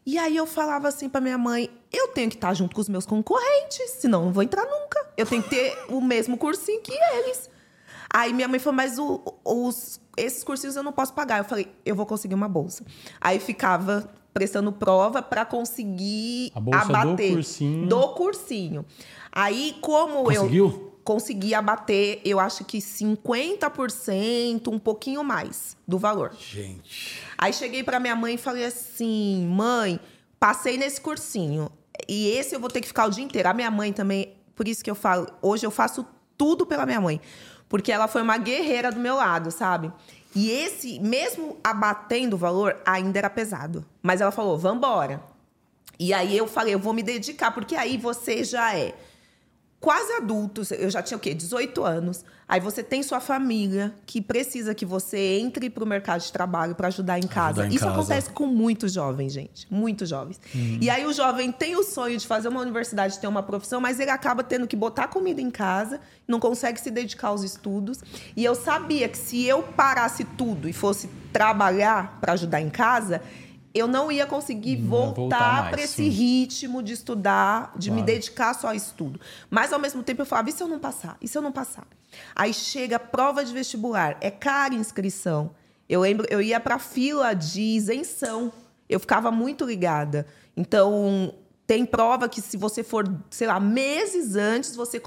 E 0.05 0.17
aí 0.17 0.35
eu 0.35 0.45
falava 0.45 0.89
assim 0.89 1.07
para 1.07 1.21
minha 1.21 1.37
mãe: 1.37 1.69
eu 1.91 2.09
tenho 2.09 2.29
que 2.29 2.35
estar 2.35 2.53
junto 2.53 2.75
com 2.75 2.81
os 2.81 2.89
meus 2.89 3.05
concorrentes, 3.05 3.91
senão 3.99 4.25
não 4.25 4.33
vou 4.33 4.43
entrar 4.43 4.65
nunca. 4.65 5.07
Eu 5.15 5.25
tenho 5.25 5.41
que 5.41 5.49
ter 5.49 5.77
o 5.87 6.01
mesmo 6.01 6.37
cursinho 6.37 6.81
que 6.81 6.91
eles. 6.91 7.49
Aí 8.13 8.33
minha 8.33 8.49
mãe 8.49 8.59
falou: 8.59 8.75
mas 8.75 8.99
o, 8.99 9.21
os, 9.45 10.01
esses 10.17 10.43
cursinhos 10.43 10.75
eu 10.75 10.83
não 10.83 10.91
posso 10.91 11.13
pagar. 11.13 11.37
Eu 11.37 11.45
falei: 11.45 11.71
eu 11.85 11.95
vou 11.95 12.05
conseguir 12.05 12.35
uma 12.35 12.49
bolsa. 12.49 12.83
Aí 13.21 13.39
ficava 13.39 14.09
prestando 14.33 14.73
prova 14.73 15.21
para 15.21 15.45
conseguir 15.45 16.51
a 16.53 16.59
bolsa 16.59 16.81
abater 16.81 17.29
do 17.29 17.33
cursinho. 17.35 17.87
do 17.87 18.07
cursinho. 18.09 18.85
Aí 19.31 19.77
como 19.81 20.25
Conseguiu? 20.25 20.65
eu 20.65 20.96
consegui 21.07 21.55
abater, 21.55 22.19
eu 22.25 22.37
acho 22.37 22.65
que 22.65 22.79
50%, 22.79 24.67
um 24.67 24.77
pouquinho 24.77 25.23
mais 25.23 25.77
do 25.87 25.97
valor. 25.97 26.35
Gente. 26.37 27.23
Aí 27.37 27.53
cheguei 27.53 27.81
para 27.81 27.97
minha 27.97 28.13
mãe 28.13 28.35
e 28.35 28.37
falei 28.37 28.65
assim: 28.65 29.47
"Mãe, 29.47 30.01
passei 30.37 30.75
nesse 30.75 30.99
cursinho 30.99 31.71
e 32.09 32.27
esse 32.31 32.53
eu 32.53 32.59
vou 32.59 32.69
ter 32.69 32.81
que 32.81 32.87
ficar 32.89 33.05
o 33.05 33.09
dia 33.09 33.23
inteiro". 33.23 33.47
A 33.47 33.53
minha 33.53 33.71
mãe 33.71 33.93
também, 33.93 34.33
por 34.53 34.67
isso 34.67 34.83
que 34.83 34.91
eu 34.91 34.95
falo, 34.95 35.29
hoje 35.41 35.65
eu 35.65 35.71
faço 35.71 36.05
tudo 36.37 36.65
pela 36.65 36.85
minha 36.85 36.99
mãe, 36.99 37.21
porque 37.69 37.89
ela 37.89 38.09
foi 38.09 38.21
uma 38.21 38.37
guerreira 38.37 38.91
do 38.91 38.99
meu 38.99 39.15
lado, 39.15 39.49
sabe? 39.49 39.93
E 40.35 40.49
esse, 40.49 40.99
mesmo 40.99 41.55
abatendo 41.63 42.35
o 42.35 42.37
valor, 42.37 42.75
ainda 42.85 43.17
era 43.17 43.29
pesado. 43.29 43.85
Mas 44.03 44.19
ela 44.19 44.31
falou: 44.31 44.57
"Vambora". 44.57 45.23
E 45.97 46.13
aí 46.13 46.37
eu 46.37 46.47
falei: 46.47 46.73
"Eu 46.73 46.79
vou 46.79 46.91
me 46.91 47.01
dedicar, 47.01 47.51
porque 47.51 47.77
aí 47.77 47.95
você 47.97 48.43
já 48.43 48.75
é 48.75 48.93
quase 49.79 50.11
adultos, 50.13 50.71
eu 50.71 50.89
já 50.89 51.01
tinha 51.01 51.17
o 51.17 51.19
quê? 51.19 51.33
18 51.33 51.83
anos. 51.83 52.25
Aí 52.49 52.61
você 52.61 52.81
tem 52.81 53.03
sua 53.03 53.19
família 53.19 53.93
que 54.05 54.21
precisa 54.21 54.73
que 54.73 54.85
você 54.85 55.37
entre 55.37 55.69
para 55.69 55.83
o 55.83 55.87
mercado 55.87 56.21
de 56.21 56.31
trabalho 56.31 56.75
para 56.75 56.87
ajudar 56.87 57.19
em 57.19 57.27
casa. 57.27 57.61
Ajudar 57.61 57.65
em 57.67 57.75
Isso 57.75 57.83
casa. 57.83 57.95
acontece 57.95 58.29
com 58.29 58.45
muitos 58.45 58.93
jovens, 58.93 59.33
gente. 59.33 59.67
Muitos 59.69 60.07
jovens. 60.07 60.39
Hum. 60.55 60.77
E 60.79 60.89
aí 60.89 61.05
o 61.05 61.11
jovem 61.11 61.51
tem 61.51 61.75
o 61.75 61.83
sonho 61.83 62.17
de 62.17 62.25
fazer 62.25 62.47
uma 62.47 62.61
universidade, 62.61 63.19
ter 63.19 63.27
uma 63.27 63.43
profissão, 63.43 63.81
mas 63.81 63.99
ele 63.99 64.11
acaba 64.11 64.43
tendo 64.43 64.65
que 64.65 64.77
botar 64.77 65.09
comida 65.09 65.41
em 65.41 65.51
casa, 65.51 65.99
não 66.25 66.39
consegue 66.39 66.79
se 66.79 66.89
dedicar 66.89 67.27
aos 67.27 67.43
estudos. 67.43 67.99
E 68.35 68.45
eu 68.45 68.55
sabia 68.55 69.09
que 69.09 69.17
se 69.17 69.43
eu 69.43 69.61
parasse 69.61 70.23
tudo 70.23 70.69
e 70.69 70.73
fosse 70.73 71.09
trabalhar 71.33 72.17
para 72.21 72.31
ajudar 72.33 72.61
em 72.61 72.69
casa, 72.69 73.21
eu 73.77 73.87
não 73.87 74.11
ia 74.11 74.25
conseguir 74.25 74.77
voltar, 74.77 75.15
voltar 75.15 75.69
para 75.69 75.81
esse 75.81 75.95
sim. 75.95 76.09
ritmo 76.09 76.81
de 76.81 76.93
estudar, 76.93 77.73
de 77.75 77.89
claro. 77.89 78.01
me 78.01 78.05
dedicar 78.05 78.53
só 78.53 78.69
ao 78.69 78.75
estudo. 78.75 79.19
Mas 79.49 79.73
ao 79.73 79.79
mesmo 79.79 80.03
tempo 80.03 80.21
eu 80.21 80.25
falava, 80.25 80.49
e 80.49 80.53
se 80.53 80.63
eu 80.63 80.67
não 80.67 80.79
passar? 80.79 81.17
E 81.21 81.27
se 81.27 81.37
eu 81.37 81.41
não 81.41 81.51
passar? 81.51 81.87
Aí 82.35 82.53
chega 82.53 82.95
a 82.95 82.99
prova 82.99 83.43
de 83.43 83.53
vestibular, 83.53 84.17
é 84.21 84.31
cara 84.31 84.73
a 84.73 84.77
inscrição. 84.77 85.51
Eu 85.89 86.01
lembro, 86.01 86.25
eu 86.29 86.41
ia 86.41 86.59
para 86.59 86.79
fila 86.79 87.33
de 87.33 87.61
isenção. 87.61 88.51
Eu 88.89 88.99
ficava 88.99 89.31
muito 89.31 89.65
ligada. 89.65 90.25
Então, 90.55 91.33
tem 91.67 91.85
prova 91.85 92.29
que 92.29 92.41
se 92.41 92.55
você 92.55 92.81
for, 92.81 93.05
sei 93.29 93.45
lá, 93.45 93.59
meses 93.59 94.37
antes, 94.37 94.73
você 94.73 95.01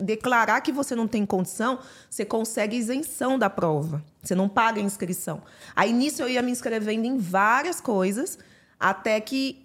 declarar 0.00 0.60
que 0.60 0.72
você 0.72 0.96
não 0.96 1.06
tem 1.06 1.24
condição, 1.24 1.78
você 2.10 2.24
consegue 2.24 2.76
isenção 2.76 3.38
da 3.38 3.48
prova. 3.48 4.02
Você 4.20 4.34
não 4.34 4.48
paga 4.48 4.80
a 4.80 4.84
inscrição. 4.84 5.40
Aí 5.74 5.92
nisso 5.92 6.20
eu 6.20 6.28
ia 6.28 6.42
me 6.42 6.50
inscrevendo 6.50 7.06
em 7.06 7.16
várias 7.16 7.80
coisas, 7.80 8.36
até 8.78 9.20
que 9.20 9.64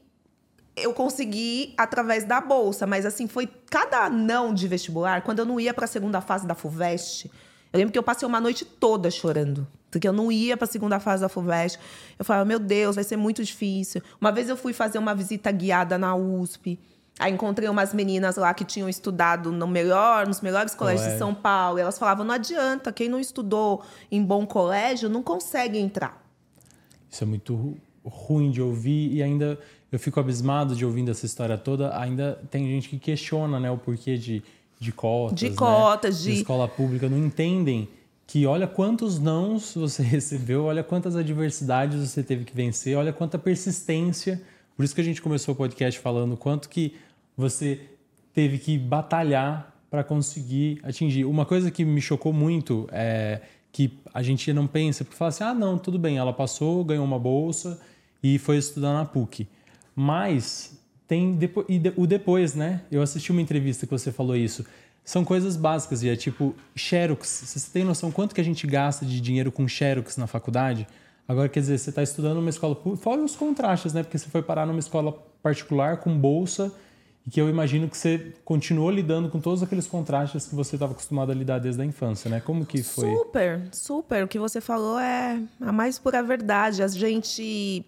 eu 0.76 0.94
consegui 0.94 1.74
através 1.76 2.26
da 2.26 2.40
bolsa. 2.40 2.86
Mas 2.86 3.08
assim, 3.08 3.28
foi 3.28 3.48
cada 3.72 4.08
não 4.08 4.54
de 4.54 4.68
vestibular, 4.68 5.24
quando 5.24 5.40
eu 5.40 5.46
não 5.46 5.60
ia 5.60 5.74
para 5.74 5.86
a 5.86 5.88
segunda 5.88 6.22
fase 6.22 6.46
da 6.46 6.54
FUVEST, 6.54 7.26
eu 7.74 7.80
lembro 7.80 7.92
que 7.92 7.98
eu 7.98 8.04
passei 8.04 8.28
uma 8.28 8.40
noite 8.40 8.64
toda 8.64 9.10
chorando 9.10 9.68
porque 9.96 10.10
eu 10.10 10.12
não 10.12 10.30
ia 10.30 10.58
para 10.58 10.66
a 10.66 10.68
segunda 10.68 11.00
fase 11.00 11.22
da 11.22 11.30
FUVEST. 11.30 11.80
Eu 12.20 12.26
falava, 12.26 12.44
meu 12.44 12.60
Deus, 12.60 12.96
vai 12.96 13.04
ser 13.06 13.16
muito 13.16 13.42
difícil. 13.42 14.02
Uma 14.20 14.30
vez 14.30 14.50
eu 14.50 14.58
fui 14.58 14.74
fazer 14.74 14.98
uma 14.98 15.16
visita 15.16 15.50
guiada 15.54 15.98
na 15.98 16.14
USP. 16.14 16.78
Aí 17.18 17.32
encontrei 17.32 17.70
umas 17.70 17.94
meninas 17.94 18.36
lá 18.36 18.54
que 18.54 18.66
tinham 18.66 18.90
estudado 18.90 19.54
no 19.54 19.66
melhor, 19.66 20.28
nos 20.28 20.42
melhores 20.42 20.76
colégios 20.76 21.14
de 21.14 21.18
São 21.18 21.34
Paulo. 21.34 21.80
E 21.80 21.82
elas 21.82 21.98
falavam: 21.98 22.26
não 22.26 22.34
adianta, 22.34 22.92
quem 22.92 23.08
não 23.08 23.22
estudou 23.22 23.84
em 24.12 24.22
bom 24.22 24.46
colégio 24.46 25.08
não 25.08 25.24
consegue 25.24 25.80
entrar. 25.80 26.22
Isso 27.10 27.24
é 27.24 27.28
muito 27.28 27.78
ruim 28.04 28.52
de 28.52 28.62
ouvir 28.62 29.14
e 29.14 29.24
ainda 29.24 29.58
eu 29.94 29.98
fico 29.98 30.20
abismado 30.20 30.76
de 30.76 30.86
ouvindo 30.86 31.10
essa 31.10 31.26
história 31.26 31.58
toda. 31.58 31.98
Ainda 31.98 32.38
tem 32.52 32.66
gente 32.66 32.90
que 32.90 33.00
questiona 33.00 33.62
né, 33.62 33.72
o 33.72 33.78
porquê 33.78 34.18
de, 34.18 34.44
de 34.78 34.92
cotas. 34.92 35.40
De 35.40 35.52
cotas, 35.52 36.18
né? 36.18 36.22
de... 36.24 36.34
de 36.34 36.42
escola 36.42 36.68
pública, 36.68 37.08
não 37.08 37.18
entendem 37.18 37.88
que 38.36 38.46
olha 38.46 38.68
quantos 38.68 39.18
nãos 39.18 39.74
você 39.76 40.04
recebeu, 40.04 40.66
olha 40.66 40.84
quantas 40.84 41.16
adversidades 41.16 42.10
você 42.10 42.22
teve 42.22 42.44
que 42.44 42.54
vencer, 42.54 42.98
olha 42.98 43.14
quanta 43.14 43.40
persistência 43.40 44.42
Por 44.76 44.84
isso 44.84 44.94
que 44.94 45.00
a 45.00 45.04
gente 45.06 45.22
começou 45.22 45.54
o 45.54 45.58
podcast 45.58 45.98
falando 46.02 46.36
quanto 46.36 46.68
que 46.68 46.98
você 47.38 47.80
teve 48.34 48.58
que 48.58 48.78
batalhar 48.78 49.74
para 49.90 50.04
conseguir 50.04 50.82
atingir. 50.84 51.24
Uma 51.24 51.46
coisa 51.46 51.72
que 51.72 51.86
me 51.86 52.02
chocou 52.02 52.34
muito 52.34 52.90
é 52.92 53.40
que 53.72 53.98
a 54.14 54.22
gente 54.22 54.52
não 54.52 54.68
pensa, 54.68 55.06
porque 55.06 55.16
fala 55.16 55.30
assim: 55.30 55.46
ah, 55.46 55.54
não, 55.54 55.78
tudo 55.78 55.98
bem, 55.98 56.18
ela 56.18 56.34
passou, 56.34 56.84
ganhou 56.84 57.06
uma 57.06 57.18
bolsa 57.18 57.80
e 58.22 58.38
foi 58.38 58.58
estudar 58.58 58.92
na 58.92 59.06
PUC. 59.06 59.48
Mas 59.96 60.78
tem 61.08 61.36
depois, 61.36 61.68
e 61.70 61.80
de, 61.80 61.94
o 61.96 62.06
depois, 62.06 62.54
né? 62.54 62.82
Eu 62.92 63.02
assisti 63.02 63.32
uma 63.32 63.42
entrevista 63.42 63.86
que 63.86 63.92
você 63.94 64.12
falou 64.12 64.36
isso. 64.36 64.66
São 65.06 65.24
coisas 65.24 65.56
básicas 65.56 66.02
e 66.02 66.10
é 66.10 66.16
tipo 66.16 66.56
Xerox. 66.76 67.44
Você 67.46 67.72
tem 67.72 67.84
noção 67.84 68.12
quanto 68.12 68.34
que 68.34 68.42
a 68.42 68.44
gente 68.44 68.66
gasta 68.66 69.06
de 69.06 69.22
dinheiro 69.22 69.52
com 69.52 69.68
Xerox 69.68 70.18
na 70.18 70.26
faculdade? 70.26 70.88
Agora, 71.28 71.48
quer 71.48 71.60
dizer, 71.60 71.78
você 71.78 71.92
está 71.92 72.02
estudando 72.02 72.38
numa 72.38 72.50
escola 72.50 72.76
pública, 72.76 73.04
fora 73.04 73.22
os 73.22 73.36
contrastes, 73.36 73.94
né? 73.94 74.02
Porque 74.02 74.18
você 74.18 74.28
foi 74.30 74.42
parar 74.42 74.66
numa 74.66 74.80
escola 74.80 75.14
particular 75.44 75.98
com 75.98 76.18
bolsa 76.18 76.74
e 77.26 77.30
que 77.30 77.40
eu 77.40 77.48
imagino 77.48 77.88
que 77.88 77.96
você 77.96 78.34
continuou 78.44 78.90
lidando 78.90 79.30
com 79.30 79.40
todos 79.40 79.62
aqueles 79.62 79.86
contrastes 79.86 80.48
que 80.48 80.56
você 80.56 80.76
estava 80.76 80.94
acostumado 80.94 81.32
a 81.32 81.36
lidar 81.36 81.60
desde 81.60 81.82
a 81.84 81.86
infância, 81.86 82.30
né? 82.30 82.40
Como 82.40 82.66
que 82.66 82.82
foi? 82.82 83.12
Super, 83.12 83.62
super. 83.72 84.24
O 84.24 84.28
que 84.28 84.40
você 84.40 84.60
falou 84.60 85.00
é 85.00 85.40
a 85.62 85.72
mais 85.72 86.00
pura 86.00 86.24
verdade. 86.24 86.82
A 86.82 86.88
gente 86.88 87.86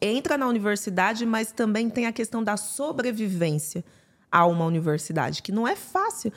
entra 0.00 0.38
na 0.38 0.46
universidade, 0.46 1.26
mas 1.26 1.50
também 1.50 1.90
tem 1.90 2.06
a 2.06 2.12
questão 2.12 2.44
da 2.44 2.56
sobrevivência 2.56 3.84
a 4.30 4.46
uma 4.46 4.64
universidade, 4.64 5.42
que 5.42 5.52
não 5.52 5.66
é 5.66 5.76
fácil. 5.76 6.32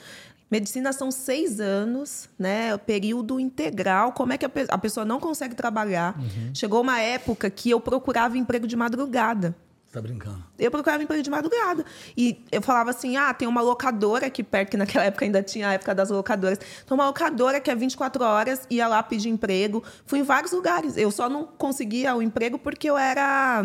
Medicina 0.51 0.91
são 0.91 1.09
seis 1.11 1.61
anos, 1.61 2.29
né? 2.37 2.77
Período 2.77 3.39
integral. 3.39 4.11
Como 4.11 4.33
é 4.33 4.37
que 4.37 4.45
a, 4.45 4.49
pe 4.49 4.65
a 4.67 4.77
pessoa 4.77 5.05
não 5.05 5.17
consegue 5.17 5.55
trabalhar? 5.55 6.19
Uhum. 6.19 6.53
Chegou 6.53 6.81
uma 6.81 6.99
época 6.99 7.49
que 7.49 7.69
eu 7.69 7.79
procurava 7.79 8.37
emprego 8.37 8.67
de 8.67 8.75
madrugada. 8.75 9.55
Tá 9.93 10.01
brincando. 10.01 10.41
Eu 10.57 10.69
procurava 10.69 11.03
emprego 11.03 11.23
de 11.23 11.29
madrugada. 11.29 11.85
E 12.17 12.43
eu 12.51 12.61
falava 12.61 12.89
assim: 12.89 13.15
ah, 13.15 13.33
tem 13.33 13.47
uma 13.47 13.61
locadora 13.61 14.27
aqui 14.27 14.43
perto, 14.43 14.71
que 14.71 14.77
naquela 14.77 15.03
época 15.07 15.23
ainda 15.23 15.41
tinha 15.41 15.69
a 15.69 15.73
época 15.73 15.95
das 15.95 16.09
locadoras. 16.09 16.57
Tem 16.57 16.95
uma 16.95 17.07
locadora 17.07 17.61
que 17.61 17.71
é 17.71 17.75
24 17.75 18.23
horas, 18.23 18.65
ia 18.69 18.89
lá 18.89 19.01
pedir 19.01 19.29
emprego. 19.29 19.81
Fui 20.05 20.19
em 20.19 20.23
vários 20.23 20.51
lugares. 20.51 20.97
Eu 20.97 21.11
só 21.11 21.29
não 21.29 21.45
conseguia 21.45 22.13
o 22.13 22.21
emprego 22.21 22.59
porque 22.59 22.89
eu 22.89 22.97
era. 22.97 23.63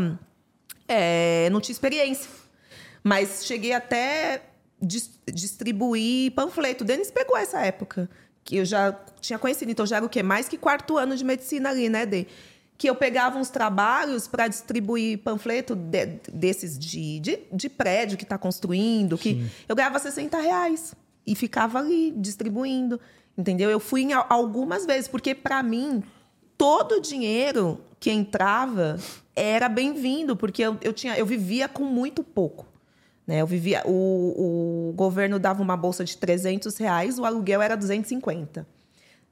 É, 0.86 1.48
não 1.50 1.60
tinha 1.60 1.72
experiência. 1.72 2.28
Mas 3.06 3.46
cheguei 3.46 3.72
até 3.72 4.42
dis 4.82 5.12
distribuir 5.32 6.32
panfleto. 6.32 6.82
O 6.82 6.86
Denis 6.86 7.08
pegou 7.08 7.36
essa 7.36 7.60
época. 7.60 8.10
Que 8.42 8.56
eu 8.56 8.64
já 8.64 8.92
tinha 9.20 9.38
conhecido. 9.38 9.70
Então 9.70 9.86
já 9.86 9.98
era 9.98 10.04
o 10.04 10.08
quê? 10.08 10.24
Mais 10.24 10.48
que 10.48 10.58
quarto 10.58 10.96
ano 10.96 11.16
de 11.16 11.24
medicina 11.24 11.70
ali, 11.70 11.88
né, 11.88 12.04
Dê? 12.04 12.26
que 12.76 12.90
eu 12.90 12.94
pegava 12.94 13.38
uns 13.38 13.48
trabalhos 13.48 14.28
para 14.28 14.48
distribuir 14.48 15.18
panfleto 15.20 15.74
de, 15.74 16.06
desses 16.30 16.78
de, 16.78 17.20
de, 17.20 17.38
de, 17.50 17.68
prédio 17.70 18.18
que 18.18 18.24
está 18.24 18.36
construindo, 18.36 19.16
que 19.16 19.30
Sim. 19.30 19.50
eu 19.66 19.74
ganhava 19.74 19.98
60 19.98 20.38
reais 20.38 20.94
e 21.26 21.34
ficava 21.34 21.78
ali 21.78 22.10
distribuindo, 22.10 23.00
entendeu? 23.38 23.70
Eu 23.70 23.80
fui 23.80 24.02
em 24.02 24.12
algumas 24.12 24.84
vezes, 24.84 25.08
porque 25.08 25.34
para 25.34 25.62
mim 25.62 26.02
todo 26.58 26.96
o 26.96 27.00
dinheiro 27.00 27.80
que 27.98 28.10
entrava 28.10 28.98
era 29.34 29.70
bem-vindo, 29.70 30.36
porque 30.36 30.60
eu, 30.60 30.76
eu, 30.82 30.92
tinha, 30.92 31.16
eu 31.16 31.24
vivia 31.24 31.68
com 31.68 31.84
muito 31.84 32.22
pouco. 32.22 32.75
Né? 33.26 33.40
Eu 33.40 33.46
vivia, 33.46 33.82
o, 33.84 34.90
o 34.90 34.92
governo 34.94 35.38
dava 35.38 35.62
uma 35.62 35.76
bolsa 35.76 36.04
de 36.04 36.16
300 36.16 36.76
reais, 36.76 37.18
o 37.18 37.24
aluguel 37.24 37.60
era 37.60 37.76
250. 37.76 38.66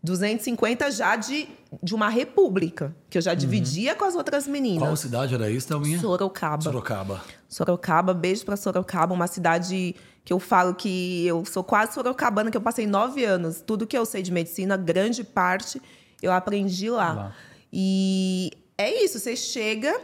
250 0.02 0.90
já 0.90 1.16
de, 1.16 1.48
de 1.82 1.94
uma 1.94 2.10
república, 2.10 2.94
que 3.08 3.16
eu 3.16 3.22
já 3.22 3.30
uhum. 3.30 3.38
dividia 3.38 3.94
com 3.94 4.04
as 4.04 4.14
outras 4.14 4.46
meninas. 4.46 4.86
Qual 4.86 4.96
cidade 4.96 5.34
era 5.34 5.48
isso, 5.48 5.66
Thelminha? 5.66 5.98
Sorocaba. 5.98 6.62
Sorocaba. 6.62 7.24
Sorocaba, 7.48 8.12
beijo 8.12 8.44
para 8.44 8.56
Sorocaba, 8.56 9.14
uma 9.14 9.26
cidade 9.26 9.96
que 10.22 10.30
eu 10.30 10.38
falo 10.38 10.74
que 10.74 11.26
eu 11.26 11.42
sou 11.46 11.64
quase 11.64 11.94
sorocabana, 11.94 12.50
que 12.50 12.56
eu 12.56 12.60
passei 12.60 12.86
nove 12.86 13.24
anos. 13.24 13.62
Tudo 13.62 13.86
que 13.86 13.96
eu 13.96 14.04
sei 14.04 14.22
de 14.22 14.30
medicina, 14.30 14.76
grande 14.76 15.24
parte, 15.24 15.80
eu 16.20 16.32
aprendi 16.32 16.90
lá. 16.90 17.12
lá. 17.12 17.36
E 17.72 18.50
é 18.76 19.04
isso, 19.04 19.18
você 19.18 19.34
chega 19.34 19.98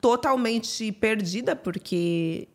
totalmente 0.00 0.90
perdida, 0.90 1.54
porque 1.54 2.48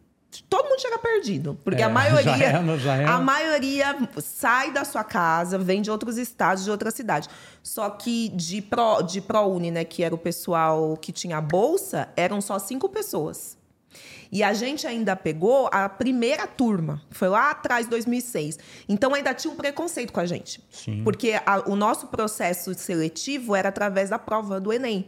todo 0.50 0.70
mundo 0.70 0.80
chega 0.80 1.00
perdido, 1.00 1.58
porque 1.64 1.82
é, 1.82 1.86
a 1.86 1.90
maioria 1.90 2.46
é, 2.46 3.02
é. 3.02 3.06
a 3.06 3.20
maioria 3.20 3.98
sai 4.22 4.72
da 4.72 4.86
sua 4.86 5.04
casa, 5.04 5.58
vem 5.58 5.82
de 5.82 5.90
outros 5.90 6.18
estados, 6.18 6.64
de 6.64 6.72
outra 6.72 6.92
cidade. 6.92 7.28
Só 7.64 7.90
que 7.90 8.30
de 8.30 8.62
pro 8.62 9.02
de 9.02 9.22
ProUni, 9.22 9.72
né, 9.72 9.84
que 9.84 10.04
era 10.04 10.14
o 10.14 10.18
pessoal 10.18 10.98
que 10.98 11.12
tinha 11.12 11.38
a 11.38 11.42
bolsa, 11.42 12.10
eram 12.16 12.42
só 12.42 12.60
cinco 12.60 12.90
pessoas. 12.90 13.58
E 14.32 14.44
a 14.44 14.54
gente 14.54 14.86
ainda 14.86 15.16
pegou 15.16 15.68
a 15.72 15.90
primeira 15.90 16.46
turma, 16.46 17.02
foi 17.10 17.30
lá 17.30 17.50
atrás, 17.50 17.88
2006. 17.88 18.60
Então 18.88 19.14
ainda 19.16 19.34
tinha 19.34 19.52
um 19.52 19.58
preconceito 19.58 20.14
com 20.14 20.20
a 20.20 20.26
gente. 20.26 20.62
Sim. 20.70 21.04
Porque 21.04 21.34
a, 21.44 21.68
o 21.68 21.76
nosso 21.76 22.08
processo 22.08 22.74
seletivo 22.76 23.56
era 23.56 23.70
através 23.70 24.12
da 24.12 24.20
prova 24.20 24.60
do 24.60 24.72
Enem. 24.72 25.08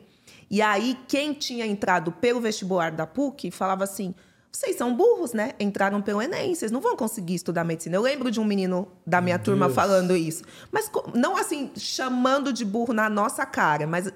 E 0.50 0.62
aí 0.62 0.98
quem 1.08 1.34
tinha 1.34 1.66
entrado 1.66 2.12
pelo 2.12 2.42
vestibular 2.42 2.92
da 2.92 3.06
PUC 3.06 3.52
falava 3.52 3.84
assim: 3.84 4.16
vocês 4.52 4.76
são 4.76 4.94
burros, 4.94 5.32
né? 5.34 5.54
Entraram 5.60 6.02
pelo 6.02 6.22
Enem, 6.22 6.54
vocês 6.54 6.72
não 6.72 6.82
vão 6.82 6.96
conseguir 6.96 7.36
estudar 7.36 7.64
medicina. 7.64 7.96
Eu 7.96 8.02
lembro 8.02 8.30
de 8.30 8.40
um 8.40 8.44
menino 8.44 8.88
da 9.08 9.22
minha 9.22 9.38
Meu 9.38 9.46
turma 9.46 9.66
Deus. 9.68 9.76
falando 9.76 10.16
isso. 10.16 10.44
Mas 10.72 10.92
não 11.14 11.38
assim, 11.38 11.72
chamando 11.78 12.52
de 12.52 12.66
burro 12.66 12.94
na 12.94 13.10
nossa 13.10 13.46
cara, 13.46 13.88
mas 13.88 14.12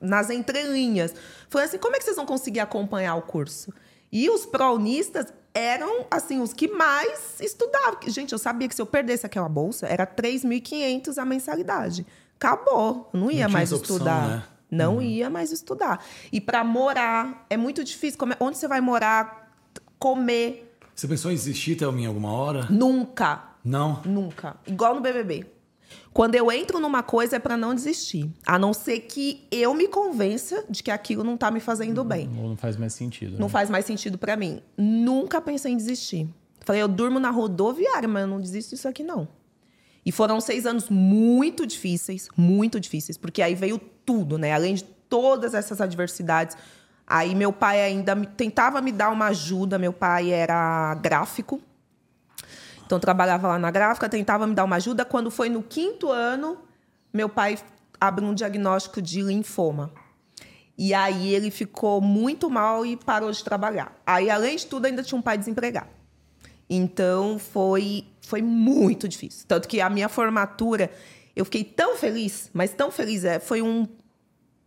nas 0.00 0.28
entrelinhas. 0.28 1.14
Falando 1.48 1.68
assim, 1.68 1.78
como 1.78 1.96
é 1.96 1.98
que 1.98 2.04
vocês 2.04 2.16
vão 2.16 2.26
conseguir 2.26 2.60
acompanhar 2.60 3.14
o 3.14 3.22
curso? 3.22 3.72
E 4.12 4.28
os 4.28 4.44
praunistas 4.44 5.32
eram, 5.54 6.06
assim, 6.10 6.40
os 6.40 6.52
que 6.52 6.68
mais 6.68 7.40
estudavam. 7.40 7.98
Gente, 8.06 8.32
eu 8.32 8.38
sabia 8.38 8.68
que 8.68 8.74
se 8.74 8.82
eu 8.82 8.86
perdesse 8.86 9.26
aquela 9.26 9.48
bolsa, 9.48 9.86
era 9.86 10.06
3.500 10.06 11.18
a 11.18 11.24
mensalidade. 11.24 12.06
Acabou. 12.36 13.10
Eu 13.12 13.20
não 13.20 13.30
ia 13.30 13.46
não 13.46 13.52
mais 13.52 13.72
opção, 13.72 13.96
estudar. 13.96 14.28
Né? 14.28 14.42
Não 14.70 14.96
uhum. 14.96 15.02
ia 15.02 15.30
mais 15.30 15.50
estudar. 15.50 16.04
E 16.30 16.40
para 16.40 16.62
morar, 16.62 17.46
é 17.48 17.56
muito 17.56 17.82
difícil. 17.82 18.18
É, 18.30 18.36
onde 18.38 18.58
você 18.58 18.68
vai 18.68 18.80
morar? 18.80 19.37
Comer. 19.98 20.76
Você 20.94 21.06
pensou 21.06 21.30
em 21.30 21.34
desistir, 21.34 21.76
Thelminha, 21.76 22.08
alguma 22.08 22.32
hora? 22.32 22.66
Nunca. 22.70 23.44
Não? 23.64 24.02
Nunca. 24.04 24.56
Igual 24.66 24.94
no 24.94 25.00
BBB. 25.00 25.46
Quando 26.12 26.34
eu 26.34 26.50
entro 26.50 26.80
numa 26.80 27.02
coisa 27.02 27.36
é 27.36 27.38
para 27.38 27.56
não 27.56 27.74
desistir. 27.74 28.30
A 28.46 28.58
não 28.58 28.72
ser 28.72 29.00
que 29.00 29.46
eu 29.50 29.72
me 29.74 29.88
convença 29.88 30.64
de 30.68 30.82
que 30.82 30.90
aquilo 30.90 31.22
não 31.22 31.36
tá 31.36 31.50
me 31.50 31.60
fazendo 31.60 32.02
bem. 32.02 32.28
Ou 32.36 32.48
não 32.48 32.56
faz 32.56 32.76
mais 32.76 32.92
sentido. 32.92 33.38
Não 33.38 33.46
né? 33.46 33.48
faz 33.48 33.70
mais 33.70 33.84
sentido 33.84 34.18
para 34.18 34.36
mim. 34.36 34.60
Nunca 34.76 35.40
pensei 35.40 35.72
em 35.72 35.76
desistir. 35.76 36.28
Falei, 36.60 36.82
eu 36.82 36.88
durmo 36.88 37.18
na 37.18 37.30
rodoviária, 37.30 38.08
mas 38.08 38.22
eu 38.22 38.28
não 38.28 38.40
desisto 38.40 38.70
disso 38.70 38.88
aqui, 38.88 39.02
não. 39.02 39.28
E 40.04 40.12
foram 40.12 40.40
seis 40.40 40.66
anos 40.66 40.88
muito 40.88 41.66
difíceis, 41.66 42.28
muito 42.36 42.80
difíceis, 42.80 43.16
porque 43.16 43.42
aí 43.42 43.54
veio 43.54 43.78
tudo, 44.04 44.38
né? 44.38 44.52
Além 44.52 44.74
de 44.74 44.84
todas 44.84 45.54
essas 45.54 45.80
adversidades, 45.80 46.56
Aí 47.10 47.34
meu 47.34 47.50
pai 47.50 47.80
ainda 47.80 48.14
tentava 48.36 48.82
me 48.82 48.92
dar 48.92 49.08
uma 49.08 49.28
ajuda. 49.28 49.78
Meu 49.78 49.94
pai 49.94 50.30
era 50.30 50.94
gráfico. 50.96 51.58
Então 52.84 53.00
trabalhava 53.00 53.48
lá 53.48 53.58
na 53.58 53.70
gráfica, 53.70 54.08
tentava 54.08 54.46
me 54.46 54.54
dar 54.54 54.64
uma 54.64 54.76
ajuda. 54.76 55.06
Quando 55.06 55.30
foi 55.30 55.48
no 55.48 55.62
quinto 55.62 56.10
ano, 56.10 56.58
meu 57.12 57.28
pai 57.28 57.58
abriu 57.98 58.28
um 58.28 58.34
diagnóstico 58.34 59.00
de 59.00 59.22
linfoma. 59.22 59.90
E 60.76 60.92
aí 60.92 61.34
ele 61.34 61.50
ficou 61.50 62.00
muito 62.00 62.50
mal 62.50 62.84
e 62.84 62.96
parou 62.96 63.32
de 63.32 63.42
trabalhar. 63.42 63.96
Aí, 64.06 64.30
além 64.30 64.56
de 64.56 64.66
tudo, 64.66 64.84
ainda 64.84 65.02
tinha 65.02 65.18
um 65.18 65.22
pai 65.22 65.36
desempregado. 65.36 65.88
Então 66.68 67.38
foi, 67.38 68.06
foi 68.20 68.42
muito 68.42 69.08
difícil. 69.08 69.46
Tanto 69.48 69.66
que 69.66 69.80
a 69.80 69.88
minha 69.88 70.08
formatura, 70.08 70.90
eu 71.34 71.44
fiquei 71.44 71.64
tão 71.64 71.96
feliz, 71.96 72.50
mas 72.52 72.72
tão 72.72 72.90
feliz. 72.90 73.24
É, 73.24 73.40
foi 73.40 73.62
um 73.62 73.88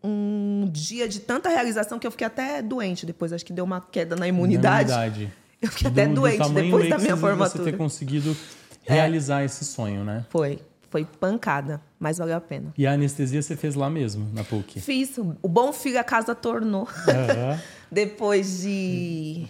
um 0.04 0.68
dia 0.72 1.08
de 1.08 1.20
tanta 1.20 1.49
realização 1.49 1.99
que 1.99 2.08
eu 2.08 2.12
fiquei 2.12 2.28
até 2.28 2.62
doente 2.62 3.06
depois. 3.06 3.32
Acho 3.32 3.45
que 3.45 3.54
deu 3.54 3.64
uma 3.64 3.82
queda 3.82 4.16
na 4.16 4.28
imunidade. 4.28 4.89
Na 4.89 5.08
imunidade. 5.08 5.34
Eu 5.62 5.70
fiquei 5.70 5.91
até 5.91 6.08
do, 6.08 6.16
doente 6.16 6.41
do 6.41 6.49
depois 6.49 6.89
da 6.89 6.97
minha 6.97 7.16
formatura. 7.16 7.64
Você 7.64 7.72
ter 7.72 7.78
conseguido 7.78 8.36
realizar 8.84 9.43
é. 9.43 9.45
esse 9.45 9.64
sonho, 9.64 10.04
né? 10.04 10.26
Foi. 10.30 10.60
Foi 10.89 11.06
pancada, 11.06 11.80
mas 11.97 12.18
valeu 12.18 12.36
a 12.36 12.41
pena. 12.41 12.74
E 12.78 12.86
a 12.86 12.91
anestesia 12.91 13.41
você 13.41 13.56
fez 13.56 13.76
lá 13.76 13.89
mesmo, 13.89 14.28
na 14.34 14.43
PUC? 14.43 14.82
Fiz. 14.82 15.18
O 15.18 15.47
bom 15.47 15.72
filho 15.72 15.97
a 15.97 16.04
casa 16.04 16.36
tornou. 16.36 16.82
Uhum. 16.82 17.60
depois 17.89 18.62
de 18.62 19.47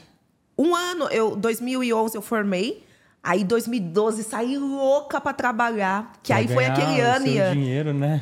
um 0.55 0.75
ano, 0.75 1.05
eu 1.05 1.35
2011 1.35 2.15
eu 2.15 2.21
formei. 2.21 2.85
Aí 3.23 3.43
2012 3.43 4.23
saí 4.23 4.57
louca 4.57 5.19
para 5.21 5.33
trabalhar, 5.33 6.13
que 6.21 6.33
aí 6.33 6.47
foi 6.47 6.65
aquele 6.65 6.99
ano. 7.01 7.25
Seu 7.25 7.53
dinheiro, 7.53 7.93
né? 7.93 8.21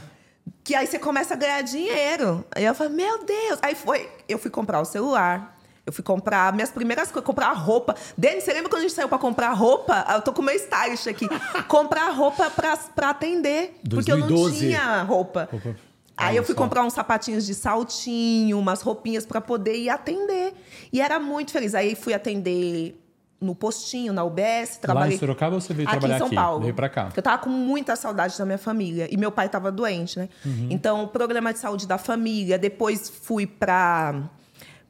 Que 0.70 0.76
aí 0.76 0.86
você 0.86 0.99
começa 0.99 1.34
a 1.34 1.38
ganhar 1.38 1.63
dinheiro. 1.63 2.45
Aí 2.51 2.63
eu 2.63 2.76
falei, 2.76 2.93
meu 2.93 3.26
Deus. 3.26 3.57
Aí 3.59 3.74
foi, 3.74 4.07
eu 4.28 4.38
fui 4.38 4.51
comprar 4.51 4.80
o 4.80 4.86
celular. 4.86 5.57
Eu 5.84 5.91
fui 5.91 6.03
comprar 6.03 6.53
minhas 6.53 6.70
primeiras 6.70 7.09
coisas, 7.09 7.26
comprar 7.26 7.51
roupa. 7.53 7.95
Denis, 8.15 8.43
você 8.43 8.53
lembra 8.53 8.70
quando 8.70 8.82
a 8.82 8.84
gente 8.84 8.93
saiu 8.93 9.09
para 9.09 9.17
comprar 9.17 9.51
roupa? 9.53 10.05
Eu 10.13 10.22
tô 10.22 10.32
com 10.32 10.43
o 10.43 10.45
meu 10.45 10.55
stylist 10.55 11.07
aqui. 11.07 11.28
comprar 11.67 12.11
roupa 12.11 12.51
para 12.51 13.09
atender. 13.09 13.80
2012. 13.84 13.95
Porque 13.95 14.11
eu 14.11 14.17
não 14.20 14.51
tinha 14.51 15.01
roupa. 15.01 15.49
roupa. 15.51 15.76
Aí 16.15 16.38
eu 16.38 16.43
fui 16.43 16.53
comprar 16.53 16.84
uns 16.84 16.93
sapatinhos 16.93 17.47
de 17.47 17.55
saltinho, 17.55 18.59
umas 18.59 18.84
roupinhas 18.84 19.26
para 19.26 19.41
poder 19.41 19.76
ir 19.76 19.89
atender. 19.89 20.53
E 20.93 21.01
era 21.01 21.20
muito 21.20 21.51
feliz. 21.51 21.74
Aí 21.74 21.95
fui 21.95 22.13
atender 22.13 22.95
no 23.39 23.55
postinho, 23.55 24.11
na 24.11 24.23
UBS. 24.23 24.77
Trabalhei... 24.81 25.11
Lá 25.11 25.15
em 25.15 25.19
Sorocaba 25.19 25.55
ou 25.55 25.61
você 25.61 25.73
veio 25.73 25.87
aqui 25.87 25.97
trabalhar 25.97 26.15
aqui? 26.17 26.25
em 26.25 26.27
São 26.27 26.35
Paulo. 26.35 26.61
Veio 26.61 26.73
pra 26.73 26.89
cá. 26.89 27.05
Porque 27.05 27.19
eu 27.19 27.23
tava 27.23 27.41
com 27.41 27.49
muita 27.49 27.95
saudade 27.95 28.37
da 28.37 28.45
minha 28.45 28.57
família. 28.57 29.07
E 29.09 29.17
meu 29.17 29.31
pai 29.31 29.47
tava 29.47 29.71
doente, 29.71 30.19
né? 30.19 30.29
Uhum. 30.45 30.67
Então, 30.69 31.07
programa 31.07 31.53
de 31.53 31.59
saúde 31.59 31.87
da 31.87 31.97
família. 31.97 32.57
Depois 32.57 33.09
fui 33.09 33.47
pra, 33.47 34.23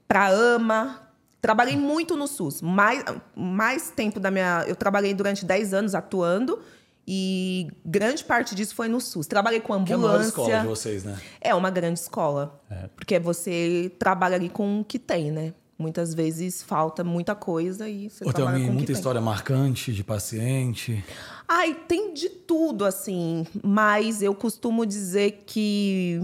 pra 0.08 0.30
AMA. 0.30 1.02
Trabalhei 1.42 1.78
muito 1.78 2.18
no 2.18 2.28
SUS. 2.28 2.62
Mais, 2.62 3.04
mais 3.36 3.92
tempo 3.92 4.20
da 4.20 4.32
minha... 4.32 4.66
Eu 4.68 4.76
trabalhei 4.76 5.14
durante 5.14 5.46
10 5.46 5.74
anos 5.74 5.96
atuando. 5.96 6.60
E 7.08 7.72
grande 7.86 8.24
parte 8.24 8.54
disso 8.54 8.76
foi 8.76 8.88
no 8.88 9.00
SUS. 9.00 9.26
Trabalhei 9.26 9.60
com 9.60 9.74
ambulância. 9.74 9.92
Que 9.92 9.94
é 9.94 9.96
a 9.96 9.98
maior 9.98 10.22
escola 10.22 10.60
de 10.60 10.68
vocês, 10.68 11.04
né? 11.04 11.18
É 11.42 11.56
uma 11.56 11.70
grande 11.70 12.00
escola. 12.00 12.62
É. 12.70 12.88
Porque 12.96 13.18
você 13.20 13.92
trabalha 13.98 14.36
ali 14.36 14.50
com 14.50 14.82
o 14.82 14.84
que 14.84 15.00
tem, 15.00 15.32
né? 15.32 15.54
Muitas 15.80 16.14
vezes 16.14 16.62
falta 16.62 17.06
muita 17.06 17.34
coisa 17.34 17.88
e 17.88 18.10
você 18.10 18.26
Ou 18.26 18.34
trabalha 18.34 18.58
tem 18.58 18.68
com 18.68 18.74
muita 18.74 18.92
história 18.92 19.22
marcante 19.22 19.94
de 19.94 20.04
paciente? 20.04 21.02
Ai, 21.48 21.74
tem 21.74 22.14
de 22.14 22.28
tudo, 22.28 22.84
assim. 22.84 23.48
Mas 23.64 24.22
eu 24.22 24.36
costumo 24.36 24.86
dizer 24.86 25.46
que 25.48 26.22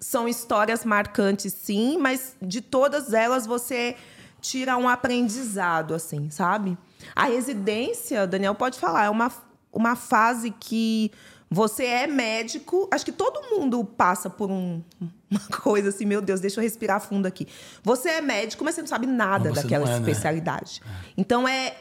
são 0.00 0.26
histórias 0.26 0.84
marcantes, 0.84 1.52
sim. 1.52 1.98
Mas 1.98 2.34
de 2.42 2.60
todas 2.60 3.12
elas 3.12 3.46
você 3.46 3.94
tira 4.40 4.76
um 4.76 4.88
aprendizado, 4.88 5.94
assim, 5.94 6.30
sabe? 6.30 6.76
A 7.14 7.26
residência, 7.26 8.26
Daniel 8.26 8.56
pode 8.56 8.76
falar, 8.76 9.04
é 9.04 9.10
uma, 9.10 9.30
uma 9.72 9.94
fase 9.94 10.50
que 10.50 11.12
você 11.50 11.84
é 11.84 12.06
médico. 12.06 12.88
Acho 12.92 13.04
que 13.04 13.10
todo 13.10 13.50
mundo 13.50 13.84
passa 13.84 14.30
por 14.30 14.50
um, 14.50 14.80
uma 15.28 15.40
coisa 15.60 15.88
assim, 15.88 16.04
meu 16.04 16.22
Deus, 16.22 16.40
deixa 16.40 16.60
eu 16.60 16.62
respirar 16.62 17.00
fundo 17.00 17.26
aqui. 17.26 17.48
Você 17.82 18.08
é 18.08 18.20
médico, 18.20 18.64
mas 18.64 18.76
você 18.76 18.82
não 18.82 18.88
sabe 18.88 19.06
nada 19.06 19.48
não, 19.48 19.54
daquela 19.54 19.88
é, 19.88 19.92
né? 19.92 19.98
especialidade. 19.98 20.80
Né? 20.84 20.92
Então 21.16 21.48
é, 21.48 21.74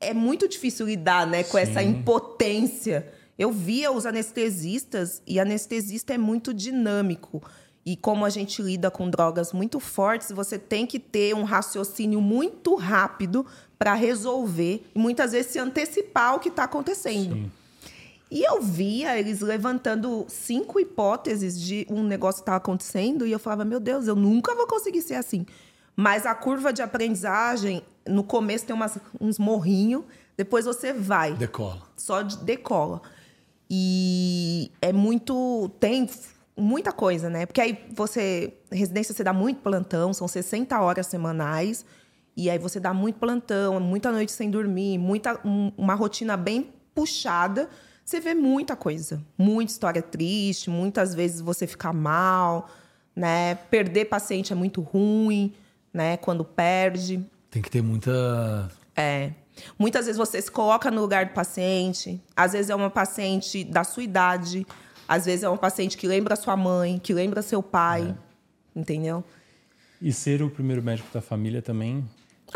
é 0.00 0.12
muito 0.12 0.48
difícil 0.48 0.86
lidar 0.86 1.26
né, 1.28 1.44
com 1.44 1.56
Sim. 1.56 1.62
essa 1.62 1.82
impotência. 1.82 3.06
Eu 3.38 3.52
via 3.52 3.92
os 3.92 4.04
anestesistas 4.04 5.22
e 5.26 5.38
anestesista 5.38 6.12
é 6.12 6.18
muito 6.18 6.52
dinâmico. 6.52 7.40
E 7.86 7.96
como 7.96 8.24
a 8.24 8.30
gente 8.30 8.62
lida 8.62 8.90
com 8.90 9.10
drogas 9.10 9.52
muito 9.52 9.78
fortes, 9.78 10.32
você 10.32 10.58
tem 10.58 10.86
que 10.86 10.98
ter 10.98 11.34
um 11.34 11.44
raciocínio 11.44 12.20
muito 12.20 12.74
rápido 12.74 13.46
para 13.78 13.92
resolver 13.94 14.86
e 14.94 14.98
muitas 14.98 15.32
vezes 15.32 15.52
se 15.52 15.58
antecipar 15.58 16.34
o 16.34 16.40
que 16.40 16.48
está 16.48 16.64
acontecendo. 16.64 17.34
Sim. 17.34 17.50
E 18.34 18.42
eu 18.42 18.60
via 18.60 19.16
eles 19.16 19.40
levantando 19.40 20.26
cinco 20.26 20.80
hipóteses 20.80 21.58
de 21.58 21.86
um 21.88 22.02
negócio 22.02 22.40
que 22.40 22.42
estava 22.42 22.56
acontecendo 22.56 23.24
e 23.24 23.30
eu 23.30 23.38
falava, 23.38 23.64
meu 23.64 23.78
Deus, 23.78 24.08
eu 24.08 24.16
nunca 24.16 24.56
vou 24.56 24.66
conseguir 24.66 25.02
ser 25.02 25.14
assim. 25.14 25.46
Mas 25.94 26.26
a 26.26 26.34
curva 26.34 26.72
de 26.72 26.82
aprendizagem, 26.82 27.80
no 28.04 28.24
começo 28.24 28.66
tem 28.66 28.74
umas, 28.74 28.98
uns 29.20 29.38
morrinhos, 29.38 30.02
depois 30.36 30.64
você 30.64 30.92
vai. 30.92 31.34
Decola. 31.34 31.80
Só 31.96 32.22
de, 32.22 32.36
decola. 32.38 33.02
E 33.70 34.72
é 34.82 34.92
muito. 34.92 35.70
Tem 35.78 36.10
muita 36.56 36.90
coisa, 36.90 37.30
né? 37.30 37.46
Porque 37.46 37.60
aí 37.60 37.86
você. 37.92 38.52
Residência 38.68 39.14
você 39.14 39.22
dá 39.22 39.32
muito 39.32 39.60
plantão, 39.60 40.12
são 40.12 40.26
60 40.26 40.76
horas 40.80 41.06
semanais. 41.06 41.86
E 42.36 42.50
aí 42.50 42.58
você 42.58 42.80
dá 42.80 42.92
muito 42.92 43.20
plantão, 43.20 43.78
muita 43.78 44.10
noite 44.10 44.32
sem 44.32 44.50
dormir, 44.50 44.98
muita, 44.98 45.40
um, 45.46 45.70
uma 45.78 45.94
rotina 45.94 46.36
bem 46.36 46.72
puxada. 46.92 47.70
Você 48.04 48.20
vê 48.20 48.34
muita 48.34 48.76
coisa, 48.76 49.22
muita 49.36 49.72
história 49.72 50.02
triste, 50.02 50.68
muitas 50.68 51.14
vezes 51.14 51.40
você 51.40 51.66
fica 51.66 51.92
mal, 51.92 52.68
né? 53.16 53.54
Perder 53.54 54.06
paciente 54.06 54.52
é 54.52 54.56
muito 54.56 54.80
ruim, 54.80 55.54
né? 55.92 56.16
Quando 56.18 56.44
perde. 56.44 57.24
Tem 57.50 57.62
que 57.62 57.70
ter 57.70 57.82
muita. 57.82 58.70
É. 58.94 59.32
Muitas 59.78 60.06
vezes 60.06 60.18
você 60.18 60.42
se 60.42 60.50
coloca 60.50 60.90
no 60.90 61.00
lugar 61.00 61.26
do 61.26 61.32
paciente. 61.32 62.20
Às 62.36 62.52
vezes 62.52 62.70
é 62.70 62.74
uma 62.74 62.90
paciente 62.90 63.64
da 63.64 63.84
sua 63.84 64.02
idade. 64.02 64.66
Às 65.08 65.24
vezes 65.24 65.44
é 65.44 65.48
uma 65.48 65.58
paciente 65.58 65.96
que 65.96 66.06
lembra 66.06 66.36
sua 66.36 66.56
mãe, 66.56 66.98
que 66.98 67.14
lembra 67.14 67.40
seu 67.40 67.62
pai. 67.62 68.14
É. 68.76 68.78
Entendeu? 68.78 69.24
E 70.02 70.12
ser 70.12 70.42
o 70.42 70.50
primeiro 70.50 70.82
médico 70.82 71.08
da 71.14 71.22
família 71.22 71.62
também 71.62 72.04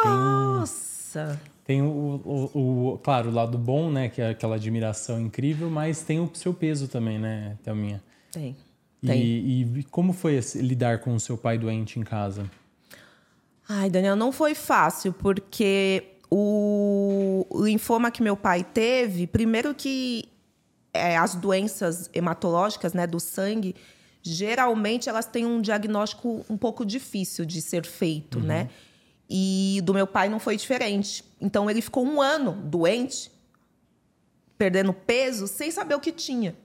nossa! 0.05 1.41
Tem 1.43 1.58
o, 1.83 2.51
o, 2.55 2.93
o, 2.95 2.99
claro, 2.99 3.29
o 3.29 3.33
lado 3.33 3.59
bom, 3.59 3.91
né? 3.91 4.09
Que 4.09 4.23
é 4.23 4.31
aquela 4.31 4.57
admiração 4.57 5.21
incrível, 5.21 5.69
mas 5.69 6.03
tem 6.03 6.19
o 6.19 6.31
seu 6.33 6.55
peso 6.55 6.89
também, 6.89 7.19
né, 7.19 7.59
Thelminha? 7.63 8.03
Tem. 8.33 8.57
tem. 9.05 9.23
E, 9.23 9.63
e 9.81 9.85
como 9.85 10.15
foi 10.15 10.41
lidar 10.57 11.01
com 11.01 11.15
o 11.15 11.21
seu 11.21 11.37
pai 11.37 11.59
doente 11.59 12.01
em 12.01 12.03
casa? 12.03 12.51
Ai, 13.69 13.91
Daniel, 13.91 14.17
não 14.17 14.33
foi 14.33 14.55
fácil, 14.55 15.13
porque 15.13 16.05
o 16.31 17.47
linfoma 17.65 18.11
que 18.11 18.23
meu 18.23 18.37
pai 18.37 18.65
teve, 18.65 19.27
primeiro 19.27 19.75
que 19.75 20.25
é, 20.93 21.19
as 21.19 21.35
doenças 21.35 22.09
hematológicas, 22.15 22.95
né, 22.95 23.07
do 23.07 23.21
sangue, 23.21 23.75
geralmente 24.23 25.09
elas 25.09 25.27
têm 25.27 25.45
um 25.45 25.61
diagnóstico 25.61 26.45
um 26.49 26.57
pouco 26.57 26.85
difícil 26.85 27.45
de 27.45 27.61
ser 27.61 27.85
feito, 27.85 28.39
uhum. 28.39 28.45
né? 28.45 28.71
E 29.29 29.81
do 29.85 29.93
meu 29.93 30.07
pai 30.07 30.29
não 30.29 30.39
foi 30.39 30.57
diferente. 30.57 31.25
Então 31.41 31.71
ele 31.71 31.83
ficou 31.83 32.05
um 32.05 32.21
ano 32.21 32.53
doente, 32.53 33.31
perdendo 34.57 34.93
peso, 34.93 35.47
sem 35.47 35.71
saber 35.71 35.95
o 35.95 36.01
que 36.01 36.13
tinha. 36.13 36.57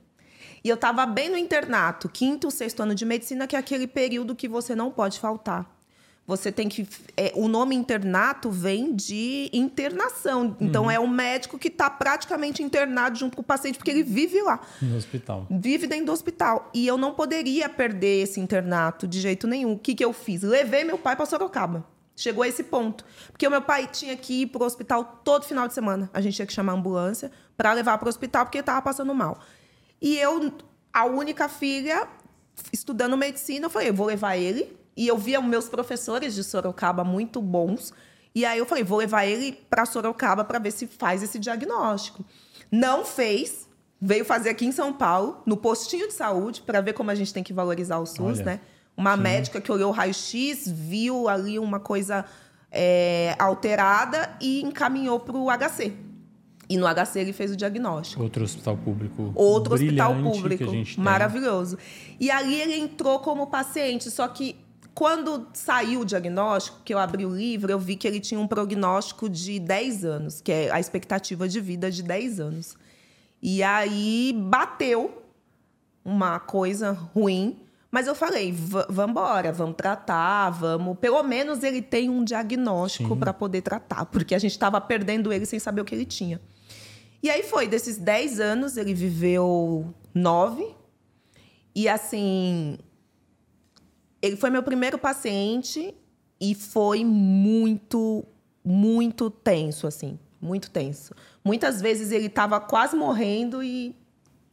E 0.64 0.70
eu 0.70 0.76
estava 0.76 1.06
bem 1.06 1.30
no 1.30 1.38
internato, 1.38 2.08
quinto, 2.08 2.50
sexto 2.50 2.82
ano 2.82 2.96
de 2.96 3.06
medicina, 3.06 3.46
que 3.46 3.56
é 3.56 3.60
aquele 3.60 3.86
período 3.86 4.34
que 4.34 4.48
você 4.48 4.74
não 4.74 4.90
pode 4.90 5.20
faltar. 5.20 5.70
Você 6.26 6.54
tem 6.54 6.70
que. 6.70 6.88
É, 7.18 7.34
o 7.36 7.50
nome 7.50 7.76
internato 7.76 8.50
vem 8.50 8.96
de 8.96 9.50
internação. 9.52 10.56
Então 10.62 10.84
uhum. 10.86 10.92
é 10.92 10.98
o 10.98 11.06
médico 11.06 11.60
que 11.60 11.68
está 11.68 11.90
praticamente 11.90 12.64
internado 12.64 13.18
junto 13.20 13.36
com 13.36 13.42
o 13.42 13.46
paciente, 13.46 13.78
porque 13.78 13.92
ele 13.92 14.04
vive 14.04 14.42
lá. 14.42 14.62
No 14.82 14.96
hospital. 14.96 15.46
Vive 15.52 15.86
dentro 15.86 16.06
do 16.06 16.12
hospital. 16.14 16.70
E 16.74 16.88
eu 16.88 16.98
não 16.98 17.14
poderia 17.14 17.68
perder 17.68 18.24
esse 18.24 18.40
internato 18.40 19.06
de 19.06 19.20
jeito 19.20 19.48
nenhum. 19.48 19.74
O 19.74 19.80
que, 19.80 19.94
que 19.94 20.06
eu 20.06 20.14
fiz? 20.14 20.44
Levei 20.44 20.86
meu 20.86 20.98
pai 20.98 21.18
para 21.18 21.26
Sorocaba. 21.26 21.86
Chegou 22.16 22.44
a 22.44 22.48
esse 22.48 22.64
ponto. 22.64 23.04
Porque 23.32 23.48
o 23.48 23.52
meu 23.52 23.62
pai 23.62 23.88
tinha 23.88 24.16
que 24.16 24.44
ir 24.44 24.48
para 24.48 24.64
o 24.64 24.66
hospital 24.66 25.22
todo 25.24 25.46
final 25.46 25.68
de 25.68 25.74
semana. 25.74 26.10
A 26.14 26.22
gente 26.22 26.36
tinha 26.36 26.46
que 26.46 26.54
chamar 26.54 26.74
a 26.74 26.76
ambulância 26.76 27.32
para 27.58 27.74
levar 27.74 27.98
para 27.98 28.06
o 28.06 28.10
hospital 28.10 28.46
porque 28.46 28.60
ele 28.60 28.64
estava 28.64 28.82
passando 28.82 29.14
mal. 29.14 29.40
E 30.02 30.18
eu, 30.18 30.52
a 30.92 31.06
única 31.06 31.50
filha, 31.50 32.08
estudando 32.72 33.18
medicina, 33.18 33.66
eu 33.66 33.70
falei, 33.70 33.90
eu 33.90 33.94
vou 33.94 34.06
levar 34.06 34.38
ele. 34.38 34.78
E 34.96 35.08
eu 35.08 35.18
via 35.18 35.42
meus 35.42 35.68
professores 35.68 36.36
de 36.36 36.44
Sorocaba 36.44 37.04
muito 37.04 37.42
bons. 37.42 37.92
E 38.36 38.46
aí 38.46 38.60
eu 38.60 38.66
falei, 38.66 38.84
vou 38.84 39.00
levar 39.00 39.26
ele 39.26 39.54
para 39.70 39.86
Sorocaba 39.86 40.44
para 40.44 40.60
ver 40.60 40.72
se 40.72 40.86
faz 40.86 41.24
esse 41.24 41.40
diagnóstico. 41.40 42.24
Não 42.72 43.04
fez. 43.04 43.68
Veio 44.00 44.26
fazer 44.26 44.50
aqui 44.50 44.66
em 44.66 44.72
São 44.72 44.92
Paulo, 44.92 45.42
no 45.46 45.56
postinho 45.56 46.08
de 46.10 46.14
saúde, 46.14 46.62
para 46.62 46.82
ver 46.82 46.92
como 46.92 47.10
a 47.10 47.16
gente 47.16 47.34
tem 47.34 47.42
que 47.42 47.54
valorizar 47.54 48.00
o 48.00 48.06
SUS, 48.06 48.40
Olha. 48.40 48.44
né? 48.44 48.60
Uma 48.96 49.16
Sim. 49.16 49.24
médica 49.24 49.62
que 49.62 49.72
olhou 49.72 49.90
o 49.90 49.94
raio-x, 49.94 50.70
viu 50.70 51.28
ali 51.28 51.58
uma 51.58 51.80
coisa 51.80 52.26
é, 52.72 53.36
alterada 53.40 54.36
e 54.40 54.62
encaminhou 54.62 55.20
para 55.20 55.38
o 55.38 55.48
HC. 55.50 55.94
E 56.70 56.78
no 56.78 56.88
HC 56.88 57.20
ele 57.20 57.34
fez 57.34 57.52
o 57.52 57.56
diagnóstico. 57.56 58.24
Outro 58.24 58.44
hospital 58.44 58.78
público. 58.78 59.32
Outro 59.36 59.74
hospital 59.76 60.16
público. 60.16 60.66
Maravilhoso. 60.98 61.78
E 62.20 62.32
ali 62.32 62.60
ele 62.60 62.78
entrou 62.78 63.20
como 63.20 63.48
paciente, 63.48 64.10
só 64.10 64.28
que 64.28 64.56
quando 64.94 65.48
saiu 65.54 66.02
o 66.02 66.06
diagnóstico, 66.06 66.80
que 66.86 66.94
eu 66.94 67.00
abri 67.00 67.26
o 67.26 67.36
livro, 67.36 67.72
eu 67.72 67.80
vi 67.80 67.96
que 67.96 68.08
ele 68.08 68.20
tinha 68.20 68.40
um 68.40 68.48
prognóstico 68.48 69.28
de 69.28 69.60
10 69.60 70.06
anos, 70.06 70.42
que 70.42 70.52
é 70.52 70.72
a 70.72 70.80
expectativa 70.80 71.48
de 71.48 71.60
vida 71.60 71.92
de 71.92 72.04
10 72.04 72.40
anos. 72.40 72.78
E 73.42 73.62
aí 73.62 74.34
bateu 74.50 75.24
uma 76.06 76.40
coisa 76.40 76.92
ruim 76.92 77.58
mas 77.94 78.08
eu 78.08 78.16
falei, 78.16 78.52
vamos 78.52 79.12
embora, 79.12 79.52
vamos 79.52 79.76
tratar, 79.76 80.50
vamos. 80.50 80.98
Pelo 80.98 81.22
menos 81.22 81.62
ele 81.62 81.80
tem 81.80 82.10
um 82.10 82.24
diagnóstico 82.24 83.16
para 83.16 83.32
poder 83.32 83.62
tratar, 83.62 84.08
porque 84.08 84.34
a 84.34 84.40
gente 84.40 84.54
estava 84.54 84.82
perdendo 84.82 85.32
ele 85.32 85.46
sem 85.46 85.60
saber 85.60 85.82
o 85.82 85.86
que 85.86 85.94
ele 85.94 86.04
tinha. 86.04 86.42
E 87.22 87.30
aí 87.30 87.44
foi, 87.44 87.68
desses 87.68 88.00
10 88.00 88.40
anos, 88.40 88.78
ele 88.78 88.96
viveu 88.96 89.94
nove. 90.12 90.76
E 91.76 91.88
assim, 91.88 92.80
ele 94.24 94.38
foi 94.38 94.50
meu 94.50 94.64
primeiro 94.64 94.98
paciente 94.98 95.94
e 96.42 96.56
foi 96.56 97.06
muito, 97.06 98.26
muito 98.66 99.30
tenso, 99.30 99.86
assim, 99.86 100.18
muito 100.42 100.72
tenso. 100.72 101.14
Muitas 101.46 101.80
vezes 101.80 102.12
ele 102.12 102.26
estava 102.26 102.60
quase 102.60 102.96
morrendo 102.96 103.62
e 103.62 103.96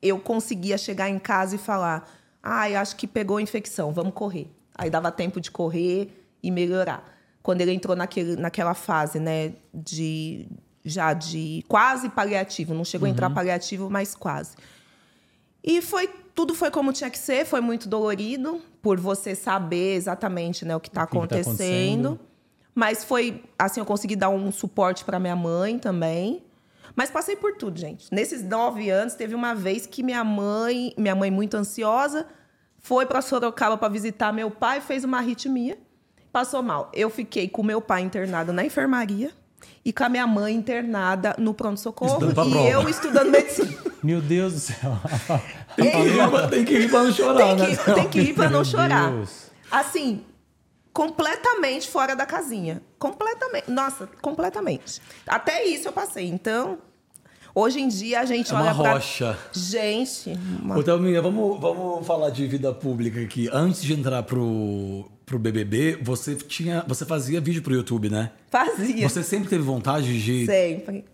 eu 0.02 0.18
conseguia 0.20 0.76
chegar 0.76 1.08
em 1.08 1.18
casa 1.18 1.54
e 1.54 1.58
falar 1.58 2.19
Ai, 2.42 2.74
acho 2.74 2.96
que 2.96 3.06
pegou 3.06 3.38
infecção, 3.38 3.92
vamos 3.92 4.14
correr. 4.14 4.50
Aí 4.74 4.88
dava 4.88 5.12
tempo 5.12 5.40
de 5.40 5.50
correr 5.50 6.10
e 6.42 6.50
melhorar. 6.50 7.04
Quando 7.42 7.60
ele 7.60 7.72
entrou 7.72 7.96
naquele, 7.96 8.36
naquela 8.36 8.74
fase, 8.74 9.18
né, 9.18 9.52
de 9.72 10.46
já 10.84 11.12
de 11.12 11.64
quase 11.68 12.08
paliativo, 12.08 12.72
não 12.72 12.84
chegou 12.84 13.06
uhum. 13.06 13.12
a 13.12 13.14
entrar 13.14 13.28
uhum. 13.28 13.34
paliativo, 13.34 13.90
mas 13.90 14.14
quase. 14.14 14.56
E 15.62 15.82
foi 15.82 16.08
tudo 16.34 16.54
foi 16.54 16.70
como 16.70 16.92
tinha 16.92 17.10
que 17.10 17.18
ser, 17.18 17.44
foi 17.44 17.60
muito 17.60 17.88
dolorido, 17.88 18.62
por 18.80 18.98
você 18.98 19.34
saber 19.34 19.94
exatamente 19.94 20.64
né, 20.64 20.74
o 20.74 20.80
que 20.80 20.88
está 20.88 21.00
tá 21.00 21.04
acontecendo. 21.04 21.50
acontecendo. 21.50 22.20
Mas 22.74 23.04
foi, 23.04 23.42
assim, 23.58 23.80
eu 23.80 23.84
consegui 23.84 24.16
dar 24.16 24.30
um 24.30 24.50
suporte 24.50 25.04
para 25.04 25.18
minha 25.18 25.36
mãe 25.36 25.78
também. 25.78 26.42
Mas 27.00 27.10
passei 27.10 27.34
por 27.34 27.54
tudo, 27.56 27.80
gente. 27.80 28.08
Nesses 28.12 28.42
nove 28.42 28.90
anos, 28.90 29.14
teve 29.14 29.34
uma 29.34 29.54
vez 29.54 29.86
que 29.86 30.02
minha 30.02 30.22
mãe, 30.22 30.92
minha 30.98 31.14
mãe 31.14 31.30
muito 31.30 31.56
ansiosa, 31.56 32.26
foi 32.78 33.06
para 33.06 33.22
Sorocaba 33.22 33.78
para 33.78 33.88
visitar 33.88 34.34
meu 34.34 34.50
pai, 34.50 34.82
fez 34.82 35.02
uma 35.02 35.16
arritmia, 35.16 35.78
passou 36.30 36.62
mal. 36.62 36.90
Eu 36.92 37.08
fiquei 37.08 37.48
com 37.48 37.62
meu 37.62 37.80
pai 37.80 38.02
internado 38.02 38.52
na 38.52 38.66
enfermaria 38.66 39.30
e 39.82 39.94
com 39.94 40.04
a 40.04 40.10
minha 40.10 40.26
mãe 40.26 40.54
internada 40.54 41.34
no 41.38 41.54
pronto-socorro 41.54 42.22
e 42.30 42.34
prova. 42.34 42.58
eu 42.68 42.86
estudando 42.86 43.30
medicina. 43.30 43.78
Meu 44.04 44.20
Deus 44.20 44.52
do 44.52 44.60
céu. 44.60 44.92
Tem 45.76 45.90
que, 45.90 45.96
rir, 46.02 46.30
pra- 46.30 46.48
tem 46.48 46.64
que 46.66 46.78
rir 46.80 46.90
pra 46.90 47.02
não 47.02 47.12
chorar, 47.12 47.36
Tem 47.38 47.56
né? 47.56 47.76
que, 47.76 47.94
tem 47.94 48.08
que 48.10 48.20
ir 48.20 48.34
para 48.34 48.44
não 48.50 48.58
Meu 48.60 48.64
chorar. 48.66 49.10
Deus. 49.10 49.50
Assim, 49.70 50.22
completamente 50.92 51.88
fora 51.88 52.14
da 52.14 52.26
casinha. 52.26 52.82
Completamente. 52.98 53.70
Nossa, 53.70 54.06
completamente. 54.20 55.00
Até 55.26 55.64
isso 55.64 55.88
eu 55.88 55.92
passei. 55.92 56.26
Então, 56.28 56.78
hoje 57.54 57.80
em 57.80 57.88
dia 57.88 58.20
a 58.20 58.24
gente 58.24 58.50
É 58.50 58.54
uma 58.54 58.62
olha 58.62 58.72
rocha. 58.72 59.38
Gente, 59.52 60.38
uma... 60.62 60.78
Ô, 60.78 60.82
Thelminha, 60.82 61.20
vamos, 61.20 61.60
vamos 61.60 62.06
falar 62.06 62.30
de 62.30 62.46
vida 62.46 62.72
pública 62.72 63.20
aqui. 63.20 63.48
Antes 63.52 63.82
de 63.82 63.92
entrar 63.92 64.22
pro, 64.22 65.10
pro 65.26 65.38
BBB, 65.38 65.98
você, 66.02 66.34
tinha, 66.34 66.84
você 66.86 67.04
fazia 67.04 67.40
vídeo 67.40 67.62
pro 67.62 67.74
YouTube, 67.74 68.08
né? 68.08 68.30
fazia. 68.50 69.08
Você 69.08 69.22
sempre 69.22 69.48
teve 69.48 69.62
vontade 69.62 70.22
de... 70.22 70.46
Sempre. 70.46 71.04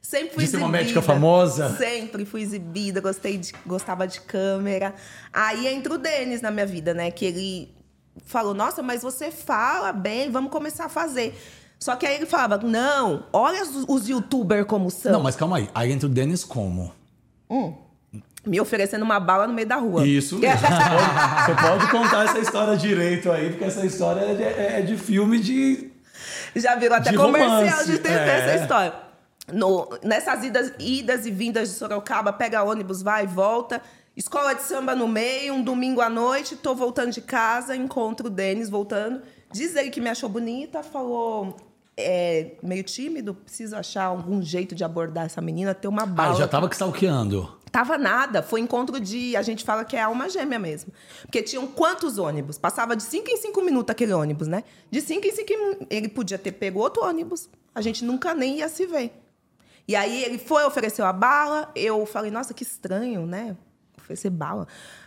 Sempre 0.00 0.34
fui 0.34 0.44
De 0.44 0.50
ser 0.50 0.56
uma 0.56 0.64
exibida. 0.66 0.82
médica 0.82 1.02
famosa? 1.02 1.76
Sempre 1.76 2.24
fui 2.24 2.42
exibida, 2.42 3.00
gostei 3.00 3.38
de, 3.38 3.52
gostava 3.64 4.06
de 4.06 4.20
câmera. 4.20 4.94
Aí 5.32 5.68
entra 5.68 5.94
o 5.94 5.98
Denis 5.98 6.42
na 6.42 6.50
minha 6.50 6.66
vida, 6.66 6.92
né? 6.92 7.10
Que 7.12 7.24
ele 7.24 7.74
falou: 8.26 8.52
Nossa, 8.52 8.82
mas 8.82 9.02
você 9.02 9.30
fala 9.30 9.92
bem, 9.92 10.28
vamos 10.30 10.50
começar 10.50 10.86
a 10.86 10.88
fazer. 10.88 11.34
Só 11.82 11.96
que 11.96 12.06
aí 12.06 12.14
ele 12.14 12.26
falava: 12.26 12.58
Não, 12.58 13.24
olha 13.32 13.60
os, 13.60 13.84
os 13.88 14.08
youtubers 14.08 14.64
como 14.66 14.88
são. 14.88 15.10
Não, 15.10 15.20
mas 15.20 15.34
calma 15.34 15.56
aí. 15.56 15.68
Aí 15.74 15.90
entra 15.90 16.06
o 16.06 16.08
Denis 16.08 16.44
como? 16.44 16.92
Me 18.46 18.60
oferecendo 18.60 19.02
uma 19.02 19.18
bala 19.18 19.48
no 19.48 19.52
meio 19.52 19.66
da 19.66 19.74
rua. 19.76 20.06
Isso 20.06 20.38
mesmo. 20.38 20.60
Você 20.62 21.54
pode, 21.60 21.90
contar 21.90 22.24
essa 22.26 22.38
história 22.38 22.76
direito 22.76 23.32
aí, 23.32 23.50
porque 23.50 23.64
essa 23.64 23.84
história 23.84 24.20
é 24.20 24.34
de, 24.34 24.42
é 24.42 24.80
de 24.82 24.96
filme 24.96 25.40
de... 25.40 25.90
Já 26.54 26.76
virou 26.76 26.98
até 26.98 27.12
comercial 27.14 27.62
romance, 27.62 27.90
de 27.90 27.98
ter 27.98 28.12
é. 28.12 28.38
essa 28.38 28.62
história. 28.62 28.94
No- 29.52 29.88
nessas 30.04 30.44
idas, 30.44 30.72
idas 30.78 31.26
e 31.26 31.32
vindas 31.32 31.68
de 31.68 31.74
Sorocaba, 31.74 32.32
pega 32.32 32.62
ônibus, 32.62 33.02
vai 33.02 33.24
e 33.24 33.26
volta. 33.26 33.82
Escola 34.16 34.54
de 34.54 34.62
samba 34.62 34.94
no 34.94 35.08
meio, 35.08 35.54
um 35.54 35.64
domingo 35.64 36.00
à 36.00 36.08
noite, 36.08 36.54
tô 36.54 36.76
voltando 36.76 37.10
de 37.10 37.20
casa, 37.20 37.74
encontro 37.74 38.28
o 38.28 38.30
Denis 38.30 38.70
voltando. 38.70 39.20
Diz 39.50 39.74
ele 39.74 39.90
que 39.90 40.00
me 40.00 40.10
achou 40.10 40.28
bonita, 40.28 40.80
falou. 40.84 41.56
É, 41.96 42.52
meio 42.62 42.82
tímido, 42.82 43.34
preciso 43.34 43.76
achar 43.76 44.04
algum 44.04 44.40
jeito 44.42 44.74
de 44.74 44.82
abordar 44.82 45.26
essa 45.26 45.40
menina, 45.42 45.74
ter 45.74 45.88
uma 45.88 46.02
Ah, 46.04 46.06
bala. 46.06 46.34
já 46.36 46.48
tava 46.48 46.66
stalkeando. 46.72 47.48
Tava 47.70 47.96
nada, 47.96 48.42
foi 48.42 48.60
encontro 48.60 49.00
de. 49.00 49.34
A 49.36 49.42
gente 49.42 49.64
fala 49.64 49.82
que 49.84 49.96
é 49.96 50.02
alma 50.02 50.28
gêmea 50.28 50.58
mesmo. 50.58 50.92
Porque 51.22 51.42
tinham 51.42 51.66
quantos 51.66 52.18
ônibus? 52.18 52.58
Passava 52.58 52.94
de 52.94 53.02
5 53.02 53.30
em 53.30 53.36
5 53.38 53.62
minutos 53.62 53.90
aquele 53.90 54.12
ônibus, 54.12 54.46
né? 54.46 54.62
De 54.90 55.00
5 55.00 55.26
em 55.26 55.32
5 55.32 55.48
minutos. 55.50 55.86
Ele 55.88 56.08
podia 56.08 56.36
ter 56.38 56.52
pego 56.52 56.80
outro 56.80 57.02
ônibus. 57.04 57.48
A 57.74 57.80
gente 57.80 58.04
nunca 58.04 58.34
nem 58.34 58.58
ia 58.58 58.68
se 58.68 58.84
ver. 58.86 59.12
E 59.88 59.96
aí 59.96 60.22
ele 60.24 60.36
foi, 60.38 60.64
ofereceu 60.64 61.04
a 61.06 61.12
bala. 61.14 61.70
Eu 61.74 62.04
falei, 62.04 62.30
nossa, 62.30 62.52
que 62.52 62.62
estranho, 62.62 63.24
né? 63.26 63.56
Oferecer 63.98 64.28
bala. 64.30 64.66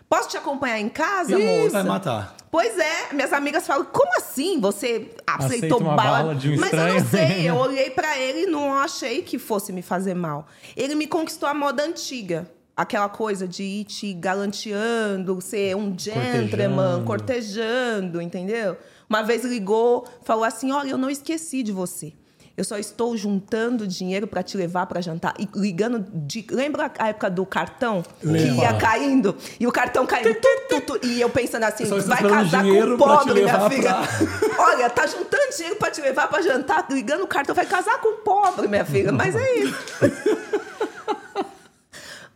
Posso 0.10 0.30
te 0.30 0.38
acompanhar 0.38 0.80
em 0.80 0.90
casa, 0.90 1.38
Ih, 1.38 1.44
moça? 1.64 1.72
vai 1.72 1.84
matar. 1.84 2.36
Pois 2.52 2.78
é, 2.78 3.12
minhas 3.14 3.34
amigas 3.34 3.66
falam, 3.68 3.86
como 3.86 4.16
assim? 4.18 4.60
Você 4.62 5.10
aceitou 5.28 5.80
bala? 5.82 5.96
bala 5.96 6.36
de 6.36 6.52
um 6.52 6.60
Mas 6.60 6.72
eu 6.72 6.80
não 6.80 6.96
estranho. 6.98 7.28
sei, 7.32 7.50
eu 7.50 7.56
olhei 7.58 7.90
pra 7.90 8.18
ele 8.18 8.44
e 8.44 8.46
não 8.46 8.74
achei 8.76 9.22
que 9.24 9.38
fosse 9.38 9.74
me 9.74 9.82
fazer 9.82 10.14
mal. 10.14 10.48
Ele 10.78 10.96
me 10.96 11.06
conquistou 11.08 11.50
a 11.50 11.54
moda 11.54 11.84
antiga. 11.84 12.50
Aquela 12.78 13.08
coisa 13.10 13.48
de 13.48 13.64
ir 13.64 13.84
te 13.86 14.14
galanteando, 14.14 15.40
ser 15.42 15.76
um 15.78 15.98
gentleman, 15.98 17.04
Cortejando. 17.06 17.06
cortejando, 17.06 18.22
entendeu? 18.22 18.78
Uma 19.10 19.22
vez 19.22 19.44
ligou, 19.46 20.06
falou 20.24 20.44
assim: 20.44 20.72
Olha, 20.72 20.90
eu 20.90 20.98
não 20.98 21.10
esqueci 21.10 21.64
de 21.64 21.72
você. 21.72 22.14
Eu 22.58 22.64
só 22.64 22.78
estou 22.78 23.18
juntando 23.18 23.86
dinheiro 23.86 24.28
para 24.28 24.42
te 24.42 24.56
levar 24.56 24.86
para 24.86 25.02
jantar. 25.02 25.34
E 25.38 25.48
ligando 25.56 26.06
de. 26.14 26.46
Lembra 26.50 26.90
a 26.98 27.10
época 27.10 27.30
do 27.30 27.46
cartão? 27.46 28.02
Que 28.22 28.28
Lembro. 28.28 28.62
ia 28.62 28.74
caindo? 28.78 29.36
E 29.60 29.68
o 29.68 29.72
cartão 29.74 30.06
caindo. 30.06 30.34
tu, 30.36 30.48
tu, 30.70 30.82
tu, 31.00 31.06
e 31.06 31.20
eu 31.20 31.30
pensando 31.30 31.64
assim: 31.64 31.84
estou 31.84 32.00
vai 32.02 32.24
casar 32.24 32.64
com 32.64 32.70
o 32.94 32.98
pra 32.98 33.08
pobre, 33.18 33.34
minha 33.42 33.70
filha. 33.70 33.96
Olha, 34.58 34.90
tá 34.90 35.06
juntando 35.06 35.54
dinheiro 35.54 35.76
para 35.76 35.92
te 35.92 36.00
levar 36.00 36.30
para 36.30 36.42
jantar, 36.42 36.88
ligando 36.90 37.24
o 37.24 37.28
cartão, 37.28 37.54
vai 37.54 37.66
casar 37.66 38.00
com 38.00 38.08
o 38.08 38.18
pobre, 38.20 38.70
minha 38.70 38.86
filha. 38.86 39.12
Mas 39.12 39.36
é 39.36 39.56
isso. 39.56 39.76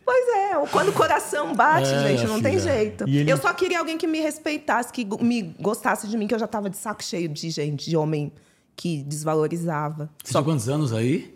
Pois 0.04 0.28
é, 0.28 0.66
quando 0.72 0.88
o 0.88 0.92
coração 0.92 1.54
bate, 1.54 1.88
É, 1.88 2.08
gente, 2.08 2.26
não 2.26 2.42
tem 2.42 2.58
filha. 2.58 2.72
jeito. 2.74 3.04
E 3.08 3.18
ele- 3.18 3.30
Eu 3.30 3.36
só 3.36 3.52
queria 3.54 3.78
alguém 3.78 3.96
que 3.96 4.08
me 4.08 4.18
respeitasse, 4.18 4.92
que 4.92 5.06
me 5.22 5.54
gostasse 5.60 6.08
de 6.08 6.16
mim, 6.18 6.26
que 6.26 6.34
eu 6.34 6.38
já 6.38 6.48
tava 6.48 6.68
de 6.68 6.76
saco 6.76 7.02
cheio 7.04 7.28
de 7.28 7.48
gente, 7.48 7.88
de 7.88 7.96
homem 7.96 8.32
que 8.80 9.02
desvalorizava. 9.02 10.08
Você 10.24 10.30
tinha 10.32 10.42
quantos 10.42 10.66
anos 10.66 10.90
aí? 10.94 11.34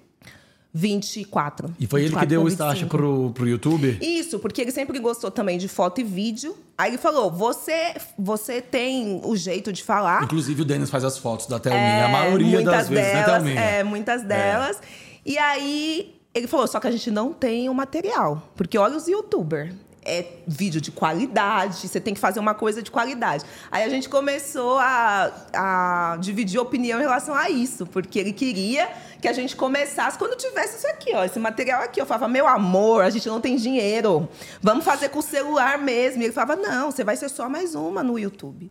24. 0.72 1.74
E 1.78 1.86
foi 1.86 2.00
ele 2.00 2.08
que 2.08 2.14
24 2.14 2.28
deu 2.30 2.42
o 2.42 2.48
start 2.48 2.78
25. 2.80 2.96
pro, 2.96 3.30
pro 3.34 3.46
YouTube? 3.46 3.98
Isso, 4.00 4.38
porque 4.38 4.62
ele 4.62 4.72
sempre 4.72 4.98
gostou 4.98 5.30
também 5.30 5.58
de 5.58 5.68
foto 5.68 6.00
e 6.00 6.04
vídeo. 6.04 6.56
Aí 6.76 6.90
ele 6.90 6.96
falou: 6.98 7.30
você, 7.30 7.94
você 8.18 8.62
tem 8.62 9.20
o 9.22 9.36
jeito 9.36 9.70
de 9.74 9.84
falar. 9.84 10.24
Inclusive 10.24 10.62
o 10.62 10.64
Denis 10.64 10.88
faz 10.88 11.04
as 11.04 11.18
fotos 11.18 11.46
da 11.46 11.60
Thelminha. 11.60 12.06
a 12.06 12.08
maioria 12.08 12.60
É, 12.60 12.62
das 12.62 12.88
vezes, 12.88 13.12
né, 13.12 13.22
Thelminha? 13.24 13.60
É, 13.60 13.84
muitas 13.84 14.22
delas. 14.24 14.80
E 15.24 15.36
aí 15.36 16.14
ele 16.34 16.46
falou, 16.46 16.66
só 16.66 16.80
que 16.80 16.86
a 16.86 16.90
gente 16.90 17.10
não 17.10 17.30
tem 17.34 17.68
o 17.68 17.74
material. 17.74 18.50
Porque 18.56 18.78
olha 18.78 18.96
os 18.96 19.06
youtubers. 19.06 19.74
É 20.04 20.26
vídeo 20.46 20.80
de 20.80 20.90
qualidade, 20.90 21.88
você 21.88 21.98
tem 21.98 22.12
que 22.12 22.20
fazer 22.20 22.38
uma 22.38 22.54
coisa 22.54 22.82
de 22.82 22.90
qualidade. 22.90 23.44
Aí 23.70 23.82
a 23.84 23.88
gente 23.88 24.08
começou 24.08 24.78
a, 24.78 25.32
a 25.54 26.18
dividir 26.20 26.60
opinião 26.60 26.98
em 26.98 27.02
relação 27.02 27.34
a 27.34 27.48
isso, 27.48 27.86
porque 27.86 28.18
ele 28.18 28.32
queria 28.32 28.90
que 29.20 29.26
a 29.26 29.32
gente 29.32 29.56
começasse 29.56 30.18
quando 30.18 30.36
tivesse 30.36 30.76
isso 30.76 30.86
aqui, 30.88 31.14
ó, 31.14 31.24
esse 31.24 31.38
material 31.38 31.82
aqui. 31.82 32.00
Eu 32.00 32.06
falava, 32.06 32.28
meu 32.28 32.46
amor, 32.46 33.02
a 33.02 33.08
gente 33.08 33.26
não 33.26 33.40
tem 33.40 33.56
dinheiro, 33.56 34.28
vamos 34.60 34.84
fazer 34.84 35.08
com 35.08 35.20
o 35.20 35.22
celular 35.22 35.78
mesmo. 35.78 36.20
E 36.20 36.26
ele 36.26 36.32
falava, 36.32 36.56
não, 36.56 36.90
você 36.90 37.02
vai 37.02 37.16
ser 37.16 37.30
só 37.30 37.48
mais 37.48 37.74
uma 37.74 38.02
no 38.02 38.18
YouTube. 38.18 38.70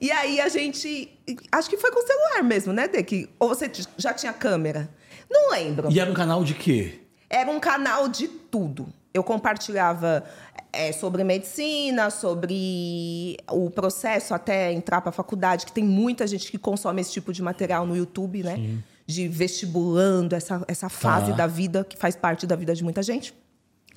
E 0.00 0.10
aí 0.10 0.40
a 0.40 0.48
gente. 0.48 1.10
Acho 1.52 1.68
que 1.68 1.76
foi 1.76 1.90
com 1.90 1.98
o 1.98 2.06
celular 2.06 2.42
mesmo, 2.42 2.72
né, 2.72 2.88
Dê? 2.88 3.02
Que, 3.02 3.28
ou 3.38 3.48
você 3.48 3.70
já 3.98 4.14
tinha 4.14 4.32
câmera? 4.32 4.88
Não 5.30 5.50
lembro. 5.50 5.90
E 5.90 6.00
era 6.00 6.10
um 6.10 6.14
canal 6.14 6.42
de 6.42 6.54
quê? 6.54 7.00
Era 7.28 7.50
um 7.50 7.60
canal 7.60 8.08
de 8.08 8.26
tudo. 8.26 8.92
Eu 9.12 9.24
compartilhava 9.24 10.24
é, 10.72 10.92
sobre 10.92 11.24
medicina, 11.24 12.10
sobre 12.10 13.36
o 13.50 13.68
processo 13.70 14.32
até 14.34 14.72
entrar 14.72 15.00
para 15.00 15.10
a 15.10 15.12
faculdade, 15.12 15.66
que 15.66 15.72
tem 15.72 15.82
muita 15.84 16.26
gente 16.26 16.50
que 16.50 16.58
consome 16.58 17.00
esse 17.00 17.12
tipo 17.12 17.32
de 17.32 17.42
material 17.42 17.84
no 17.86 17.96
YouTube, 17.96 18.42
né? 18.42 18.78
De 19.06 19.26
vestibulando 19.26 20.34
essa, 20.36 20.64
essa 20.68 20.88
fase 20.88 21.30
Tá. 21.32 21.38
da 21.38 21.46
vida, 21.48 21.84
que 21.84 21.96
faz 21.96 22.14
parte 22.14 22.46
da 22.46 22.54
vida 22.54 22.72
de 22.74 22.84
muita 22.84 23.02
gente. 23.02 23.34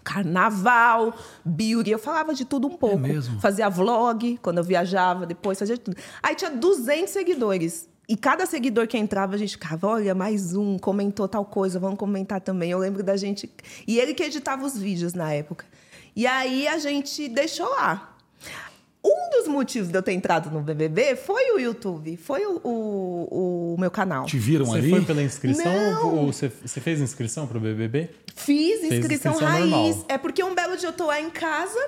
Carnaval, 0.04 1.14
beauty, 1.46 1.92
eu 1.92 2.00
falava 2.00 2.34
de 2.34 2.44
tudo 2.46 2.68
um 2.68 2.76
pouco. 2.78 2.98
mesmo? 3.00 3.40
Fazia 3.40 3.70
vlog 3.70 4.38
quando 4.42 4.58
eu 4.58 4.64
viajava, 4.64 5.26
depois 5.26 5.58
fazia 5.60 5.78
tudo. 5.78 5.96
Aí 6.22 6.36
tinha 6.36 6.52
200 6.52 7.10
seguidores. 7.12 7.88
E 8.14 8.16
cada 8.16 8.46
seguidor 8.46 8.86
que 8.86 8.96
entrava, 8.96 9.34
a 9.34 9.38
gente 9.40 9.54
ficava, 9.54 9.88
olha, 9.88 10.14
mais 10.14 10.56
um, 10.56 10.78
comentou 10.78 11.28
tal 11.28 11.44
coisa, 11.44 11.80
vamos 11.80 11.98
comentar 11.98 12.40
também. 12.40 12.70
Eu 12.70 12.78
lembro 12.78 13.02
da 13.02 13.18
gente. 13.18 13.50
E 13.88 13.98
ele 14.00 14.14
que 14.14 14.22
editava 14.22 14.64
os 14.64 14.78
vídeos 14.78 15.16
na 15.16 15.34
época. 15.34 15.66
E 16.16 16.28
aí 16.28 16.68
a 16.68 16.78
gente 16.78 17.28
deixou 17.28 17.68
lá. 17.68 18.16
Um 19.04 19.32
dos 19.32 19.48
motivos 19.48 19.90
de 19.90 19.98
eu 19.98 20.04
ter 20.04 20.12
entrado 20.14 20.52
no 20.52 20.62
BBB 20.62 21.16
foi 21.16 21.54
o 21.56 21.60
YouTube, 21.60 22.16
foi 22.16 22.46
o, 22.46 22.62
o, 22.64 23.74
o 23.74 23.80
meu 23.80 23.90
canal. 23.90 24.28
Te 24.28 24.38
viram 24.38 24.68
Você 24.68 24.78
ali? 24.78 24.92
foi 24.92 25.02
pela 25.02 25.24
inscrição 25.24 25.74
Não. 25.74 26.16
ou 26.18 26.32
você, 26.32 26.50
você 26.50 26.80
fez 26.80 27.02
inscrição 27.02 27.48
pro 27.48 27.60
BBB? 27.60 28.12
Fiz 28.36 28.84
inscrição, 28.84 29.32
inscrição 29.32 29.34
raiz. 29.40 29.70
normal. 29.72 30.06
É 30.08 30.20
porque 30.20 30.44
um 30.44 30.54
belo 30.54 30.78
dia 30.78 30.90
eu 30.90 30.94
tô 30.94 31.08
lá 31.08 31.20
em 31.20 31.32
casa, 31.32 31.80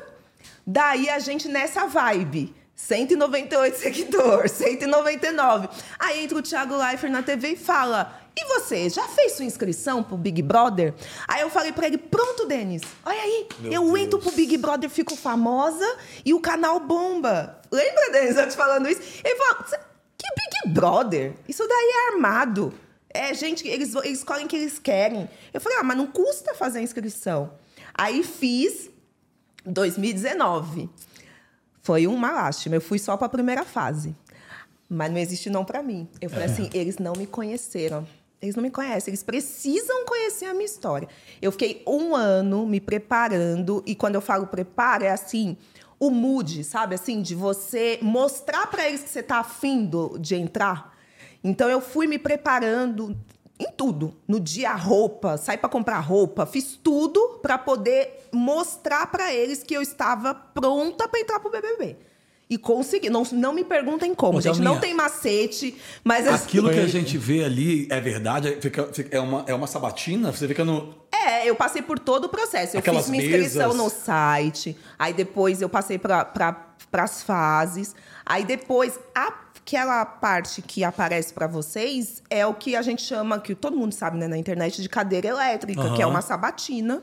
daí 0.66 1.08
a 1.08 1.20
gente 1.20 1.48
nessa 1.48 1.86
vibe. 1.86 2.52
198 2.76 3.78
seguidores, 3.78 4.52
199. 4.52 5.70
Aí 5.98 6.24
entra 6.24 6.38
o 6.38 6.42
Thiago 6.42 6.76
Leifert 6.76 7.12
na 7.12 7.24
TV 7.24 7.50
e 7.54 7.56
fala: 7.56 8.20
E 8.36 8.44
você, 8.46 8.90
já 8.90 9.08
fez 9.08 9.34
sua 9.34 9.46
inscrição 9.46 10.04
pro 10.04 10.18
Big 10.18 10.42
Brother? 10.42 10.94
Aí 11.28 11.42
eu 11.42 11.50
falei 11.50 11.72
pra 11.72 11.88
ele: 11.88 11.98
Pronto, 11.98 12.46
Denis, 12.46 12.82
olha 13.06 13.22
aí, 13.22 13.48
Meu 13.60 13.72
eu 13.72 13.84
Deus. 13.86 14.00
entro 14.00 14.20
pro 14.20 14.32
Big 14.32 14.58
Brother, 14.58 14.90
fico 14.90 15.16
famosa 15.16 15.86
e 16.26 16.34
o 16.34 16.40
canal 16.42 16.80
bomba. 16.82 17.60
Lembra, 17.72 18.12
Denis, 18.12 18.36
antes 18.38 18.56
falando 18.56 18.90
isso? 18.90 19.02
Ele 19.24 19.36
falou: 19.38 19.66
"Cê- 19.68 19.80
Que 20.18 20.28
Big 20.36 20.74
Brother? 20.74 21.34
Isso 21.48 21.66
daí 21.68 21.92
é 21.94 22.14
armado. 22.14 22.74
É, 23.10 23.34
gente, 23.34 23.66
eles, 23.66 23.96
eles 23.96 24.20
escolhem 24.20 24.46
o 24.46 24.48
que 24.50 24.58
eles 24.58 24.78
querem. 24.78 25.30
Eu 25.54 25.62
falei, 25.62 25.78
ah, 25.78 25.84
mas 25.84 25.96
não 25.96 26.06
custa 26.08 26.54
fazer 26.54 26.80
a 26.80 26.82
inscrição. 26.82 27.54
Aí 27.94 28.22
fiz. 28.24 28.90
2019. 29.66 30.90
Foi 31.86 32.08
uma 32.08 32.32
lástima. 32.32 32.78
Eu 32.78 32.82
fui 32.82 32.98
só 32.98 33.16
para 33.16 33.28
a 33.28 33.30
primeira 33.30 33.64
fase. 33.64 34.16
Mas 34.90 35.12
não 35.12 35.20
existe 35.20 35.52
não 35.52 35.64
para 35.64 35.84
mim. 35.84 36.10
Eu 36.20 36.32
falei 36.32 36.48
é. 36.48 36.52
assim, 36.52 36.68
eles 36.74 36.98
não 36.98 37.14
me 37.14 37.28
conheceram. 37.28 38.08
Eles 38.42 38.56
não 38.56 38.64
me 38.64 38.72
conhecem, 38.72 39.12
eles 39.12 39.22
precisam 39.22 40.04
conhecer 40.04 40.46
a 40.46 40.54
minha 40.54 40.66
história. 40.66 41.08
Eu 41.40 41.52
fiquei 41.52 41.84
um 41.88 42.16
ano 42.16 42.66
me 42.66 42.82
preparando, 42.82 43.84
e 43.86 43.94
quando 43.94 44.16
eu 44.16 44.22
falo 44.22 44.48
preparo, 44.48 45.04
é 45.04 45.12
assim, 45.12 45.56
o 46.00 46.10
mood, 46.10 46.64
sabe? 46.64 46.96
Assim, 46.96 47.22
de 47.22 47.36
você 47.36 48.00
mostrar 48.02 48.66
para 48.68 48.88
eles 48.88 49.04
que 49.04 49.10
você 49.10 49.22
tá 49.22 49.38
afim 49.38 49.90
de 50.20 50.36
entrar. 50.36 50.98
Então 51.44 51.70
eu 51.70 51.80
fui 51.80 52.08
me 52.08 52.18
preparando 52.18 53.16
em 53.60 53.72
tudo. 53.72 54.16
No 54.28 54.40
dia 54.40 54.74
roupa, 54.74 55.38
saí 55.38 55.58
para 55.58 55.70
comprar 55.70 56.00
roupa, 56.00 56.48
fiz 56.48 56.80
tudo 56.82 57.40
para 57.42 57.60
poder 57.60 58.25
mostrar 58.36 59.08
para 59.08 59.34
eles 59.34 59.64
que 59.64 59.74
eu 59.74 59.82
estava 59.82 60.34
pronta 60.34 61.08
para 61.08 61.20
entrar 61.20 61.40
pro 61.40 61.50
BBB. 61.50 61.98
E 62.48 62.58
consegui. 62.58 63.10
Não, 63.10 63.24
não 63.32 63.54
me 63.54 63.64
perguntem 63.64 64.14
como, 64.14 64.40
gente. 64.40 64.62
Não 64.62 64.80
tem 64.80 64.94
macete, 64.94 65.76
mas... 66.04 66.28
Assim, 66.28 66.46
Aquilo 66.46 66.70
que 66.70 66.80
a 66.80 66.88
gente 66.88 67.18
vê 67.18 67.44
ali 67.44 67.88
é 67.90 68.00
verdade? 68.00 68.58
Fica, 68.62 68.84
fica, 68.94 69.18
é, 69.18 69.20
uma, 69.20 69.44
é 69.48 69.54
uma 69.54 69.66
sabatina? 69.66 70.32
Você 70.32 70.48
fica 70.48 70.64
no... 70.64 70.94
É, 71.12 71.50
eu 71.50 71.56
passei 71.56 71.82
por 71.82 71.98
todo 71.98 72.26
o 72.26 72.30
processo. 72.30 72.76
Eu 72.76 72.80
Aquelas 72.82 73.06
fiz 73.06 73.10
minha 73.10 73.24
inscrição 73.24 73.74
mesas. 73.74 73.84
no 73.84 73.90
site. 73.90 74.78
Aí 75.00 75.12
depois 75.12 75.60
eu 75.60 75.70
passei 75.70 75.98
para 75.98 76.24
pra, 76.24 77.04
as 77.04 77.24
fases. 77.24 77.96
Aí 78.24 78.46
depois, 78.46 79.00
aquela 79.16 80.06
parte 80.06 80.62
que 80.62 80.84
aparece 80.84 81.34
para 81.34 81.48
vocês 81.48 82.22
é 82.30 82.46
o 82.46 82.54
que 82.54 82.76
a 82.76 82.84
gente 82.84 83.02
chama, 83.02 83.40
que 83.40 83.56
todo 83.56 83.76
mundo 83.76 83.94
sabe 83.94 84.20
né, 84.20 84.28
na 84.28 84.38
internet, 84.38 84.84
de 84.84 84.90
cadeira 84.90 85.30
elétrica, 85.30 85.82
uhum. 85.82 85.96
que 85.96 86.02
é 86.02 86.06
uma 86.06 86.22
sabatina 86.22 87.02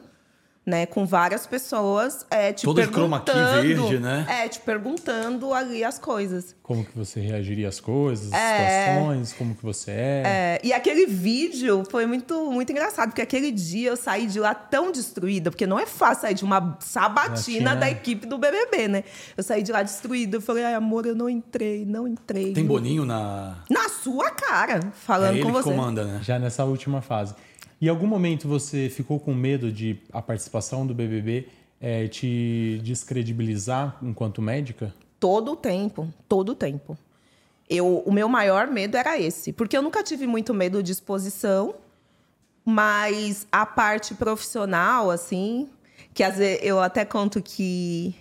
né? 0.65 0.87
Com 0.87 1.05
várias 1.05 1.47
pessoas 1.47 2.25
é, 2.31 2.53
te 2.53 2.65
Todo 2.65 2.77
perguntando... 2.77 3.21
Todo 3.21 3.63
verde, 3.63 3.99
né? 3.99 4.25
É, 4.29 4.49
te 4.49 4.61
perguntando 4.61 5.53
ali 5.53 5.83
as 5.83 5.99
coisas. 5.99 6.55
Como 6.63 6.85
que 6.85 6.97
você 6.97 7.21
reagiria 7.21 7.69
às 7.69 7.81
coisas, 7.81 8.33
é, 8.33 8.95
situações, 8.95 9.33
como 9.33 9.55
que 9.55 9.63
você 9.63 9.91
é. 9.91 10.23
é. 10.25 10.61
E 10.63 10.73
aquele 10.73 11.07
vídeo 11.07 11.83
foi 11.91 12.07
muito, 12.07 12.51
muito 12.51 12.71
engraçado, 12.71 13.09
porque 13.09 13.23
aquele 13.23 13.51
dia 13.51 13.91
eu 13.91 13.97
saí 13.97 14.27
de 14.27 14.39
lá 14.39 14.55
tão 14.55 14.93
destruída, 14.93 15.51
porque 15.51 15.67
não 15.67 15.79
é 15.79 15.87
fácil 15.87 16.23
sair 16.23 16.35
de 16.35 16.45
uma 16.45 16.79
sabatina 16.81 17.75
da 17.75 17.91
equipe 17.91 18.27
do 18.27 18.39
BBB, 18.39 18.89
né? 18.89 19.05
Eu 19.37 19.43
saí 19.43 19.63
de 19.63 19.73
lá 19.73 19.83
destruída, 19.83 20.37
eu 20.37 20.41
falei, 20.41 20.65
ai 20.65 20.75
amor, 20.75 21.07
eu 21.07 21.15
não 21.15 21.29
entrei, 21.29 21.85
não 21.85 22.07
entrei. 22.07 22.53
Tem 22.53 22.65
Boninho 22.65 23.05
na... 23.05 23.57
Na 23.69 23.89
sua 23.89 24.31
cara, 24.31 24.81
falando 24.93 25.39
é 25.39 25.43
com 25.43 25.51
você. 25.51 25.71
comanda, 25.71 26.05
né? 26.05 26.21
Já 26.23 26.39
nessa 26.39 26.65
última 26.65 27.03
fase. 27.03 27.35
Em 27.83 27.89
algum 27.89 28.07
momento 28.07 28.47
você 28.47 28.89
ficou 28.89 29.19
com 29.19 29.35
medo 29.35 29.73
de 29.73 30.01
a 30.13 30.23
participação 30.23 30.87
do 30.87 30.95
BBB 30.95 31.49
é, 31.81 32.07
te 32.07 32.81
descredibilizar 32.81 33.99
enquanto 34.01 34.41
médica? 34.41 34.95
Todo 35.19 35.51
o 35.51 35.57
tempo, 35.57 36.09
todo 36.29 36.51
o 36.51 36.55
tempo. 36.55 36.97
Eu, 37.69 37.99
o 38.07 38.13
meu 38.13 38.29
maior 38.29 38.69
medo 38.69 38.97
era 38.97 39.19
esse, 39.19 39.53
porque 39.53 39.77
eu 39.77 39.83
nunca 39.83 40.01
tive 40.01 40.29
muito 40.29 40.55
medo 40.55 40.81
de 40.81 40.93
exposição, 40.93 41.75
mas 42.65 43.49
a 43.51 43.67
parte 43.67 44.15
profissional, 44.15 45.11
assim, 45.11 45.69
que 46.15 46.23
às 46.23 46.37
vezes 46.37 46.61
eu 46.63 46.79
até 46.79 47.05
conto 47.05 47.43
que 47.43 48.15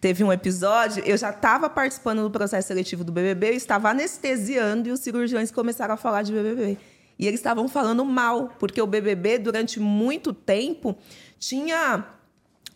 teve 0.00 0.24
um 0.24 0.32
episódio, 0.32 1.04
eu 1.06 1.16
já 1.16 1.30
estava 1.30 1.70
participando 1.70 2.24
do 2.24 2.30
processo 2.32 2.66
seletivo 2.66 3.04
do 3.04 3.12
BBB, 3.12 3.50
eu 3.50 3.54
estava 3.54 3.88
anestesiando 3.88 4.88
e 4.88 4.90
os 4.90 4.98
cirurgiões 4.98 5.52
começaram 5.52 5.94
a 5.94 5.96
falar 5.96 6.22
de 6.22 6.32
BBB. 6.32 6.76
E 7.18 7.26
eles 7.26 7.40
estavam 7.40 7.68
falando 7.68 8.04
mal, 8.04 8.50
porque 8.58 8.80
o 8.80 8.86
BBB, 8.86 9.38
durante 9.38 9.80
muito 9.80 10.32
tempo, 10.32 10.96
tinha 11.38 12.04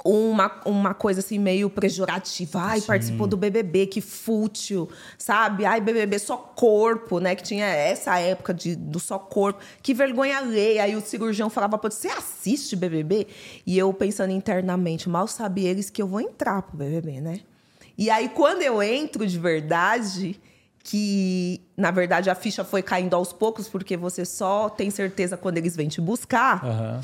uma, 0.04 0.60
uma 0.64 0.94
coisa 0.94 1.20
assim 1.20 1.38
meio 1.38 1.68
pejorativa. 1.68 2.60
Ai, 2.60 2.80
Sim. 2.80 2.86
participou 2.86 3.26
do 3.26 3.36
BBB, 3.36 3.86
que 3.86 4.00
fútil, 4.00 4.88
sabe? 5.18 5.64
Ai, 5.64 5.80
BBB 5.80 6.18
só 6.18 6.36
corpo, 6.36 7.20
né? 7.20 7.34
Que 7.34 7.42
tinha 7.42 7.66
essa 7.66 8.18
época 8.18 8.54
de, 8.54 8.74
do 8.74 8.98
só 8.98 9.18
corpo. 9.18 9.60
Que 9.82 9.92
vergonha 9.92 10.38
alheia. 10.38 10.84
Aí 10.84 10.96
o 10.96 11.00
cirurgião 11.00 11.50
falava 11.50 11.76
pra 11.76 11.90
você 11.90 12.08
assiste 12.08 12.74
BBB? 12.76 13.26
E 13.66 13.78
eu 13.78 13.92
pensando 13.92 14.32
internamente, 14.32 15.08
mal 15.08 15.26
sabia 15.26 15.68
eles 15.68 15.90
que 15.90 16.00
eu 16.00 16.06
vou 16.06 16.20
entrar 16.20 16.62
pro 16.62 16.76
BBB, 16.76 17.20
né? 17.20 17.40
E 17.98 18.08
aí, 18.08 18.30
quando 18.30 18.62
eu 18.62 18.82
entro 18.82 19.26
de 19.26 19.38
verdade, 19.38 20.40
que 20.82 21.60
na 21.76 21.90
verdade 21.90 22.30
a 22.30 22.34
ficha 22.34 22.64
foi 22.64 22.82
caindo 22.82 23.14
aos 23.14 23.32
poucos 23.32 23.68
porque 23.68 23.96
você 23.96 24.24
só 24.24 24.68
tem 24.68 24.90
certeza 24.90 25.36
quando 25.36 25.58
eles 25.58 25.76
vêm 25.76 25.88
te 25.88 26.00
buscar. 26.00 26.64
Uhum. 26.64 27.00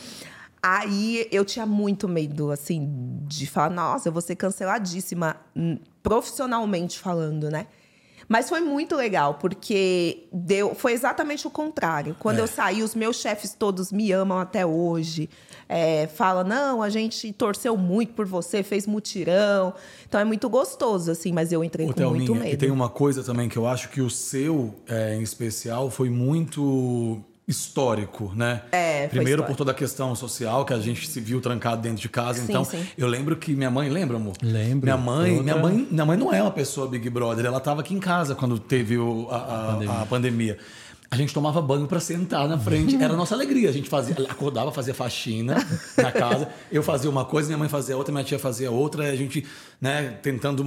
Aí 0.62 1.28
eu 1.30 1.44
tinha 1.44 1.64
muito 1.64 2.08
medo, 2.08 2.50
assim, 2.50 3.20
de 3.22 3.46
falar, 3.46 3.70
nossa, 3.70 4.08
eu 4.08 4.12
vou 4.12 4.20
ser 4.20 4.34
canceladíssima, 4.34 5.36
hum, 5.54 5.78
profissionalmente 6.02 6.98
falando, 6.98 7.50
né? 7.50 7.66
Mas 8.28 8.48
foi 8.48 8.60
muito 8.60 8.96
legal, 8.96 9.34
porque 9.34 10.24
deu, 10.32 10.74
foi 10.74 10.92
exatamente 10.92 11.46
o 11.46 11.50
contrário. 11.50 12.16
Quando 12.18 12.38
é. 12.38 12.40
eu 12.40 12.46
saí, 12.46 12.82
os 12.82 12.94
meus 12.94 13.16
chefes 13.16 13.54
todos 13.54 13.92
me 13.92 14.10
amam 14.10 14.38
até 14.38 14.66
hoje. 14.66 15.28
É, 15.68 16.06
fala, 16.08 16.42
não, 16.44 16.82
a 16.82 16.88
gente 16.88 17.32
torceu 17.32 17.76
muito 17.76 18.14
por 18.14 18.26
você, 18.26 18.62
fez 18.62 18.86
mutirão. 18.86 19.74
Então 20.08 20.20
é 20.20 20.24
muito 20.24 20.48
gostoso, 20.48 21.10
assim, 21.10 21.32
mas 21.32 21.52
eu 21.52 21.62
entrei 21.62 21.86
Ô, 21.86 21.88
com 21.90 21.94
Thelminha, 21.94 22.26
muito 22.26 22.34
medo. 22.34 22.54
E 22.54 22.56
tem 22.56 22.70
uma 22.70 22.88
coisa 22.88 23.22
também 23.22 23.48
que 23.48 23.56
eu 23.56 23.66
acho 23.66 23.88
que 23.90 24.00
o 24.00 24.10
seu, 24.10 24.74
é, 24.88 25.14
em 25.14 25.22
especial, 25.22 25.90
foi 25.90 26.10
muito 26.10 27.22
histórico, 27.48 28.32
né? 28.34 28.62
É, 28.72 29.06
Primeiro 29.06 29.44
por 29.44 29.54
toda 29.54 29.70
a 29.70 29.74
questão 29.74 30.14
social 30.16 30.64
que 30.64 30.72
a 30.72 30.80
gente 30.80 31.08
se 31.08 31.20
viu 31.20 31.40
trancado 31.40 31.80
dentro 31.80 32.02
de 32.02 32.08
casa. 32.08 32.40
Sim, 32.40 32.46
então, 32.48 32.64
sim. 32.64 32.84
eu 32.98 33.06
lembro 33.06 33.36
que 33.36 33.54
minha 33.54 33.70
mãe, 33.70 33.88
lembra, 33.88 34.16
amor? 34.16 34.34
Lembro. 34.42 34.84
Minha 34.84 34.96
mãe, 34.96 35.30
outra... 35.30 35.44
minha 35.44 35.56
mãe, 35.56 35.88
minha 35.88 36.04
mãe 36.04 36.16
não 36.16 36.34
é 36.34 36.42
uma 36.42 36.50
pessoa 36.50 36.88
Big 36.88 37.08
Brother, 37.08 37.46
ela 37.46 37.58
estava 37.58 37.82
aqui 37.82 37.94
em 37.94 38.00
casa 38.00 38.34
quando 38.34 38.58
teve 38.58 38.98
o, 38.98 39.28
a, 39.30 39.36
a, 39.36 39.72
pandemia. 39.72 39.92
a, 39.92 40.06
pandemia. 40.06 40.58
A 41.08 41.16
gente 41.16 41.32
tomava 41.32 41.62
banho 41.62 41.86
para 41.86 42.00
sentar 42.00 42.48
na 42.48 42.58
frente. 42.58 42.96
Era 42.96 43.14
a 43.14 43.16
nossa 43.16 43.32
alegria. 43.32 43.68
A 43.68 43.72
gente 43.72 43.88
fazia, 43.88 44.16
acordava, 44.28 44.72
fazia 44.72 44.92
faxina 44.92 45.54
na 45.96 46.10
casa. 46.10 46.48
Eu 46.70 46.82
fazia 46.82 47.08
uma 47.08 47.24
coisa, 47.24 47.46
minha 47.46 47.58
mãe 47.58 47.68
fazia 47.68 47.96
outra, 47.96 48.12
minha 48.12 48.24
tia 48.24 48.40
fazia 48.40 48.72
outra. 48.72 49.04
A 49.04 49.14
gente, 49.14 49.46
né, 49.80 50.18
tentando 50.20 50.64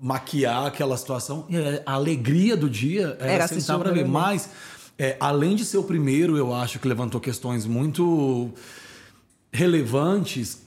maquiar 0.00 0.66
aquela 0.66 0.96
situação. 0.96 1.46
E 1.48 1.56
a 1.84 1.94
alegria 1.94 2.56
do 2.56 2.70
dia 2.70 3.16
era, 3.18 3.32
era 3.32 3.48
sentar 3.48 3.76
para 3.80 3.90
ver. 3.90 4.06
Mas 4.06 4.48
é, 4.98 5.16
além 5.18 5.56
de 5.56 5.64
ser 5.64 5.78
o 5.78 5.84
primeiro, 5.84 6.36
eu 6.36 6.54
acho 6.54 6.78
que 6.78 6.86
levantou 6.86 7.20
questões 7.20 7.66
muito 7.66 8.50
relevantes. 9.52 10.62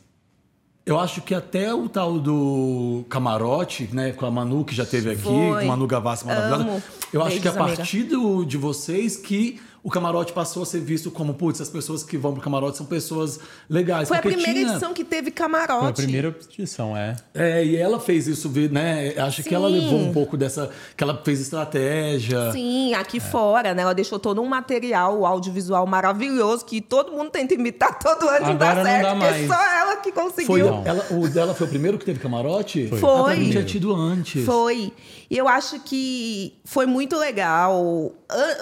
Eu 0.85 0.99
acho 0.99 1.21
que 1.21 1.33
até 1.33 1.73
o 1.73 1.89
tal 1.89 2.19
do 2.19 3.03
camarote, 3.09 3.89
né, 3.91 4.11
com 4.11 4.25
a 4.25 4.31
Manu 4.31 4.63
que 4.63 4.75
já 4.75 4.85
teve 4.85 5.11
aqui, 5.11 5.23
Foi. 5.23 5.33
com 5.33 5.57
a 5.57 5.65
Manu 5.65 5.87
Gavassi 5.87 6.25
maravilhosa. 6.25 6.63
Amo. 6.63 6.83
Eu 7.11 7.21
acho 7.21 7.29
Beijos, 7.29 7.41
que 7.41 7.47
a 7.47 7.53
partir 7.53 8.03
do, 8.03 8.45
de 8.45 8.57
vocês 8.57 9.17
que 9.17 9.59
o 9.85 9.89
camarote 9.91 10.33
passou 10.33 10.63
a 10.63 10.65
ser 10.65 10.79
visto 10.79 11.11
como, 11.11 11.35
putz, 11.35 11.61
as 11.61 11.69
pessoas 11.69 12.01
que 12.01 12.17
vão 12.17 12.33
pro 12.33 12.41
camarote 12.41 12.75
são 12.75 12.87
pessoas 12.87 13.39
legais. 13.69 14.07
Foi 14.07 14.17
a 14.17 14.21
primeira 14.21 14.51
tinha... 14.51 14.71
edição 14.71 14.95
que 14.95 15.03
teve 15.03 15.29
camarote. 15.29 15.79
Foi 15.79 15.89
a 15.89 15.93
primeira 15.93 16.35
edição, 16.51 16.97
é. 16.97 17.15
É, 17.35 17.63
e 17.63 17.75
ela 17.75 17.99
fez 17.99 18.27
isso, 18.27 18.49
né? 18.71 19.13
Acho 19.15 19.43
Sim. 19.43 19.49
que 19.49 19.53
ela 19.53 19.67
levou 19.67 19.99
um 19.99 20.11
pouco 20.11 20.35
dessa. 20.35 20.71
que 20.97 21.03
ela 21.03 21.21
fez 21.23 21.39
estratégia. 21.39 22.51
Sim, 22.51 22.95
aqui 22.95 23.17
é. 23.17 23.19
fora, 23.19 23.75
né? 23.75 23.83
Ela 23.83 23.93
deixou 23.93 24.17
todo 24.17 24.41
um 24.41 24.47
material 24.47 25.23
audiovisual 25.23 25.85
maravilhoso 25.85 26.65
que 26.65 26.81
todo 26.81 27.11
mundo 27.11 27.29
tenta 27.29 27.53
imitar 27.53 27.99
todo 27.99 28.27
ano 28.27 28.53
e 28.53 28.55
dá 28.55 28.83
certo. 28.83 29.03
Dá 29.03 29.13
mais. 29.13 29.47
só 29.47 29.53
ela 29.53 29.97
que 29.97 30.11
conseguiu. 30.11 30.47
Foi, 30.47 30.61
ela, 30.61 31.05
o 31.11 31.27
dela 31.29 31.53
foi 31.53 31.67
o 31.67 31.69
primeiro 31.69 31.99
que 31.99 32.05
teve 32.05 32.19
camarote? 32.19 32.87
Foi. 32.87 32.97
foi. 32.97 33.33
Ah, 33.33 33.35
tinha 33.35 33.63
tido 33.63 33.93
antes. 33.93 34.43
Foi. 34.43 34.91
E 35.29 35.37
eu 35.37 35.47
acho 35.47 35.79
que 35.79 36.59
foi 36.63 36.85
muito 36.85 37.17
legal. 37.17 38.13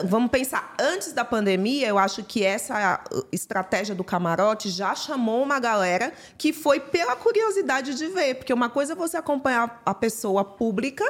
Vamos 0.05 0.31
pensar, 0.31 0.75
antes 0.79 1.11
da 1.11 1.25
pandemia, 1.25 1.87
eu 1.87 1.97
acho 1.97 2.23
que 2.23 2.43
essa 2.43 3.01
estratégia 3.31 3.93
do 3.93 4.03
camarote 4.03 4.69
já 4.69 4.95
chamou 4.95 5.43
uma 5.43 5.59
galera 5.59 6.13
que 6.37 6.53
foi 6.53 6.79
pela 6.79 7.15
curiosidade 7.15 7.95
de 7.95 8.07
ver. 8.07 8.35
Porque 8.35 8.53
uma 8.53 8.69
coisa 8.69 8.93
é 8.93 8.95
você 8.95 9.17
acompanhar 9.17 9.81
a 9.85 9.93
pessoa 9.93 10.45
pública 10.45 11.03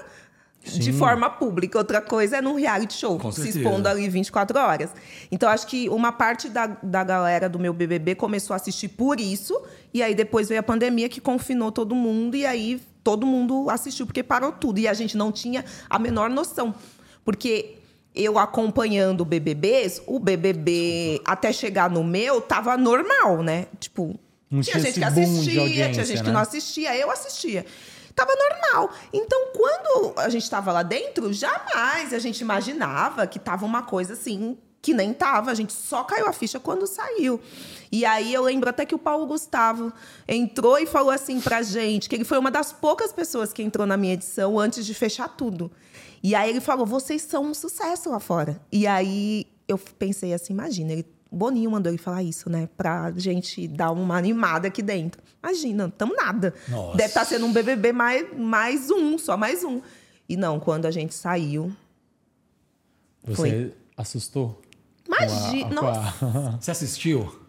Sim. 0.66 0.80
de 0.80 0.94
forma 0.94 1.30
pública. 1.30 1.78
Outra 1.78 2.02
coisa 2.02 2.38
é 2.38 2.42
num 2.42 2.56
reality 2.56 2.94
show, 2.94 3.20
Com 3.20 3.32
se 3.32 3.50
expondo 3.50 3.88
ali 3.88 4.08
24 4.10 4.58
horas. 4.58 4.90
Então, 5.32 5.50
acho 5.50 5.68
que 5.68 5.90
uma 5.90 6.12
parte 6.12 6.50
da, 6.50 6.68
da 6.68 7.04
galera 7.04 7.48
do 7.48 7.60
meu 7.60 7.74
BBB 7.74 8.16
começou 8.16 8.54
a 8.54 8.58
assistir 8.58 8.90
por 8.90 9.20
isso. 9.20 9.60
E 9.94 10.02
aí, 10.02 10.16
depois 10.16 10.50
veio 10.50 10.60
a 10.60 10.64
pandemia 10.64 11.10
que 11.10 11.22
confinou 11.22 11.72
todo 11.72 11.94
mundo. 11.94 12.36
E 12.36 12.46
aí, 12.46 12.82
todo 13.04 13.26
mundo 13.26 13.70
assistiu, 13.70 14.06
porque 14.06 14.24
parou 14.24 14.52
tudo. 14.52 14.80
E 14.80 14.88
a 14.88 14.94
gente 14.94 15.18
não 15.18 15.32
tinha 15.32 15.66
a 15.90 16.00
menor 16.00 16.30
noção. 16.30 16.74
Porque 17.26 17.78
eu 18.16 18.38
acompanhando 18.38 19.26
BBBs, 19.26 20.02
o 20.06 20.20
BBB 20.20 21.22
até 21.26 21.52
chegar 21.52 21.90
no 21.90 22.04
meu 22.04 22.40
tava 22.42 22.78
normal, 22.78 23.42
né? 23.42 23.68
Tipo, 23.80 24.20
não 24.50 24.62
tinha, 24.62 24.80
gente 24.80 25.00
que 25.00 25.04
assistia, 25.04 25.92
tinha 25.92 26.06
gente 26.06 26.20
né? 26.20 26.24
que 26.24 26.32
não 26.32 26.40
assistia, 26.40 26.96
eu 26.96 27.10
assistia. 27.10 27.66
Tava 28.16 28.32
normal. 28.36 28.92
Então, 29.12 29.48
quando 29.54 30.20
a 30.20 30.30
gente 30.30 30.44
estava 30.44 30.72
lá 30.72 30.84
dentro, 30.84 31.34
jamais 31.34 32.14
a 32.14 32.20
gente 32.20 32.42
imaginava 32.42 33.26
que 33.26 33.40
tava 33.40 33.66
uma 33.66 33.82
coisa 33.82 34.14
assim 34.14 34.58
que 34.84 34.94
nem 34.94 35.14
tava, 35.14 35.50
a 35.50 35.54
gente 35.54 35.72
só 35.72 36.04
caiu 36.04 36.28
a 36.28 36.34
ficha 36.34 36.60
quando 36.60 36.86
saiu. 36.86 37.40
E 37.96 38.06
aí 38.06 38.34
eu 38.34 38.42
lembro 38.42 38.72
até 38.72 38.88
que 38.88 38.96
o 38.96 38.98
Paulo 38.98 39.28
Gustavo 39.28 39.94
entrou 40.28 40.80
e 40.80 40.88
falou 40.88 41.12
assim 41.12 41.40
pra 41.40 41.62
gente, 41.62 42.10
que 42.10 42.16
ele 42.16 42.24
foi 42.24 42.40
uma 42.40 42.50
das 42.50 42.74
poucas 42.74 43.14
pessoas 43.14 43.54
que 43.54 43.62
entrou 43.62 43.86
na 43.86 43.96
minha 43.96 44.14
edição 44.16 44.58
antes 44.58 44.84
de 44.84 44.96
fechar 44.96 45.28
tudo. 45.28 45.72
E 46.24 46.34
aí 46.34 46.50
ele 46.50 46.60
falou: 46.60 46.88
"Vocês 46.88 47.22
são 47.22 47.44
um 47.46 47.54
sucesso 47.54 48.10
lá 48.10 48.20
fora". 48.20 48.60
E 48.72 48.88
aí 48.88 49.46
eu 49.68 49.78
pensei 49.78 50.34
assim, 50.34 50.54
imagina, 50.54 50.92
ele 50.92 51.06
Boninho 51.32 51.70
mandou 51.70 51.92
ele 51.92 51.98
falar 52.00 52.24
isso, 52.24 52.50
né? 52.50 52.68
Pra 52.76 53.12
gente 53.16 53.68
dar 53.68 53.92
uma 53.92 54.18
animada 54.18 54.68
aqui 54.70 54.82
dentro. 54.82 55.22
Imagina, 55.44 55.92
tamo 55.96 56.16
nada. 56.16 56.54
Nossa. 56.68 56.98
Deve 56.98 57.10
estar 57.10 57.26
sendo 57.26 57.46
um 57.46 57.54
BBB 57.54 57.92
mais, 57.92 58.26
mais 58.38 58.90
um, 58.92 59.18
só 59.20 59.38
mais 59.38 59.64
um. 59.64 59.82
E 60.28 60.36
não, 60.38 60.60
quando 60.60 60.86
a 60.88 60.92
gente 60.92 61.14
saiu, 61.14 61.72
Você 63.26 63.36
Foi. 63.36 63.74
assustou? 63.98 64.62
Imagina. 65.08 65.82
A- 65.82 66.10
a- 66.10 66.58
Você 66.62 66.72
assistiu? 66.72 67.43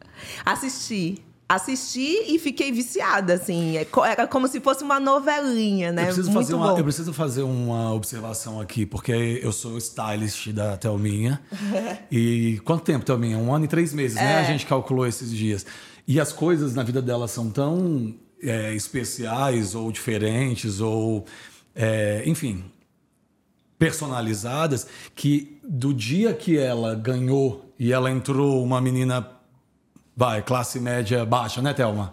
Assisti. 0.45 1.23
Assisti 1.47 2.33
e 2.35 2.39
fiquei 2.39 2.73
viciada, 2.73 3.35
assim. 3.35 3.77
É 3.77 3.85
co- 3.85 4.05
Era 4.05 4.27
como 4.27 4.49
se 4.49 4.61
fosse 4.61 4.83
uma 4.83 4.99
novelinha, 4.99 5.93
né? 5.93 6.03
Eu 6.03 6.07
preciso, 6.07 6.31
Muito 6.31 6.43
fazer 6.47 6.55
uma, 6.55 6.73
bom. 6.73 6.79
eu 6.79 6.85
preciso 6.85 7.12
fazer 7.12 7.43
uma 7.43 7.93
observação 7.93 8.61
aqui, 8.61 8.87
porque 8.87 9.12
eu 9.43 9.53
sou 9.53 9.77
stylist 9.77 10.49
da 10.53 10.77
Thelminha. 10.79 11.41
e 12.11 12.61
quanto 12.65 12.83
tempo, 12.83 13.05
Thelminha? 13.05 13.37
Um 13.37 13.55
ano 13.55 13.67
e 13.67 13.69
três 13.69 13.93
meses, 13.93 14.17
né? 14.17 14.33
É. 14.33 14.37
A 14.41 14.45
gente 14.45 14.65
calculou 14.65 15.07
esses 15.07 15.31
dias. 15.31 15.67
E 16.09 16.19
as 16.19 16.33
coisas 16.33 16.75
na 16.75 16.83
vida 16.83 17.03
dela 17.03 17.29
são 17.29 17.51
tão 17.51 18.15
é, 18.43 18.75
especiais 18.75 19.75
ou 19.75 19.93
diferentes, 19.93 20.81
ou. 20.81 21.27
é, 21.75 22.23
enfim. 22.27 22.65
Personalizadas, 23.79 24.87
que 25.15 25.59
do 25.62 25.93
dia 25.93 26.33
que 26.33 26.57
ela 26.57 26.95
ganhou 26.95 27.75
e 27.79 27.93
ela 27.93 28.11
entrou 28.11 28.62
uma 28.62 28.81
menina 28.81 29.29
vai, 30.17 30.43
classe 30.43 30.81
média 30.81 31.25
baixa, 31.25 31.61
né, 31.61 31.73
Thelma? 31.73 32.12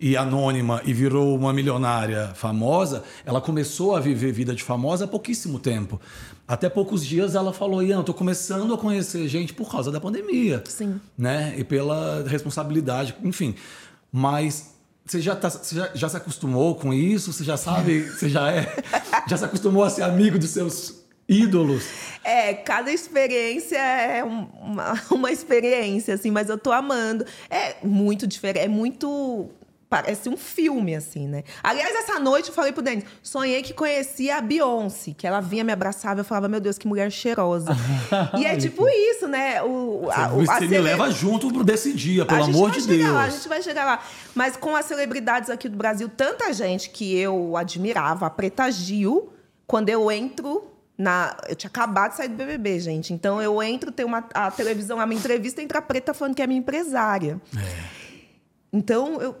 E 0.00 0.16
anônima 0.16 0.82
e 0.84 0.92
virou 0.92 1.36
uma 1.36 1.52
milionária 1.52 2.32
famosa, 2.34 3.04
ela 3.24 3.40
começou 3.40 3.94
a 3.94 4.00
viver 4.00 4.32
vida 4.32 4.54
de 4.54 4.62
famosa 4.62 5.04
há 5.04 5.08
pouquíssimo 5.08 5.58
tempo. 5.58 6.00
Até 6.46 6.68
poucos 6.68 7.06
dias 7.06 7.34
ela 7.34 7.52
falou: 7.52 7.82
Ian, 7.82 7.98
eu 7.98 8.04
tô 8.04 8.12
começando 8.12 8.74
a 8.74 8.78
conhecer 8.78 9.26
gente 9.28 9.54
por 9.54 9.70
causa 9.70 9.90
da 9.90 10.00
pandemia. 10.00 10.62
Sim. 10.66 11.00
Né? 11.16 11.54
E 11.56 11.64
pela 11.64 12.24
responsabilidade, 12.26 13.14
enfim. 13.22 13.54
Mas 14.12 14.74
você 15.06 15.20
já, 15.20 15.36
tá, 15.36 15.48
você 15.48 15.76
já, 15.76 15.90
já 15.94 16.08
se 16.08 16.16
acostumou 16.16 16.74
com 16.74 16.92
isso? 16.92 17.32
Você 17.32 17.44
já 17.44 17.56
sabe, 17.56 18.02
você 18.02 18.28
já 18.28 18.50
é. 18.50 18.74
Já 19.26 19.38
se 19.38 19.44
acostumou 19.44 19.82
a 19.82 19.88
ser 19.88 20.02
amigo 20.02 20.38
dos 20.38 20.50
seus 20.50 21.03
ídolos? 21.28 21.84
É, 22.22 22.54
cada 22.54 22.92
experiência 22.92 23.78
é 23.78 24.24
um- 24.24 24.48
uma, 24.60 24.94
uma 25.10 25.30
experiência, 25.32 26.14
assim, 26.14 26.30
mas 26.30 26.48
eu 26.48 26.58
tô 26.58 26.72
amando. 26.72 27.24
É 27.50 27.76
muito 27.82 28.26
diferente, 28.26 28.64
é 28.64 28.68
muito. 28.68 29.48
Parece 29.88 30.28
um 30.28 30.36
filme, 30.36 30.92
assim, 30.96 31.28
né? 31.28 31.44
Aliás, 31.62 31.94
essa 31.94 32.18
noite 32.18 32.48
eu 32.48 32.54
falei 32.54 32.72
pro 32.72 32.82
Denis, 32.82 33.04
sonhei 33.22 33.62
que 33.62 33.72
conhecia 33.72 34.38
a 34.38 34.40
Beyoncé, 34.40 35.12
que 35.16 35.24
ela 35.24 35.38
vinha 35.40 35.62
me 35.62 35.70
abraçava, 35.70 36.18
eu 36.20 36.24
falava, 36.24 36.48
meu 36.48 36.58
Deus, 36.58 36.76
que 36.76 36.88
mulher 36.88 37.12
cheirosa. 37.12 37.70
e 38.36 38.44
é 38.44 38.56
tipo 38.56 38.88
isso, 38.88 39.28
né? 39.28 39.62
O, 39.62 40.08
a, 40.10 40.32
o- 40.34 40.40
a 40.40 40.44
você 40.46 40.60
me 40.62 40.68
cele- 40.68 40.78
leva 40.80 41.08
junto 41.12 41.62
desse 41.62 41.92
dia, 41.92 42.24
pelo 42.26 42.42
a 42.42 42.44
gente 42.46 42.54
amor 42.56 42.70
vai 42.70 42.80
de 42.80 42.84
chegar 42.86 43.04
Deus. 43.04 43.14
Lá, 43.14 43.22
a 43.22 43.28
gente 43.30 43.48
vai 43.48 43.62
chegar 43.62 43.84
lá. 43.84 44.02
Mas 44.34 44.56
com 44.56 44.74
as 44.74 44.84
celebridades 44.86 45.48
aqui 45.48 45.68
do 45.68 45.76
Brasil, 45.76 46.08
tanta 46.08 46.52
gente 46.52 46.90
que 46.90 47.16
eu 47.16 47.56
admirava, 47.56 48.26
a 48.26 48.30
Preta 48.30 48.68
Gil, 48.72 49.32
quando 49.64 49.90
eu 49.90 50.10
entro 50.10 50.72
na. 50.96 51.36
Eu 51.48 51.56
tinha 51.56 51.68
acabado 51.68 52.12
de 52.12 52.16
sair 52.16 52.28
do 52.28 52.36
BBB, 52.36 52.80
gente. 52.80 53.12
Então 53.12 53.42
eu 53.42 53.62
entro, 53.62 53.90
tem 53.90 54.06
uma 54.06 54.24
a 54.32 54.50
televisão, 54.50 55.00
a 55.00 55.06
minha 55.06 55.18
entrevista, 55.18 55.62
entra 55.62 55.78
a 55.78 55.82
Preta 55.82 56.14
falando 56.14 56.34
que 56.34 56.42
é 56.42 56.46
minha 56.46 56.60
empresária. 56.60 57.40
Então 58.72 59.20
eu. 59.20 59.36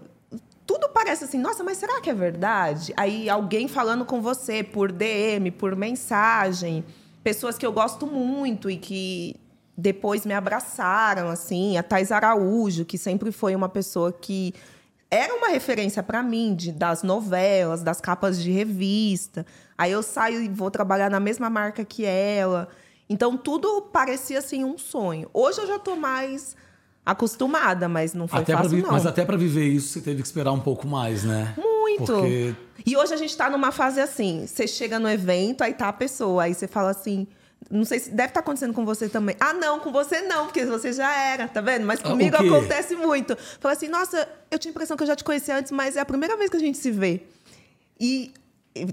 Tudo 0.66 0.88
parece 0.88 1.24
assim, 1.24 1.36
nossa, 1.36 1.62
mas 1.62 1.76
será 1.76 2.00
que 2.00 2.08
é 2.08 2.14
verdade? 2.14 2.94
Aí 2.96 3.28
alguém 3.28 3.68
falando 3.68 4.06
com 4.06 4.22
você 4.22 4.62
por 4.62 4.90
DM, 4.90 5.50
por 5.50 5.76
mensagem, 5.76 6.82
pessoas 7.22 7.58
que 7.58 7.66
eu 7.66 7.72
gosto 7.72 8.06
muito 8.06 8.70
e 8.70 8.78
que 8.78 9.36
depois 9.76 10.24
me 10.24 10.32
abraçaram, 10.32 11.28
assim, 11.28 11.76
a 11.76 11.82
Thais 11.82 12.10
Araújo, 12.10 12.84
que 12.86 12.96
sempre 12.96 13.30
foi 13.30 13.54
uma 13.54 13.68
pessoa 13.68 14.10
que 14.10 14.54
era 15.10 15.34
uma 15.34 15.48
referência 15.48 16.02
para 16.02 16.22
mim 16.22 16.54
de, 16.54 16.72
das 16.72 17.02
novelas, 17.02 17.82
das 17.82 18.00
capas 18.00 18.42
de 18.42 18.50
revista. 18.50 19.44
Aí 19.76 19.92
eu 19.92 20.02
saio 20.02 20.40
e 20.40 20.48
vou 20.48 20.70
trabalhar 20.70 21.10
na 21.10 21.20
mesma 21.20 21.50
marca 21.50 21.84
que 21.84 22.04
ela. 22.04 22.68
Então 23.08 23.36
tudo 23.36 23.82
parecia 23.82 24.38
assim 24.38 24.64
um 24.64 24.78
sonho. 24.78 25.28
Hoje 25.32 25.60
eu 25.60 25.66
já 25.66 25.78
tô 25.78 25.96
mais 25.96 26.56
acostumada, 27.04 27.88
mas 27.88 28.14
não 28.14 28.26
foi 28.26 28.40
Até 28.40 28.54
fácil 28.54 28.78
não. 28.78 28.92
Mas 28.92 29.06
até 29.06 29.24
para 29.24 29.36
viver 29.36 29.66
isso, 29.66 29.88
você 29.88 30.00
teve 30.00 30.22
que 30.22 30.26
esperar 30.26 30.52
um 30.52 30.60
pouco 30.60 30.86
mais, 30.86 31.24
né? 31.24 31.54
Muito. 31.56 32.06
Porque 32.06 32.54
E 32.86 32.96
hoje 32.96 33.12
a 33.12 33.16
gente 33.16 33.36
tá 33.36 33.50
numa 33.50 33.70
fase 33.70 34.00
assim: 34.00 34.46
você 34.46 34.66
chega 34.66 34.98
no 34.98 35.08
evento, 35.08 35.62
aí 35.62 35.74
tá 35.74 35.88
a 35.88 35.92
pessoa, 35.92 36.44
aí 36.44 36.54
você 36.54 36.66
fala 36.66 36.90
assim. 36.90 37.26
Não 37.70 37.84
sei 37.84 37.98
se 37.98 38.10
deve 38.10 38.28
estar 38.28 38.40
acontecendo 38.40 38.74
com 38.74 38.84
você 38.84 39.08
também. 39.08 39.34
Ah, 39.40 39.54
não, 39.54 39.80
com 39.80 39.90
você 39.90 40.20
não, 40.20 40.44
porque 40.44 40.66
você 40.66 40.92
já 40.92 41.10
era, 41.10 41.48
tá 41.48 41.62
vendo? 41.62 41.86
Mas 41.86 41.98
Ah, 42.00 42.10
comigo 42.10 42.36
acontece 42.36 42.94
muito. 42.94 43.34
Fala 43.58 43.72
assim, 43.72 43.88
nossa, 43.88 44.28
eu 44.50 44.58
tinha 44.58 44.70
a 44.70 44.72
impressão 44.74 44.98
que 44.98 45.02
eu 45.02 45.06
já 45.06 45.16
te 45.16 45.24
conhecia 45.24 45.56
antes, 45.56 45.72
mas 45.72 45.96
é 45.96 46.00
a 46.00 46.04
primeira 46.04 46.36
vez 46.36 46.50
que 46.50 46.58
a 46.58 46.60
gente 46.60 46.76
se 46.76 46.90
vê. 46.90 47.22
E, 47.98 48.34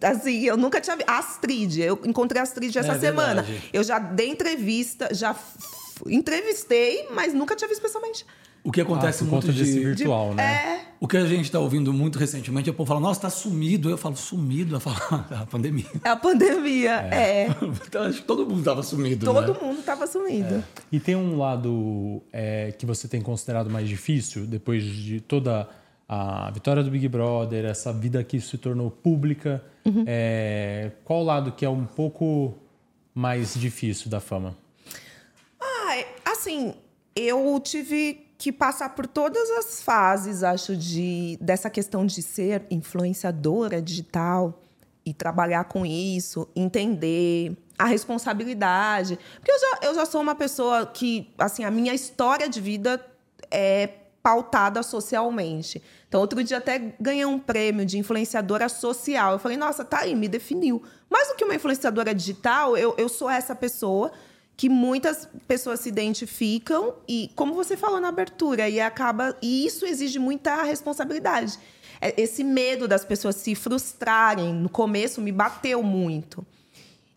assim, 0.04 0.44
eu 0.44 0.56
nunca 0.58 0.80
tinha 0.82 0.98
Astrid, 1.08 1.80
eu 1.82 2.00
encontrei 2.06 2.40
a 2.40 2.44
Astrid 2.44 2.76
essa 2.78 2.94
É 2.94 3.00
semana. 3.00 3.42
verdade. 3.42 3.70
Eu 3.74 3.84
já 3.84 4.00
dei 4.00 4.30
entrevista, 4.30 5.10
já 5.14 5.32
f- 5.34 6.04
entrevistei, 6.08 7.08
mas 7.14 7.34
nunca 7.34 7.56
tinha 7.56 7.68
visto 7.68 7.82
pessoalmente. 7.82 8.26
o 8.64 8.72
que 8.72 8.80
acontece 8.80 9.24
Ah, 9.24 9.26
por 9.26 9.32
muito 9.32 9.48
conta 9.48 9.58
desse 9.58 9.74
de, 9.74 9.80
virtual, 9.86 10.36
né? 10.36 10.44
É, 10.44 10.82
O 11.00 11.08
que 11.08 11.18
a 11.18 11.26
gente 11.26 11.46
está 11.46 11.60
ouvindo 11.60 11.92
muito 11.92 12.20
recentemente 12.20 12.70
é 12.70 12.72
o 12.72 12.76
povo 12.76 12.88
falar, 12.88 13.00
nossa, 13.00 13.22
tá 13.22 13.30
sumido. 13.32 13.90
Eu 13.90 13.98
falo, 13.98 14.16
sumido? 14.16 14.76
Eu 14.76 14.80
falo, 14.80 14.98
a 15.32 15.46
pandemia. 15.48 15.86
é 16.04 16.10
a 16.10 16.16
pandemia. 16.16 16.92
É. 17.12 17.48
Então, 17.88 18.04
acho 18.04 18.22
que 18.22 18.28
todo 18.28 18.46
mundo 18.46 18.64
tava 18.64 18.84
sumido, 18.84 19.26
Todo 19.26 19.54
né? 19.54 19.60
mundo 19.62 19.82
tava 19.82 20.06
sumido. 20.06 20.64
E 20.92 21.00
tem 21.00 21.16
um 21.16 21.38
lado 21.40 22.22
é, 22.32 22.72
que 22.78 22.86
você 22.86 23.08
tem 23.08 23.20
considerado 23.20 23.68
mais 23.70 23.90
difícil 23.90 24.46
depois 24.46 24.84
de 24.84 25.20
toda 25.22 25.68
a 26.14 26.52
vitória 26.52 26.84
do 26.84 26.92
Big 26.92 27.08
Brother, 27.08 27.64
essa 27.64 27.94
vida 27.94 28.22
que 28.22 28.42
se 28.42 28.58
tornou 28.58 28.92
pública. 28.92 29.64
Uhum. 29.86 30.04
É, 30.06 30.92
qual 31.06 31.24
lado 31.24 31.54
que 31.54 31.64
é 31.64 31.70
um 31.70 31.86
pouco 31.86 32.54
mais 33.16 33.54
difícil 33.54 34.12
da 34.12 34.20
fama? 34.20 34.54
Ai, 35.88 36.06
assim, 36.26 36.74
eu 37.16 37.58
tive 37.64 38.28
que 38.38 38.52
passar 38.52 38.90
por 38.94 39.08
todas 39.08 39.50
as 39.52 39.82
fases, 39.82 40.44
acho, 40.44 40.76
de 40.76 41.38
dessa 41.40 41.70
questão 41.70 42.06
de 42.06 42.22
ser 42.22 42.64
influenciadora 42.70 43.82
digital 43.82 44.62
e 45.06 45.14
trabalhar 45.14 45.64
com 45.64 45.86
isso, 45.86 46.46
entender 46.54 47.56
a 47.80 47.86
responsabilidade. 47.86 49.18
Porque 49.36 49.52
eu 49.52 49.60
já, 49.60 49.88
eu 49.88 49.96
já 49.96 50.06
sou 50.06 50.20
uma 50.20 50.36
pessoa 50.36 50.86
que, 50.86 51.32
assim, 51.38 51.64
a 51.64 51.72
minha 51.72 51.94
história 51.94 52.50
de 52.50 52.60
vida 52.60 53.02
é 53.50 53.88
pautada 54.22 54.84
socialmente. 54.84 55.82
Então, 56.12 56.20
outro 56.20 56.44
dia 56.44 56.58
até 56.58 56.94
ganhei 57.00 57.24
um 57.24 57.40
prêmio 57.40 57.86
de 57.86 57.98
influenciadora 57.98 58.68
social. 58.68 59.32
Eu 59.32 59.40
falei, 59.40 59.56
nossa, 59.56 59.86
tá 59.86 60.00
aí, 60.00 60.14
me 60.14 60.28
definiu. 60.28 60.84
Mais 61.10 61.30
do 61.30 61.36
que 61.36 61.46
uma 61.46 61.56
influenciadora 61.56 62.14
digital, 62.14 62.76
eu, 62.76 62.94
eu 62.98 63.08
sou 63.08 63.30
essa 63.30 63.56
pessoa 63.56 64.12
que 64.58 64.68
muitas 64.68 65.30
pessoas 65.48 65.80
se 65.80 65.88
identificam 65.88 66.96
e, 67.08 67.32
como 67.34 67.54
você 67.54 67.78
falou 67.78 68.02
na 68.02 68.10
abertura, 68.10 68.68
e 68.68 68.82
acaba 68.82 69.38
e 69.42 69.66
isso 69.66 69.86
exige 69.86 70.20
muita 70.20 70.62
responsabilidade. 70.64 71.58
É, 72.02 72.22
Esse 72.22 72.44
medo 72.44 72.90
das 72.90 73.06
pessoas 73.06 73.38
se 73.38 73.56
frustrarem 73.56 74.54
no 74.54 74.68
começo 74.68 75.22
me 75.22 75.32
bateu 75.32 75.82
muito. 75.82 76.46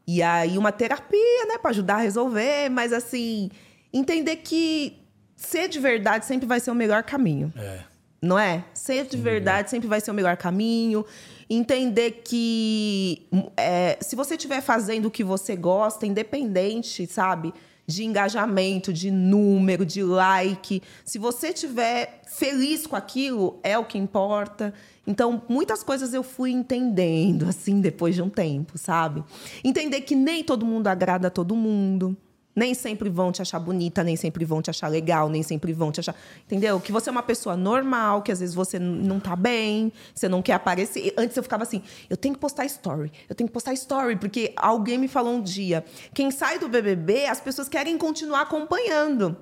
E 0.07 0.23
aí 0.23 0.57
uma 0.57 0.71
terapia, 0.71 1.47
né, 1.49 1.59
para 1.59 1.73
ajudar 1.73 1.97
a 1.97 2.03
resolver, 2.03 2.69
mas 2.69 2.93
assim, 2.93 3.51
entender 3.93 4.37
que 4.37 5.03
ser 5.35 5.67
de 5.67 5.81
verdade 5.81 6.27
sempre 6.27 6.47
vai 6.47 6.61
ser 6.61 6.71
o 6.71 6.77
melhor 6.77 7.03
caminho 7.03 7.53
É. 7.57 7.94
não 8.25 8.39
é? 8.39 8.65
Ser 8.75 9.07
de 9.07 9.17
verdade 9.17 9.71
sempre 9.71 9.89
vai 9.89 10.01
ser 10.01 10.11
o 10.11 10.15
melhor 10.15 10.37
caminho. 10.37 11.05
Entender 11.49 12.23
que 12.25 13.27
é, 13.57 13.99
se 14.01 14.17
você 14.17 14.35
estiver 14.35 14.61
fazendo 14.61 15.07
o 15.07 15.11
que 15.11 15.23
você 15.23 15.55
gosta, 15.55 16.07
independente, 16.07 17.07
sabe? 17.07 17.53
De 17.87 18.03
engajamento, 18.03 18.93
de 18.93 19.11
número, 19.11 19.85
de 19.85 20.03
like. 20.03 20.83
Se 21.05 21.19
você 21.19 21.49
estiver 21.49 22.23
feliz 22.27 22.87
com 22.87 22.97
aquilo, 22.97 23.59
é 23.63 23.79
o 23.79 23.85
que 23.85 23.99
importa. 23.99 24.73
Então, 25.07 25.43
muitas 25.49 25.83
coisas 25.83 26.15
eu 26.15 26.23
fui 26.23 26.51
entendendo, 26.51 27.47
assim, 27.47 27.81
depois 27.81 28.15
de 28.15 28.23
um 28.23 28.31
tempo, 28.31 28.79
sabe? 28.79 29.23
Entender 29.63 30.01
que 30.01 30.15
nem 30.15 30.43
todo 30.43 30.65
mundo 30.65 30.87
agrada 30.87 31.29
a 31.29 31.31
todo 31.31 31.55
mundo. 31.55 32.17
Nem 32.55 32.73
sempre 32.75 33.09
vão 33.09 33.33
te 33.33 33.43
achar 33.43 33.59
bonita, 33.59 34.05
nem 34.05 34.17
sempre 34.17 34.45
vão 34.45 34.63
te 34.63 34.71
achar 34.71 34.89
legal, 34.89 35.29
nem 35.29 35.43
sempre 35.43 35.73
vão 35.73 35.91
te 35.91 36.01
achar. 36.01 36.15
Entendeu? 36.45 36.81
Que 36.81 36.93
você 36.93 37.09
é 37.09 37.13
uma 37.13 37.23
pessoa 37.23 37.57
normal, 37.57 38.23
que 38.23 38.31
às 38.31 38.41
vezes 38.41 38.55
você 38.55 38.79
não 38.79 39.19
tá 39.19 39.35
bem, 39.35 39.93
você 40.15 40.29
não 40.29 40.41
quer 40.41 40.53
aparecer. 40.53 41.13
Antes 41.17 41.37
eu 41.37 41.43
ficava 41.43 41.65
assim, 41.65 41.83
eu 42.09 42.17
tenho 42.17 42.35
que 42.35 42.41
postar 42.41 42.65
story, 42.67 43.11
eu 43.29 43.35
tenho 43.35 43.49
que 43.49 43.55
postar 43.55 43.73
story, 43.73 44.17
porque 44.17 44.53
alguém 44.57 44.99
me 44.99 45.09
falou 45.09 45.35
um 45.35 45.43
dia: 45.43 45.85
quem 46.13 46.31
sai 46.31 46.59
do 46.59 46.69
BBB, 46.69 47.27
as 47.27 47.41
pessoas 47.41 47.69
querem 47.69 47.99
continuar 47.99 48.43
acompanhando. 48.43 49.37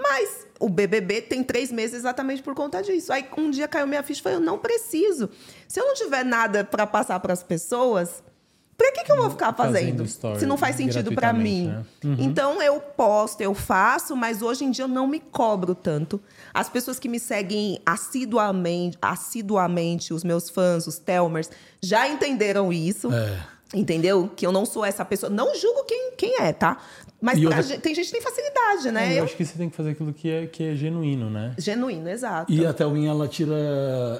Mas 0.00 0.46
o 0.60 0.68
BBB 0.68 1.22
tem 1.22 1.42
três 1.42 1.72
meses 1.72 1.96
exatamente 1.96 2.40
por 2.40 2.54
conta 2.54 2.80
disso. 2.82 3.12
Aí 3.12 3.26
um 3.36 3.50
dia 3.50 3.66
caiu 3.66 3.86
minha 3.86 4.02
ficha 4.02 4.20
e 4.20 4.22
falei, 4.22 4.38
eu 4.38 4.42
não 4.42 4.58
preciso. 4.58 5.28
Se 5.66 5.80
eu 5.80 5.86
não 5.86 5.94
tiver 5.94 6.24
nada 6.24 6.64
para 6.64 6.86
passar 6.86 7.18
para 7.18 7.32
as 7.32 7.42
pessoas, 7.42 8.22
para 8.78 8.92
que, 8.92 9.02
que 9.02 9.10
eu 9.10 9.16
vou 9.16 9.28
ficar 9.28 9.52
fazendo? 9.52 10.06
fazendo 10.06 10.38
se 10.38 10.46
não 10.46 10.56
faz 10.56 10.76
sentido 10.76 11.12
para 11.12 11.32
mim. 11.32 11.66
Né? 11.66 11.84
Uhum. 12.04 12.16
Então 12.20 12.62
eu 12.62 12.78
posto, 12.80 13.40
eu 13.40 13.52
faço, 13.52 14.16
mas 14.16 14.40
hoje 14.40 14.64
em 14.64 14.70
dia 14.70 14.84
eu 14.84 14.88
não 14.88 15.08
me 15.08 15.18
cobro 15.18 15.74
tanto. 15.74 16.20
As 16.54 16.68
pessoas 16.68 16.96
que 16.96 17.08
me 17.08 17.18
seguem 17.18 17.80
assiduamente, 17.84 18.96
assiduamente 19.02 20.14
os 20.14 20.22
meus 20.22 20.48
fãs, 20.48 20.86
os 20.86 20.96
Telmers, 20.96 21.50
já 21.82 22.08
entenderam 22.08 22.72
isso. 22.72 23.12
É. 23.12 23.58
Entendeu? 23.74 24.30
Que 24.34 24.46
eu 24.46 24.52
não 24.52 24.64
sou 24.64 24.82
essa 24.82 25.04
pessoa. 25.04 25.28
Não 25.28 25.54
julgo 25.54 25.84
quem, 25.84 26.12
quem 26.16 26.40
é, 26.40 26.52
tá? 26.54 26.78
Mas 27.20 27.42
outra... 27.42 27.62
gente, 27.62 27.80
tem 27.80 27.94
gente 27.94 28.06
que 28.06 28.12
tem 28.12 28.20
facilidade, 28.22 28.92
né? 28.92 29.08
É, 29.08 29.12
eu, 29.14 29.16
eu, 29.18 29.24
acho 29.24 29.36
que 29.36 29.44
você 29.44 29.58
tem 29.58 29.68
que 29.68 29.76
fazer 29.76 29.90
aquilo 29.90 30.12
que 30.12 30.30
é, 30.30 30.46
que 30.46 30.62
é 30.62 30.74
genuíno, 30.74 31.28
né? 31.28 31.54
Genuíno, 31.58 32.08
exato. 32.08 32.52
E 32.52 32.64
a 32.64 32.72
Thelminha, 32.72 33.10
ela 33.10 33.26
tira. 33.26 33.54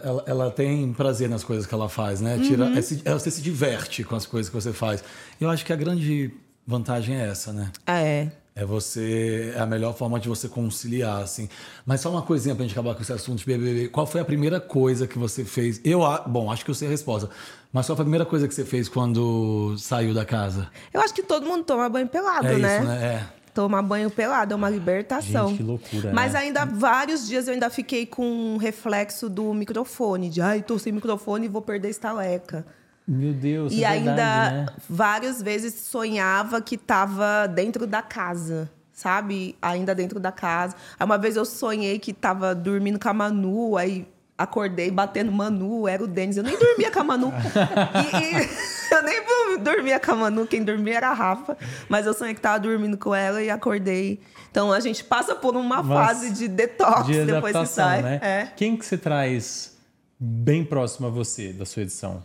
Ela, 0.05 0.25
ela, 0.27 0.51
tem 0.51 0.93
prazer 0.93 1.29
nas 1.29 1.45
coisas 1.45 1.65
que 1.65 1.73
ela 1.73 1.89
faz, 1.89 2.21
né? 2.21 2.39
Tira, 2.43 2.65
uhum. 2.65 2.75
ela, 3.05 3.19
você 3.19 3.31
se 3.31 3.41
diverte 3.41 4.03
com 4.03 4.17
as 4.17 4.27
coisas 4.27 4.51
que 4.51 4.55
você 4.55 4.73
faz. 4.73 5.05
Eu 5.41 5.49
acho 5.49 5.65
que 5.65 5.73
a 5.73 5.77
grande 5.77 6.33
vantagem 6.67 7.17
é 7.17 7.29
essa, 7.29 7.53
né? 7.53 7.71
É. 7.87 8.29
É 8.59 8.65
você. 8.65 9.53
É 9.55 9.61
a 9.61 9.67
melhor 9.67 9.95
forma 9.95 10.19
de 10.19 10.29
você 10.29 10.49
conciliar, 10.49 11.23
assim. 11.23 11.49
Mas 11.87 12.01
só 12.01 12.11
uma 12.11 12.23
coisinha 12.23 12.57
pra 12.57 12.65
gente 12.65 12.73
acabar 12.73 12.93
com 12.93 13.01
esse 13.01 13.13
assunto 13.13 13.39
de 13.39 13.47
BBB. 13.47 13.89
Qual 13.89 14.05
foi 14.05 14.21
a 14.21 14.25
primeira 14.25 14.61
coisa 14.61 15.07
que 15.07 15.17
você 15.17 15.45
fez? 15.45 15.81
Eu, 15.85 16.01
bom, 16.27 16.51
acho 16.51 16.65
que 16.65 16.71
eu 16.73 16.75
sei 16.75 16.89
a 16.89 16.91
resposta. 16.91 17.31
Mas 17.73 17.87
qual 17.87 17.95
foi 17.95 18.03
a 18.03 18.07
primeira 18.07 18.27
coisa 18.27 18.49
que 18.49 18.55
você 18.55 18.65
fez 18.65 18.89
quando 18.89 19.77
saiu 19.79 20.13
da 20.13 20.25
casa? 20.25 20.69
Eu 20.93 21.01
acho 21.01 21.15
que 21.15 21.23
todo 21.23 21.47
mundo 21.47 21.63
toma 21.63 21.89
banho 21.89 22.09
pelado, 22.09 22.49
é 22.49 22.59
né? 22.59 22.79
Isso, 22.79 22.89
né? 22.89 23.05
É. 23.05 23.39
Tomar 23.55 23.83
banho 23.83 24.11
pelado 24.11 24.53
é 24.53 24.57
uma 24.57 24.69
libertação. 24.69 25.51
Gente, 25.51 25.59
que 25.59 25.63
loucura. 25.63 26.13
Mas 26.13 26.33
né? 26.33 26.41
ainda 26.41 26.65
vários 26.65 27.29
dias 27.29 27.47
eu 27.47 27.55
ainda 27.55 27.71
fiquei 27.71 28.07
com 28.07 28.25
um 28.25 28.57
reflexo 28.57 29.29
do 29.29 29.55
microfone, 29.55 30.31
de 30.31 30.41
ai, 30.41 30.63
tô 30.63 30.79
sem 30.81 30.93
microfone 30.93 31.47
e 31.47 31.49
vou 31.49 31.63
perder 31.63 31.91
estaleca. 31.91 32.67
Meu 33.09 33.33
Deus, 33.33 33.73
E 33.73 33.85
é 33.85 33.87
ainda 33.87 34.15
verdade, 34.15 34.55
né? 34.55 34.67
várias 34.87 35.43
vezes 35.43 35.73
sonhava 35.75 36.61
que 36.61 36.75
estava 36.75 37.47
dentro 37.47 37.87
da 37.87 38.03
casa, 38.03 38.71
sabe? 38.93 39.57
Ainda 39.63 39.95
dentro 39.95 40.21
da 40.21 40.31
casa. 40.31 40.77
Aí 41.01 41.07
uma 41.07 41.17
vez 41.17 41.35
eu 41.35 41.47
sonhei 41.47 41.99
que 41.99 42.11
estava 42.11 42.55
dormindo 42.55 43.01
com 43.01 43.09
a 43.09 43.15
Manu, 43.15 43.79
aí 43.79 44.07
acordei 44.37 44.91
batendo 44.91 45.33
Manu, 45.33 45.89
era 45.89 46.05
o 46.05 46.07
Denis. 46.07 46.37
Eu 46.37 46.43
nem 46.43 46.59
dormia 46.59 46.91
com 46.91 47.01
a 47.01 47.05
Manu. 47.05 47.33
e, 47.33 48.27
e, 48.27 48.93
eu 48.95 49.03
nem 49.03 49.59
dormia 49.59 49.99
com 49.99 50.13
a 50.13 50.17
Manu, 50.17 50.47
quem 50.47 50.63
dormia 50.63 50.99
era 50.99 51.09
a 51.09 51.15
Rafa. 51.15 51.57
Mas 51.89 52.05
eu 52.05 52.13
sonhei 52.13 52.35
que 52.35 52.41
estava 52.41 52.61
dormindo 52.61 52.99
com 52.99 53.15
ela 53.15 53.43
e 53.43 53.49
acordei. 53.49 54.21
Então 54.51 54.71
a 54.71 54.81
gente 54.81 55.03
passa 55.03 55.35
por 55.35 55.57
uma 55.57 55.83
Mas, 55.83 56.09
fase 56.09 56.31
de 56.31 56.47
detox 56.47 57.07
de 57.07 57.25
depois 57.25 57.57
que 57.57 57.67
sai. 57.67 58.03
Né? 58.03 58.21
É. 58.23 58.49
Quem 58.55 58.77
que 58.77 58.85
você 58.85 58.99
traz 58.99 59.77
bem 60.21 60.63
próximo 60.63 61.07
a 61.07 61.11
você 61.11 61.55
da 61.55 61.65
sua 61.65 61.83
edição? 61.83 62.23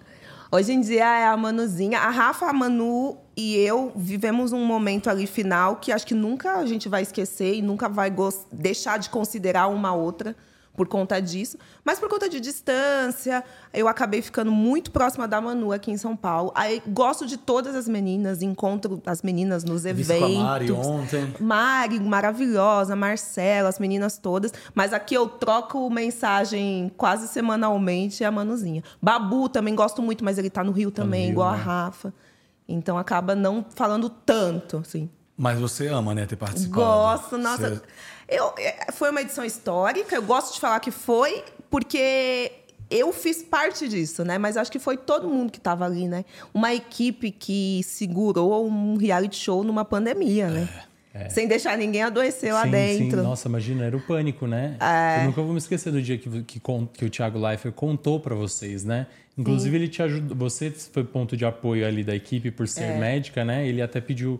Hoje 0.55 0.71
em 0.71 0.81
dia 0.81 1.03
é 1.03 1.25
a 1.25 1.35
Manuzinha. 1.35 1.97
A 1.97 2.11
Rafa, 2.11 2.45
a 2.45 2.53
Manu 2.53 3.17
e 3.35 3.55
eu 3.55 3.91
vivemos 3.95 4.53
um 4.53 4.63
momento 4.63 5.09
ali 5.09 5.25
final 5.25 5.77
que 5.77 5.91
acho 5.91 6.05
que 6.05 6.13
nunca 6.13 6.57
a 6.57 6.65
gente 6.67 6.87
vai 6.87 7.01
esquecer 7.01 7.55
e 7.55 7.61
nunca 7.63 7.89
vai 7.89 8.13
deixar 8.51 8.99
de 8.99 9.09
considerar 9.09 9.65
uma 9.65 9.95
outra 9.95 10.35
por 10.75 10.87
conta 10.87 11.21
disso. 11.21 11.57
Mas 11.83 11.99
por 11.99 12.09
conta 12.09 12.27
de 12.27 12.39
distância, 12.39 13.43
eu 13.73 13.87
acabei 13.87 14.21
ficando 14.21 14.51
muito 14.51 14.91
próxima 14.91 15.27
da 15.27 15.39
Manu 15.39 15.71
aqui 15.71 15.91
em 15.91 15.97
São 15.97 16.15
Paulo. 16.15 16.51
Aí 16.55 16.81
gosto 16.87 17.25
de 17.25 17.37
todas 17.37 17.75
as 17.75 17.87
meninas, 17.87 18.41
encontro 18.41 19.01
as 19.05 19.21
meninas 19.21 19.63
nos 19.63 19.85
eventos. 19.85 20.17
Com 20.17 20.39
a 20.39 20.43
Mari 20.43 20.71
ontem. 20.71 21.35
Mari, 21.39 21.99
maravilhosa, 21.99 22.95
Marcela, 22.95 23.69
as 23.69 23.79
meninas 23.79 24.17
todas. 24.17 24.51
Mas 24.73 24.93
aqui 24.93 25.13
eu 25.13 25.27
troco 25.27 25.89
mensagem 25.89 26.91
quase 26.97 27.27
semanalmente, 27.27 28.23
é 28.23 28.27
a 28.27 28.31
Manuzinha. 28.31 28.83
Babu 29.01 29.47
também 29.49 29.75
gosto 29.75 30.01
muito, 30.01 30.23
mas 30.23 30.37
ele 30.37 30.49
tá 30.49 30.63
no 30.63 30.71
Rio 30.71 30.89
tá 30.89 31.03
também, 31.03 31.21
no 31.21 31.27
Rio, 31.27 31.33
igual 31.33 31.51
né? 31.51 31.57
a 31.57 31.61
Rafa. 31.61 32.13
Então 32.67 32.97
acaba 32.97 33.35
não 33.35 33.65
falando 33.69 34.09
tanto, 34.09 34.77
assim. 34.77 35.09
Mas 35.37 35.59
você 35.59 35.87
ama, 35.87 36.13
né, 36.13 36.25
ter 36.25 36.35
participado? 36.35 36.75
Gosto, 36.75 37.37
nossa. 37.37 37.75
Você... 37.75 37.81
Eu, 38.27 38.53
é, 38.57 38.91
foi 38.91 39.09
uma 39.09 39.21
edição 39.21 39.43
histórica, 39.43 40.15
eu 40.15 40.23
gosto 40.23 40.53
de 40.53 40.59
falar 40.59 40.79
que 40.79 40.91
foi, 40.91 41.43
porque 41.69 42.51
eu 42.89 43.11
fiz 43.11 43.41
parte 43.41 43.87
disso, 43.87 44.23
né? 44.23 44.37
Mas 44.37 44.55
acho 44.55 44.71
que 44.71 44.79
foi 44.79 44.97
todo 44.97 45.27
mundo 45.27 45.51
que 45.51 45.57
estava 45.57 45.85
ali, 45.85 46.07
né? 46.07 46.23
Uma 46.53 46.73
equipe 46.73 47.31
que 47.31 47.81
segurou 47.83 48.67
um 48.67 48.95
reality 48.97 49.35
show 49.35 49.63
numa 49.63 49.83
pandemia, 49.83 50.49
né? 50.49 50.69
É, 51.13 51.23
é. 51.25 51.29
Sem 51.29 51.47
deixar 51.47 51.77
ninguém 51.77 52.03
adoecer 52.03 52.49
sim, 52.49 52.53
lá 52.53 52.65
dentro. 52.65 53.17
Sim. 53.17 53.23
Nossa, 53.23 53.47
imagina, 53.47 53.85
era 53.85 53.95
o 53.95 54.01
pânico, 54.01 54.47
né? 54.47 54.77
É. 54.79 55.21
Eu 55.21 55.25
nunca 55.25 55.41
vou 55.41 55.51
me 55.51 55.57
esquecer 55.57 55.91
do 55.91 56.01
dia 56.01 56.17
que, 56.17 56.43
que, 56.43 56.59
que 56.59 57.05
o 57.05 57.09
Thiago 57.09 57.39
Leifert 57.39 57.73
contou 57.73 58.19
para 58.19 58.35
vocês, 58.35 58.83
né? 58.83 59.07
Inclusive, 59.37 59.75
sim. 59.75 59.83
ele 59.83 59.87
te 59.91 60.01
ajudou. 60.03 60.37
Você 60.37 60.69
foi 60.71 61.03
ponto 61.03 61.35
de 61.35 61.45
apoio 61.45 61.87
ali 61.87 62.03
da 62.03 62.15
equipe 62.15 62.51
por 62.51 62.67
ser 62.67 62.83
é. 62.83 62.97
médica, 62.97 63.43
né? 63.43 63.67
Ele 63.67 63.81
até 63.81 63.99
pediu 63.99 64.39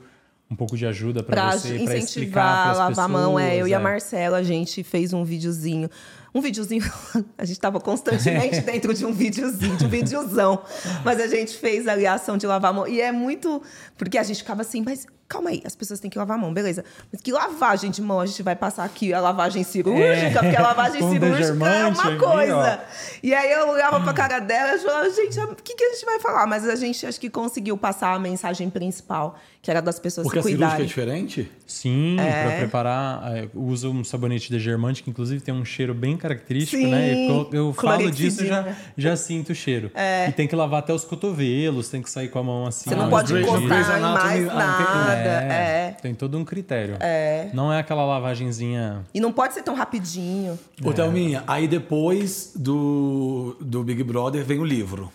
um 0.54 0.56
pouco 0.56 0.78
de 0.78 0.86
ajuda 0.86 1.24
para 1.24 1.51
você, 1.51 1.80
para 1.80 1.97
explicar 1.97 2.43
a 2.43 2.74
lavar 2.74 2.88
pessoas, 2.89 3.06
a 3.06 3.08
mão. 3.08 3.39
É, 3.39 3.56
eu 3.56 3.66
é. 3.66 3.70
e 3.70 3.74
a 3.74 3.80
é. 3.80 3.82
Marcela, 3.82 4.38
a 4.38 4.43
gente 4.43 4.84
fez 4.84 5.12
um 5.12 5.24
videozinho. 5.24 5.89
Um 6.34 6.42
videozinho, 6.42 6.84
a 7.38 7.46
gente 7.46 7.58
estava 7.58 7.80
constantemente 7.80 8.60
dentro 8.66 8.94
de 8.94 9.06
um 9.06 9.14
videozinho, 9.14 9.76
de 9.78 9.86
um 9.86 9.90
videozão. 9.90 10.64
Mas 11.04 11.20
a 11.20 11.28
gente 11.28 11.58
fez 11.58 11.88
ali 11.88 12.06
a 12.06 12.16
ação 12.16 12.38
de 12.38 12.48
lavar 12.48 12.72
a 12.72 12.74
mão. 12.74 12.88
E 12.88 13.00
é 13.00 13.12
muito. 13.12 13.62
Porque 13.98 14.18
a 14.18 14.24
gente 14.24 14.38
ficava 14.38 14.62
assim, 14.62 14.82
mas 14.84 15.06
calma 15.34 15.50
aí, 15.50 15.64
as 15.66 15.76
pessoas 15.76 16.00
têm 16.00 16.12
que 16.12 16.18
lavar 16.18 16.38
a 16.38 16.42
mão, 16.42 16.54
beleza. 16.54 16.86
Mas 17.12 17.20
que 17.20 17.32
lavagem 17.32 17.90
de 17.90 18.02
mão 18.02 18.20
a 18.20 18.26
gente 18.26 18.44
vai 18.44 18.56
passar 18.56 18.84
aqui? 18.84 19.12
A 19.14 19.20
lavagem 19.20 19.64
cirúrgica? 19.64 20.40
É. 20.40 20.42
Porque 20.42 20.56
a 20.56 20.62
lavagem 20.62 21.02
cirúrgica 21.10 21.66
é 21.66 21.88
uma 21.88 22.18
coisa. 22.18 22.84
e 23.22 23.34
aí 23.34 23.52
eu 23.52 23.70
olhava 23.70 24.00
pra 24.02 24.14
cara 24.14 24.38
dela 24.40 24.76
e 24.76 24.80
falava, 24.80 25.10
gente, 25.10 25.40
o 25.40 25.56
que, 25.56 25.76
que 25.76 25.84
a 25.84 25.94
gente 25.94 26.06
vai 26.06 26.20
falar? 26.20 26.46
Mas 26.46 26.68
a 26.68 26.76
gente 26.76 27.06
acho 27.06 27.20
que 27.20 27.30
conseguiu 27.30 27.76
passar 27.76 28.14
a 28.14 28.20
mensagem 28.20 28.70
principal, 28.70 29.36
que 29.62 29.72
era 29.72 29.82
das 29.82 30.00
pessoas 30.00 30.26
Porque 30.26 30.40
se 30.40 30.50
cuidarem. 30.50 30.76
Porque 30.76 30.84
a 30.84 30.88
cirúrgica 30.88 31.02
é 31.02 31.26
diferente? 31.26 31.52
Sim, 31.66 32.20
é. 32.20 32.44
para 32.44 32.58
preparar, 32.58 33.36
é, 33.36 33.50
usa 33.56 33.90
um 33.90 34.04
sabonete 34.04 34.52
de 34.52 34.60
germante, 34.60 35.02
que 35.02 35.10
inclusive 35.10 35.42
tem 35.42 35.54
um 35.54 35.66
cheiro 35.66 35.96
bem 35.96 36.16
característico, 36.24 36.82
Sim, 36.82 36.90
né? 36.90 37.30
Eu, 37.30 37.50
eu 37.52 37.74
falo 37.74 38.10
disso 38.10 38.46
já 38.46 38.74
já 38.98 39.18
sinto 39.18 39.52
o 39.52 39.56
cheiro. 39.56 39.92
É. 39.94 40.30
E 40.30 40.32
tem 40.32 40.48
que 40.48 40.56
lavar 40.56 40.80
até 40.80 40.94
os 40.94 41.04
cotovelos, 41.04 41.90
tem 41.90 42.02
que 42.02 42.10
sair 42.10 42.30
com 42.30 42.40
a 42.40 42.44
mão 42.44 42.66
assim. 42.66 42.90
Você 42.90 42.96
não 42.96 43.10
pode 43.10 43.34
encostar 43.38 44.00
em 44.00 44.02
mais 44.02 44.46
nada. 44.46 45.14
É, 45.14 45.90
é. 45.90 45.98
Tem 46.02 46.16
todo 46.16 46.38
um 46.38 46.46
critério. 46.46 46.96
É. 47.02 47.50
Não 47.54 47.72
é 47.72 47.80
aquela 47.80 48.06
lavagenzinha. 48.06 49.04
E 49.14 49.20
não 49.20 49.34
pode 49.34 49.54
ser 49.54 49.64
tão 49.64 49.76
rapidinho. 49.76 50.58
Ô, 50.82 50.92
é. 50.92 50.94
Thelminha, 50.94 51.44
aí 51.46 51.68
depois 51.68 52.54
do, 52.56 53.58
do 53.60 53.84
Big 53.84 54.02
Brother 54.04 54.46
vem 54.46 54.60
o 54.60 54.66
livro. 54.66 55.12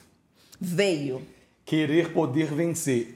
Veio. 0.61 1.23
Querer 1.65 2.13
Poder 2.13 2.53
Vencer. 2.53 3.15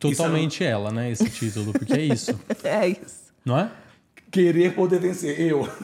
Totalmente 0.00 0.64
é... 0.64 0.68
ela, 0.68 0.90
né? 0.90 1.10
Esse 1.10 1.30
título, 1.30 1.72
porque 1.72 1.92
é 1.92 2.02
isso. 2.02 2.38
é 2.64 2.88
isso. 2.88 3.26
Não 3.44 3.58
é? 3.58 3.70
Querer 4.36 4.74
poder 4.74 5.00
vencer, 5.00 5.40
eu. 5.40 5.66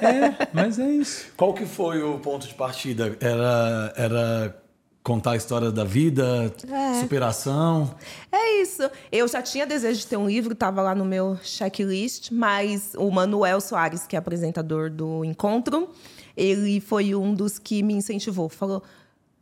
É, 0.00 0.48
mas 0.52 0.78
é 0.78 0.88
isso. 0.88 1.26
Qual 1.36 1.52
que 1.52 1.66
foi 1.66 2.00
o 2.00 2.20
ponto 2.20 2.46
de 2.46 2.54
partida? 2.54 3.16
Era, 3.20 3.92
era 3.96 4.62
contar 5.02 5.32
a 5.32 5.36
história 5.36 5.72
da 5.72 5.82
vida, 5.82 6.54
é. 6.70 7.00
superação. 7.00 7.92
É 8.30 8.62
isso. 8.62 8.88
Eu 9.10 9.26
já 9.26 9.42
tinha 9.42 9.66
desejo 9.66 9.98
de 9.98 10.06
ter 10.06 10.16
um 10.16 10.28
livro, 10.28 10.52
estava 10.52 10.80
lá 10.80 10.94
no 10.94 11.04
meu 11.04 11.36
checklist, 11.42 12.30
mas 12.30 12.92
o 12.96 13.10
Manuel 13.10 13.60
Soares, 13.60 14.06
que 14.06 14.14
é 14.14 14.18
apresentador 14.20 14.88
do 14.88 15.24
Encontro, 15.24 15.88
ele 16.36 16.80
foi 16.80 17.16
um 17.16 17.34
dos 17.34 17.58
que 17.58 17.82
me 17.82 17.94
incentivou. 17.94 18.48
Falou, 18.48 18.84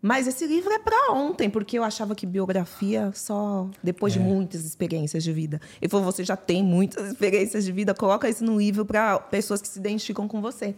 mas 0.00 0.26
esse 0.26 0.46
livro 0.46 0.72
é 0.72 0.78
para 0.78 1.12
ontem, 1.12 1.48
porque 1.50 1.78
eu 1.78 1.82
achava 1.82 2.14
que 2.14 2.26
biografia 2.26 3.10
só 3.14 3.68
depois 3.82 4.14
é. 4.14 4.18
de 4.18 4.24
muitas 4.24 4.64
experiências 4.64 5.24
de 5.24 5.32
vida. 5.32 5.60
Ele 5.80 5.88
falou: 5.88 6.04
você 6.04 6.24
já 6.24 6.36
tem 6.36 6.62
muitas 6.62 7.10
experiências 7.10 7.64
de 7.64 7.72
vida, 7.72 7.94
coloca 7.94 8.28
isso 8.28 8.44
no 8.44 8.58
livro 8.58 8.84
para 8.84 9.18
pessoas 9.18 9.60
que 9.60 9.68
se 9.68 9.78
identificam 9.78 10.28
com 10.28 10.40
você. 10.40 10.74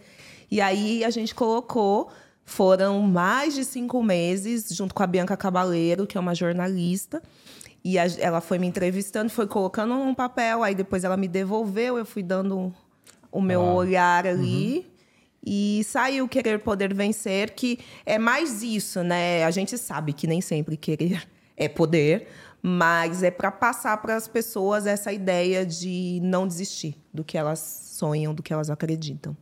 E 0.49 0.59
aí 0.61 1.03
a 1.03 1.09
gente 1.09 1.35
colocou 1.35 2.09
foram 2.49 3.03
mais 3.03 3.53
de 3.53 3.63
cinco 3.63 4.01
meses, 4.01 4.69
junto 4.71 4.95
com 4.95 5.03
a 5.03 5.07
Bianca 5.07 5.37
Cabaleiro, 5.37 6.07
que 6.07 6.17
é 6.17 6.19
uma 6.19 6.33
jornalista. 6.33 7.21
E 7.83 7.99
a, 7.99 8.07
ela 8.17 8.41
foi 8.41 8.57
me 8.57 8.65
entrevistando, 8.65 9.29
foi 9.29 9.45
colocando 9.45 9.93
um 9.93 10.15
papel, 10.15 10.63
aí 10.63 10.73
depois 10.73 11.03
ela 11.03 11.15
me 11.15 11.27
devolveu, 11.27 11.97
eu 11.97 12.05
fui 12.05 12.23
dando 12.23 12.73
o 13.31 13.39
meu 13.39 13.61
ah. 13.61 13.73
olhar 13.73 14.25
ali. 14.25 14.77
Uhum. 14.77 14.98
E 15.45 15.83
saiu 15.85 16.27
Querer 16.27 16.59
Poder 16.59 16.93
Vencer, 16.93 17.53
que 17.55 17.79
é 18.05 18.17
mais 18.19 18.61
isso, 18.61 19.03
né? 19.03 19.43
A 19.45 19.51
gente 19.51 19.77
sabe 19.77 20.13
que 20.13 20.27
nem 20.27 20.41
sempre 20.41 20.75
querer 20.77 21.27
é 21.55 21.67
poder, 21.67 22.27
Mas 22.61 23.23
é 23.23 23.31
para 23.31 23.51
passar 23.51 23.95
para 24.01 24.15
as 24.15 24.27
pessoas 24.27 24.85
essa 24.85 25.13
ideia 25.13 25.65
de 25.65 26.19
não 26.21 26.45
desistir 26.45 26.95
do 27.13 27.23
que 27.23 27.37
elas 27.37 27.59
sonham, 27.97 28.33
do 28.33 28.43
que 28.43 28.51
elas 28.51 28.69
acreditam. 28.69 29.35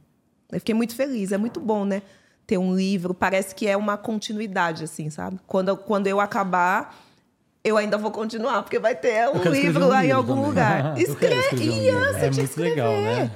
Eu 0.51 0.59
fiquei 0.59 0.75
muito 0.75 0.95
feliz, 0.95 1.31
é 1.31 1.37
muito 1.37 1.59
bom, 1.59 1.83
né? 1.83 2.03
Ter 2.45 2.57
um 2.59 2.75
livro, 2.75 3.13
parece 3.15 3.55
que 3.55 3.67
é 3.67 3.75
uma 3.75 3.97
continuidade, 3.97 4.83
assim, 4.83 5.09
sabe? 5.09 5.39
Quando, 5.47 5.75
quando 5.75 6.05
eu 6.07 6.19
acabar, 6.21 6.95
eu 7.63 7.75
ainda 7.75 7.97
vou 7.97 8.11
continuar, 8.11 8.61
porque 8.61 8.79
vai 8.79 8.95
ter 8.95 9.27
um 9.29 9.41
livro 9.51 9.85
um 9.85 9.87
lá 9.87 9.99
em 10.03 10.07
livro 10.07 10.17
algum 10.17 10.35
também. 10.35 10.47
lugar. 10.49 10.93
Quero 11.19 11.33
escrever 11.39 11.95
um 11.95 12.15
É 12.17 12.31
muito 12.31 12.61
legal, 12.61 12.93
escrever. 12.93 13.01
né? 13.03 13.31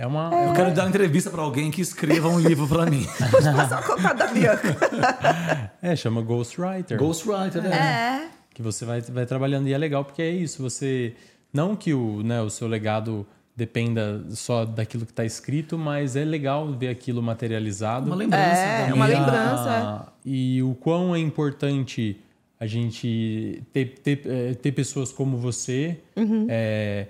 É 0.00 0.06
uma. 0.06 0.30
Eu 0.32 0.52
quero 0.52 0.72
dar 0.72 0.82
uma 0.84 0.88
entrevista 0.90 1.28
para 1.28 1.42
alguém 1.42 1.70
que 1.72 1.80
escreva 1.80 2.28
um 2.28 2.38
livro 2.38 2.68
para 2.68 2.86
mim. 2.86 3.04
Pode 3.32 3.44
passar 3.56 3.80
o 3.82 3.86
contato 3.86 4.16
da 4.16 4.26
Bianca. 4.28 4.76
É, 5.82 5.94
chama 5.96 6.20
Ghostwriter. 6.22 6.98
Ghostwriter, 6.98 7.62
né? 7.62 7.76
É. 8.24 8.28
que 8.54 8.60
você 8.62 8.84
vai, 8.84 9.00
vai 9.00 9.24
trabalhando 9.26 9.68
e 9.68 9.72
é 9.72 9.78
legal 9.78 10.04
porque 10.04 10.20
é 10.22 10.30
isso 10.30 10.60
você 10.62 11.14
não 11.52 11.74
que 11.76 11.94
o, 11.94 12.22
né, 12.22 12.40
o 12.42 12.50
seu 12.50 12.66
legado 12.68 13.24
dependa 13.56 14.24
só 14.30 14.64
daquilo 14.64 15.04
que 15.06 15.12
está 15.12 15.24
escrito 15.24 15.76
mas 15.78 16.14
é 16.16 16.24
legal 16.24 16.70
ver 16.72 16.88
aquilo 16.88 17.22
materializado 17.22 18.06
Uma 18.06 18.16
lembrança 18.16 18.44
É, 18.60 18.78
também. 18.80 18.92
uma 18.94 19.08
E 19.08 19.14
a- 19.14 19.18
lembrança. 19.20 20.06
e 20.24 20.62
o 20.62 20.74
quão 20.74 21.14
é 21.14 21.18
importante 21.20 22.20
a 22.60 22.66
gente 22.66 23.62
ter, 23.72 23.94
ter, 24.02 24.22
eh, 24.26 24.54
ter 24.54 24.72
pessoas 24.72 25.12
como 25.12 25.36
você 25.36 25.98
Uhum. 26.16 26.46
eh, 26.48 27.06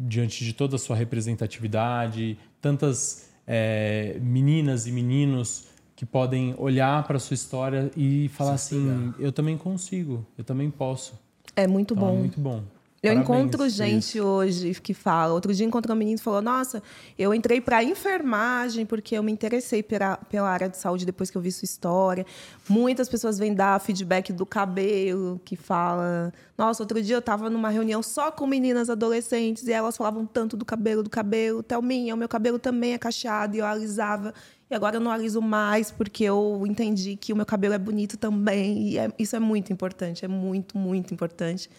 diante 0.00 0.44
de 0.44 0.52
toda 0.52 0.76
a 0.76 0.78
sua 0.78 0.96
representatividade, 0.96 2.38
tantas 2.60 3.28
eh, 3.46 4.18
meninas 4.22 4.86
e 4.86 4.92
meninos 4.92 5.66
que 5.94 6.06
podem 6.06 6.54
olhar 6.56 7.06
para 7.06 7.18
sua 7.18 7.34
história 7.34 7.90
e 7.96 8.28
falar 8.28 8.54
assim, 8.54 9.12
eu 9.18 9.30
também 9.32 9.58
consigo, 9.58 10.24
eu 10.38 10.42
também 10.44 10.70
posso. 10.70 11.12
É 11.54 11.66
muito 11.66 11.92
Então, 11.94 12.06
bom. 12.08 12.14
é 12.14 12.18
muito 12.18 12.40
bom. 12.40 12.62
Eu 13.02 13.14
Parabéns 13.14 13.24
encontro 13.30 13.66
gente 13.70 14.18
isso. 14.18 14.22
hoje 14.22 14.74
que 14.74 14.92
fala. 14.92 15.32
Outro 15.32 15.54
dia 15.54 15.64
encontrei 15.64 15.94
um 15.94 15.98
menino 15.98 16.18
que 16.18 16.22
falou: 16.22 16.42
Nossa, 16.42 16.82
eu 17.18 17.32
entrei 17.32 17.58
para 17.58 17.82
enfermagem 17.82 18.84
porque 18.84 19.16
eu 19.16 19.22
me 19.22 19.32
interessei 19.32 19.82
pela, 19.82 20.18
pela 20.18 20.50
área 20.50 20.68
de 20.68 20.76
saúde 20.76 21.06
depois 21.06 21.30
que 21.30 21.36
eu 21.38 21.40
vi 21.40 21.50
sua 21.50 21.64
história. 21.64 22.26
Muitas 22.68 23.08
pessoas 23.08 23.38
vêm 23.38 23.54
dar 23.54 23.80
feedback 23.80 24.34
do 24.34 24.44
cabelo, 24.44 25.40
que 25.46 25.56
fala: 25.56 26.30
Nossa, 26.58 26.82
outro 26.82 27.00
dia 27.02 27.14
eu 27.16 27.20
estava 27.20 27.48
numa 27.48 27.70
reunião 27.70 28.02
só 28.02 28.30
com 28.30 28.46
meninas 28.46 28.90
adolescentes 28.90 29.66
e 29.66 29.72
elas 29.72 29.96
falavam 29.96 30.26
tanto 30.26 30.54
do 30.54 30.64
cabelo, 30.66 31.02
do 31.02 31.08
cabelo. 31.08 31.62
Thelminha, 31.62 32.14
o 32.14 32.18
meu 32.18 32.28
cabelo 32.28 32.58
também 32.58 32.92
é 32.92 32.98
cacheado 32.98 33.56
e 33.56 33.60
eu 33.60 33.64
alisava. 33.66 34.34
E 34.70 34.74
agora 34.74 34.96
eu 34.96 35.00
não 35.00 35.10
aliso 35.10 35.40
mais 35.40 35.90
porque 35.90 36.22
eu 36.24 36.64
entendi 36.66 37.16
que 37.16 37.32
o 37.32 37.36
meu 37.36 37.46
cabelo 37.46 37.72
é 37.72 37.78
bonito 37.78 38.18
também. 38.18 38.90
E 38.90 38.98
é- 38.98 39.10
isso 39.18 39.34
é 39.34 39.40
muito 39.40 39.72
importante, 39.72 40.22
é 40.22 40.28
muito, 40.28 40.76
muito 40.76 41.14
importante. 41.14 41.70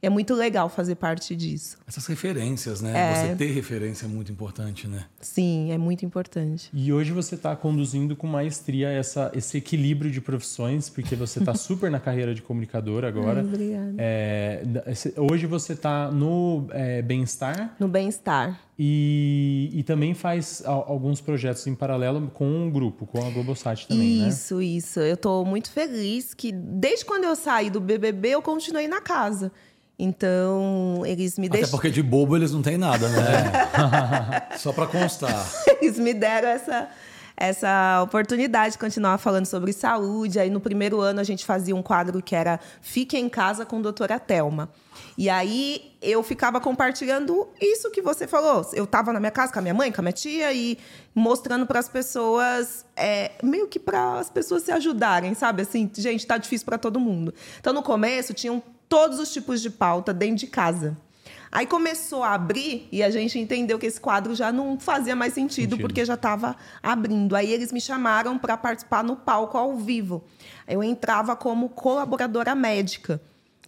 É 0.00 0.08
muito 0.08 0.32
legal 0.32 0.68
fazer 0.68 0.94
parte 0.94 1.34
disso. 1.34 1.76
Essas 1.86 2.06
referências, 2.06 2.80
né? 2.80 2.92
É. 2.96 3.14
Você 3.30 3.34
ter 3.34 3.50
referência 3.50 4.06
é 4.06 4.08
muito 4.08 4.30
importante, 4.30 4.86
né? 4.86 5.06
Sim, 5.20 5.72
é 5.72 5.78
muito 5.78 6.04
importante. 6.04 6.70
E 6.72 6.92
hoje 6.92 7.10
você 7.10 7.34
está 7.34 7.56
conduzindo 7.56 8.14
com 8.14 8.28
maestria 8.28 8.90
essa, 8.90 9.32
esse 9.34 9.56
equilíbrio 9.58 10.08
de 10.08 10.20
profissões, 10.20 10.88
porque 10.88 11.16
você 11.16 11.40
está 11.40 11.52
super 11.56 11.90
na 11.90 11.98
carreira 11.98 12.32
de 12.32 12.42
comunicador 12.42 13.04
agora. 13.04 13.40
Ai, 13.40 13.46
obrigada. 13.46 13.94
É, 13.98 14.62
hoje 15.16 15.46
você 15.46 15.72
está 15.72 16.12
no 16.12 16.68
é, 16.70 17.02
bem-estar 17.02 17.74
No 17.80 17.88
bem-estar. 17.88 18.60
e, 18.78 19.70
e 19.72 19.82
também 19.82 20.14
faz 20.14 20.62
al- 20.64 20.84
alguns 20.88 21.20
projetos 21.20 21.66
em 21.66 21.74
paralelo 21.74 22.30
com 22.32 22.46
um 22.48 22.70
grupo, 22.70 23.04
com 23.04 23.18
a 23.26 23.30
Globosat 23.30 23.86
também, 23.88 24.20
né? 24.22 24.28
isso, 24.28 24.62
isso. 24.62 25.00
Eu 25.00 25.16
tô 25.16 25.44
muito 25.44 25.72
feliz 25.72 26.34
que 26.34 26.52
desde 26.52 27.04
quando 27.04 27.24
eu 27.24 27.34
saí 27.34 27.68
do 27.68 27.80
BBB, 27.80 28.28
eu 28.30 28.42
continuei 28.42 28.86
na 28.86 29.00
casa. 29.00 29.50
Então, 29.98 31.02
eles 31.04 31.36
me 31.38 31.46
Até 31.48 31.56
deixaram. 31.58 31.72
porque 31.72 31.90
de 31.90 32.02
bobo 32.02 32.36
eles 32.36 32.52
não 32.52 32.62
têm 32.62 32.78
nada, 32.78 33.08
né? 33.08 34.46
Só 34.56 34.72
para 34.72 34.86
constar. 34.86 35.44
Eles 35.82 35.98
me 35.98 36.14
deram 36.14 36.48
essa, 36.48 36.88
essa 37.36 38.02
oportunidade 38.04 38.72
de 38.72 38.78
continuar 38.78 39.18
falando 39.18 39.46
sobre 39.46 39.72
saúde. 39.72 40.38
Aí, 40.38 40.50
no 40.50 40.60
primeiro 40.60 41.00
ano, 41.00 41.18
a 41.18 41.24
gente 41.24 41.44
fazia 41.44 41.74
um 41.74 41.82
quadro 41.82 42.22
que 42.22 42.36
era 42.36 42.60
Fique 42.80 43.16
em 43.18 43.28
Casa 43.28 43.66
com 43.66 43.78
a 43.78 43.82
doutora 43.82 44.20
Thelma. 44.20 44.70
E 45.16 45.28
aí, 45.28 45.92
eu 46.00 46.22
ficava 46.22 46.60
compartilhando 46.60 47.48
isso 47.60 47.90
que 47.90 48.00
você 48.00 48.28
falou. 48.28 48.68
Eu 48.74 48.84
estava 48.84 49.12
na 49.12 49.18
minha 49.18 49.32
casa 49.32 49.52
com 49.52 49.58
a 49.58 49.62
minha 49.62 49.74
mãe, 49.74 49.90
com 49.90 50.00
a 50.00 50.02
minha 50.02 50.12
tia, 50.12 50.52
e 50.52 50.78
mostrando 51.12 51.66
para 51.66 51.80
as 51.80 51.88
pessoas, 51.88 52.86
é, 52.96 53.32
meio 53.42 53.66
que 53.66 53.80
para 53.80 54.20
as 54.20 54.30
pessoas 54.30 54.62
se 54.62 54.70
ajudarem, 54.70 55.34
sabe? 55.34 55.62
Assim, 55.62 55.90
gente, 55.96 56.24
tá 56.24 56.38
difícil 56.38 56.64
para 56.64 56.78
todo 56.78 57.00
mundo. 57.00 57.34
Então, 57.58 57.72
no 57.72 57.82
começo, 57.82 58.32
tinham 58.32 58.62
todos 58.88 59.18
os 59.18 59.32
tipos 59.32 59.60
de 59.60 59.70
pauta 59.70 60.12
dentro 60.12 60.36
de 60.36 60.46
casa. 60.46 60.96
Aí 61.50 61.66
começou 61.66 62.22
a 62.22 62.34
abrir 62.34 62.88
e 62.92 63.02
a 63.02 63.10
gente 63.10 63.38
entendeu 63.38 63.78
que 63.78 63.86
esse 63.86 64.00
quadro 64.00 64.34
já 64.34 64.52
não 64.52 64.78
fazia 64.78 65.16
mais 65.16 65.32
sentido, 65.32 65.70
Sentido. 65.70 65.80
porque 65.80 66.04
já 66.04 66.14
estava 66.14 66.54
abrindo. 66.82 67.34
Aí 67.34 67.50
eles 67.50 67.72
me 67.72 67.80
chamaram 67.80 68.38
para 68.38 68.56
participar 68.56 69.02
no 69.02 69.16
palco 69.16 69.56
ao 69.56 69.76
vivo. 69.76 70.22
Eu 70.66 70.82
entrava 70.82 71.34
como 71.34 71.70
colaboradora 71.70 72.54
médica. 72.54 73.20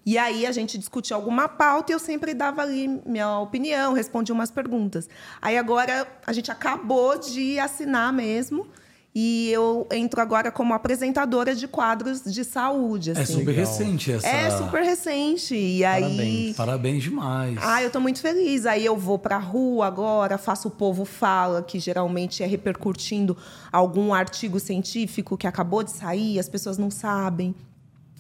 E 0.05 0.19
aí 0.19 0.47
a 0.47 0.53
gente 0.53 0.77
discutia 0.79 1.15
alguma 1.17 1.49
pauta 1.49 1.93
e 1.93 1.95
eu 1.95 1.99
sempre 1.99 2.35
dava 2.35 2.63
ali 2.63 2.89
minha 3.07 3.39
opinião, 3.39 3.93
respondia 3.93 4.35
umas 4.35 4.51
perguntas. 4.51 5.09
Aí 5.41 5.57
agora 5.57 6.07
a 6.27 6.33
gente 6.33 6.51
acabou 6.51 7.19
de 7.19 7.59
assinar 7.59 8.13
mesmo. 8.13 8.67
E 9.13 9.51
eu 9.51 9.89
entro 9.91 10.21
agora 10.21 10.53
como 10.53 10.73
apresentadora 10.73 11.53
de 11.53 11.67
quadros 11.67 12.23
de 12.23 12.45
saúde. 12.45 13.11
É 13.11 13.21
Assim. 13.21 13.33
super 13.39 13.47
Legal. 13.51 13.67
recente 13.67 14.13
essa. 14.13 14.27
É 14.29 14.51
super 14.51 14.83
recente. 14.85 15.55
E 15.57 15.85
aí. 15.85 16.03
Parabéns. 16.03 16.57
Parabéns 16.57 17.03
demais. 17.03 17.59
Ah, 17.61 17.83
eu 17.83 17.91
tô 17.91 17.99
muito 17.99 18.21
feliz. 18.21 18.67
Aí 18.67 18.85
eu 18.85 18.97
vou 18.97 19.19
pra 19.19 19.37
rua 19.37 19.87
agora, 19.89 20.39
faço 20.39 20.69
o 20.69 20.71
povo 20.71 21.05
fala, 21.05 21.61
que 21.61 21.81
geralmente 21.81 22.45
é 22.45 22.47
repercutindo 22.47 23.37
algum 23.73 24.15
artigo 24.15 24.61
científico 24.61 25.37
que 25.37 25.47
acabou 25.47 25.83
de 25.83 25.91
sair, 25.91 26.39
as 26.39 26.49
pessoas 26.49 26.79
não 26.79 26.91
sabem. 26.91 27.53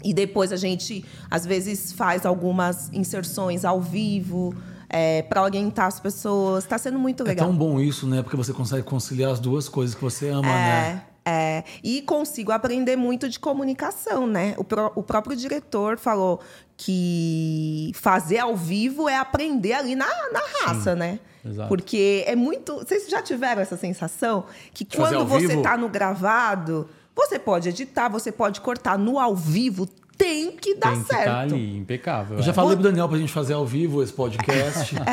E 0.02 0.12
depois 0.12 0.50
a 0.50 0.56
gente, 0.56 1.04
às 1.30 1.46
vezes, 1.46 1.92
faz 1.92 2.26
algumas 2.26 2.92
inserções 2.92 3.64
ao 3.64 3.80
vivo 3.80 4.54
é, 4.90 5.22
para 5.22 5.42
orientar 5.42 5.86
as 5.86 5.98
pessoas. 6.00 6.64
Está 6.64 6.76
sendo 6.76 6.98
muito 6.98 7.22
é 7.22 7.28
legal. 7.28 7.46
tão 7.48 7.56
bom 7.56 7.78
isso, 7.80 8.06
né? 8.06 8.22
Porque 8.22 8.36
você 8.36 8.52
consegue 8.52 8.82
conciliar 8.82 9.30
as 9.32 9.38
duas 9.40 9.68
coisas 9.68 9.94
que 9.94 10.02
você 10.02 10.28
ama, 10.28 10.48
né? 10.48 11.02
É, 11.24 11.30
é. 11.30 11.64
E 11.84 12.02
consigo 12.02 12.50
aprender 12.50 12.96
muito 12.96 13.28
de 13.28 13.38
comunicação, 13.38 14.26
né? 14.26 14.54
O, 14.58 14.64
pró- 14.64 14.90
o 14.96 15.02
próprio 15.02 15.36
diretor 15.36 15.96
falou 15.98 16.40
que 16.76 17.92
fazer 17.94 18.38
ao 18.38 18.56
vivo 18.56 19.08
é 19.08 19.16
aprender 19.16 19.74
ali 19.74 19.94
na, 19.94 20.06
na 20.32 20.40
raça, 20.64 20.94
né? 20.94 21.18
exato. 21.44 21.68
Porque 21.68 22.24
é 22.26 22.34
muito. 22.34 22.76
Vocês 22.78 23.08
já 23.08 23.22
tiveram 23.22 23.62
essa 23.62 23.76
sensação 23.76 24.44
que 24.74 24.84
De 24.84 24.96
quando 24.96 25.24
você 25.26 25.46
vivo? 25.48 25.62
tá 25.62 25.76
no 25.76 25.88
gravado, 25.88 26.88
você 27.14 27.38
pode 27.38 27.68
editar, 27.68 28.08
você 28.08 28.32
pode 28.32 28.60
cortar 28.60 28.98
no 28.98 29.18
ao 29.18 29.34
vivo, 29.36 29.86
tem 30.24 30.52
que 30.52 30.74
dar 30.74 30.92
Tem 30.92 31.00
que 31.00 31.06
certo. 31.06 31.20
estar 31.20 31.38
ali, 31.40 31.76
impecável. 31.78 32.36
Eu 32.36 32.42
já 32.42 32.50
é. 32.50 32.54
falei 32.54 32.74
pro 32.76 32.82
Daniel 32.84 33.08
pra 33.08 33.16
gente 33.18 33.32
fazer 33.32 33.54
ao 33.54 33.64
vivo 33.66 34.02
esse 34.02 34.12
podcast. 34.12 34.94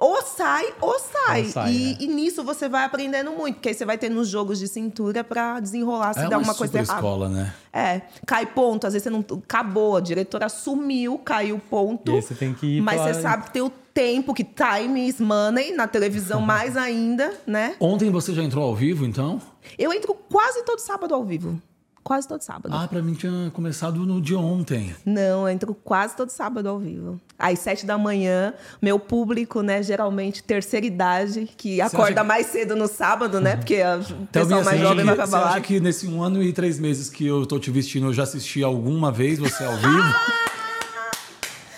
Ou 0.00 0.20
sai, 0.22 0.74
ou 0.80 0.98
sai. 0.98 1.44
Ou 1.44 1.50
sai, 1.50 1.72
e, 1.72 1.84
né? 1.92 1.96
e 2.00 2.06
nisso 2.08 2.42
você 2.42 2.68
vai 2.68 2.84
aprendendo 2.84 3.30
muito, 3.30 3.54
porque 3.54 3.68
aí 3.68 3.74
você 3.76 3.84
vai 3.84 3.96
tendo 3.96 4.18
os 4.18 4.28
jogos 4.28 4.58
de 4.58 4.66
cintura 4.66 5.22
pra 5.22 5.60
desenrolar 5.60 6.12
se 6.14 6.18
é 6.18 6.22
der 6.22 6.30
uma 6.30 6.38
alguma 6.38 6.54
coisa 6.56 6.78
errada. 6.78 6.94
escola, 6.94 7.28
né? 7.28 7.54
É, 7.72 8.00
cai 8.26 8.44
ponto, 8.44 8.88
às 8.88 8.92
vezes 8.92 9.04
você 9.04 9.10
não. 9.10 9.20
Acabou, 9.38 9.96
a 9.96 10.00
diretora 10.00 10.48
sumiu, 10.48 11.16
caiu 11.18 11.60
ponto. 11.70 12.10
E 12.10 12.16
aí 12.16 12.22
você 12.22 12.34
tem 12.34 12.52
que 12.52 12.78
ir 12.78 12.80
Mas 12.80 13.00
pra- 13.00 13.14
você 13.14 13.22
sabe 13.22 13.44
que 13.44 13.50
tem 13.52 13.62
o 13.62 13.70
tempo, 13.70 14.34
que 14.34 14.42
time 14.42 15.06
is 15.08 15.20
money, 15.20 15.72
na 15.72 15.86
televisão 15.86 16.40
mais 16.42 16.76
ainda, 16.76 17.32
né? 17.46 17.76
Ontem 17.78 18.10
você 18.10 18.34
já 18.34 18.42
entrou 18.42 18.64
ao 18.64 18.74
vivo, 18.74 19.06
então? 19.06 19.40
Eu 19.78 19.92
entro 19.92 20.12
quase 20.28 20.64
todo 20.64 20.80
sábado 20.80 21.14
ao 21.14 21.24
vivo. 21.24 21.62
Quase 22.04 22.28
todo 22.28 22.42
sábado. 22.42 22.68
Ah, 22.70 22.86
pra 22.86 23.00
mim 23.00 23.14
tinha 23.14 23.50
começado 23.54 24.04
no 24.04 24.20
de 24.20 24.34
ontem. 24.34 24.94
Não, 25.06 25.42
eu 25.42 25.48
entro 25.48 25.74
quase 25.74 26.14
todo 26.14 26.28
sábado 26.28 26.68
ao 26.68 26.78
vivo. 26.78 27.18
Às 27.38 27.60
sete 27.60 27.86
da 27.86 27.96
manhã, 27.96 28.52
meu 28.82 28.98
público, 28.98 29.62
né, 29.62 29.82
geralmente 29.82 30.42
terceira 30.42 30.84
idade, 30.84 31.48
que 31.56 31.80
acorda 31.80 32.20
acha- 32.20 32.24
mais 32.24 32.46
cedo 32.48 32.76
no 32.76 32.86
sábado, 32.86 33.40
né? 33.40 33.56
Porque 33.56 33.76
a- 33.76 33.96
o 33.96 34.00
Então, 34.00 34.26
pessoal 34.30 34.60
assim, 34.60 34.64
mais 34.68 34.78
você 34.80 34.86
jovem 34.86 34.98
acha 35.00 35.04
vai 35.06 35.14
que- 35.14 35.16
pra 35.16 35.26
Você 35.26 35.34
acha 35.36 35.44
balada. 35.46 35.60
que 35.62 35.80
nesse 35.80 36.06
um 36.06 36.22
ano 36.22 36.42
e 36.42 36.52
três 36.52 36.78
meses 36.78 37.08
que 37.08 37.26
eu 37.26 37.46
tô 37.46 37.58
te 37.58 37.70
vestindo, 37.70 38.06
eu 38.08 38.12
já 38.12 38.24
assisti 38.24 38.62
alguma 38.62 39.10
vez 39.10 39.38
você 39.38 39.64
ao 39.64 39.74
vivo? 39.76 39.88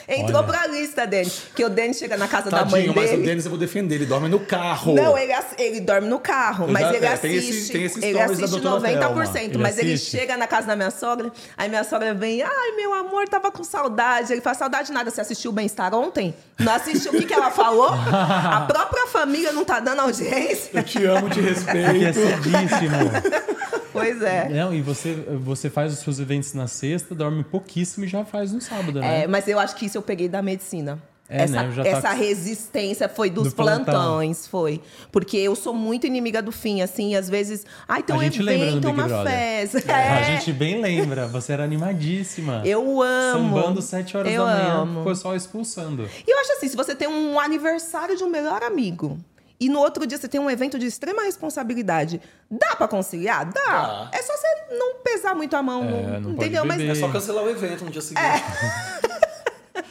Entrou 0.09 0.39
Olha. 0.39 0.47
pra 0.47 0.66
lista, 0.69 1.07
Denis. 1.07 1.43
Que 1.55 1.65
o 1.65 1.69
Denis 1.69 1.99
chega 1.99 2.16
na 2.16 2.28
casa 2.28 2.49
da 2.49 2.59
mãe 2.65 2.70
Tadinho, 2.87 2.95
mas 2.95 3.11
dele. 3.11 3.23
o 3.23 3.24
Denis 3.27 3.45
eu 3.45 3.51
vou 3.51 3.59
defender, 3.59 3.97
ele 3.97 4.07
dorme 4.07 4.28
no 4.28 4.39
carro. 4.41 4.95
Não, 4.95 5.19
ele, 5.19 5.33
ele 5.59 5.81
dorme 5.81 6.09
no 6.09 6.19
carro, 6.20 6.66
Eu 6.66 6.73
mas 6.73 6.83
já- 6.83 6.95
ele 6.95 7.07
é, 7.07 7.16
tem 7.16 7.35
esse- 7.35 7.49
assiste. 7.51 7.73
tem 7.73 7.83
esse 7.85 7.99
ele 8.05 8.12
stories 8.12 8.39
da 8.39 8.45
assiste 8.45 8.61
doutora 8.61 8.81
90%, 8.81 9.51
Thelma. 9.51 9.62
mas 9.62 9.78
Ele 9.78 9.89
ele 9.89 9.95
assiste? 9.95 10.11
chega 10.16 10.37
na 10.37 10.47
casa 10.47 10.66
da 10.69 10.77
minha 10.77 10.91
sogra, 10.93 11.33
aí 11.57 11.69
minha 11.69 11.83
sogra 11.85 12.15
vem, 12.15 12.43
ai, 12.43 12.73
meu 12.77 12.95
amor, 12.95 13.28
tava 13.28 13.51
com 13.51 13.65
saudade. 13.65 14.33
Ele 14.33 14.41
fala, 14.41 14.55
saudade 14.55 14.93
nada, 14.93 15.11
você 15.11 15.20
assistiu 15.20 15.51
o 15.51 15.55
Bem-Estar 15.55 15.93
ontem? 15.95 16.35
Não 16.59 16.73
assistiu 16.73 17.12
o 17.12 17.16
que, 17.16 17.24
que 17.27 17.35
ela 17.35 17.51
falou? 17.51 17.89
A 17.91 18.65
própria 18.70 19.07
família 19.09 19.53
não 19.53 19.65
tá 19.65 19.81
dando 19.81 20.01
audiência. 20.03 20.70
Eu 20.73 20.83
te 20.85 21.05
amo, 21.05 21.28
te 21.28 21.41
Aqui 21.41 21.49
é 21.49 22.11
respeito. 22.12 23.86
Pois 23.97 24.23
é. 24.23 24.48
Não, 24.48 24.73
e 24.74 24.81
você, 24.82 25.14
você 25.43 25.68
faz 25.70 25.93
os 25.93 25.98
seus 26.01 26.18
eventos 26.18 26.52
na 26.55 26.66
sexta, 26.66 27.14
dorme 27.14 27.43
pouquíssimo 27.44 28.05
e 28.05 28.09
já 28.09 28.24
faz 28.24 28.52
no 28.52 28.60
sábado, 28.60 29.01
né? 29.01 29.23
É, 29.24 29.27
mas 29.27 29.47
eu 29.48 29.59
acho 29.59 29.74
que 29.77 29.86
isso 29.86 29.97
eu 29.98 30.02
peguei 30.02 30.28
da 30.28 30.43
medicina. 30.43 30.98
É, 31.28 31.43
essa, 31.43 31.60
né? 31.64 31.73
Tá 31.74 31.89
essa 31.89 32.10
com- 32.10 32.20
resistência 32.23 33.09
foi 33.09 33.28
dos 33.31 33.48
Do 33.48 33.56
plantão. 33.56 33.85
plantões, 33.85 34.47
foi. 34.47 34.81
Porque 35.10 35.36
eu 35.36 35.56
sou 35.56 35.74
muito 35.74 36.06
inimiga 36.06 36.40
do 36.40 36.52
fim, 36.52 36.82
assim, 36.82 37.14
e 37.14 37.16
às 37.16 37.28
vezes. 37.28 37.66
A 37.89 37.97
gente 38.20 38.40
lembra 38.40 38.66
no 38.66 38.70
evento, 38.78 38.89
uma 38.90 39.09
Brother. 39.09 39.32
festa. 39.32 39.93
A 39.93 40.20
É. 40.20 40.24
gente 40.36 40.52
bem 40.52 40.81
lembra, 40.81 41.27
você 41.27 41.52
era 41.52 41.64
animadíssima. 41.64 42.62
Eu 42.64 43.02
amo. 43.02 43.56
Sambando 43.56 43.82
sete 43.82 44.16
horas 44.16 44.32
eu 44.32 44.44
da 44.47 44.52
manhã, 44.52 44.74
amo. 44.82 45.01
o 45.01 45.05
pessoal 45.05 45.35
expulsando. 45.35 46.09
E 46.24 46.31
eu 46.31 46.39
acho 46.39 46.52
assim, 46.52 46.68
se 46.68 46.77
você 46.77 46.94
tem 46.94 47.09
um 47.09 47.40
aniversário 47.40 48.16
de 48.16 48.23
um 48.23 48.31
melhor 48.31 48.62
amigo 48.62 49.18
e 49.59 49.69
no 49.69 49.78
outro 49.78 50.07
dia 50.07 50.19
você 50.19 50.28
tem 50.28 50.41
um 50.41 50.51
evento 50.51 50.78
de 50.78 50.87
extrema 50.87 51.23
responsabilidade, 51.23 52.20
dá 52.51 52.77
pra 52.77 52.87
conciliar? 52.87 53.51
Dá. 53.51 53.62
Dá. 53.65 54.11
É 54.12 54.23
só 54.23 54.37
você 54.37 54.47
não 54.77 54.97
pesar 55.03 55.35
muito 55.35 55.55
a 55.57 55.62
mão, 55.62 55.85
É, 55.85 56.20
não 56.20 56.35
pode 56.35 56.35
entendeu? 56.35 56.65
Mas, 56.65 56.78
beber. 56.78 56.93
É 56.93 56.95
só 56.95 57.11
cancelar 57.11 57.45
o 57.45 57.51
evento 57.51 57.85
no 57.85 57.91
dia 57.91 58.03
seguinte. 58.03 58.27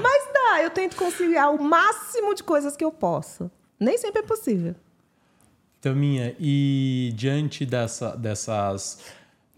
mas 0.00 0.28
dá, 0.32 0.62
eu 0.62 0.70
tento 0.70 0.96
conciliar 0.96 1.54
o 1.54 1.62
máximo 1.62 2.34
de 2.34 2.42
coisas 2.42 2.76
que 2.76 2.84
eu 2.84 2.92
posso. 2.92 3.50
Nem 3.80 3.96
sempre 3.96 4.20
é 4.22 4.24
possível. 4.24 4.74
Taminha, 5.80 6.34
e 6.38 7.12
diante 7.14 7.66
dessa, 7.66 8.16
dessas 8.16 9.00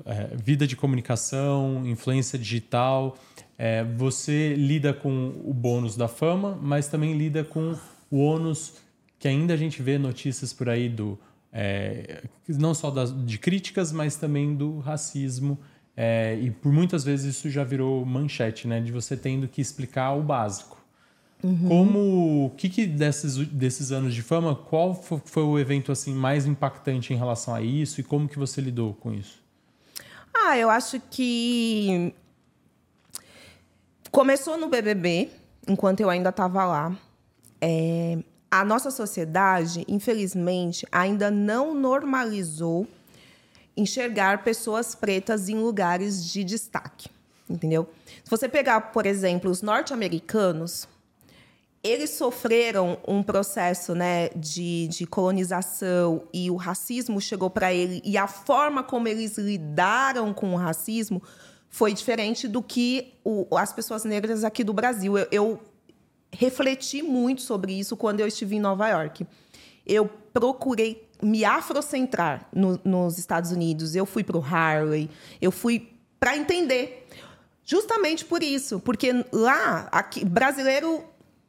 é, 0.05 0.29
vida 0.35 0.67
de 0.67 0.77
comunicação, 0.77 1.87
influência 1.87 2.39
digital, 2.39 3.17
é, 3.59 3.85
você 3.85 4.55
lida 4.55 4.93
com 4.93 5.29
o 5.45 5.55
bônus 5.55 5.97
da 5.97 6.09
fama, 6.09 6.59
mas 6.61 6.89
também 6.89 7.17
lida 7.17 7.45
com 7.45 7.77
o 8.11 8.19
ônus 8.19 8.75
que 9.19 9.27
ainda 9.29 9.55
a 9.55 9.57
gente 9.57 9.83
vê 9.83 9.99
notícias 9.99 10.53
por 10.53 10.69
aí 10.69 10.89
do 10.89 11.19
é, 11.53 12.23
não 12.49 12.75
só 12.75 12.91
das, 12.91 13.13
de 13.25 13.39
críticas, 13.39 13.91
mas 13.93 14.17
também 14.17 14.55
do 14.55 14.79
racismo. 14.81 15.59
é, 15.97 16.39
e 16.41 16.51
por 16.51 16.71
muitas 16.71 17.03
vezes 17.05 17.35
isso 17.37 17.49
já 17.49 17.65
virou 17.65 18.05
manchete, 18.05 18.69
né? 18.69 18.81
De 18.81 18.93
você 18.93 19.17
tendo 19.17 19.49
que 19.49 19.61
explicar 19.61 20.13
o 20.13 20.23
básico. 20.23 20.77
Como 21.69 22.47
o 22.47 22.51
que, 22.57 22.69
que 22.69 22.87
desses, 22.87 23.37
desses 23.37 23.93
anos 23.93 24.13
de 24.15 24.21
fama, 24.23 24.55
qual 24.55 24.95
fo- 25.01 25.21
foi 25.25 25.45
o 25.45 25.59
evento 25.59 25.93
assim 25.93 26.13
mais 26.13 26.45
impactante 26.45 27.13
em 27.13 27.17
relação 27.17 27.55
a 27.55 27.63
isso 27.63 28.01
e 28.01 28.03
como 28.05 28.29
que 28.29 28.37
você 28.39 28.61
lidou 28.61 28.93
com 28.95 29.13
isso? 29.15 29.41
Ah, 30.35 30.59
eu 30.59 30.69
acho 30.69 31.01
que 31.11 32.13
começou 34.11 34.57
no 34.57 34.69
BBB, 34.69 35.31
enquanto 35.69 36.01
eu 36.01 36.11
ainda 36.11 36.31
estava 36.31 36.65
lá. 36.65 36.97
É, 37.61 38.19
a 38.51 38.65
nossa 38.65 38.91
sociedade, 38.91 39.85
infelizmente, 39.89 40.87
ainda 40.91 41.31
não 41.31 41.75
normalizou 41.75 42.87
enxergar 43.77 44.43
pessoas 44.43 44.95
pretas 44.95 45.49
em 45.49 45.57
lugares 45.59 46.25
de 46.25 46.43
destaque, 46.45 47.09
entendeu? 47.49 47.89
Se 48.25 48.31
você 48.31 48.49
pegar, 48.49 48.81
por 48.93 49.05
exemplo, 49.05 49.51
os 49.51 49.61
norte-americanos, 49.63 50.89
eles 51.83 52.11
sofreram 52.11 52.99
um 53.07 53.23
processo 53.23 53.95
né, 53.95 54.31
de, 54.31 54.89
de 54.89 55.07
colonização 55.07 56.23
e 56.33 56.51
o 56.51 56.57
racismo 56.57 57.21
chegou 57.21 57.51
para 57.51 57.73
ele 57.73 58.01
e 58.05 58.17
a 58.17 58.27
forma 58.27 58.83
como 58.83 59.07
eles 59.09 59.37
lidaram 59.39 60.33
com 60.33 60.53
o 60.53 60.57
racismo 60.57 61.23
foi 61.69 61.93
diferente 61.93 62.49
do 62.49 62.63
que 62.63 63.13
o- 63.23 63.47
as 63.57 63.73
pessoas 63.73 64.05
negras 64.05 64.43
aqui 64.43 64.65
do 64.65 64.73
Brasil. 64.73 65.17
Eu, 65.19 65.29
eu 65.31 65.61
refleti 66.39 67.03
muito 67.03 67.43
sobre 67.43 67.73
isso 67.73 67.97
quando 67.97 68.21
eu 68.21 68.27
estive 68.27 68.57
em 68.57 68.61
Nova 68.61 68.89
York. 68.89 69.27
Eu 69.87 70.09
procurei 70.33 71.07
me 71.23 71.45
afrocentrar 71.45 72.47
no- 72.55 72.81
nos 72.85 73.19
Estados 73.19 73.51
Unidos. 73.51 73.95
Eu 73.95 74.05
fui 74.05 74.23
para 74.23 74.37
o 74.37 74.45
Harley, 74.45 75.09
eu 75.41 75.51
fui 75.51 75.89
para 76.21 76.37
entender. 76.37 77.07
Justamente 77.65 78.25
por 78.25 78.43
isso, 78.43 78.79
porque 78.81 79.13
lá, 79.33 79.89
aqui, 79.91 80.25
brasileiro 80.25 81.03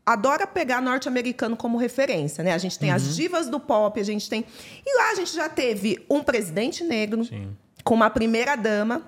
adora 0.06 0.48
pegar 0.48 0.82
norte-americano 0.82 1.56
como 1.58 1.78
referência, 1.78 2.44
né? 2.44 2.54
A 2.54 2.58
gente 2.58 2.80
tem 2.80 2.92
as 2.92 3.16
divas 3.16 3.50
do 3.50 3.60
pop, 3.60 4.00
a 4.00 4.04
gente 4.04 4.30
tem. 4.30 4.46
E 4.86 4.98
lá 4.98 5.12
a 5.12 5.16
gente 5.16 5.36
já 5.36 5.50
teve 5.50 6.04
um 6.10 6.24
presidente 6.24 6.84
negro, 6.84 7.26
Sim. 7.26 7.56
com 7.84 7.94
uma 7.94 8.10
primeira 8.10 8.56
dama, 8.56 9.04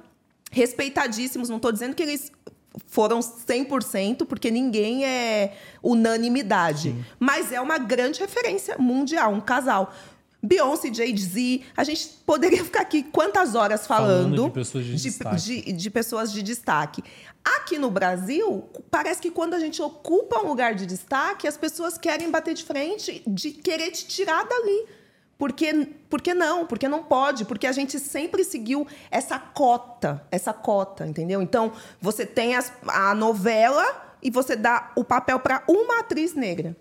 respeitadíssimos. 0.51 1.49
Não 1.49 1.55
estou 1.55 1.71
dizendo 1.71 1.95
que 1.95 2.03
eles 2.03 2.31
foram 2.87 3.19
100%, 3.19 4.25
porque 4.25 4.49
ninguém 4.51 5.05
é 5.05 5.53
unanimidade. 5.81 6.95
Mas 7.19 7.51
é 7.51 7.59
uma 7.61 7.77
grande 7.77 8.19
referência 8.19 8.77
mundial, 8.77 9.33
um 9.33 9.41
casal. 9.41 9.93
Beyoncé, 10.41 10.93
Jay-Z, 10.93 11.61
a 11.75 11.83
gente 11.83 12.07
poderia 12.25 12.63
ficar 12.63 12.81
aqui 12.81 13.03
quantas 13.03 13.55
horas 13.55 13.85
falando, 13.85 14.35
Falando 14.35 14.43
de 14.45 14.51
pessoas 14.51 14.85
de 14.85 14.95
destaque. 14.95 15.35
de- 15.41 15.71
de 15.73 15.89
pessoas 15.89 16.31
de 16.31 16.41
destaque. 16.41 17.03
Aqui 17.43 17.77
no 17.77 17.91
Brasil, 17.91 18.63
parece 18.89 19.21
que 19.21 19.31
quando 19.31 19.53
a 19.53 19.59
gente 19.59 19.81
ocupa 19.81 20.39
um 20.39 20.47
lugar 20.47 20.75
de 20.75 20.85
destaque, 20.85 21.45
as 21.45 21.57
pessoas 21.57 21.97
querem 21.97 22.31
bater 22.31 22.53
de 22.53 22.63
frente, 22.63 23.21
de 23.27 23.51
querer 23.51 23.91
te 23.91 24.07
tirar 24.07 24.45
dali. 24.47 24.85
Porque, 25.39 25.87
porque 26.09 26.33
não, 26.33 26.65
porque 26.65 26.89
não 26.89 27.01
pode, 27.01 27.45
porque 27.45 27.65
a 27.65 27.71
gente 27.71 27.97
sempre 27.97 28.43
seguiu 28.43 28.85
essa 29.09 29.39
cota, 29.39 30.21
essa 30.29 30.51
cota, 30.51 31.07
entendeu? 31.07 31.41
Então, 31.41 31.71
você 32.01 32.25
tem 32.25 32.57
as- 32.57 32.73
a 32.85 33.15
novela 33.15 33.85
e 34.21 34.29
você 34.29 34.53
dá 34.57 34.91
o 34.97 35.03
papel 35.03 35.39
para 35.39 35.63
uma 35.65 36.01
atriz 36.01 36.33
negra. 36.35 36.75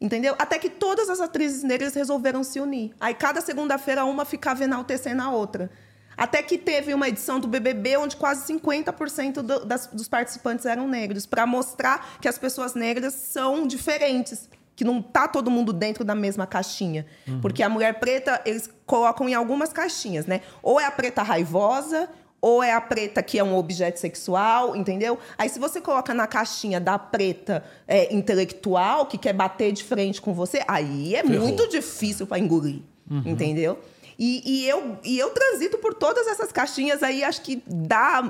Entendeu? 0.00 0.36
Até 0.38 0.56
que 0.56 0.70
todas 0.70 1.10
as 1.10 1.20
atrizes 1.20 1.64
negras 1.64 1.94
resolveram 1.94 2.44
se 2.44 2.60
unir. 2.60 2.94
Aí 3.00 3.12
cada 3.12 3.40
segunda-feira 3.40 4.04
uma 4.04 4.24
ficava 4.24 4.62
enaltecendo 4.62 5.22
a 5.22 5.30
outra. 5.30 5.68
Até 6.16 6.42
que 6.42 6.56
teve 6.56 6.94
uma 6.94 7.08
edição 7.08 7.40
do 7.40 7.48
BBB 7.48 7.96
onde 7.96 8.14
quase 8.14 8.46
50% 8.46 9.42
do, 9.42 9.64
das, 9.64 9.88
dos 9.88 10.06
participantes 10.06 10.64
eram 10.64 10.86
negros, 10.86 11.26
para 11.26 11.44
mostrar 11.44 12.18
que 12.20 12.28
as 12.28 12.38
pessoas 12.38 12.74
negras 12.74 13.14
são 13.14 13.66
diferentes, 13.66 14.48
que 14.76 14.84
não 14.84 15.00
tá 15.00 15.26
todo 15.26 15.50
mundo 15.50 15.72
dentro 15.72 16.04
da 16.04 16.14
mesma 16.14 16.46
caixinha. 16.46 17.06
Porque 17.40 17.62
a 17.62 17.68
mulher 17.68 17.98
preta, 17.98 18.40
eles 18.44 18.70
colocam 18.84 19.28
em 19.28 19.34
algumas 19.34 19.72
caixinhas, 19.72 20.26
né? 20.26 20.42
Ou 20.62 20.78
é 20.78 20.84
a 20.84 20.90
preta 20.90 21.22
raivosa, 21.22 22.08
ou 22.40 22.62
é 22.62 22.72
a 22.72 22.80
preta 22.80 23.22
que 23.22 23.38
é 23.38 23.42
um 23.42 23.56
objeto 23.56 23.98
sexual, 23.98 24.76
entendeu? 24.76 25.18
Aí 25.38 25.48
se 25.48 25.58
você 25.58 25.80
coloca 25.80 26.12
na 26.12 26.26
caixinha 26.26 26.78
da 26.78 26.98
preta 26.98 27.64
é, 27.88 28.14
intelectual, 28.14 29.06
que 29.06 29.16
quer 29.16 29.32
bater 29.32 29.72
de 29.72 29.82
frente 29.82 30.20
com 30.20 30.34
você, 30.34 30.62
aí 30.68 31.14
é 31.14 31.24
Ferrou. 31.24 31.46
muito 31.46 31.66
difícil 31.68 32.26
para 32.26 32.38
engolir, 32.38 32.82
entendeu? 33.24 33.78
E, 34.18 34.42
e 34.44 34.68
eu, 34.68 34.98
e 35.04 35.18
eu 35.18 35.30
transito 35.30 35.78
por 35.78 35.94
todas 35.94 36.26
essas 36.26 36.52
caixinhas 36.52 37.02
aí, 37.02 37.24
acho 37.24 37.42
que 37.42 37.62
dá 37.66 38.22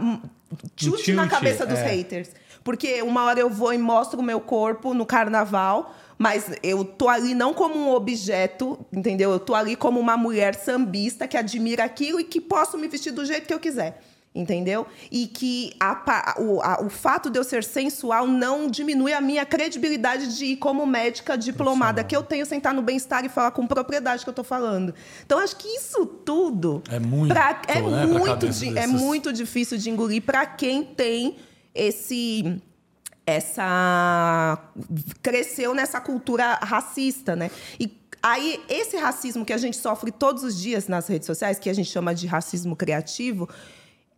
chute 0.76 1.12
na 1.12 1.28
cabeça 1.28 1.66
dos 1.66 1.78
é. 1.78 1.88
haters. 1.88 2.30
Porque 2.64 3.00
uma 3.02 3.24
hora 3.24 3.38
eu 3.38 3.48
vou 3.48 3.72
e 3.72 3.78
mostro 3.78 4.18
o 4.18 4.22
meu 4.22 4.40
corpo 4.40 4.92
no 4.92 5.06
carnaval, 5.06 5.94
mas 6.18 6.50
eu 6.62 6.84
tô 6.84 7.08
ali 7.08 7.34
não 7.34 7.52
como 7.54 7.74
um 7.76 7.90
objeto, 7.92 8.78
entendeu? 8.92 9.30
Eu 9.32 9.38
tô 9.40 9.54
ali 9.54 9.76
como 9.76 10.00
uma 10.00 10.16
mulher 10.16 10.54
sambista 10.54 11.28
que 11.28 11.36
admira 11.36 11.84
aquilo 11.84 12.18
e 12.20 12.24
que 12.24 12.40
posso 12.40 12.78
me 12.78 12.88
vestir 12.88 13.12
do 13.12 13.24
jeito 13.24 13.46
que 13.46 13.52
eu 13.54 13.60
quiser. 13.60 14.02
Entendeu? 14.34 14.86
E 15.10 15.26
que 15.26 15.72
a 15.80 16.34
o, 16.38 16.60
a- 16.60 16.80
o 16.84 16.90
fato 16.90 17.30
de 17.30 17.38
eu 17.38 17.42
ser 17.44 17.64
sensual 17.64 18.26
não 18.26 18.68
diminui 18.68 19.14
a 19.14 19.20
minha 19.20 19.46
credibilidade 19.46 20.36
de 20.36 20.44
ir 20.44 20.56
como 20.58 20.84
médica 20.84 21.38
diplomada, 21.38 22.04
que 22.04 22.14
eu 22.14 22.22
tenho 22.22 22.44
sentar 22.44 22.74
no 22.74 22.82
bem-estar 22.82 23.24
e 23.24 23.30
falar 23.30 23.52
com 23.52 23.66
propriedade 23.66 24.24
que 24.24 24.28
eu 24.28 24.34
tô 24.34 24.44
falando. 24.44 24.92
Então, 25.24 25.38
acho 25.38 25.56
que 25.56 25.66
isso 25.66 26.04
tudo. 26.04 26.82
É 26.90 26.98
muito, 26.98 27.32
pra- 27.32 27.62
é, 27.66 27.80
né, 27.80 28.04
muito 28.04 28.46
di- 28.50 28.68
é 28.68 28.72
desses- 28.72 28.92
muito 29.00 29.32
difícil 29.32 29.78
de 29.78 29.88
engolir 29.88 30.20
para 30.22 30.44
quem 30.44 30.84
tem 30.84 31.36
esse 31.74 32.60
essa 33.26 34.58
cresceu 35.20 35.74
nessa 35.74 36.00
cultura 36.00 36.54
racista, 36.62 37.34
né? 37.34 37.50
E 37.78 37.92
aí 38.22 38.62
esse 38.68 38.96
racismo 38.96 39.44
que 39.44 39.52
a 39.52 39.58
gente 39.58 39.76
sofre 39.76 40.12
todos 40.12 40.44
os 40.44 40.56
dias 40.58 40.86
nas 40.86 41.08
redes 41.08 41.26
sociais, 41.26 41.58
que 41.58 41.68
a 41.68 41.74
gente 41.74 41.90
chama 41.90 42.14
de 42.14 42.26
racismo 42.26 42.76
criativo, 42.76 43.48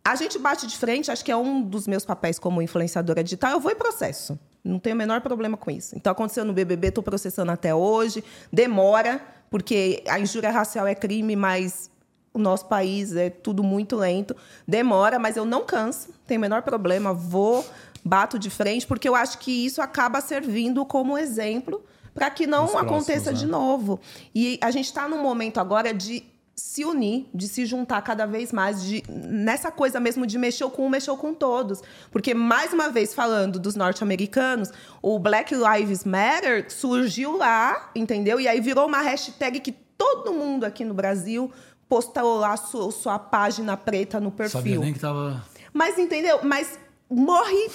a 0.04 0.14
gente 0.14 0.38
bate 0.38 0.66
de 0.66 0.76
frente, 0.76 1.10
acho 1.10 1.24
que 1.24 1.32
é 1.32 1.36
um 1.36 1.62
dos 1.62 1.86
meus 1.86 2.04
papéis 2.04 2.38
como 2.38 2.62
influenciadora 2.62 3.22
digital, 3.24 3.52
eu 3.52 3.60
vou 3.60 3.72
em 3.72 3.76
processo. 3.76 4.38
Não 4.62 4.78
tenho 4.78 4.94
o 4.94 4.98
menor 4.98 5.20
problema 5.20 5.56
com 5.56 5.70
isso. 5.70 5.96
Então 5.96 6.12
aconteceu 6.12 6.44
no 6.44 6.52
BBB, 6.52 6.88
estou 6.88 7.02
processando 7.02 7.50
até 7.50 7.74
hoje, 7.74 8.22
demora, 8.52 9.20
porque 9.50 10.02
a 10.06 10.18
injúria 10.20 10.50
racial 10.50 10.86
é 10.86 10.94
crime, 10.94 11.34
mas 11.36 11.90
o 12.32 12.38
nosso 12.38 12.66
país 12.66 13.14
é 13.16 13.30
tudo 13.30 13.62
muito 13.62 13.96
lento. 13.96 14.34
Demora, 14.66 15.18
mas 15.18 15.36
eu 15.36 15.44
não 15.44 15.64
canso, 15.64 16.08
tenho 16.26 16.38
o 16.38 16.42
menor 16.42 16.62
problema, 16.62 17.12
vou, 17.12 17.64
bato 18.08 18.38
de 18.38 18.50
frente, 18.50 18.86
porque 18.86 19.08
eu 19.08 19.14
acho 19.14 19.38
que 19.38 19.52
isso 19.66 19.82
acaba 19.82 20.20
servindo 20.20 20.84
como 20.84 21.16
exemplo 21.18 21.84
para 22.14 22.30
que 22.30 22.46
não 22.46 22.66
próximos, 22.66 22.82
aconteça 22.82 23.32
de 23.32 23.46
né? 23.46 23.52
novo. 23.52 24.00
E 24.34 24.58
a 24.60 24.70
gente 24.70 24.86
está 24.86 25.08
num 25.08 25.22
momento 25.22 25.60
agora 25.60 25.94
de 25.94 26.24
se 26.56 26.84
unir, 26.84 27.28
de 27.32 27.46
se 27.46 27.64
juntar 27.64 28.02
cada 28.02 28.26
vez 28.26 28.52
mais, 28.52 28.82
de, 28.82 29.04
nessa 29.08 29.70
coisa 29.70 30.00
mesmo 30.00 30.26
de 30.26 30.36
mexer 30.36 30.68
com 30.70 30.86
um, 30.86 30.88
mexer 30.88 31.16
com 31.16 31.32
todos. 31.32 31.80
Porque, 32.10 32.34
mais 32.34 32.72
uma 32.72 32.88
vez, 32.88 33.14
falando 33.14 33.60
dos 33.60 33.76
norte-americanos, 33.76 34.72
o 35.00 35.20
Black 35.20 35.54
Lives 35.54 36.02
Matter 36.02 36.66
surgiu 36.68 37.36
lá, 37.36 37.90
entendeu? 37.94 38.40
E 38.40 38.48
aí 38.48 38.60
virou 38.60 38.88
uma 38.88 39.00
hashtag 39.00 39.60
que 39.60 39.70
todo 39.70 40.32
mundo 40.32 40.64
aqui 40.64 40.84
no 40.84 40.94
Brasil 40.94 41.52
postou 41.88 42.38
lá 42.38 42.56
sua, 42.56 42.90
sua 42.90 43.18
página 43.18 43.76
preta 43.76 44.18
no 44.18 44.32
perfil. 44.32 44.60
Sabia 44.60 44.78
nem 44.78 44.92
que 44.92 44.98
tava. 44.98 45.44
Mas 45.72 45.96
entendeu? 45.96 46.40
Mas 46.42 46.76
morre 47.08 47.70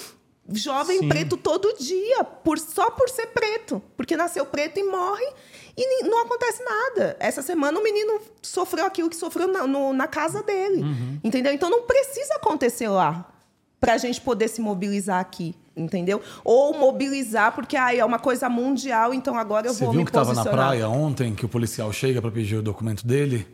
jovem 0.52 0.98
Sim. 1.00 1.08
preto 1.08 1.36
todo 1.36 1.74
dia, 1.78 2.22
por, 2.24 2.58
só 2.58 2.90
por 2.90 3.08
ser 3.08 3.26
preto. 3.28 3.82
Porque 3.96 4.16
nasceu 4.16 4.44
preto 4.46 4.78
e 4.78 4.84
morre 4.84 5.26
e 5.76 6.04
não 6.04 6.22
acontece 6.22 6.62
nada. 6.62 7.16
Essa 7.18 7.42
semana 7.42 7.78
o 7.78 7.82
menino 7.82 8.20
sofreu 8.42 8.84
aquilo 8.86 9.08
que 9.10 9.16
sofreu 9.16 9.48
na, 9.48 9.66
no- 9.66 9.92
na 9.92 10.06
casa 10.06 10.42
dele. 10.42 10.82
Uhum. 10.82 11.18
Entendeu? 11.24 11.52
Então 11.52 11.68
não 11.70 11.82
precisa 11.82 12.34
acontecer 12.34 12.88
lá 12.88 13.30
pra 13.80 13.98
gente 13.98 14.20
poder 14.20 14.48
se 14.48 14.60
mobilizar 14.60 15.18
aqui. 15.20 15.54
Entendeu? 15.76 16.22
Ou 16.44 16.72
mobilizar, 16.78 17.52
porque 17.52 17.76
aí 17.76 17.98
é 17.98 18.04
uma 18.04 18.20
coisa 18.20 18.48
mundial, 18.48 19.12
então 19.12 19.36
agora 19.36 19.66
eu 19.66 19.74
Você 19.74 19.82
vou 19.84 19.92
viu 19.92 20.00
me 20.02 20.06
que 20.06 20.12
tava 20.12 20.32
na 20.32 20.44
praia 20.44 20.88
ontem, 20.88 21.34
que 21.34 21.44
o 21.44 21.48
policial 21.48 21.92
chega 21.92 22.22
pra 22.22 22.30
pedir 22.30 22.54
o 22.56 22.62
documento 22.62 23.04
dele? 23.04 23.44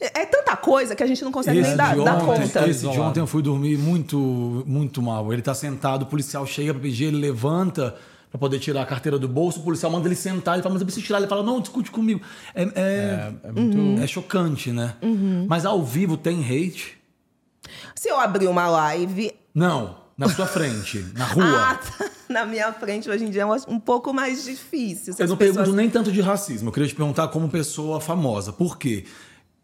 É, 0.00 0.22
é 0.22 0.26
tanta 0.26 0.56
coisa 0.56 0.96
que 0.96 1.02
a 1.02 1.06
gente 1.06 1.22
não 1.22 1.30
consegue 1.30 1.58
Esse 1.58 1.68
nem 1.68 1.76
dar, 1.76 1.94
de 1.96 2.04
dar 2.04 2.14
ontem, 2.22 2.42
conta. 2.48 2.68
esse 2.68 2.88
de 2.88 2.98
ontem 3.00 3.20
eu 3.20 3.26
fui 3.26 3.42
dormir 3.42 3.76
muito, 3.78 4.64
muito 4.66 5.02
mal. 5.02 5.32
Ele 5.32 5.42
tá 5.42 5.52
sentado, 5.54 6.02
o 6.02 6.06
policial 6.06 6.46
chega 6.46 6.72
pra 6.72 6.82
pedir, 6.82 7.04
ele 7.06 7.18
levanta 7.18 7.94
pra 8.30 8.38
poder 8.38 8.58
tirar 8.60 8.82
a 8.82 8.86
carteira 8.86 9.18
do 9.18 9.26
bolso, 9.28 9.60
o 9.60 9.62
policial 9.62 9.90
manda 9.90 10.06
ele 10.08 10.14
sentar, 10.14 10.54
ele 10.54 10.62
fala, 10.62 10.72
mas 10.72 10.80
eu 10.82 10.86
preciso 10.86 11.04
tirar. 11.04 11.18
Ele 11.18 11.26
fala, 11.26 11.42
não, 11.42 11.60
discute 11.60 11.90
comigo. 11.90 12.20
É, 12.54 12.62
é, 12.62 13.32
É 13.42 13.52
muito. 13.52 13.76
Uhum. 13.76 14.02
é 14.02 14.06
chocante, 14.06 14.70
né? 14.72 14.94
Mas 15.48 15.66
ao 15.66 15.82
vivo 15.84 16.16
tem 16.16 16.40
hate? 16.40 16.96
Se 17.94 18.08
eu 18.08 18.18
abrir 18.18 18.46
uma 18.48 18.68
live 18.68 19.32
Não, 19.54 19.96
na 20.16 20.28
sua 20.28 20.46
frente, 20.46 21.04
na 21.14 21.24
rua. 21.26 21.44
Ah, 21.44 21.74
tá. 21.74 22.10
Na 22.28 22.46
minha 22.46 22.72
frente, 22.72 23.10
hoje 23.10 23.24
em 23.24 23.30
dia, 23.30 23.42
é 23.42 23.46
um 23.68 23.78
pouco 23.80 24.14
mais 24.14 24.44
difícil. 24.44 25.12
Eu 25.18 25.26
não 25.28 25.36
pessoas- 25.36 25.56
pergunto 25.56 25.76
nem 25.76 25.90
tanto 25.90 26.10
de 26.12 26.20
racismo, 26.20 26.68
eu 26.68 26.72
queria 26.72 26.88
te 26.88 26.94
perguntar 26.94 27.28
como 27.28 27.48
pessoa 27.48 28.00
famosa. 28.00 28.52
Por 28.52 28.78
quê? 28.78 29.04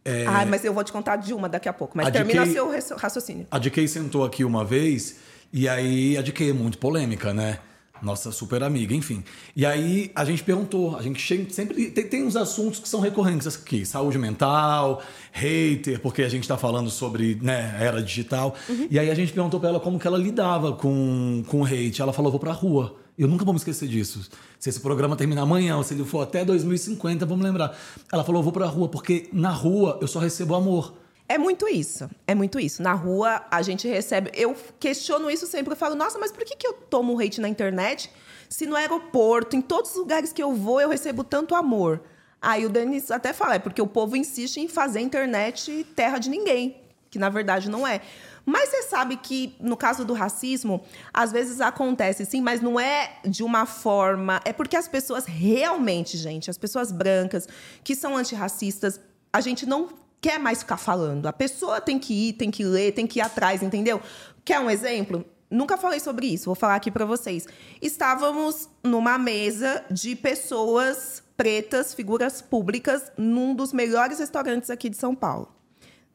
É, 0.06 0.24
Ai, 0.26 0.44
mas 0.46 0.64
eu 0.64 0.72
vou 0.72 0.84
te 0.84 0.92
contar 0.92 1.16
de 1.16 1.34
uma 1.34 1.48
daqui 1.48 1.68
a 1.68 1.72
pouco. 1.72 1.96
Mas 1.96 2.06
A 2.06 2.10
termina 2.12 2.44
quem- 2.44 2.52
seu 2.52 2.70
raci- 2.70 2.94
raciocínio. 2.96 3.46
A 3.50 3.58
DK 3.58 3.88
sentou 3.88 4.24
aqui 4.24 4.44
uma 4.44 4.64
vez 4.64 5.16
e 5.52 5.68
aí 5.68 6.16
a 6.16 6.22
DK 6.22 6.50
é 6.50 6.52
muito 6.52 6.78
polêmica, 6.78 7.34
né? 7.34 7.58
Nossa 8.02 8.30
super 8.30 8.62
amiga, 8.62 8.94
enfim. 8.94 9.24
E 9.56 9.64
aí 9.64 10.12
a 10.14 10.22
gente 10.22 10.44
perguntou, 10.44 10.96
a 10.98 11.02
gente 11.02 11.18
sempre 11.52 11.90
tem, 11.90 12.06
tem 12.06 12.24
uns 12.24 12.36
assuntos 12.36 12.78
que 12.78 12.86
são 12.88 13.00
recorrentes 13.00 13.46
aqui, 13.46 13.86
saúde 13.86 14.18
mental, 14.18 15.02
hater, 15.32 15.98
porque 16.00 16.22
a 16.22 16.28
gente 16.28 16.46
tá 16.46 16.58
falando 16.58 16.90
sobre, 16.90 17.38
né, 17.40 17.74
era 17.80 18.02
digital. 18.02 18.54
E 18.90 18.98
aí 18.98 19.10
a 19.10 19.14
gente 19.14 19.32
perguntou 19.32 19.58
pra 19.58 19.70
ela 19.70 19.80
como 19.80 19.98
que 19.98 20.06
ela 20.06 20.18
lidava 20.18 20.72
com 20.74 21.42
com 21.48 21.62
o 21.62 21.64
hate. 21.64 22.02
Ela 22.02 22.12
falou: 22.12 22.30
"Vou 22.30 22.38
pra 22.38 22.52
rua". 22.52 22.96
Eu 23.18 23.26
nunca 23.26 23.44
vou 23.44 23.55
me 23.55 23.59
esquecer 23.59 23.88
disso. 23.88 24.28
Se 24.59 24.68
esse 24.68 24.80
programa 24.80 25.16
terminar 25.16 25.43
amanhã, 25.43 25.76
ou 25.76 25.82
se 25.82 25.94
ele 25.94 26.05
for 26.05 26.22
até 26.22 26.44
2050, 26.44 27.24
vamos 27.24 27.44
lembrar. 27.44 27.76
Ela 28.12 28.22
falou: 28.22 28.40
"Eu 28.40 28.44
vou 28.44 28.52
pra 28.52 28.66
rua 28.66 28.88
porque 28.88 29.28
na 29.32 29.51
rua 29.51 29.98
eu 30.01 30.09
só 30.09 30.18
recebo 30.18 30.55
amor". 30.55 30.94
É 31.28 31.38
muito 31.38 31.66
isso. 31.68 32.09
É 32.26 32.34
muito 32.34 32.60
isso. 32.60 32.82
Na 32.82 32.93
rua, 32.93 33.43
a 33.51 33.60
gente 33.60 33.88
recebe. 33.88 34.30
Eu 34.32 34.55
questiono 34.78 35.30
isso 35.30 35.47
sempre. 35.47 35.72
Eu 35.72 35.76
falo, 35.76 35.97
nossa, 35.97 36.18
mas 36.18 36.30
por 36.30 36.44
que, 36.44 36.55
que 36.55 36.66
eu 36.66 36.72
tomo 36.72 37.20
hate 37.20 37.40
na 37.40 37.48
internet 37.48 38.10
se 38.48 38.64
no 38.64 38.76
aeroporto, 38.76 39.56
em 39.56 39.60
todos 39.60 39.90
os 39.90 39.97
lugares 39.97 40.32
que 40.32 40.40
eu 40.40 40.55
vou, 40.55 40.80
eu 40.80 40.88
recebo 40.88 41.24
tanto 41.24 41.55
amor? 41.55 42.01
Aí 42.40 42.64
o 42.64 42.68
Denis 42.68 43.10
até 43.10 43.32
fala, 43.32 43.56
é 43.56 43.59
porque 43.59 43.82
o 43.82 43.88
povo 43.88 44.16
insiste 44.16 44.59
em 44.59 44.68
fazer 44.68 45.01
a 45.01 45.02
internet 45.02 45.84
terra 45.97 46.18
de 46.18 46.30
ninguém, 46.30 46.76
que 47.10 47.18
na 47.18 47.28
verdade 47.28 47.68
não 47.68 47.84
é. 47.84 48.01
Mas 48.47 48.70
você 48.70 48.85
sabe 48.85 49.16
que, 49.16 49.56
no 49.60 49.77
caso 49.77 50.05
do 50.05 50.14
racismo, 50.14 50.81
às 51.12 51.32
vezes 51.32 51.60
acontece 51.60 52.24
sim, 52.24 52.40
mas 52.40 52.62
não 52.62 52.78
é 52.78 53.16
de 53.24 53.43
uma 53.43 53.66
forma. 53.66 54.40
É 54.44 54.52
porque 54.52 54.77
as 54.77 54.86
pessoas 54.86 55.27
realmente, 55.27 56.16
gente, 56.16 56.48
as 56.48 56.56
pessoas 56.56 56.93
brancas 56.93 57.48
que 57.82 57.97
são 57.97 58.16
antirracistas, 58.16 59.01
a 59.32 59.40
gente 59.40 59.66
não 59.66 59.89
quer 60.20 60.39
mais 60.39 60.60
ficar 60.60 60.77
falando. 60.77 61.27
A 61.27 61.32
pessoa 61.32 61.81
tem 61.81 61.98
que 61.98 62.28
ir, 62.28 62.32
tem 62.35 62.48
que 62.51 62.64
ler, 62.64 62.93
tem 62.93 63.05
que 63.05 63.18
ir 63.18 63.23
atrás, 63.23 63.64
entendeu? 63.64 64.01
Quer 64.44 64.60
um 64.60 64.70
exemplo? 64.70 65.24
Nunca 65.51 65.77
falei 65.77 65.98
sobre 65.98 66.27
isso, 66.27 66.47
vou 66.47 66.55
falar 66.55 66.77
aqui 66.77 66.90
pra 66.90 67.05
vocês. 67.05 67.47
Estávamos 67.82 68.68
numa 68.82 69.18
mesa 69.18 69.85
de 69.90 70.14
pessoas 70.14 71.23
pretas, 71.36 71.94
figuras 71.94 72.40
públicas, 72.40 73.10
num 73.16 73.55
dos 73.55 73.73
melhores 73.73 74.20
restaurantes 74.20 74.70
aqui 74.70 74.89
de 74.89 74.97
São 74.97 75.14
Paulo. 75.14 75.55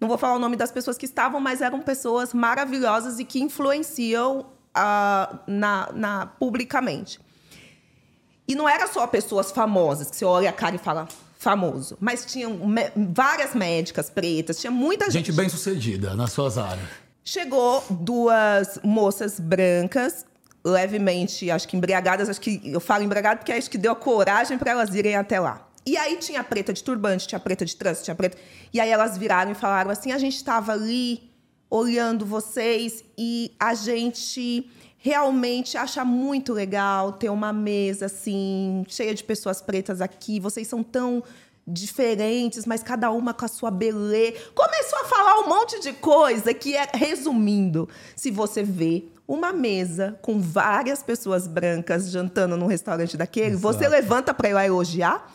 Não 0.01 0.07
vou 0.07 0.17
falar 0.17 0.35
o 0.35 0.39
nome 0.39 0.55
das 0.57 0.71
pessoas 0.71 0.97
que 0.97 1.05
estavam, 1.05 1.39
mas 1.39 1.61
eram 1.61 1.79
pessoas 1.79 2.33
maravilhosas 2.33 3.19
e 3.19 3.23
que 3.23 3.39
influenciam 3.39 4.47
ah, 4.73 5.39
na, 5.45 5.89
na- 5.93 6.25
publicamente. 6.25 7.19
E 8.47 8.55
não 8.55 8.67
era 8.67 8.87
só 8.87 9.05
pessoas 9.05 9.51
famosas, 9.51 10.09
que 10.09 10.15
você 10.15 10.25
olha 10.25 10.49
a 10.49 10.53
cara 10.53 10.75
e 10.75 10.79
fala 10.79 11.07
famoso, 11.37 11.97
mas 11.99 12.25
tinham 12.25 12.59
várias 13.13 13.53
médicas 13.55 14.09
pretas, 14.09 14.59
tinha 14.59 14.69
muita 14.71 15.05
gente. 15.09 15.27
Gente 15.27 15.35
bem 15.35 15.49
sucedida 15.49 16.15
nas 16.15 16.31
suas 16.33 16.57
áreas. 16.57 16.87
Chegou 17.23 17.83
duas 17.89 18.79
moças 18.83 19.39
brancas, 19.39 20.25
levemente, 20.65 21.49
acho 21.49 21.67
que 21.67 21.77
embriagadas, 21.77 22.29
acho 22.29 22.41
que 22.41 22.59
eu 22.65 22.79
falo 22.79 23.03
embriagada 23.03 23.37
porque 23.37 23.51
acho 23.51 23.69
que 23.69 23.77
deu 23.77 23.95
coragem 23.95 24.57
para 24.57 24.71
elas 24.71 24.93
irem 24.95 25.15
até 25.15 25.39
lá. 25.39 25.67
E 25.85 25.97
aí 25.97 26.17
tinha 26.17 26.41
a 26.41 26.43
preta 26.43 26.71
de 26.71 26.83
turbante, 26.83 27.27
tinha 27.27 27.39
preta 27.39 27.65
de 27.65 27.75
trança, 27.75 28.03
tinha 28.03 28.15
preta. 28.15 28.37
E 28.73 28.79
aí 28.79 28.89
elas 28.89 29.17
viraram 29.17 29.51
e 29.51 29.55
falaram 29.55 29.89
assim: 29.91 30.11
a 30.11 30.17
gente 30.17 30.35
estava 30.35 30.73
ali 30.73 31.31
olhando 31.69 32.25
vocês 32.25 33.03
e 33.17 33.51
a 33.59 33.73
gente 33.73 34.69
realmente 34.97 35.77
acha 35.77 36.05
muito 36.05 36.53
legal 36.53 37.13
ter 37.13 37.29
uma 37.29 37.51
mesa 37.51 38.05
assim, 38.05 38.85
cheia 38.87 39.15
de 39.15 39.23
pessoas 39.23 39.61
pretas 39.61 40.01
aqui. 40.01 40.39
Vocês 40.39 40.67
são 40.67 40.83
tão 40.83 41.23
diferentes, 41.65 42.65
mas 42.65 42.83
cada 42.83 43.09
uma 43.11 43.33
com 43.33 43.45
a 43.45 43.47
sua 43.47 43.71
beleza. 43.71 44.37
Começou 44.53 44.99
a 44.99 45.05
falar 45.05 45.39
um 45.39 45.49
monte 45.49 45.79
de 45.79 45.93
coisa 45.93 46.53
que 46.53 46.75
é, 46.75 46.87
resumindo, 46.93 47.87
se 48.15 48.29
você 48.29 48.61
vê 48.61 49.05
uma 49.27 49.53
mesa 49.53 50.19
com 50.21 50.39
várias 50.39 51.01
pessoas 51.01 51.47
brancas 51.47 52.11
jantando 52.11 52.57
num 52.57 52.65
restaurante 52.67 53.15
daquele, 53.15 53.55
você 53.55 53.85
Exato. 53.85 53.91
levanta 53.91 54.33
para 54.33 54.49
ir 54.49 54.53
lá 54.53 54.65
elogiar? 54.65 55.33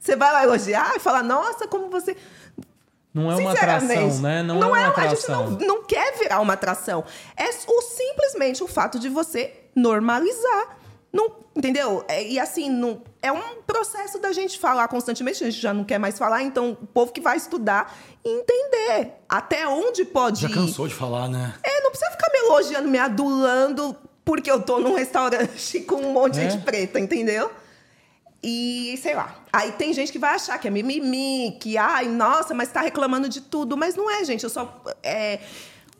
Você 0.00 0.16
vai 0.16 0.32
lá 0.32 0.42
elogiar 0.42 0.96
e 0.96 0.98
fala, 0.98 1.22
nossa, 1.22 1.68
como 1.68 1.90
você. 1.90 2.16
Não 3.12 3.30
é 3.30 3.36
uma 3.36 3.52
atração, 3.52 4.18
né? 4.20 4.42
Não, 4.42 4.62
é 4.62 4.66
uma 4.66 4.76
A 4.76 5.08
gente 5.08 5.24
atração. 5.24 5.50
não, 5.50 5.58
não 5.66 5.84
quer 5.84 6.16
virar 6.16 6.40
uma 6.40 6.54
atração. 6.54 7.04
É 7.36 7.48
o, 7.68 7.82
simplesmente 7.82 8.64
o 8.64 8.66
fato 8.66 8.98
de 8.98 9.08
você 9.08 9.52
normalizar. 9.76 10.78
Não, 11.12 11.32
entendeu? 11.56 12.04
É, 12.06 12.24
e 12.24 12.38
assim, 12.38 12.70
não, 12.70 13.02
é 13.20 13.32
um 13.32 13.60
processo 13.66 14.18
da 14.20 14.30
gente 14.32 14.58
falar 14.60 14.86
constantemente. 14.88 15.42
A 15.42 15.50
gente 15.50 15.60
já 15.60 15.74
não 15.74 15.82
quer 15.84 15.98
mais 15.98 16.16
falar, 16.16 16.42
então 16.44 16.78
o 16.80 16.86
povo 16.86 17.12
que 17.12 17.20
vai 17.20 17.36
estudar 17.36 17.92
e 18.24 18.28
entender 18.30 19.14
até 19.28 19.66
onde 19.66 20.04
pode 20.04 20.42
Já 20.42 20.48
ir. 20.48 20.54
cansou 20.54 20.86
de 20.86 20.94
falar, 20.94 21.28
né? 21.28 21.52
É, 21.64 21.80
não 21.82 21.90
precisa 21.90 22.12
ficar 22.12 22.30
me 22.32 22.38
elogiando, 22.38 22.88
me 22.88 22.98
adulando 22.98 23.96
porque 24.24 24.48
eu 24.50 24.62
tô 24.62 24.78
num 24.78 24.94
restaurante 24.94 25.80
com 25.82 25.96
um 25.96 26.12
monte 26.12 26.34
de 26.34 26.40
É. 26.42 26.50
gente 26.50 26.62
preta, 26.62 27.00
entendeu? 27.00 27.50
E 28.42 28.98
sei 29.02 29.14
lá. 29.14 29.34
Aí 29.52 29.72
tem 29.72 29.92
gente 29.92 30.10
que 30.10 30.18
vai 30.18 30.34
achar 30.34 30.58
que 30.58 30.66
é 30.66 30.70
mimimi, 30.70 31.56
que, 31.60 31.76
ai, 31.76 32.08
nossa, 32.08 32.54
mas 32.54 32.70
tá 32.70 32.80
reclamando 32.80 33.28
de 33.28 33.40
tudo. 33.40 33.76
Mas 33.76 33.94
não 33.94 34.10
é, 34.10 34.24
gente. 34.24 34.44
Eu 34.44 34.50
só. 34.50 34.82
É, 35.02 35.40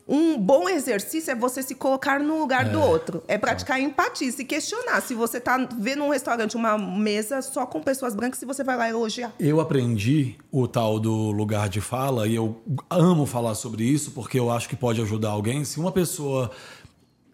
um 0.07 0.37
bom 0.37 0.67
exercício 0.67 1.31
é 1.31 1.35
você 1.35 1.61
se 1.61 1.75
colocar 1.75 2.19
no 2.19 2.39
lugar 2.39 2.67
do 2.67 2.81
outro. 2.81 3.23
É 3.27 3.37
praticar 3.37 3.79
empatia, 3.79 4.31
se 4.31 4.43
questionar. 4.43 5.01
Se 5.01 5.13
você 5.13 5.39
tá 5.39 5.69
vendo 5.77 6.03
um 6.03 6.09
restaurante, 6.09 6.57
uma 6.57 6.77
mesa 6.77 7.41
só 7.41 7.65
com 7.65 7.81
pessoas 7.81 8.15
brancas, 8.15 8.39
se 8.39 8.45
você 8.45 8.63
vai 8.63 8.75
lá 8.75 8.89
elogiar. 8.89 9.31
Eu 9.39 9.61
aprendi 9.61 10.35
o 10.51 10.67
tal 10.67 10.99
do 10.99 11.31
lugar 11.31 11.69
de 11.69 11.79
fala 11.79 12.27
e 12.27 12.35
eu 12.35 12.61
amo 12.89 13.25
falar 13.25 13.55
sobre 13.55 13.83
isso 13.83 14.11
porque 14.11 14.39
eu 14.39 14.49
acho 14.51 14.67
que 14.67 14.75
pode 14.75 15.01
ajudar 15.01 15.29
alguém. 15.29 15.63
Se 15.63 15.79
uma 15.79 15.91
pessoa 15.91 16.51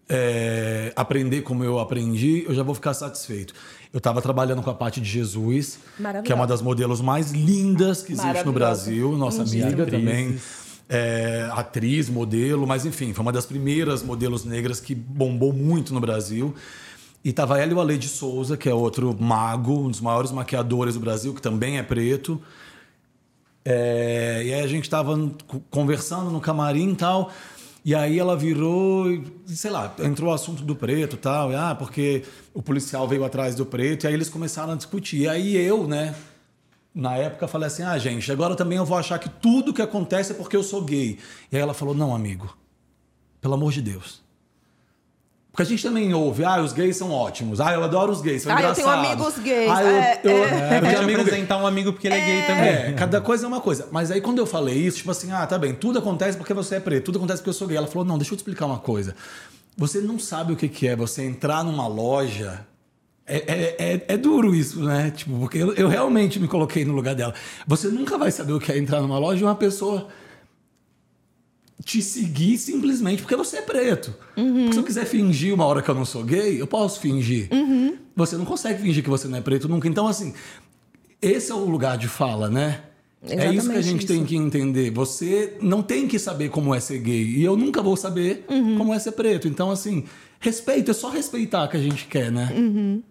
é, 0.08 0.92
aprender 0.94 1.42
como 1.42 1.64
eu 1.64 1.78
aprendi, 1.78 2.44
eu 2.46 2.54
já 2.54 2.62
vou 2.62 2.74
ficar 2.74 2.94
satisfeito. 2.94 3.54
Eu 3.92 3.98
estava 3.98 4.20
trabalhando 4.20 4.62
com 4.62 4.70
a 4.70 4.74
Paty 4.74 5.00
de 5.00 5.08
Jesus, 5.08 5.78
que 6.24 6.32
é 6.32 6.34
uma 6.34 6.46
das 6.46 6.60
modelos 6.60 7.00
mais 7.00 7.30
lindas 7.32 8.02
que 8.02 8.12
existe 8.12 8.44
no. 8.44 8.52
Brasil, 8.52 9.16
nossa 9.16 9.42
amiga 9.42 9.82
Atrizes. 9.84 9.90
também. 9.90 10.38
é, 10.90 11.48
atriz, 11.52 12.08
modelo, 12.08 12.66
mas 12.66 12.84
enfim, 12.86 13.12
foi 13.14 13.22
uma 13.22 13.32
das 13.32 13.46
primeiras 13.46 14.02
modelos 14.02 14.44
negras 14.44 14.78
que 14.80 14.94
bombou 14.94 15.52
muito 15.52 15.92
no 15.94 16.00
Brasil. 16.00 16.54
E 17.24 17.32
tava 17.32 17.58
ela 17.60 17.72
e 17.72 17.74
o 17.74 17.80
Ale 17.80 17.98
de 17.98 18.08
Souza, 18.08 18.56
que 18.56 18.68
é 18.68 18.74
outro 18.74 19.14
mago, 19.18 19.86
um 19.86 19.90
dos 19.90 20.00
maiores 20.00 20.30
maquiadores 20.32 20.94
do 20.94 21.00
Brasil, 21.00 21.34
que 21.34 21.42
também 21.42 21.78
é 21.78 21.82
preto. 21.82 22.40
É, 23.64 24.42
e 24.44 24.54
aí 24.54 24.62
a 24.62 24.66
gente 24.66 24.88
tava 24.88 25.16
co- 25.46 25.60
conversando 25.70 26.30
no 26.30 26.40
camarim 26.40 26.92
e 26.92 26.96
tal. 26.96 27.30
E 27.88 27.94
aí 27.94 28.18
ela 28.18 28.36
virou, 28.36 29.06
sei 29.46 29.70
lá, 29.70 29.94
entrou 30.00 30.30
o 30.30 30.34
assunto 30.34 30.62
do 30.62 30.76
preto 30.76 31.16
e 31.16 31.18
tal. 31.18 31.50
E, 31.52 31.54
ah, 31.54 31.74
porque 31.74 32.22
o 32.52 32.60
policial 32.60 33.08
veio 33.08 33.24
atrás 33.24 33.54
do 33.54 33.64
preto. 33.64 34.04
E 34.04 34.06
aí 34.06 34.12
eles 34.12 34.28
começaram 34.28 34.74
a 34.74 34.76
discutir. 34.76 35.20
E 35.20 35.26
aí 35.26 35.56
eu, 35.56 35.88
né, 35.88 36.14
na 36.94 37.16
época 37.16 37.48
falei 37.48 37.68
assim: 37.68 37.82
ah, 37.82 37.96
gente, 37.96 38.30
agora 38.30 38.54
também 38.54 38.76
eu 38.76 38.84
vou 38.84 38.98
achar 38.98 39.18
que 39.18 39.30
tudo 39.30 39.72
que 39.72 39.80
acontece 39.80 40.32
é 40.32 40.34
porque 40.34 40.54
eu 40.54 40.62
sou 40.62 40.82
gay. 40.84 41.18
E 41.50 41.56
aí 41.56 41.62
ela 41.62 41.72
falou: 41.72 41.94
não, 41.94 42.14
amigo, 42.14 42.54
pelo 43.40 43.54
amor 43.54 43.72
de 43.72 43.80
Deus. 43.80 44.20
Porque 45.58 45.72
a 45.72 45.76
gente 45.76 45.82
também 45.82 46.14
ouve, 46.14 46.44
ah, 46.44 46.60
os 46.62 46.72
gays 46.72 46.96
são 46.96 47.10
ótimos. 47.10 47.60
Ah, 47.60 47.72
eu 47.72 47.82
adoro 47.82 48.12
os 48.12 48.20
gays, 48.20 48.42
são 48.42 48.52
Ah, 48.56 48.62
eu 48.62 48.72
tenho 48.74 48.86
engraçados. 48.86 49.10
amigos 49.10 49.38
gays. 49.40 49.68
Ah, 49.68 49.82
eu, 49.82 49.88
É, 49.88 50.20
eu, 50.22 50.30
é. 50.30 50.34
eu 50.36 50.46
É, 50.46 50.76
amigo 50.78 51.06
gay. 51.06 51.14
apresentar 51.16 51.56
um 51.56 51.66
amigo 51.66 51.92
porque 51.92 52.06
ele 52.06 52.14
é, 52.14 52.24
gay 52.24 52.42
também. 52.42 52.68
É, 52.68 52.92
cada 52.92 53.20
coisa 53.20 53.44
é 53.44 53.48
uma 53.48 53.60
coisa. 53.60 53.88
Mas 53.90 54.12
aí 54.12 54.20
quando 54.20 54.38
eu 54.38 54.46
falei 54.46 54.76
isso, 54.76 54.98
tipo 54.98 55.10
assim, 55.10 55.32
ah, 55.32 55.44
tá 55.48 55.58
bem, 55.58 55.74
tudo 55.74 55.98
acontece 55.98 56.38
porque 56.38 56.54
você 56.54 56.76
é 56.76 56.80
preto, 56.80 57.06
tudo 57.06 57.18
acontece 57.18 57.40
porque 57.40 57.50
eu 57.50 57.54
sou 57.54 57.66
gay. 57.66 57.76
Ela 57.76 57.88
falou, 57.88 58.04
não, 58.04 58.16
deixa 58.16 58.32
eu 58.34 58.36
te 58.36 58.38
explicar 58.38 58.66
uma 58.66 58.78
coisa. 58.78 59.16
Você 59.76 60.00
não 60.00 60.16
sabe 60.16 60.52
o 60.52 60.56
que, 60.56 60.68
que 60.68 60.86
é 60.86 60.94
você 60.94 61.24
entrar 61.24 61.64
numa 61.64 61.88
loja. 61.88 62.64
É, 63.26 63.36
é, 63.38 63.76
é, 63.94 64.04
é 64.14 64.16
duro 64.16 64.54
isso, 64.54 64.80
né? 64.84 65.10
Tipo, 65.10 65.40
porque 65.40 65.58
eu, 65.58 65.74
eu 65.74 65.88
realmente 65.88 66.38
me 66.38 66.46
coloquei 66.46 66.84
no 66.84 66.94
lugar 66.94 67.16
dela. 67.16 67.34
Você 67.66 67.88
nunca 67.88 68.16
vai 68.16 68.30
saber 68.30 68.52
o 68.52 68.60
que 68.60 68.70
é 68.70 68.78
entrar 68.78 69.00
numa 69.00 69.18
loja 69.18 69.40
e 69.40 69.44
uma 69.44 69.56
pessoa 69.56 70.06
te 71.84 72.02
seguir 72.02 72.58
simplesmente 72.58 73.22
porque 73.22 73.36
você 73.36 73.58
é 73.58 73.62
preto. 73.62 74.14
Porque 74.34 74.72
se 74.72 74.78
eu 74.78 74.84
quiser 74.84 75.06
fingir 75.06 75.54
uma 75.54 75.64
hora 75.64 75.80
que 75.80 75.88
eu 75.88 75.94
não 75.94 76.04
sou 76.04 76.22
gay, 76.24 76.60
eu 76.60 76.66
posso 76.66 77.00
fingir. 77.00 77.48
Você 78.16 78.36
não 78.36 78.44
consegue 78.44 78.82
fingir 78.82 79.02
que 79.02 79.10
você 79.10 79.28
não 79.28 79.38
é 79.38 79.40
preto 79.40 79.68
nunca. 79.68 79.86
Então, 79.88 80.06
assim, 80.06 80.34
esse 81.22 81.50
é 81.50 81.54
o 81.54 81.64
lugar 81.64 81.96
de 81.96 82.08
fala, 82.08 82.48
né? 82.50 82.82
é 83.22 83.26
isso 83.26 83.36
que 83.36 83.42
a 83.42 83.52
Exatamente 83.52 83.82
gente 83.88 84.06
tem 84.06 84.16
isso. 84.18 84.26
que 84.26 84.36
entender. 84.36 84.90
Você 84.92 85.56
não 85.60 85.82
tem 85.82 86.06
que 86.06 86.18
saber 86.18 86.50
como 86.50 86.72
é 86.74 86.78
ser 86.80 86.98
gay. 86.98 87.22
E 87.24 87.42
eu 87.44 87.56
nunca 87.56 87.82
vou 87.82 87.96
saber 87.96 88.44
Uhum. 88.48 88.78
como 88.78 88.94
é 88.94 88.98
ser 88.98 89.12
preto. 89.12 89.48
Então, 89.48 89.70
assim, 89.72 90.04
respeito, 90.38 90.90
é 90.90 90.94
só 90.94 91.08
respeitar 91.10 91.66
que 91.68 91.76
a 91.76 91.80
gente 91.80 92.06
quer, 92.06 92.30
né? 92.30 92.52
Uhum. 92.56 93.02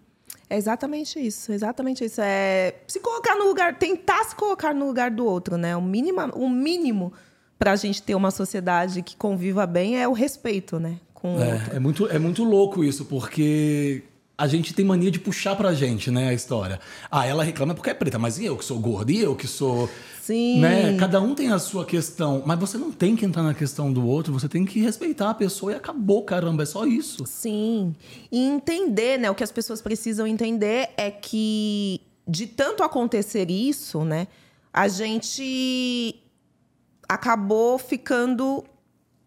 É 0.48 0.56
exatamente 0.56 1.18
isso, 1.18 1.52
exatamente 1.52 2.02
isso. 2.04 2.20
É 2.22 2.74
se 2.86 3.00
colocar 3.00 3.34
no 3.34 3.44
lugar, 3.46 3.78
tentar 3.78 4.24
se 4.24 4.34
colocar 4.34 4.74
no 4.74 4.86
lugar 4.86 5.10
do 5.10 5.26
outro, 5.26 5.58
né? 5.58 5.76
O 5.76 5.82
mínimo, 5.82 6.20
o 6.34 6.48
mínimo 6.48 7.12
para 7.58 7.72
a 7.72 7.76
gente 7.76 8.02
ter 8.02 8.14
uma 8.14 8.30
sociedade 8.30 9.02
que 9.02 9.16
conviva 9.16 9.66
bem 9.66 10.00
é 10.00 10.06
o 10.06 10.12
respeito, 10.12 10.78
né? 10.78 10.98
Com. 11.12 11.40
É, 11.40 11.76
é 11.76 11.78
muito, 11.80 12.06
é 12.06 12.18
muito 12.18 12.44
louco 12.44 12.84
isso, 12.84 13.04
porque 13.04 14.04
a 14.38 14.46
gente 14.46 14.72
tem 14.72 14.84
mania 14.84 15.10
de 15.10 15.18
puxar 15.18 15.56
pra 15.56 15.74
gente, 15.74 16.12
né, 16.12 16.28
a 16.28 16.32
história. 16.32 16.78
Ah, 17.10 17.26
ela 17.26 17.42
reclama 17.42 17.74
porque 17.74 17.90
é 17.90 17.94
preta, 17.94 18.20
mas 18.20 18.38
e 18.38 18.44
eu 18.44 18.56
que 18.56 18.64
sou 18.64 18.78
gordo? 18.78 19.10
E 19.10 19.18
eu 19.18 19.34
que 19.34 19.48
sou. 19.48 19.90
Sim. 20.22 20.60
Né? 20.60 20.96
Cada 20.96 21.20
um 21.20 21.34
tem 21.34 21.50
a 21.50 21.58
sua 21.58 21.84
questão, 21.84 22.42
mas 22.46 22.58
você 22.58 22.78
não 22.78 22.92
tem 22.92 23.16
que 23.16 23.24
entrar 23.24 23.42
na 23.42 23.54
questão 23.54 23.92
do 23.92 24.06
outro, 24.06 24.32
você 24.32 24.48
tem 24.48 24.64
que 24.64 24.78
respeitar 24.78 25.30
a 25.30 25.34
pessoa 25.34 25.72
e 25.72 25.74
acabou, 25.74 26.22
caramba, 26.22 26.62
é 26.62 26.66
só 26.66 26.86
isso. 26.86 27.24
Sim. 27.26 27.96
E 28.30 28.38
entender, 28.38 29.18
né? 29.18 29.28
O 29.28 29.34
que 29.34 29.42
as 29.42 29.50
pessoas 29.50 29.82
precisam 29.82 30.26
entender 30.26 30.90
é 30.96 31.10
que 31.10 32.00
de 32.28 32.46
tanto 32.46 32.84
acontecer 32.84 33.50
isso, 33.50 34.04
né? 34.04 34.28
A 34.72 34.86
gente 34.86 36.14
acabou 37.08 37.78
ficando 37.78 38.64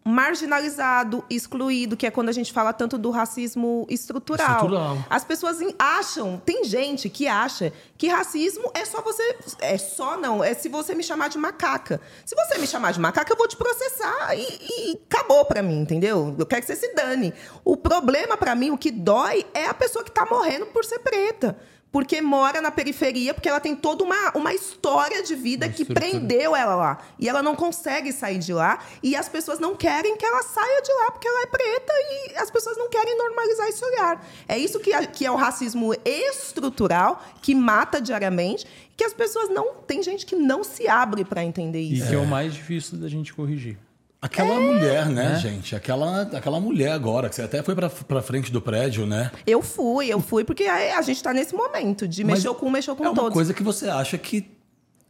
marginalizado, 0.04 1.24
excluído, 1.30 1.96
que 1.96 2.06
é 2.06 2.10
quando 2.10 2.28
a 2.28 2.32
gente 2.32 2.52
fala 2.52 2.72
tanto 2.72 2.98
do 2.98 3.10
racismo 3.10 3.86
estrutural. 3.88 4.50
Estrutural. 4.50 4.98
As 5.08 5.24
pessoas 5.24 5.58
acham, 5.78 6.42
tem 6.44 6.64
gente 6.64 7.08
que 7.08 7.28
acha 7.28 7.72
que 7.96 8.08
racismo 8.08 8.70
é 8.74 8.84
só 8.84 9.00
você. 9.00 9.36
É 9.60 9.78
só 9.78 10.16
não, 10.16 10.42
é 10.42 10.54
se 10.54 10.68
você 10.68 10.94
me 10.94 11.04
chamar 11.04 11.28
de 11.28 11.38
macaca. 11.38 12.00
Se 12.24 12.34
você 12.34 12.58
me 12.58 12.66
chamar 12.66 12.92
de 12.92 13.00
macaca, 13.00 13.32
eu 13.32 13.36
vou 13.36 13.46
te 13.46 13.56
processar 13.56 14.36
e, 14.36 14.92
e 14.92 15.00
acabou 15.08 15.44
pra 15.44 15.62
mim, 15.62 15.80
entendeu? 15.80 16.34
Eu 16.36 16.46
quero 16.46 16.62
que 16.62 16.66
você 16.66 16.76
se 16.76 16.92
dane. 16.94 17.32
O 17.64 17.76
problema 17.76 18.36
pra 18.36 18.54
mim, 18.54 18.70
o 18.70 18.78
que 18.78 18.90
dói, 18.90 19.46
é 19.54 19.66
a 19.66 19.74
pessoa 19.74 20.04
que 20.04 20.10
tá 20.10 20.26
morrendo 20.26 20.66
por 20.66 20.84
ser 20.84 20.98
preta. 20.98 21.56
Porque 21.92 22.22
mora 22.22 22.62
na 22.62 22.70
periferia, 22.70 23.34
porque 23.34 23.48
ela 23.50 23.60
tem 23.60 23.76
toda 23.76 24.02
uma, 24.02 24.32
uma 24.34 24.54
história 24.54 25.22
de 25.22 25.34
vida 25.34 25.66
Uma 25.66 25.72
que 25.74 25.82
estrutura. 25.82 26.08
prendeu 26.10 26.56
ela 26.56 26.74
lá. 26.74 26.98
E 27.18 27.28
ela 27.28 27.42
não 27.42 27.54
consegue 27.54 28.10
sair 28.12 28.38
de 28.38 28.50
lá. 28.54 28.78
E 29.02 29.14
as 29.14 29.28
pessoas 29.28 29.58
não 29.58 29.76
querem 29.76 30.16
que 30.16 30.24
ela 30.24 30.42
saia 30.42 30.80
de 30.80 30.90
lá, 30.94 31.10
porque 31.10 31.28
ela 31.28 31.42
é 31.42 31.46
preta 31.46 31.92
e 31.92 32.36
as 32.38 32.50
pessoas 32.50 32.78
não 32.78 32.88
querem 32.88 33.14
normalizar 33.18 33.68
esse 33.68 33.84
olhar. 33.84 34.26
É 34.48 34.56
isso 34.56 34.80
que, 34.80 34.90
é- 34.90 35.04
que 35.06 35.26
é 35.26 35.30
o 35.30 35.36
racismo 35.36 35.92
estrutural, 36.04 37.22
que 37.42 37.54
mata 37.54 38.00
diariamente, 38.00 38.66
que 38.96 39.04
as 39.04 39.12
pessoas 39.12 39.50
não. 39.50 39.74
Tem 39.86 40.02
gente 40.02 40.24
que 40.24 40.34
não 40.34 40.64
se 40.64 40.88
abre 40.88 41.24
para 41.26 41.44
entender 41.44 41.80
E 41.82 41.98
isso. 41.98 42.08
que 42.08 42.14
é 42.14 42.18
o 42.18 42.26
mais 42.26 42.54
difícil 42.54 42.96
da 42.98 43.08
gente 43.08 43.34
corrigir. 43.34 43.76
Aquela 44.22 44.60
mulher, 44.60 45.08
né, 45.08 45.36
gente? 45.40 45.74
Aquela, 45.74 46.22
aquela 46.22 46.60
mulher 46.60 46.92
agora, 46.92 47.28
que 47.28 47.34
você 47.34 47.42
até 47.42 47.60
foi 47.60 47.74
pra, 47.74 47.90
pra 47.90 48.22
frente 48.22 48.52
do 48.52 48.62
prédio, 48.62 49.04
né? 49.04 49.32
Eu 49.44 49.60
fui, 49.60 50.06
eu 50.06 50.20
fui, 50.20 50.44
porque 50.44 50.62
a, 50.62 50.96
a 50.96 51.02
gente 51.02 51.20
tá 51.20 51.34
nesse 51.34 51.52
momento 51.52 52.06
de 52.06 52.22
Mas 52.22 52.34
mexeu 52.34 52.54
com 52.54 52.66
um, 52.66 52.70
mexeu 52.70 52.94
com 52.94 53.04
é 53.04 53.08
uma 53.08 53.16
todos. 53.16 53.32
coisa 53.32 53.52
que 53.52 53.64
você 53.64 53.88
acha 53.88 54.16
que 54.16 54.48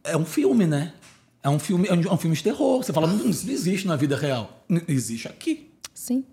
é 0.03 0.17
um 0.17 0.25
filme, 0.25 0.65
né? 0.65 0.93
É 1.43 1.49
um 1.49 1.59
filme, 1.59 1.87
é 1.87 1.93
um, 1.93 2.01
é 2.01 2.11
um 2.11 2.17
filme 2.17 2.35
de 2.35 2.41
terror. 2.41 2.83
Você 2.83 2.91
fala, 2.91 3.05
não, 3.05 3.29
isso 3.29 3.45
não 3.45 3.53
existe 3.53 3.87
na 3.87 3.95
vida 3.95 4.17
real. 4.17 4.65
Existe 4.87 5.27
aqui. 5.27 5.71
Sim. 5.93 6.25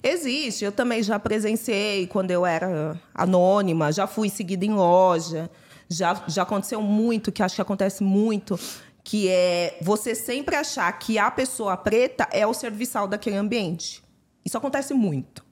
Existe. 0.00 0.64
Eu 0.64 0.70
também 0.70 1.02
já 1.02 1.18
presenciei 1.18 2.06
quando 2.06 2.30
eu 2.30 2.46
era 2.46 2.96
anônima, 3.12 3.90
já 3.90 4.06
fui 4.06 4.28
seguida 4.28 4.64
em 4.64 4.72
loja. 4.72 5.50
Já, 5.88 6.22
já 6.28 6.42
aconteceu 6.42 6.80
muito, 6.80 7.32
que 7.32 7.42
acho 7.42 7.56
que 7.56 7.60
acontece 7.60 8.04
muito, 8.04 8.56
que 9.10 9.28
é 9.28 9.76
você 9.82 10.14
sempre 10.14 10.54
achar 10.54 10.88
que 10.96 11.18
a 11.18 11.28
pessoa 11.32 11.76
preta 11.76 12.28
é 12.30 12.46
o 12.46 12.54
serviçal 12.54 13.08
daquele 13.08 13.34
ambiente. 13.34 14.00
Isso 14.44 14.56
acontece 14.56 14.94
muito. 14.94 15.44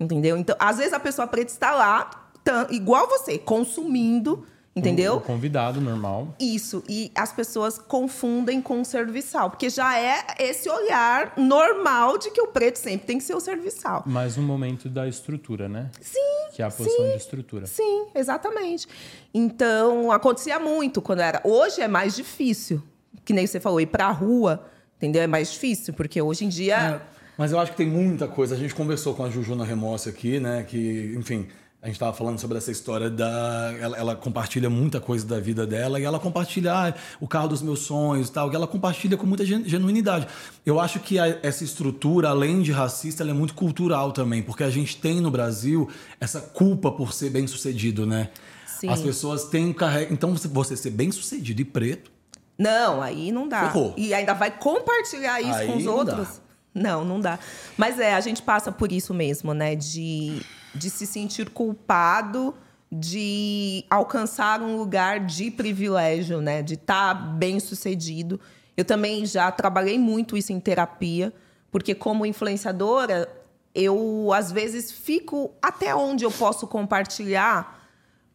Entendeu? 0.00 0.36
Então, 0.36 0.56
às 0.58 0.78
vezes 0.78 0.92
a 0.92 0.98
pessoa 0.98 1.24
preta 1.28 1.52
está 1.52 1.72
lá, 1.76 2.10
tam- 2.42 2.66
igual 2.70 3.06
você, 3.08 3.38
consumindo, 3.38 4.44
entendeu? 4.74 5.18
O 5.18 5.20
convidado 5.20 5.80
normal. 5.80 6.34
Isso, 6.40 6.82
e 6.88 7.12
as 7.14 7.32
pessoas 7.32 7.78
confundem 7.78 8.60
com 8.60 8.80
o 8.80 8.84
serviçal, 8.84 9.48
porque 9.48 9.70
já 9.70 9.96
é 9.96 10.24
esse 10.40 10.68
olhar 10.68 11.34
normal 11.36 12.18
de 12.18 12.32
que 12.32 12.40
o 12.40 12.48
preto 12.48 12.80
sempre 12.80 13.06
tem 13.06 13.18
que 13.18 13.22
ser 13.24 13.36
o 13.36 13.40
serviçal. 13.40 14.02
Mas 14.04 14.36
no 14.36 14.42
momento 14.42 14.88
da 14.88 15.06
estrutura, 15.06 15.68
né? 15.68 15.88
Sim. 16.00 16.18
Que 16.52 16.62
é 16.62 16.64
a 16.64 16.70
posição 16.70 17.04
de 17.10 17.16
estrutura. 17.16 17.66
Sim, 17.66 18.06
exatamente. 18.12 18.88
Então, 19.32 20.10
acontecia 20.10 20.58
muito 20.58 21.00
quando 21.00 21.20
era. 21.20 21.40
Hoje 21.44 21.80
é 21.80 21.86
mais 21.86 22.16
difícil. 22.16 22.82
Que 23.24 23.32
nem 23.32 23.46
você 23.46 23.58
falou, 23.60 23.80
ir 23.80 23.86
pra 23.86 24.10
rua, 24.10 24.64
entendeu? 24.96 25.22
É 25.22 25.26
mais 25.26 25.50
difícil, 25.52 25.94
porque 25.94 26.20
hoje 26.20 26.44
em 26.44 26.48
dia. 26.48 26.76
É, 26.76 27.00
mas 27.38 27.52
eu 27.52 27.58
acho 27.58 27.70
que 27.72 27.76
tem 27.76 27.86
muita 27.86 28.28
coisa. 28.28 28.54
A 28.54 28.58
gente 28.58 28.74
conversou 28.74 29.14
com 29.14 29.24
a 29.24 29.30
Jujuna 29.30 29.64
Remorse 29.64 30.08
aqui, 30.08 30.38
né? 30.38 30.62
Que, 30.68 31.14
enfim, 31.18 31.46
a 31.82 31.86
gente 31.86 31.96
estava 31.96 32.12
falando 32.16 32.38
sobre 32.38 32.56
essa 32.58 32.70
história 32.70 33.10
da. 33.10 33.74
Ela, 33.80 33.96
ela 33.96 34.16
compartilha 34.16 34.70
muita 34.70 35.00
coisa 35.00 35.26
da 35.26 35.40
vida 35.40 35.66
dela 35.66 35.98
e 35.98 36.04
ela 36.04 36.18
compartilha 36.18 36.72
ah, 36.72 36.94
o 37.20 37.26
carro 37.26 37.48
dos 37.48 37.60
meus 37.62 37.80
sonhos 37.80 38.28
e 38.28 38.32
tal. 38.32 38.52
E 38.52 38.54
ela 38.54 38.66
compartilha 38.66 39.16
com 39.16 39.26
muita 39.26 39.44
gen- 39.44 39.64
genuinidade. 39.66 40.26
Eu 40.64 40.78
acho 40.78 41.00
que 41.00 41.18
a- 41.18 41.38
essa 41.42 41.64
estrutura, 41.64 42.28
além 42.28 42.62
de 42.62 42.72
racista, 42.72 43.22
ela 43.22 43.30
é 43.30 43.34
muito 43.34 43.54
cultural 43.54 44.12
também, 44.12 44.42
porque 44.42 44.62
a 44.64 44.70
gente 44.70 44.96
tem 44.98 45.20
no 45.20 45.30
Brasil 45.30 45.88
essa 46.20 46.40
culpa 46.40 46.92
por 46.92 47.12
ser 47.12 47.30
bem 47.30 47.46
sucedido, 47.46 48.06
né? 48.06 48.28
Sim. 48.66 48.88
As 48.90 49.00
pessoas 49.00 49.44
têm. 49.46 49.74
Então, 50.10 50.36
você- 50.36 50.48
você 50.48 50.76
ser 50.76 50.90
bem 50.90 51.10
sucedido 51.10 51.60
e 51.62 51.64
preto. 51.64 52.13
Não, 52.58 53.02
aí 53.02 53.32
não 53.32 53.48
dá. 53.48 53.70
Ferrou. 53.70 53.94
E 53.96 54.14
ainda 54.14 54.32
vai 54.32 54.50
compartilhar 54.50 55.40
isso 55.40 55.54
Aí 55.54 55.66
com 55.66 55.76
os 55.76 55.84
não 55.84 55.94
outros? 55.94 56.28
dá. 56.28 56.44
Não, 56.74 57.04
não 57.04 57.20
dá. 57.20 57.38
Mas 57.76 57.98
é, 57.98 58.14
a 58.14 58.20
gente 58.20 58.42
passa 58.42 58.72
por 58.72 58.90
isso 58.90 59.14
mesmo, 59.14 59.54
né? 59.54 59.74
De, 59.76 60.40
de 60.74 60.90
se 60.90 61.06
sentir 61.06 61.50
culpado 61.50 62.54
de 62.90 63.84
alcançar 63.90 64.62
um 64.62 64.76
lugar 64.76 65.20
de 65.20 65.50
privilégio, 65.50 66.40
né? 66.40 66.62
De 66.62 66.74
estar 66.74 67.14
bem 67.14 67.58
sucedido. 67.58 68.40
Eu 68.76 68.84
também 68.84 69.24
já 69.26 69.50
trabalhei 69.50 69.98
muito 69.98 70.36
isso 70.36 70.52
em 70.52 70.60
terapia, 70.60 71.32
porque 71.70 71.94
como 71.94 72.26
influenciadora, 72.26 73.28
eu 73.74 74.30
às 74.32 74.52
vezes 74.52 74.92
fico 74.92 75.52
até 75.60 75.94
onde 75.94 76.24
eu 76.24 76.30
posso 76.30 76.66
compartilhar 76.66 77.83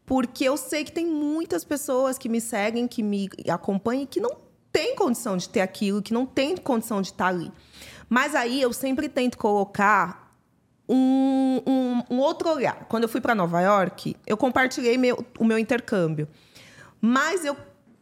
porque 0.10 0.44
eu 0.44 0.58
sei 0.58 0.84
que 0.84 0.92
tem 0.92 1.06
muitas 1.06 1.64
pessoas 1.64 2.18
que 2.18 2.28
me 2.28 2.42
seguem, 2.42 2.88
que 2.88 3.04
me 3.04 3.30
acompanham, 3.48 4.08
que 4.08 4.20
não 4.20 4.32
têm 4.72 4.96
condição 4.96 5.38
de 5.38 5.48
ter 5.48 5.62
aquilo, 5.62 6.02
que 6.02 6.12
não 6.12 6.26
têm 6.26 6.58
condição 6.58 7.00
de 7.00 7.10
estar 7.10 7.28
ali. 7.28 7.52
Mas 8.10 8.34
aí 8.34 8.60
eu 8.60 8.74
sempre 8.74 9.08
tento 9.08 9.38
colocar 9.38 10.36
um, 10.90 11.62
um- 11.68 12.16
um 12.16 12.18
outro 12.18 12.50
olhar. 12.50 12.86
Quando 12.90 13.04
eu 13.04 13.10
fui 13.10 13.22
para 13.22 13.36
Nova 13.36 13.62
York, 13.62 14.16
eu 14.26 14.36
compartilhei 14.36 14.98
meu- 14.98 15.24
o 15.38 15.46
meu 15.46 15.60
intercâmbio. 15.60 16.28
Mas 17.00 17.46
eu 17.46 17.56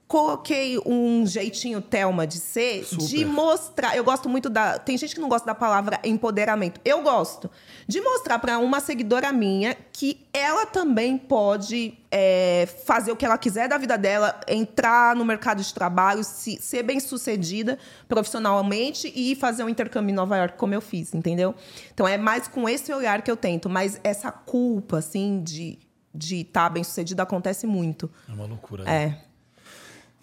coloquei 0.07 0.79
um 0.85 1.25
jeitinho 1.25 1.81
Thelma 1.81 2.25
de 2.25 2.37
ser, 2.39 2.81
de 2.85 2.85
Super. 3.07 3.25
mostrar. 3.25 3.97
Eu 3.97 4.03
gosto 4.03 4.29
muito 4.29 4.49
da. 4.49 4.79
Tem 4.79 4.97
gente 4.97 5.13
que 5.13 5.19
não 5.19 5.27
gosta 5.27 5.45
da 5.45 5.53
palavra 5.55 5.99
empoderamento. 6.03 6.79
Eu 6.85 7.01
gosto. 7.01 7.49
De 7.87 7.99
mostrar 7.99 8.39
para 8.39 8.57
uma 8.59 8.79
seguidora 8.79 9.31
minha 9.33 9.75
que 9.91 10.25
ela 10.33 10.65
também 10.65 11.17
pode 11.17 11.97
é, 12.09 12.67
fazer 12.85 13.11
o 13.11 13.15
que 13.17 13.25
ela 13.25 13.37
quiser 13.37 13.67
da 13.67 13.77
vida 13.77 13.97
dela, 13.97 14.39
entrar 14.47 15.15
no 15.15 15.25
mercado 15.25 15.61
de 15.61 15.73
trabalho, 15.73 16.23
se- 16.23 16.59
ser 16.61 16.83
bem 16.83 16.99
sucedida 16.99 17.77
profissionalmente 18.07 19.11
e 19.15 19.35
fazer 19.35 19.63
um 19.63 19.69
intercâmbio 19.69 20.11
em 20.11 20.15
Nova 20.15 20.37
York, 20.37 20.57
como 20.57 20.73
eu 20.73 20.81
fiz, 20.81 21.13
entendeu? 21.13 21.53
Então 21.93 22.07
é 22.07 22.17
mais 22.17 22.47
com 22.47 22.67
esse 22.69 22.93
olhar 22.93 23.21
que 23.21 23.29
eu 23.31 23.37
tento. 23.37 23.69
Mas 23.69 23.99
essa 24.03 24.31
culpa, 24.31 24.99
assim, 24.99 25.41
de 25.43 25.79
de 26.19 26.37
estar 26.41 26.67
bem 26.69 26.83
sucedida 26.83 27.21
acontece 27.21 27.67
muito. 27.67 28.09
É 28.27 28.31
uma 28.33 28.47
loucura. 28.47 28.83
né? 28.83 29.03
É. 29.03 29.26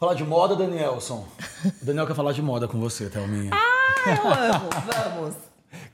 Falar 0.05 0.17
de 0.17 0.25
moda, 0.25 0.55
Danielson. 0.55 1.27
O 1.65 1.73
Daniel 1.83 2.07
quer 2.07 2.15
falar 2.15 2.33
de 2.33 2.43
moda 2.43 2.69
com 2.69 2.79
você, 2.79 3.09
Thelminha. 3.09 3.51
Eu 4.07 4.29
amo, 4.29 4.69
vamos. 5.17 5.35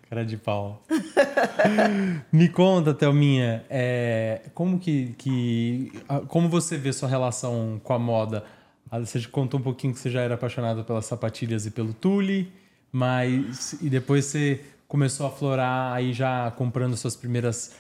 Cara 0.09 0.25
de 0.25 0.37
pau. 0.37 0.83
Me 2.33 2.49
conta, 2.49 2.93
Thelminha, 2.93 3.65
é, 3.71 4.43
como 4.53 4.81
que, 4.81 5.15
que. 5.17 5.93
Como 6.27 6.49
você 6.49 6.77
vê 6.77 6.93
sua 6.93 7.09
relação 7.09 7.81
com 7.85 7.93
a 7.93 8.01
moda? 8.01 8.45
Ah, 8.91 8.99
você 8.99 9.23
contou 9.29 9.61
um 9.61 9.63
pouquinho 9.63 9.95
que 9.95 10.01
você 10.01 10.11
já 10.11 10.23
era 10.23 10.35
apaixonada 10.35 10.83
pelas 10.83 11.07
sapatilhas 11.07 11.65
e 11.65 11.71
pelo 11.71 11.95
tule, 11.95 12.53
mas. 12.91 13.75
E 13.81 13.89
depois 13.89 14.25
você 14.25 14.61
começou 14.89 15.25
a 15.25 15.31
florar 15.31 15.95
aí 15.95 16.13
já 16.13 16.51
comprando 16.51 16.97
suas 16.97 17.15
primeiras. 17.15 17.77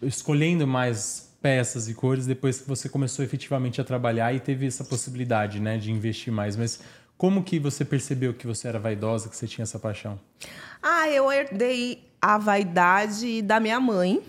escolhendo 0.00 0.66
mais 0.66 1.33
peças 1.44 1.90
e 1.90 1.92
cores 1.92 2.24
depois 2.24 2.60
que 2.62 2.66
você 2.66 2.88
começou 2.88 3.22
efetivamente 3.22 3.78
a 3.78 3.84
trabalhar 3.84 4.32
e 4.34 4.40
teve 4.40 4.66
essa 4.66 4.82
possibilidade, 4.82 5.60
né, 5.60 5.76
de 5.76 5.92
investir 5.92 6.32
mais. 6.32 6.56
Mas 6.56 6.80
como 7.18 7.44
que 7.44 7.58
você 7.58 7.84
percebeu 7.84 8.32
que 8.32 8.46
você 8.46 8.66
era 8.66 8.78
vaidosa, 8.78 9.28
que 9.28 9.36
você 9.36 9.46
tinha 9.46 9.64
essa 9.64 9.78
paixão? 9.78 10.18
Ah, 10.82 11.06
eu 11.10 11.30
herdei 11.30 12.02
a 12.18 12.38
vaidade 12.38 13.42
da 13.42 13.60
minha 13.60 13.78
mãe. 13.78 14.22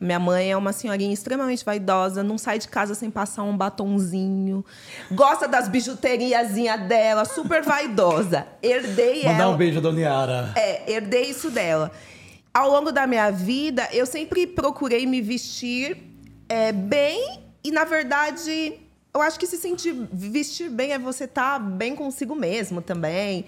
Minha 0.00 0.18
mãe 0.18 0.50
é 0.50 0.56
uma 0.56 0.72
senhorinha 0.72 1.14
extremamente 1.14 1.64
vaidosa, 1.64 2.24
não 2.24 2.36
sai 2.36 2.58
de 2.58 2.66
casa 2.66 2.96
sem 2.96 3.12
passar 3.12 3.44
um 3.44 3.56
batonzinho. 3.56 4.64
Gosta 5.12 5.46
das 5.46 5.68
bijuteriazinhas 5.68 6.80
dela, 6.88 7.24
super 7.26 7.62
vaidosa. 7.62 8.44
Herdei 8.60 9.22
Mandar 9.24 9.44
ela. 9.44 9.54
um 9.54 9.56
beijo, 9.56 9.80
Dona 9.80 10.00
Yara. 10.00 10.52
É, 10.56 10.94
herdei 10.94 11.30
isso 11.30 11.48
dela. 11.48 11.92
Ao 12.52 12.68
longo 12.68 12.90
da 12.90 13.06
minha 13.06 13.30
vida, 13.30 13.88
eu 13.92 14.04
sempre 14.04 14.48
procurei 14.48 15.06
me 15.06 15.22
vestir 15.22 16.09
é, 16.50 16.72
bem 16.72 17.40
e, 17.62 17.70
na 17.70 17.84
verdade, 17.84 18.74
eu 19.14 19.22
acho 19.22 19.38
que 19.38 19.46
se 19.46 19.56
sentir 19.56 19.94
vestir 20.12 20.68
bem 20.68 20.92
é 20.92 20.98
você 20.98 21.24
estar 21.24 21.52
tá 21.52 21.58
bem 21.60 21.94
consigo 21.94 22.34
mesmo 22.34 22.82
também. 22.82 23.44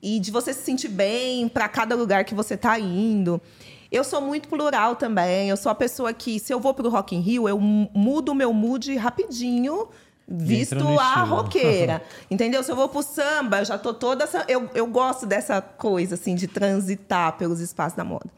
E 0.00 0.20
de 0.20 0.30
você 0.30 0.54
se 0.54 0.62
sentir 0.62 0.88
bem 0.88 1.48
para 1.48 1.68
cada 1.68 1.96
lugar 1.96 2.24
que 2.24 2.34
você 2.34 2.56
tá 2.56 2.78
indo. 2.78 3.42
Eu 3.90 4.04
sou 4.04 4.20
muito 4.20 4.48
plural 4.48 4.94
também. 4.94 5.48
Eu 5.48 5.56
sou 5.56 5.72
a 5.72 5.74
pessoa 5.74 6.12
que, 6.12 6.38
se 6.38 6.52
eu 6.52 6.60
vou 6.60 6.72
pro 6.72 6.88
Rock 6.88 7.16
in 7.16 7.20
Rio, 7.20 7.48
eu 7.48 7.58
mudo 7.58 8.30
o 8.30 8.34
meu 8.34 8.52
mood 8.52 8.94
rapidinho, 8.96 9.88
visto 10.28 10.86
a 10.98 11.24
roqueira. 11.24 12.02
entendeu? 12.30 12.62
Se 12.62 12.70
eu 12.70 12.76
vou 12.76 12.88
pro 12.88 13.02
samba, 13.02 13.60
eu 13.60 13.64
já 13.64 13.78
tô 13.78 13.94
toda. 13.94 14.28
Eu, 14.46 14.70
eu 14.74 14.86
gosto 14.86 15.26
dessa 15.26 15.60
coisa, 15.60 16.14
assim, 16.14 16.34
de 16.36 16.46
transitar 16.46 17.36
pelos 17.38 17.60
espaços 17.60 17.96
da 17.96 18.04
moda. 18.04 18.30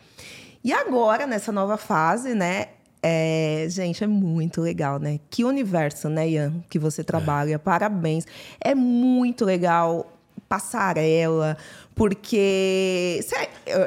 E 0.63 0.73
agora, 0.73 1.27
nessa 1.27 1.51
nova 1.51 1.77
fase, 1.77 2.35
né? 2.35 2.69
É, 3.09 3.69
gente, 3.69 4.03
é 4.03 4.07
muito 4.09 4.61
legal, 4.61 4.99
né? 4.99 5.21
Que 5.31 5.45
universo, 5.45 6.09
né, 6.09 6.29
Ian, 6.29 6.55
que 6.69 6.77
você 6.77 7.05
trabalha. 7.05 7.55
É. 7.55 7.59
Parabéns. 7.59 8.27
É 8.61 8.75
muito 8.75 9.45
legal 9.45 10.13
passarela, 10.49 11.57
porque 11.95 13.21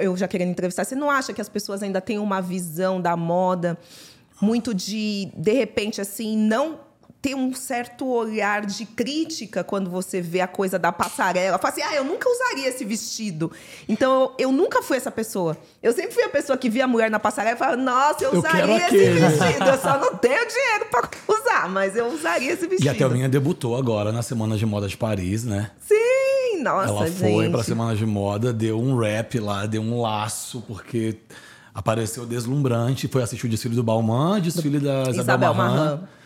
eu 0.01 0.15
já 0.15 0.25
querendo 0.25 0.51
entrevistar, 0.51 0.85
você 0.85 0.95
não 0.95 1.11
acha 1.11 1.33
que 1.33 1.41
as 1.41 1.49
pessoas 1.49 1.83
ainda 1.83 1.99
têm 1.99 2.17
uma 2.17 2.41
visão 2.41 3.01
da 3.01 3.17
moda 3.17 3.77
muito 4.41 4.73
de 4.73 5.29
de 5.35 5.51
repente 5.51 5.99
assim, 5.99 6.37
não 6.37 6.79
ter 7.21 7.35
um 7.35 7.53
certo 7.53 8.07
olhar 8.07 8.65
de 8.65 8.85
crítica 8.85 9.61
quando 9.63 9.89
você 9.89 10.21
vê 10.21 10.39
a 10.39 10.47
coisa 10.47 10.79
da 10.79 10.91
passarela. 10.91 11.57
Fala 11.57 11.73
assim, 11.73 11.81
ah, 11.81 11.93
eu 11.95 12.03
nunca 12.03 12.29
usaria 12.29 12.69
esse 12.69 12.85
vestido. 12.85 13.51
Então, 13.89 14.21
eu, 14.21 14.33
eu 14.39 14.51
nunca 14.51 14.81
fui 14.81 14.95
essa 14.95 15.11
pessoa. 15.11 15.57
Eu 15.83 15.91
sempre 15.91 16.13
fui 16.13 16.23
a 16.23 16.29
pessoa 16.29 16.57
que 16.57 16.69
via 16.69 16.85
a 16.85 16.87
mulher 16.87 17.11
na 17.11 17.19
passarela 17.19 17.55
e 17.55 17.59
falava, 17.59 17.77
nossa, 17.77 18.23
eu, 18.23 18.31
eu 18.31 18.39
usaria 18.39 18.87
esse 18.87 18.97
vestido. 18.97 19.65
Eu 19.65 19.77
só 19.79 19.99
não 19.99 20.15
tenho 20.15 20.47
dinheiro 20.47 20.85
para 20.89 21.09
usar, 21.27 21.69
mas 21.69 21.95
eu 21.95 22.07
usaria 22.07 22.53
esse 22.53 22.65
vestido. 22.65 22.85
E 22.85 22.89
a 22.89 22.95
Thelminha 22.95 23.27
debutou 23.27 23.75
agora 23.75 24.13
na 24.13 24.21
Semana 24.21 24.55
de 24.55 24.65
Moda 24.65 24.87
de 24.87 24.95
Paris, 24.95 25.43
né? 25.43 25.71
Sim, 25.81 26.63
nossa, 26.63 26.89
Ela 26.89 27.07
gente. 27.07 27.19
foi 27.19 27.49
pra 27.49 27.63
Semana 27.63 27.95
de 27.97 28.05
Moda, 28.05 28.53
deu 28.53 28.79
um 28.79 28.97
rap 28.97 29.37
lá, 29.39 29.65
deu 29.65 29.81
um 29.81 29.99
laço, 30.01 30.63
porque 30.65 31.17
apareceu 31.75 32.25
deslumbrante. 32.25 33.09
Foi 33.09 33.21
assistir 33.21 33.45
o 33.45 33.49
desfile 33.49 33.75
do 33.75 33.83
Balmain, 33.83 34.39
desfile 34.39 34.79
da 34.79 35.01
Isabel, 35.01 35.21
Isabel 35.21 35.53
Marran. 35.53 35.75
Marran. 35.75 36.18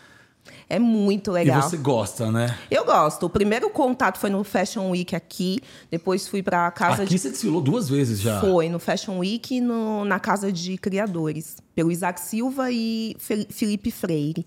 É 0.68 0.78
muito 0.78 1.30
legal. 1.30 1.58
E 1.58 1.62
você 1.62 1.76
gosta, 1.76 2.30
né? 2.30 2.56
Eu 2.70 2.84
gosto. 2.84 3.26
O 3.26 3.30
primeiro 3.30 3.68
contato 3.70 4.18
foi 4.18 4.30
no 4.30 4.42
Fashion 4.42 4.90
Week 4.90 5.14
aqui. 5.14 5.60
Depois 5.90 6.26
fui 6.26 6.42
para 6.42 6.70
casa 6.70 7.02
aqui 7.02 7.10
de. 7.10 7.14
Aqui 7.14 7.18
você 7.18 7.30
desfilou 7.30 7.60
duas 7.60 7.88
vezes 7.88 8.20
já. 8.20 8.40
Foi, 8.40 8.68
no 8.68 8.78
Fashion 8.78 9.18
Week 9.18 9.56
e 9.56 9.60
no, 9.60 10.04
na 10.04 10.18
casa 10.18 10.50
de 10.50 10.78
criadores. 10.78 11.56
Pelo 11.74 11.90
Isaac 11.90 12.20
Silva 12.20 12.70
e 12.70 13.16
Felipe 13.50 13.90
Freire. 13.90 14.46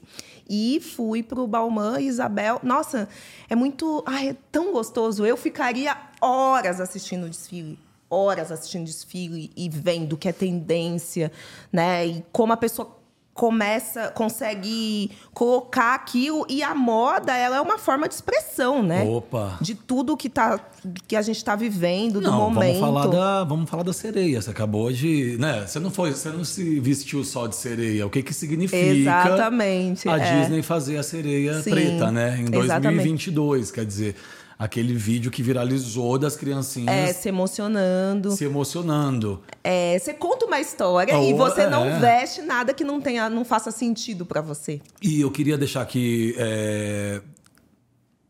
E 0.49 0.79
fui 0.79 1.21
para 1.21 1.39
o 1.39 1.47
Balmain 1.47 2.01
e 2.01 2.07
Isabel. 2.07 2.59
Nossa, 2.63 3.07
é 3.49 3.55
muito. 3.55 4.03
Ai, 4.05 4.29
é 4.29 4.35
tão 4.51 4.71
gostoso. 4.71 5.25
Eu 5.25 5.37
ficaria 5.37 5.95
horas 6.21 6.79
assistindo 6.79 7.25
o 7.25 7.29
desfile 7.29 7.77
horas 8.09 8.51
assistindo 8.53 8.85
desfile 8.85 9.51
e 9.53 9.67
vendo 9.67 10.13
o 10.13 10.17
que 10.17 10.29
é 10.29 10.31
tendência, 10.31 11.29
né? 11.71 12.07
E 12.07 12.25
como 12.31 12.53
a 12.53 12.57
pessoa 12.57 12.97
começa, 13.37 14.09
consegue 14.15 15.11
colocar 15.31 15.93
aquilo 15.93 16.43
e 16.49 16.63
a 16.63 16.73
moda, 16.73 17.37
ela 17.37 17.57
é 17.57 17.61
uma 17.61 17.77
forma 17.77 18.07
de 18.07 18.15
expressão, 18.15 18.81
né? 18.81 19.03
Opa. 19.03 19.59
De 19.61 19.75
tudo 19.75 20.17
que 20.17 20.27
tá 20.27 20.59
que 21.07 21.15
a 21.15 21.21
gente 21.21 21.37
está 21.37 21.55
vivendo 21.55 22.19
não, 22.19 22.31
do 22.31 22.37
momento. 22.37 22.79
Vamos 22.79 23.01
falar 23.03 23.07
da, 23.07 23.43
vamos 23.43 23.69
falar 23.69 23.83
da 23.83 23.93
sereia. 23.93 24.41
Você 24.41 24.49
acabou 24.49 24.91
de, 24.91 25.37
né? 25.39 25.67
Você 25.67 25.79
não 25.79 25.91
foi, 25.91 26.11
você 26.11 26.29
não 26.29 26.43
se 26.43 26.79
vestiu 26.79 27.23
só 27.23 27.45
de 27.45 27.55
sereia. 27.55 28.07
O 28.07 28.09
que 28.09 28.23
que 28.23 28.33
significa? 28.33 28.75
Exatamente. 28.77 30.09
A 30.09 30.17
é. 30.17 30.39
Disney 30.39 30.63
fazer 30.63 30.97
a 30.97 31.03
sereia 31.03 31.61
Sim, 31.61 31.69
preta, 31.69 32.11
né? 32.11 32.39
Em 32.39 32.45
2022, 32.45 33.61
exatamente. 33.61 33.73
quer 33.73 33.85
dizer, 33.85 34.15
aquele 34.57 34.93
vídeo 34.93 35.29
que 35.29 35.43
viralizou 35.43 36.17
das 36.17 36.35
criancinhas. 36.35 36.93
É, 36.93 37.13
se 37.13 37.29
emocionando. 37.29 38.31
Se 38.31 38.43
emocionando. 38.43 39.41
É, 39.63 39.97
você 39.99 40.13
conta 40.13 40.45
uma 40.45 40.59
história 40.59 41.13
e 41.21 41.33
você 41.33 41.61
é. 41.61 41.69
não 41.69 41.99
veste 41.99 42.41
nada 42.41 42.73
que 42.73 42.83
não 42.83 42.99
tenha, 42.99 43.29
não 43.29 43.45
faça 43.45 43.69
sentido 43.71 44.25
para 44.25 44.41
você. 44.41 44.81
E 45.01 45.21
eu 45.21 45.29
queria 45.29 45.57
deixar 45.57 45.81
aqui 45.81 46.33
é, 46.37 47.21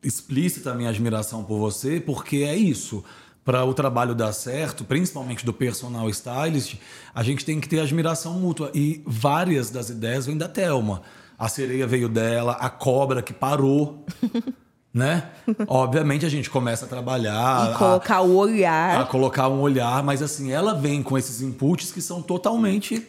explícita 0.03 0.71
a 0.71 0.75
minha 0.75 0.89
admiração 0.89 1.43
por 1.43 1.57
você, 1.59 1.99
porque 1.99 2.37
é 2.37 2.55
isso. 2.55 3.03
Para 3.45 3.63
o 3.63 3.73
trabalho 3.73 4.13
dar 4.13 4.33
certo, 4.33 4.83
principalmente 4.83 5.45
do 5.45 5.53
personal 5.53 6.09
stylist, 6.09 6.75
a 7.15 7.23
gente 7.23 7.45
tem 7.45 7.61
que 7.61 7.69
ter 7.69 7.79
admiração 7.79 8.33
mútua. 8.33 8.69
E 8.75 9.01
várias 9.05 9.69
das 9.69 9.89
ideias 9.89 10.25
vêm 10.25 10.37
da 10.37 10.49
Thelma. 10.49 11.01
A 11.39 11.47
sereia 11.47 11.87
veio 11.87 12.09
dela, 12.09 12.57
a 12.59 12.69
cobra 12.69 13.21
que 13.21 13.31
parou. 13.31 14.05
né? 14.97 15.29
Obviamente 15.67 16.25
a 16.25 16.29
gente 16.29 16.49
começa 16.49 16.85
a 16.85 16.87
trabalhar. 16.87 17.71
E 17.71 17.77
colocar 17.77 18.15
a, 18.17 18.21
o 18.21 18.35
olhar. 18.35 19.01
A 19.01 19.05
colocar 19.05 19.47
um 19.47 19.61
olhar, 19.61 20.03
mas 20.03 20.21
assim, 20.21 20.51
ela 20.51 20.73
vem 20.73 21.03
com 21.03 21.17
esses 21.17 21.41
inputs 21.41 21.91
que 21.91 22.01
são 22.01 22.21
totalmente 22.21 23.07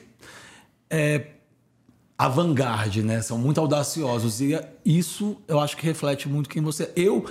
é, 0.91 1.27
avant-garde, 2.17 3.03
né? 3.03 3.23
São 3.23 3.39
muito 3.39 3.61
audaciosos. 3.61 4.41
E 4.41 4.61
isso 4.85 5.37
eu 5.49 5.59
acho 5.59 5.77
que 5.77 5.85
reflete 5.85 6.29
muito 6.29 6.49
quem 6.49 6.63
você 6.63 6.85
é. 6.85 6.93
Eu 6.95 7.25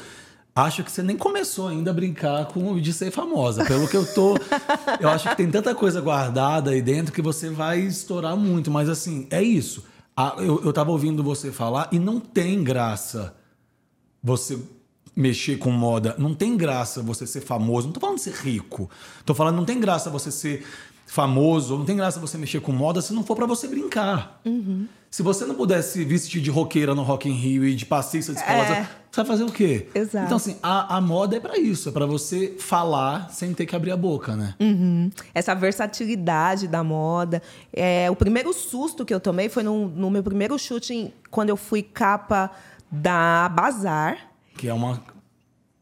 acho 0.56 0.84
que 0.84 0.92
você 0.92 1.04
nem 1.04 1.16
começou 1.16 1.68
ainda 1.68 1.92
a 1.92 1.94
brincar 1.94 2.46
com 2.46 2.80
de 2.80 2.92
ser 2.92 3.12
famosa. 3.12 3.64
Pelo 3.64 3.88
que 3.88 3.96
eu 3.96 4.06
tô. 4.14 4.36
eu 5.00 5.10
acho 5.10 5.30
que 5.30 5.36
tem 5.36 5.50
tanta 5.50 5.76
coisa 5.76 6.02
guardada 6.02 6.72
aí 6.72 6.82
dentro 6.82 7.14
que 7.14 7.22
você 7.22 7.50
vai 7.50 7.80
estourar 7.80 8.36
muito. 8.36 8.72
Mas 8.72 8.90
assim, 8.90 9.28
é 9.30 9.42
isso. 9.42 9.86
Eu, 10.40 10.64
eu 10.66 10.74
tava 10.74 10.90
ouvindo 10.90 11.22
você 11.22 11.52
falar 11.52 11.90
e 11.92 12.00
não 12.00 12.20
tem 12.20 12.64
graça 12.64 13.36
você 14.28 14.60
mexer 15.16 15.58
com 15.58 15.72
moda. 15.72 16.14
Não 16.20 16.36
tem 16.36 16.56
graça 16.58 17.02
você 17.02 17.26
ser 17.26 17.42
famoso. 17.42 17.88
Não 17.88 17.94
tô 17.94 18.00
falando 18.00 18.18
de 18.18 18.24
ser 18.24 18.36
rico. 18.36 18.90
Tô 19.26 19.34
falando 19.34 19.56
não 19.56 19.66
tem 19.66 19.80
graça 19.80 20.10
você 20.10 20.30
ser 20.30 20.64
famoso, 21.08 21.78
não 21.78 21.86
tem 21.86 21.96
graça 21.96 22.20
você 22.20 22.38
mexer 22.38 22.60
com 22.60 22.74
moda 22.74 23.02
se 23.02 23.14
não 23.14 23.24
for 23.24 23.36
para 23.36 23.46
você 23.46 23.66
brincar. 23.66 24.42
Uhum. 24.46 24.86
Se 25.10 25.24
você 25.24 25.46
não 25.46 25.56
pudesse 25.56 26.04
vestir 26.04 26.42
de 26.42 26.52
roqueira 26.52 26.94
no 26.94 27.02
Rock 27.02 27.30
in 27.30 27.32
Rio 27.32 27.66
e 27.66 27.74
de 27.74 27.86
passista 27.86 28.34
de 28.34 28.40
escola, 28.40 28.58
é. 28.66 28.84
você 29.10 29.16
vai 29.16 29.26
fazer 29.26 29.44
o 29.46 29.52
quê? 29.52 29.88
Exato. 29.96 30.26
Então, 30.26 30.36
assim, 30.36 30.58
a, 30.62 30.98
a 30.98 31.02
moda 31.02 31.38
é 31.38 31.40
para 31.40 31.58
isso, 31.58 31.88
é 31.88 31.92
para 31.94 32.06
você 32.06 32.56
falar 32.60 33.32
sem 33.32 33.54
ter 33.54 33.66
que 33.66 33.74
abrir 33.74 33.92
a 33.92 33.98
boca, 33.98 34.36
né? 34.36 34.54
Uhum. 34.60 35.10
Essa 35.34 35.56
versatilidade 35.56 36.68
da 36.68 36.84
moda. 36.84 37.42
É, 37.72 38.12
o 38.12 38.16
primeiro 38.18 38.52
susto 38.52 39.06
que 39.06 39.14
eu 39.14 39.20
tomei 39.22 39.48
foi 39.48 39.64
no, 39.64 39.88
no 39.88 40.12
meu 40.12 40.22
primeiro 40.22 40.60
shooting, 40.60 41.14
quando 41.32 41.50
eu 41.50 41.58
fui 41.58 41.82
capa 41.82 42.52
da 42.92 43.50
Bazar. 43.50 44.18
Que 44.58 44.68
é 44.68 44.74
uma 44.74 45.02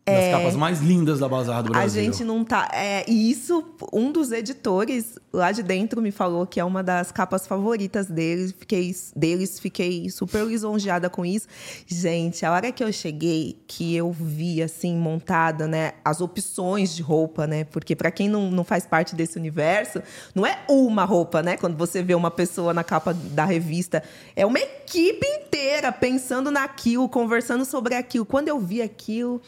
das 0.08 0.24
é, 0.24 0.32
capas 0.32 0.56
mais 0.56 0.82
lindas 0.82 1.18
da 1.18 1.28
Bazar 1.28 1.64
do 1.64 1.72
Brasil. 1.72 2.00
A 2.00 2.06
gente 2.06 2.24
não 2.24 2.44
tá. 2.46 2.70
É, 2.72 3.10
isso, 3.10 3.66
um 3.92 4.12
dos 4.12 4.32
editores 4.32 5.18
lá 5.34 5.52
de 5.52 5.64
dentro 5.64 6.00
me 6.00 6.12
falou 6.12 6.46
que 6.46 6.60
é 6.60 6.64
uma 6.64 6.84
das 6.84 7.12
capas 7.12 7.48
favoritas 7.48 8.06
deles. 8.06 8.54
Fiquei, 8.56 8.96
deles, 9.16 9.60
fiquei 9.60 10.08
super 10.12 10.46
lisonjeada 10.46 11.10
com 11.10 11.26
isso. 11.26 11.48
Gente, 11.88 12.46
a 12.46 12.52
hora 12.52 12.72
que 12.72 12.84
eu 12.84 12.94
cheguei, 12.94 13.60
que 13.66 13.96
eu 13.96 14.12
vi 14.12 14.62
assim, 14.62 14.96
montada, 14.96 15.68
né, 15.68 15.94
as 16.04 16.22
opções 16.22 16.96
de 16.96 17.02
roupa, 17.02 17.48
né? 17.48 17.64
Porque 17.64 17.96
para 17.96 18.12
quem 18.12 18.30
não, 18.30 18.52
não 18.52 18.64
faz 18.64 18.86
parte 18.86 19.16
desse 19.16 19.40
universo, 19.40 20.04
não 20.36 20.46
é 20.46 20.60
uma 20.70 21.04
roupa, 21.04 21.42
né? 21.42 21.58
Quando 21.58 21.76
você 21.76 22.04
vê 22.04 22.14
uma 22.14 22.30
pessoa 22.30 22.76
na 22.76 22.84
capa 22.84 23.12
da 23.12 23.44
revista, 23.44 24.04
é 24.36 24.46
uma 24.46 24.60
equipe 24.60 25.26
inteira 25.26 25.92
pensando 25.92 26.52
naquilo, 26.52 27.10
conversando 27.10 27.66
sobre 27.66 27.96
aquilo. 27.96 28.24
Quando 28.24 28.50
eu 28.50 28.60
vi 28.60 28.84
aquilo 28.84 29.42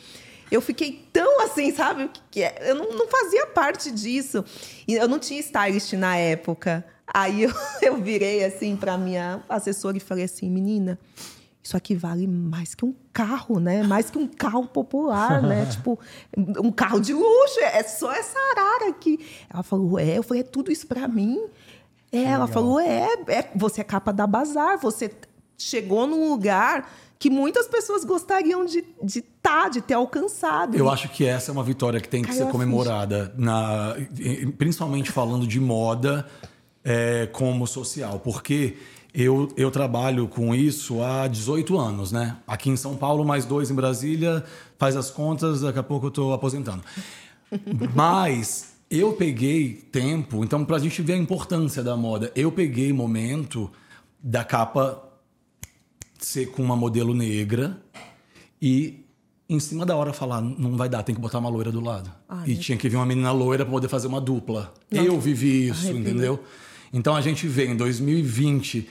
eu 0.50 0.62
fiquei 0.62 1.08
tão 1.12 1.42
assim, 1.42 1.74
sabe? 1.74 2.10
Que, 2.32 2.44
é? 2.44 2.72
Eu 2.72 2.76
não, 2.76 2.92
não, 2.94 3.08
fazia 3.08 3.48
parte 3.48 3.92
disso. 3.92 4.44
E 4.88 4.96
eu 4.96 5.08
não 5.08 5.20
tinha 5.20 5.40
stylist 5.40 5.94
na 5.94 6.16
época. 6.16 6.86
Aí 7.06 7.44
eu, 7.44 7.54
eu 7.82 7.98
virei 7.98 8.44
assim 8.44 8.76
para 8.76 8.98
minha 8.98 9.44
assessora 9.50 9.98
e 9.98 10.00
falei 10.00 10.24
assim, 10.24 10.50
menina, 10.50 11.00
isso 11.62 11.76
aqui 11.76 11.96
vale 11.96 12.26
mais 12.28 12.74
que 12.74 12.86
um 12.86 12.96
carro, 13.12 13.60
né? 13.60 13.84
Mais 13.84 14.10
que 14.10 14.18
um 14.18 14.28
carro 14.28 14.66
popular, 14.66 15.42
né? 15.42 15.66
tipo, 15.72 16.00
um 16.38 16.72
carro 16.72 17.00
de 17.00 17.14
luxo, 17.14 17.60
é 17.60 17.84
só 17.84 18.12
essa 18.14 18.40
arara 18.52 18.90
aqui. 18.90 19.20
Ela 19.50 19.64
falou, 19.64 20.00
é, 20.00 20.18
eu 20.18 20.24
falei, 20.24 20.44
é 20.44 20.46
tudo 20.46 20.72
isso 20.72 20.88
para 20.88 21.08
mim. 21.08 21.46
É, 22.10 22.24
ela 22.24 22.48
falou, 22.48 22.80
é, 22.80 23.06
é, 23.28 23.52
você 23.54 23.82
é 23.82 23.84
capa 23.84 24.14
da 24.14 24.26
Bazar, 24.26 24.80
você 24.80 25.12
chegou 25.58 26.08
num 26.08 26.30
lugar 26.30 26.90
que 27.20 27.30
muitas 27.30 27.68
pessoas 27.68 28.04
gostariam 28.04 28.66
de 28.66 28.80
estar, 28.80 29.04
de, 29.04 29.22
tá, 29.22 29.70
de 29.70 29.82
ter 29.82 29.96
alcançado. 29.96 30.78
Eu 30.78 30.90
acho 30.90 31.10
que 31.10 31.26
essa 31.26 31.52
é 31.52 31.54
uma 31.54 31.64
vitória 31.64 32.00
que 32.00 32.08
tem 32.08 32.22
que 32.22 32.34
ser 32.34 32.48
comemorada, 32.48 33.34
na, 33.38 33.96
principalmente 34.58 35.12
falando 35.12 35.48
de 35.48 35.60
moda 35.60 36.28
é, 36.84 37.28
como 37.28 37.66
social, 37.66 38.20
porque 38.20 38.78
eu, 39.14 39.52
eu 39.58 39.72
trabalho 39.72 40.28
com 40.28 40.54
isso 40.54 41.02
há 41.02 41.28
18 41.28 41.78
anos, 41.78 42.12
né? 42.12 42.38
Aqui 42.48 42.70
em 42.70 42.78
São 42.78 42.96
Paulo, 42.96 43.26
mais 43.26 43.46
dois 43.46 43.72
em 43.72 43.74
Brasília, 43.74 44.44
faz 44.78 44.96
as 44.96 45.10
contas, 45.10 45.62
daqui 45.62 45.80
a 45.80 45.84
pouco 45.84 46.06
eu 46.06 46.10
estou 46.10 46.34
aposentando. 46.34 46.84
Mas 47.96 48.76
eu 48.92 49.14
peguei 49.14 49.74
tempo, 49.74 50.44
então, 50.44 50.64
para 50.64 50.76
a 50.76 50.80
gente 50.80 51.02
ver 51.02 51.14
a 51.14 51.18
importância 51.18 51.82
da 51.82 51.98
moda, 51.98 52.32
eu 52.36 52.52
peguei 52.52 52.94
momento 52.94 53.72
da 54.22 54.44
capa 54.44 55.07
ser 56.26 56.48
com 56.48 56.64
uma 56.64 56.76
modelo 56.76 57.14
negra 57.14 57.82
e 58.62 59.04
em 59.50 59.60
cima 59.60 59.86
da 59.86 59.96
hora 59.96 60.12
falar, 60.12 60.42
não 60.42 60.76
vai 60.76 60.90
dar, 60.90 61.04
tem 61.04 61.16
que 61.16 61.22
botar 61.22 61.40
uma 61.40 61.50
loira 61.50 61.72
do 61.72 61.80
lado. 61.80 62.12
Ai, 62.28 62.50
e 62.50 62.58
tinha 62.58 62.78
que 62.78 62.90
vir 62.90 62.98
uma 62.98 63.06
menina 63.06 63.32
loira 63.32 63.64
para 63.64 63.72
poder 63.72 63.88
fazer 63.88 64.08
uma 64.08 64.20
dupla. 64.20 64.74
Não, 64.92 65.04
eu 65.04 65.20
vivi 65.20 65.70
isso, 65.70 65.86
arrepio. 65.86 66.02
entendeu? 66.02 66.44
Então 66.92 67.16
a 67.16 67.22
gente 67.22 67.48
vê 67.48 67.68
em 67.68 67.76
2020 67.76 68.90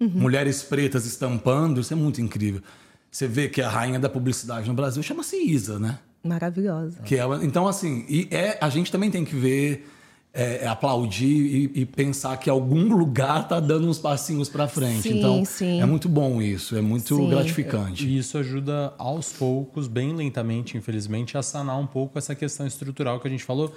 uhum. 0.00 0.08
mulheres 0.08 0.62
pretas 0.62 1.04
estampando, 1.04 1.80
isso 1.80 1.92
é 1.92 1.96
muito 1.96 2.20
incrível. 2.20 2.62
Você 3.10 3.26
vê 3.26 3.48
que 3.48 3.62
a 3.62 3.68
rainha 3.68 3.98
da 3.98 4.08
publicidade 4.08 4.68
no 4.68 4.74
Brasil 4.74 5.02
chama-se 5.02 5.36
Isa, 5.36 5.78
né? 5.78 5.98
Maravilhosa. 6.22 7.02
Que 7.02 7.16
ela, 7.16 7.44
então, 7.44 7.68
assim, 7.68 8.04
e 8.08 8.26
é, 8.30 8.58
a 8.60 8.68
gente 8.68 8.90
também 8.90 9.10
tem 9.10 9.24
que 9.24 9.36
ver, 9.36 9.86
é, 10.34 10.64
é 10.64 10.66
aplaudir 10.66 11.24
e, 11.24 11.82
e, 11.82 11.86
pensar 11.86 12.36
que 12.38 12.50
algum 12.50 12.88
lugar 12.92 13.46
tá 13.46 13.60
dando 13.60 13.88
uns 13.88 14.00
passinhos 14.00 14.48
para 14.48 14.66
frente. 14.66 15.02
Sim, 15.02 15.18
então, 15.18 15.44
sim. 15.44 15.80
é 15.80 15.86
muito 15.86 16.08
bom 16.08 16.42
isso, 16.42 16.76
é 16.76 16.80
muito 16.80 17.14
sim. 17.14 17.28
gratificante. 17.30 18.04
E 18.04 18.18
isso 18.18 18.36
ajuda 18.36 18.92
aos 18.98 19.32
poucos, 19.32 19.86
bem 19.86 20.12
lentamente, 20.12 20.76
infelizmente, 20.76 21.38
a 21.38 21.42
sanar 21.42 21.78
um 21.78 21.86
pouco 21.86 22.18
essa 22.18 22.34
questão 22.34 22.66
estrutural 22.66 23.20
que 23.20 23.28
a 23.28 23.30
gente 23.30 23.44
falou, 23.44 23.72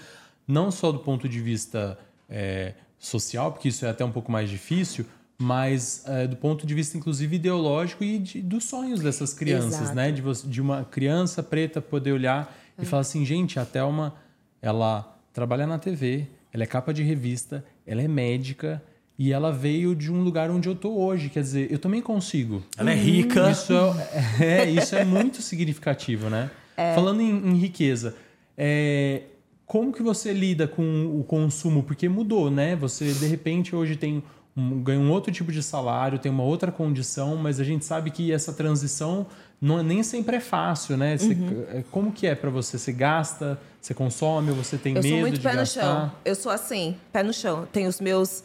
não 0.48 0.72
só 0.72 0.92
do 0.92 0.98
ponto 0.98 1.30
de 1.30 1.40
vista 1.40 1.96
é, 2.28 2.74
social, 2.98 3.52
porque 3.52 3.70
isso 3.70 3.86
é 3.86 3.90
até 3.92 4.04
um 4.04 4.12
pouco 4.12 4.32
mais 4.32 4.50
difícil, 4.50 5.06
mas 5.38 6.04
é, 6.08 6.26
do 6.26 6.36
ponto 6.36 6.66
de 6.66 6.74
vista, 6.74 6.98
inclusive, 6.98 7.36
ideológico 7.36 8.04
e 8.04 8.18
de, 8.18 8.42
dos 8.42 8.64
sonhos 8.64 9.00
dessas 9.00 9.32
crianças, 9.32 9.82
Exato. 9.82 9.96
né? 9.96 10.12
De, 10.12 10.24
de 10.48 10.60
uma 10.60 10.84
criança 10.84 11.44
preta 11.44 11.80
poder 11.80 12.14
olhar 12.14 12.52
é. 12.76 12.82
e 12.82 12.86
falar 12.86 13.02
assim, 13.02 13.24
gente, 13.24 13.60
a 13.60 13.66
Thelma, 13.66 14.16
ela 14.60 15.16
trabalha 15.32 15.68
na 15.68 15.78
TV, 15.78 16.28
ela 16.58 16.64
é 16.64 16.68
capa 16.68 16.92
de 16.92 17.04
revista, 17.04 17.64
ela 17.86 18.02
é 18.02 18.08
médica 18.08 18.84
e 19.18 19.32
ela 19.32 19.52
veio 19.52 19.96
de 19.96 20.12
um 20.12 20.24
lugar 20.24 20.50
onde 20.50 20.68
eu 20.68 20.74
tô 20.74 20.92
hoje. 20.98 21.30
Quer 21.30 21.44
dizer, 21.44 21.72
eu 21.72 21.78
também 21.78 22.02
consigo. 22.02 22.64
Ela 22.76 22.92
é 22.92 22.96
rica. 22.96 23.52
Isso 23.52 23.74
é, 24.40 24.66
é 24.66 24.70
isso 24.70 24.96
é 24.96 25.06
muito 25.06 25.40
significativo, 25.44 26.32
né? 26.32 26.50
É. 26.76 26.96
Falando 26.96 27.22
em, 27.22 27.30
em 27.30 27.58
riqueza, 27.58 28.16
é, 28.58 29.22
como 29.68 29.94
que 29.94 30.02
você 30.02 30.34
lida 30.34 30.68
com 30.68 31.20
o 31.20 31.24
consumo? 31.24 31.84
Porque 31.84 32.10
mudou, 32.10 32.50
né? 32.50 32.76
Você, 32.76 33.14
de 33.14 33.28
repente, 33.28 33.76
hoje 33.76 33.96
tem 33.96 34.24
um, 34.56 34.82
ganha 34.82 35.00
um 35.00 35.12
outro 35.12 35.32
tipo 35.32 35.52
de 35.52 35.62
salário, 35.62 36.18
tem 36.18 36.32
uma 36.32 36.44
outra 36.44 36.72
condição, 36.72 37.36
mas 37.36 37.60
a 37.60 37.64
gente 37.64 37.86
sabe 37.86 38.10
que 38.10 38.32
essa 38.32 38.52
transição 38.52 39.28
não, 39.60 39.80
é, 39.80 39.84
nem 39.84 40.04
sempre 40.04 40.36
é 40.36 40.40
fácil, 40.40 40.98
né? 40.98 41.18
Você, 41.18 41.34
uhum. 41.34 41.66
É, 41.70 41.84
como 41.92 42.12
que 42.12 42.28
é 42.28 42.36
para 42.36 42.50
você? 42.50 42.78
Você 42.78 42.92
gasta, 42.92 43.60
você 43.82 43.94
consome, 43.94 44.52
você 44.52 44.78
tem 44.78 44.96
eu 44.96 45.02
medo 45.02 45.08
de 45.08 45.10
sou 45.10 45.20
muito 45.22 45.42
pé 45.42 45.56
gastar? 45.56 45.82
no 45.82 46.00
chão. 46.00 46.12
Eu 46.24 46.36
sou 46.36 46.52
assim, 46.52 46.96
pé 47.12 47.24
no 47.24 47.34
chão. 47.34 47.68
Tenho 47.72 47.90
os 47.90 48.00
meus 48.00 48.44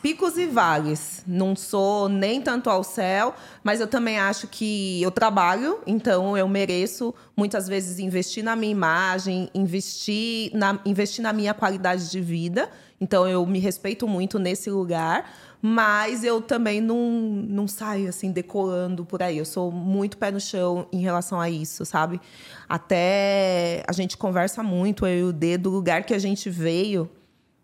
picos 0.00 0.36
e 0.38 0.46
vales. 0.46 1.22
Não 1.26 1.56
sou 1.56 2.08
nem 2.08 2.40
tanto 2.40 2.70
ao 2.70 2.84
céu, 2.84 3.34
mas 3.62 3.80
eu 3.80 3.86
também 3.86 4.18
acho 4.18 4.46
que 4.46 5.02
eu 5.02 5.10
trabalho, 5.10 5.80
então 5.86 6.36
eu 6.36 6.48
mereço 6.48 7.14
muitas 7.36 7.66
vezes 7.66 7.98
investir 7.98 8.44
na 8.44 8.54
minha 8.54 8.72
imagem, 8.72 9.50
investir 9.54 10.50
na, 10.54 10.78
investir 10.84 11.22
na 11.22 11.32
minha 11.32 11.52
qualidade 11.52 12.10
de 12.10 12.20
vida. 12.20 12.70
Então 13.00 13.26
eu 13.26 13.44
me 13.44 13.58
respeito 13.58 14.06
muito 14.06 14.38
nesse 14.38 14.70
lugar, 14.70 15.30
mas 15.66 16.22
eu 16.22 16.42
também 16.42 16.78
não, 16.78 17.10
não 17.48 17.66
saio 17.66 18.10
assim 18.10 18.30
decolando 18.30 19.02
por 19.02 19.22
aí. 19.22 19.38
Eu 19.38 19.46
sou 19.46 19.72
muito 19.72 20.18
pé 20.18 20.30
no 20.30 20.38
chão 20.38 20.86
em 20.92 21.00
relação 21.00 21.40
a 21.40 21.48
isso, 21.48 21.86
sabe? 21.86 22.20
Até 22.68 23.82
a 23.88 23.92
gente 23.92 24.14
conversa 24.14 24.62
muito, 24.62 25.06
eu 25.06 25.18
e 25.18 25.22
o 25.22 25.32
D, 25.32 25.56
do 25.56 25.70
lugar 25.70 26.04
que 26.04 26.12
a 26.12 26.18
gente 26.18 26.50
veio 26.50 27.08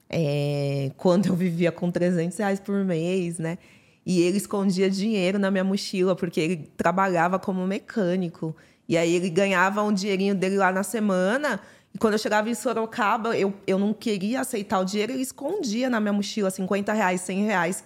é, 0.09 0.91
quando 0.97 1.27
eu 1.27 1.35
vivia 1.37 1.71
com 1.71 1.91
300 1.91 2.39
reais 2.39 2.59
por 2.59 2.83
mês, 2.87 3.39
né? 3.39 3.59
E 4.07 4.23
ele 4.23 4.39
escondia 4.39 4.89
dinheiro 4.89 5.39
na 5.39 5.51
minha 5.51 5.63
mochila, 5.63 6.17
porque 6.17 6.41
ele 6.41 6.71
trabalhava 6.79 7.39
como 7.39 7.67
mecânico. 7.67 8.57
E 8.89 8.97
aí 8.97 9.15
ele 9.15 9.29
ganhava 9.29 9.83
um 9.83 9.93
dinheirinho 9.93 10.35
dele 10.35 10.57
lá 10.57 10.73
na 10.73 10.83
semana. 10.83 11.61
E 11.95 11.99
quando 11.99 12.15
eu 12.15 12.19
chegava 12.19 12.49
em 12.49 12.55
Sorocaba, 12.55 13.37
eu, 13.37 13.53
eu 13.67 13.79
não 13.79 13.93
queria 13.93 14.41
aceitar 14.41 14.79
o 14.79 14.85
dinheiro, 14.85 15.13
ele 15.13 15.23
escondia 15.23 15.91
na 15.91 15.99
minha 16.01 16.13
mochila 16.13 16.51
50 16.51 16.93
reais, 16.93 17.21
100 17.23 17.45
reais, 17.45 17.85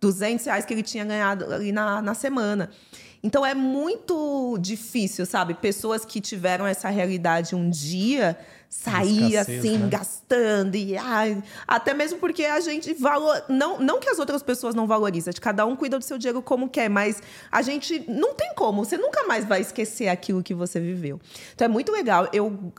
200 0.00 0.44
reais 0.46 0.64
que 0.64 0.74
ele 0.74 0.82
tinha 0.82 1.04
ganhado 1.04 1.52
ali 1.52 1.72
na, 1.72 2.02
na 2.02 2.14
semana. 2.14 2.70
Então 3.22 3.44
é 3.44 3.54
muito 3.54 4.56
difícil, 4.60 5.26
sabe? 5.26 5.54
Pessoas 5.54 6.04
que 6.04 6.20
tiveram 6.20 6.66
essa 6.66 6.88
realidade 6.88 7.56
um 7.56 7.68
dia 7.68 8.38
sair 8.68 9.34
escassez, 9.34 9.58
assim, 9.58 9.78
né? 9.78 9.88
gastando. 9.88 10.74
E, 10.76 10.96
ai, 10.96 11.42
até 11.66 11.94
mesmo 11.94 12.18
porque 12.18 12.44
a 12.44 12.60
gente 12.60 12.92
valor. 12.94 13.44
Não, 13.48 13.80
não 13.80 13.98
que 13.98 14.08
as 14.08 14.18
outras 14.18 14.42
pessoas 14.42 14.74
não 14.74 14.86
valorizam, 14.86 15.32
de 15.32 15.40
cada 15.40 15.64
um 15.66 15.74
cuida 15.74 15.98
do 15.98 16.04
seu 16.04 16.18
dinheiro 16.18 16.42
como 16.42 16.68
quer, 16.68 16.88
mas 16.88 17.22
a 17.50 17.62
gente 17.62 18.04
não 18.08 18.34
tem 18.34 18.54
como. 18.54 18.84
Você 18.84 18.96
nunca 18.96 19.26
mais 19.26 19.44
vai 19.44 19.60
esquecer 19.60 20.08
aquilo 20.08 20.42
que 20.42 20.54
você 20.54 20.78
viveu. 20.78 21.20
Então 21.54 21.64
é 21.64 21.68
muito 21.68 21.90
legal. 21.90 22.28
Eu 22.32 22.72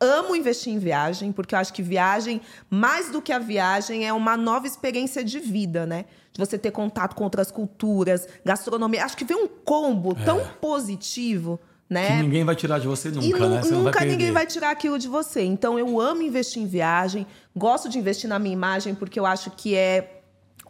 amo 0.00 0.36
investir 0.36 0.72
em 0.72 0.78
viagem, 0.78 1.32
porque 1.32 1.54
eu 1.54 1.58
acho 1.58 1.72
que 1.72 1.82
viagem, 1.82 2.40
mais 2.70 3.10
do 3.10 3.20
que 3.20 3.32
a 3.32 3.38
viagem, 3.38 4.06
é 4.06 4.12
uma 4.12 4.36
nova 4.36 4.66
experiência 4.66 5.24
de 5.24 5.40
vida, 5.40 5.86
né? 5.86 6.04
De 6.38 6.46
você 6.46 6.56
ter 6.56 6.70
contato 6.70 7.16
com 7.16 7.24
outras 7.24 7.50
culturas, 7.50 8.28
gastronomia. 8.44 9.04
Acho 9.04 9.16
que 9.16 9.24
vem 9.24 9.36
um 9.36 9.48
combo 9.48 10.16
é. 10.20 10.24
tão 10.24 10.40
positivo. 10.60 11.58
Né? 11.90 12.06
Que 12.06 12.22
ninguém 12.22 12.44
vai 12.44 12.54
tirar 12.54 12.78
de 12.78 12.86
você 12.86 13.10
nunca, 13.10 13.26
e 13.26 13.48
né? 13.48 13.60
Você 13.60 13.74
nunca 13.74 13.98
vai 13.98 14.08
ninguém 14.08 14.30
vai 14.30 14.46
tirar 14.46 14.70
aquilo 14.70 15.00
de 15.00 15.08
você. 15.08 15.42
Então 15.42 15.76
eu 15.76 16.00
amo 16.00 16.22
investir 16.22 16.62
em 16.62 16.66
viagem, 16.66 17.26
gosto 17.56 17.88
de 17.88 17.98
investir 17.98 18.30
na 18.30 18.38
minha 18.38 18.52
imagem 18.52 18.94
porque 18.94 19.18
eu 19.18 19.26
acho 19.26 19.50
que 19.50 19.74
é 19.74 20.20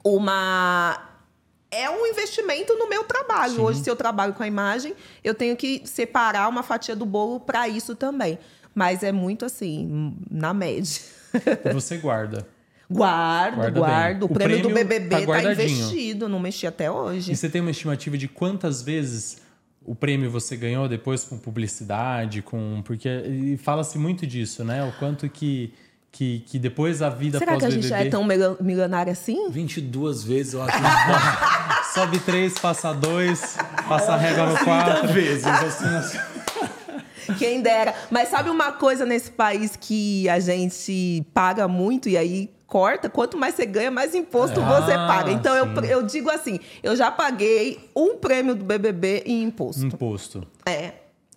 uma 0.02 1.04
é 1.70 1.90
um 1.90 2.06
investimento 2.06 2.74
no 2.74 2.88
meu 2.88 3.04
trabalho. 3.04 3.56
Sim. 3.56 3.60
Hoje, 3.60 3.80
se 3.82 3.90
eu 3.90 3.96
trabalho 3.96 4.32
com 4.32 4.42
a 4.42 4.46
imagem, 4.46 4.94
eu 5.22 5.34
tenho 5.34 5.54
que 5.54 5.82
separar 5.84 6.48
uma 6.48 6.62
fatia 6.62 6.96
do 6.96 7.04
bolo 7.04 7.40
para 7.40 7.68
isso 7.68 7.94
também. 7.94 8.38
Mas 8.74 9.02
é 9.02 9.12
muito 9.12 9.44
assim, 9.44 10.16
na 10.30 10.54
média. 10.54 11.02
Você 11.74 11.98
guarda? 11.98 12.46
Guardo, 12.90 13.56
guarda 13.56 13.80
guardo. 13.80 14.22
O, 14.22 14.26
o 14.26 14.28
prêmio, 14.28 14.60
prêmio, 14.60 14.68
do 14.68 14.74
BBB 14.74 15.26
tá, 15.26 15.42
tá 15.42 15.52
investido, 15.52 16.28
não 16.28 16.40
mexi 16.40 16.66
até 16.66 16.90
hoje. 16.90 17.32
E 17.32 17.36
você 17.36 17.48
tem 17.48 17.60
uma 17.60 17.70
estimativa 17.70 18.16
de 18.16 18.26
quantas 18.26 18.80
vezes 18.82 19.42
o 19.84 19.94
prêmio 19.94 20.30
você 20.30 20.56
ganhou 20.56 20.88
depois 20.88 21.24
com 21.24 21.36
publicidade, 21.38 22.42
com 22.42 22.82
porque 22.84 23.58
fala-se 23.62 23.98
muito 23.98 24.26
disso, 24.26 24.64
né? 24.64 24.84
O 24.84 24.92
quanto 24.98 25.28
que 25.28 25.72
que, 26.10 26.40
que 26.46 26.58
depois 26.58 27.02
a 27.02 27.10
vida 27.10 27.38
Será 27.38 27.56
que 27.56 27.64
a 27.64 27.70
gente 27.70 27.86
já 27.86 27.98
é 27.98 28.08
tão 28.08 28.24
milionário 28.60 29.12
assim? 29.12 29.50
22 29.50 30.24
vezes, 30.24 30.54
eu 30.54 30.62
acho. 30.62 30.76
Sobe 31.94 32.18
três, 32.20 32.58
passa 32.58 32.92
dois, 32.92 33.56
passa 33.88 34.12
a 34.12 34.16
régua 34.16 34.46
no 34.46 34.58
quatro. 34.64 35.08
vezes, 35.12 35.46
assim, 35.46 35.86
assim. 35.86 36.18
Quem 37.38 37.60
dera. 37.60 37.94
Mas 38.10 38.28
sabe 38.28 38.50
uma 38.50 38.72
coisa 38.72 39.04
nesse 39.04 39.30
país 39.30 39.76
que 39.76 40.28
a 40.28 40.40
gente 40.40 41.24
paga 41.34 41.68
muito 41.68 42.08
e 42.08 42.16
aí 42.16 42.50
corta, 42.68 43.08
quanto 43.08 43.36
mais 43.36 43.54
você 43.54 43.66
ganha, 43.66 43.90
mais 43.90 44.14
imposto 44.14 44.60
ah, 44.60 44.80
você 44.80 44.92
paga. 44.92 45.32
Então 45.32 45.56
eu, 45.56 45.66
eu 45.84 46.02
digo 46.02 46.30
assim, 46.30 46.60
eu 46.82 46.94
já 46.94 47.10
paguei 47.10 47.80
um 47.96 48.16
prêmio 48.16 48.54
do 48.54 48.64
BBB 48.64 49.24
em 49.26 49.42
imposto. 49.42 49.84
Imposto. 49.84 50.46
É. 50.64 50.92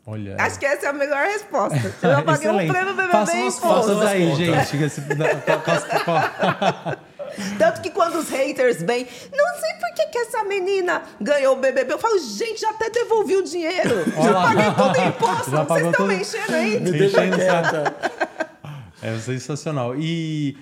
Olha. 0.05 0.35
Acho 0.37 0.59
que 0.59 0.65
essa 0.65 0.87
é 0.87 0.89
a 0.89 0.93
melhor 0.93 1.25
resposta. 1.25 1.77
Eu 2.01 2.09
já 2.09 2.23
paguei 2.23 2.49
um 2.49 2.67
prêmio 2.67 2.95
BBB 2.95 3.11
faça 3.11 3.37
em 3.37 3.47
imposto. 3.47 3.61
Faça 3.61 3.95
daí, 3.95 4.35
gente. 4.35 4.77
Tanto 7.57 7.81
que 7.81 7.89
quando 7.91 8.15
os 8.15 8.27
haters 8.27 8.81
vêm, 8.81 9.07
não 9.31 9.59
sei 9.59 9.73
por 9.79 9.93
que, 9.93 10.07
que 10.07 10.17
essa 10.17 10.43
menina 10.43 11.03
ganhou 11.21 11.55
o 11.55 11.59
BBB. 11.59 11.93
Eu 11.93 11.99
falo, 11.99 12.19
gente, 12.19 12.59
já 12.59 12.71
até 12.71 12.89
devolvi 12.89 13.37
o 13.37 13.43
dinheiro. 13.43 14.03
Já 14.21 14.33
paguei 14.33 14.71
todo 14.73 14.97
o 14.97 15.01
imposto. 15.07 15.51
Já 15.51 15.63
Vocês 15.63 15.87
estão 15.87 16.07
me 16.07 16.15
enchendo 16.15 16.55
aí? 16.55 16.77
Me 16.79 16.91
deixa 16.91 17.21
É 19.01 19.17
sensacional. 19.19 19.95
E 19.95 20.57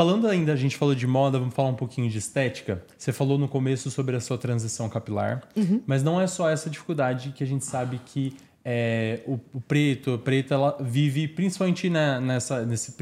Falando 0.00 0.26
ainda, 0.26 0.54
a 0.54 0.56
gente 0.56 0.78
falou 0.78 0.94
de 0.94 1.06
moda, 1.06 1.38
vamos 1.38 1.52
falar 1.54 1.68
um 1.68 1.74
pouquinho 1.74 2.08
de 2.08 2.16
estética. 2.16 2.82
Você 2.96 3.12
falou 3.12 3.36
no 3.36 3.46
começo 3.46 3.90
sobre 3.90 4.16
a 4.16 4.20
sua 4.20 4.38
transição 4.38 4.88
capilar, 4.88 5.42
Uhum. 5.54 5.82
mas 5.86 6.02
não 6.02 6.18
é 6.18 6.26
só 6.26 6.48
essa 6.48 6.70
dificuldade 6.70 7.32
que 7.36 7.44
a 7.44 7.46
gente 7.46 7.66
sabe 7.66 8.00
que 8.06 8.34
é, 8.64 9.20
o, 9.26 9.38
o 9.52 9.60
preto, 9.60 10.14
a 10.14 10.18
preta, 10.18 10.54
ela 10.54 10.74
vive 10.80 11.28
principalmente 11.28 11.90
na, 11.90 12.18
nessa, 12.18 12.64
nesses 12.64 12.96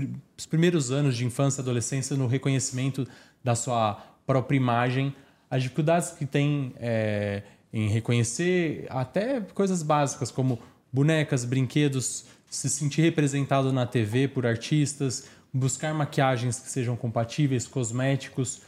primeiros 0.51 0.91
anos 0.91 1.17
de 1.17 1.25
infância 1.25 1.61
e 1.61 1.63
adolescência 1.63 2.17
no 2.17 2.27
reconhecimento 2.27 3.07
da 3.45 3.55
sua 3.55 4.03
própria 4.27 4.57
imagem, 4.57 5.15
as 5.49 5.63
dificuldades 5.63 6.11
que 6.11 6.27
tem 6.27 6.75
é, 6.81 7.45
em 7.73 7.89
reconhecer 7.89 8.89
até 8.91 9.41
coisas 9.55 9.85
básicas 9.85 10.33
como 10.33 10.59
bonecas, 10.93 11.45
brinquedos, 11.45 12.25
se 12.51 12.69
sentir 12.69 13.03
representado 13.03 13.73
na 13.73 13.87
TV 13.87 14.27
por 14.27 14.45
artistas, 14.47 15.27
buscar 15.53 15.95
maquiagens 15.95 16.59
que 16.61 16.71
sejam 16.71 16.97
compatíveis, 16.97 17.67
cosméticos. 17.67 18.63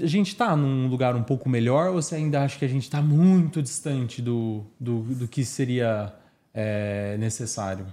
A 0.00 0.06
gente 0.06 0.28
está 0.28 0.56
num 0.56 0.88
lugar 0.88 1.14
um 1.14 1.22
pouco 1.22 1.48
melhor 1.48 1.88
ou 1.88 2.02
você 2.02 2.16
ainda 2.16 2.42
acha 2.42 2.58
que 2.58 2.64
a 2.64 2.68
gente 2.68 2.82
está 2.82 3.00
muito 3.00 3.62
distante 3.62 4.20
do, 4.20 4.64
do, 4.80 5.02
do 5.02 5.28
que 5.28 5.44
seria 5.44 6.12
é, 6.52 7.16
necessário? 7.18 7.86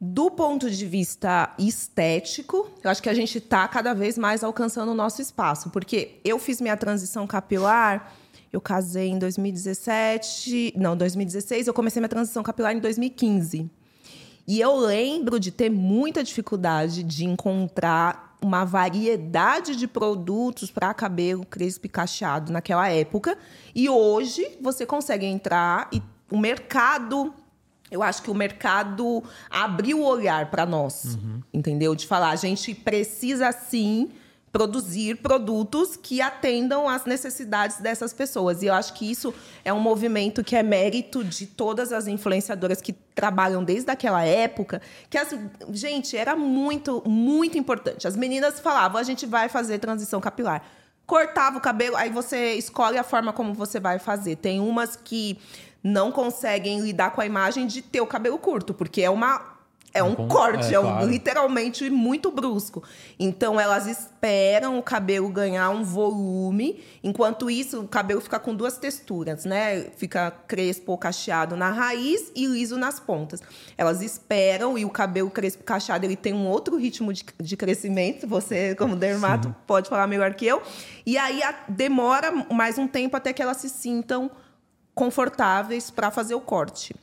Do 0.00 0.30
ponto 0.30 0.70
de 0.70 0.86
vista 0.86 1.52
estético, 1.58 2.70
eu 2.84 2.90
acho 2.90 3.02
que 3.02 3.08
a 3.08 3.14
gente 3.14 3.38
está 3.38 3.66
cada 3.66 3.94
vez 3.94 4.16
mais 4.16 4.44
alcançando 4.44 4.92
o 4.92 4.94
nosso 4.94 5.20
espaço. 5.20 5.70
Porque 5.70 6.20
eu 6.24 6.38
fiz 6.38 6.60
minha 6.60 6.76
transição 6.76 7.26
capilar, 7.26 8.14
eu 8.52 8.60
casei 8.60 9.08
em 9.08 9.18
2017. 9.18 10.74
Não, 10.76 10.96
2016, 10.96 11.66
eu 11.66 11.74
comecei 11.74 12.00
minha 12.00 12.08
transição 12.08 12.44
capilar 12.44 12.76
em 12.76 12.78
2015. 12.78 13.68
E 14.48 14.60
eu 14.60 14.74
lembro 14.74 15.38
de 15.38 15.50
ter 15.50 15.68
muita 15.70 16.24
dificuldade 16.24 17.02
de 17.02 17.26
encontrar 17.26 18.34
uma 18.42 18.64
variedade 18.64 19.76
de 19.76 19.86
produtos 19.86 20.70
para 20.70 20.94
cabelo 20.94 21.44
crespo 21.44 21.84
e 21.84 21.88
cacheado 21.90 22.50
naquela 22.50 22.88
época. 22.88 23.36
E 23.74 23.90
hoje 23.90 24.56
você 24.58 24.86
consegue 24.86 25.26
entrar 25.26 25.90
e 25.92 26.00
o 26.30 26.38
mercado 26.38 27.34
eu 27.90 28.02
acho 28.02 28.22
que 28.22 28.30
o 28.30 28.34
mercado 28.34 29.22
abriu 29.50 30.00
o 30.00 30.04
olhar 30.04 30.50
para 30.50 30.66
nós, 30.66 31.16
uhum. 31.16 31.40
entendeu? 31.52 31.94
De 31.94 32.06
falar, 32.06 32.30
a 32.30 32.36
gente 32.36 32.74
precisa 32.74 33.50
sim 33.50 34.10
produzir 34.58 35.14
produtos 35.18 35.96
que 35.96 36.20
atendam 36.20 36.88
às 36.88 37.04
necessidades 37.04 37.78
dessas 37.78 38.12
pessoas. 38.12 38.60
E 38.60 38.66
eu 38.66 38.74
acho 38.74 38.92
que 38.92 39.08
isso 39.08 39.32
é 39.64 39.72
um 39.72 39.78
movimento 39.78 40.42
que 40.42 40.56
é 40.56 40.64
mérito 40.64 41.22
de 41.22 41.46
todas 41.46 41.92
as 41.92 42.08
influenciadoras 42.08 42.80
que 42.80 42.92
trabalham 42.92 43.62
desde 43.62 43.88
aquela 43.88 44.24
época, 44.24 44.82
que 45.08 45.16
as, 45.16 45.32
gente, 45.70 46.16
era 46.16 46.34
muito, 46.34 47.04
muito 47.06 47.56
importante. 47.56 48.08
As 48.08 48.16
meninas 48.16 48.58
falavam, 48.58 49.00
a 49.00 49.04
gente 49.04 49.26
vai 49.26 49.48
fazer 49.48 49.78
transição 49.78 50.20
capilar. 50.20 50.64
Cortava 51.06 51.58
o 51.58 51.60
cabelo, 51.60 51.94
aí 51.94 52.10
você 52.10 52.54
escolhe 52.54 52.98
a 52.98 53.04
forma 53.04 53.32
como 53.32 53.54
você 53.54 53.78
vai 53.78 54.00
fazer. 54.00 54.34
Tem 54.34 54.58
umas 54.58 54.96
que 54.96 55.38
não 55.84 56.10
conseguem 56.10 56.80
lidar 56.80 57.12
com 57.12 57.20
a 57.20 57.26
imagem 57.26 57.64
de 57.64 57.80
ter 57.80 58.00
o 58.00 58.06
cabelo 58.08 58.38
curto, 58.38 58.74
porque 58.74 59.02
é 59.02 59.08
uma 59.08 59.56
é 59.92 60.02
um 60.02 60.14
corte, 60.28 60.72
é, 60.72 60.74
é 60.74 60.80
um, 60.80 60.84
claro. 60.84 61.06
literalmente 61.06 61.88
muito 61.88 62.30
brusco. 62.30 62.82
Então 63.18 63.58
elas 63.58 63.86
esperam 63.86 64.78
o 64.78 64.82
cabelo 64.82 65.28
ganhar 65.28 65.70
um 65.70 65.82
volume, 65.82 66.82
enquanto 67.02 67.50
isso 67.50 67.80
o 67.80 67.88
cabelo 67.88 68.20
fica 68.20 68.38
com 68.38 68.54
duas 68.54 68.76
texturas, 68.76 69.44
né? 69.44 69.86
Fica 69.96 70.30
crespo 70.30 70.92
ou 70.92 70.98
cacheado 70.98 71.56
na 71.56 71.70
raiz 71.70 72.30
e 72.34 72.46
liso 72.46 72.76
nas 72.76 73.00
pontas. 73.00 73.42
Elas 73.76 74.02
esperam 74.02 74.76
e 74.76 74.84
o 74.84 74.90
cabelo 74.90 75.30
crespo 75.30 75.64
cacheado 75.64 76.04
ele 76.04 76.16
tem 76.16 76.34
um 76.34 76.46
outro 76.46 76.76
ritmo 76.76 77.12
de, 77.12 77.24
de 77.40 77.56
crescimento. 77.56 78.26
Você, 78.26 78.74
como 78.74 78.94
dermato, 78.94 79.48
Sim. 79.48 79.54
pode 79.66 79.88
falar 79.88 80.06
melhor 80.06 80.34
que 80.34 80.46
eu. 80.46 80.62
E 81.06 81.16
aí 81.16 81.42
a, 81.42 81.54
demora 81.68 82.30
mais 82.52 82.76
um 82.76 82.86
tempo 82.86 83.16
até 83.16 83.32
que 83.32 83.40
elas 83.40 83.56
se 83.56 83.68
sintam 83.68 84.30
confortáveis 84.94 85.90
para 85.90 86.10
fazer 86.10 86.34
o 86.34 86.40
corte. 86.40 86.94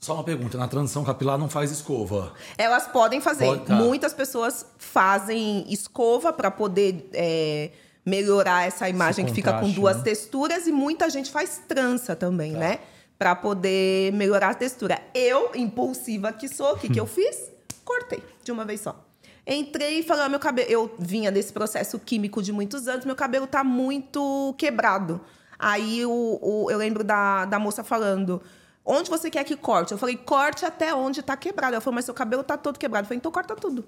Só 0.00 0.14
uma 0.14 0.24
pergunta, 0.24 0.56
na 0.56 0.66
transição 0.66 1.04
capilar 1.04 1.36
não 1.36 1.48
faz 1.48 1.70
escova? 1.70 2.32
Elas 2.56 2.86
podem 2.86 3.20
fazer. 3.20 3.44
Pode, 3.44 3.66
tá. 3.66 3.74
Muitas 3.74 4.14
pessoas 4.14 4.64
fazem 4.78 5.66
escova 5.70 6.32
para 6.32 6.50
poder 6.50 7.10
é, 7.12 7.70
melhorar 8.04 8.66
essa 8.66 8.88
imagem 8.88 9.26
que 9.26 9.34
fica 9.34 9.60
com 9.60 9.70
duas 9.70 9.98
né? 9.98 10.04
texturas 10.04 10.66
e 10.66 10.72
muita 10.72 11.10
gente 11.10 11.30
faz 11.30 11.60
trança 11.68 12.16
também, 12.16 12.54
tá. 12.54 12.58
né? 12.58 12.78
Para 13.18 13.36
poder 13.36 14.10
melhorar 14.14 14.50
a 14.50 14.54
textura. 14.54 14.98
Eu, 15.14 15.50
impulsiva 15.54 16.32
que 16.32 16.48
sou, 16.48 16.72
o 16.72 16.78
que, 16.78 16.88
que 16.88 16.98
eu 16.98 17.04
fiz? 17.06 17.50
Cortei 17.84 18.22
de 18.42 18.50
uma 18.50 18.64
vez 18.64 18.80
só. 18.80 19.04
Entrei 19.46 19.98
e 19.98 20.02
falei, 20.02 20.24
ah, 20.24 20.28
meu 20.30 20.38
cabelo. 20.38 20.70
Eu 20.70 20.94
vinha 20.98 21.30
desse 21.30 21.52
processo 21.52 21.98
químico 21.98 22.42
de 22.42 22.52
muitos 22.52 22.88
anos, 22.88 23.04
meu 23.04 23.16
cabelo 23.16 23.46
tá 23.46 23.62
muito 23.62 24.54
quebrado. 24.56 25.20
Aí 25.58 26.06
o, 26.06 26.38
o, 26.40 26.70
eu 26.70 26.78
lembro 26.78 27.04
da, 27.04 27.44
da 27.44 27.58
moça 27.58 27.84
falando. 27.84 28.40
Onde 28.84 29.10
você 29.10 29.30
quer 29.30 29.44
que 29.44 29.56
corte? 29.56 29.92
Eu 29.92 29.98
falei, 29.98 30.16
corte 30.16 30.64
até 30.64 30.94
onde 30.94 31.22
tá 31.22 31.36
quebrado. 31.36 31.74
Ela 31.74 31.80
falou, 31.80 31.94
mas 31.94 32.04
seu 32.04 32.14
cabelo 32.14 32.42
tá 32.42 32.56
todo 32.56 32.78
quebrado. 32.78 33.04
Eu 33.04 33.08
falei, 33.08 33.18
então 33.18 33.30
corta 33.30 33.54
tudo. 33.54 33.84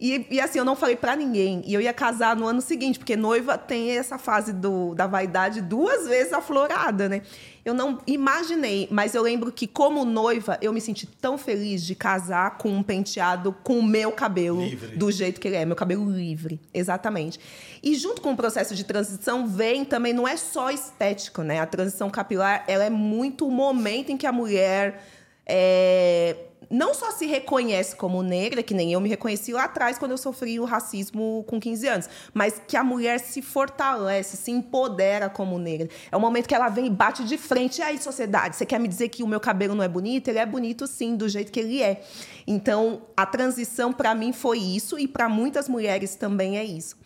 E, 0.00 0.26
e, 0.30 0.40
assim, 0.40 0.60
eu 0.60 0.64
não 0.64 0.76
falei 0.76 0.94
para 0.94 1.16
ninguém. 1.16 1.60
E 1.66 1.74
eu 1.74 1.80
ia 1.80 1.92
casar 1.92 2.36
no 2.36 2.46
ano 2.46 2.60
seguinte, 2.60 3.00
porque 3.00 3.16
noiva 3.16 3.58
tem 3.58 3.90
essa 3.90 4.16
fase 4.16 4.52
do, 4.52 4.94
da 4.94 5.08
vaidade 5.08 5.60
duas 5.60 6.06
vezes 6.06 6.32
aflorada, 6.32 7.08
né? 7.08 7.22
Eu 7.64 7.74
não 7.74 7.98
imaginei, 8.06 8.86
mas 8.92 9.16
eu 9.16 9.22
lembro 9.22 9.50
que, 9.50 9.66
como 9.66 10.04
noiva, 10.04 10.56
eu 10.62 10.72
me 10.72 10.80
senti 10.80 11.04
tão 11.04 11.36
feliz 11.36 11.84
de 11.84 11.96
casar 11.96 12.56
com 12.58 12.70
um 12.70 12.82
penteado 12.82 13.52
com 13.64 13.80
o 13.80 13.82
meu 13.82 14.12
cabelo, 14.12 14.62
livre. 14.62 14.96
do 14.96 15.10
jeito 15.10 15.40
que 15.40 15.48
ele 15.48 15.56
é, 15.56 15.64
meu 15.64 15.76
cabelo 15.76 16.08
livre, 16.08 16.60
exatamente. 16.72 17.40
E 17.82 17.96
junto 17.96 18.22
com 18.22 18.32
o 18.32 18.36
processo 18.36 18.76
de 18.76 18.84
transição 18.84 19.48
vem 19.48 19.84
também, 19.84 20.12
não 20.12 20.28
é 20.28 20.36
só 20.36 20.70
estético, 20.70 21.42
né? 21.42 21.58
A 21.58 21.66
transição 21.66 22.08
capilar, 22.08 22.64
ela 22.68 22.84
é 22.84 22.90
muito 22.90 23.46
o 23.46 23.50
momento 23.50 24.10
em 24.10 24.16
que 24.16 24.26
a 24.26 24.32
mulher. 24.32 25.04
É, 25.50 26.36
não 26.70 26.92
só 26.92 27.10
se 27.10 27.26
reconhece 27.26 27.96
como 27.96 28.22
negra, 28.22 28.62
que 28.62 28.74
nem 28.74 28.92
eu 28.92 29.00
me 29.00 29.08
reconheci 29.08 29.52
lá 29.52 29.64
atrás 29.64 29.98
quando 29.98 30.12
eu 30.12 30.18
sofri 30.18 30.60
o 30.60 30.64
racismo 30.64 31.44
com 31.46 31.58
15 31.58 31.88
anos, 31.88 32.10
mas 32.34 32.60
que 32.66 32.76
a 32.76 32.84
mulher 32.84 33.18
se 33.20 33.40
fortalece, 33.40 34.36
se 34.36 34.50
empodera 34.50 35.28
como 35.30 35.58
negra. 35.58 35.88
É 36.10 36.16
o 36.16 36.20
momento 36.20 36.46
que 36.46 36.54
ela 36.54 36.68
vem 36.68 36.86
e 36.86 36.90
bate 36.90 37.24
de 37.24 37.38
frente. 37.38 37.78
E 37.78 37.82
aí, 37.82 38.00
sociedade, 38.00 38.56
você 38.56 38.66
quer 38.66 38.78
me 38.78 38.88
dizer 38.88 39.08
que 39.08 39.22
o 39.22 39.26
meu 39.26 39.40
cabelo 39.40 39.74
não 39.74 39.82
é 39.82 39.88
bonito? 39.88 40.28
Ele 40.28 40.38
é 40.38 40.46
bonito 40.46 40.86
sim, 40.86 41.16
do 41.16 41.28
jeito 41.28 41.50
que 41.50 41.60
ele 41.60 41.82
é. 41.82 42.02
Então, 42.46 43.02
a 43.16 43.24
transição 43.24 43.92
para 43.92 44.14
mim 44.14 44.32
foi 44.32 44.58
isso 44.58 44.98
e 44.98 45.08
para 45.08 45.28
muitas 45.28 45.68
mulheres 45.68 46.14
também 46.14 46.58
é 46.58 46.64
isso. 46.64 46.96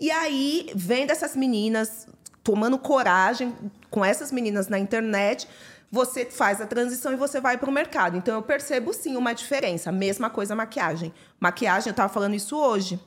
E 0.00 0.10
aí, 0.10 0.70
vendo 0.74 1.10
essas 1.10 1.34
meninas 1.34 2.06
tomando 2.44 2.78
coragem 2.78 3.54
com 3.90 4.04
essas 4.04 4.32
meninas 4.32 4.68
na 4.68 4.78
internet, 4.78 5.46
você 5.90 6.24
faz 6.26 6.60
a 6.60 6.66
transição 6.66 7.12
e 7.12 7.16
você 7.16 7.40
vai 7.40 7.56
para 7.56 7.68
o 7.68 7.72
mercado. 7.72 8.16
Então 8.16 8.34
eu 8.34 8.42
percebo 8.42 8.92
sim 8.92 9.16
uma 9.16 9.32
diferença. 9.32 9.90
Mesma 9.90 10.28
coisa 10.28 10.54
maquiagem. 10.54 11.12
Maquiagem, 11.40 11.88
eu 11.88 11.92
estava 11.92 12.12
falando 12.12 12.34
isso 12.34 12.56
hoje. 12.56 13.00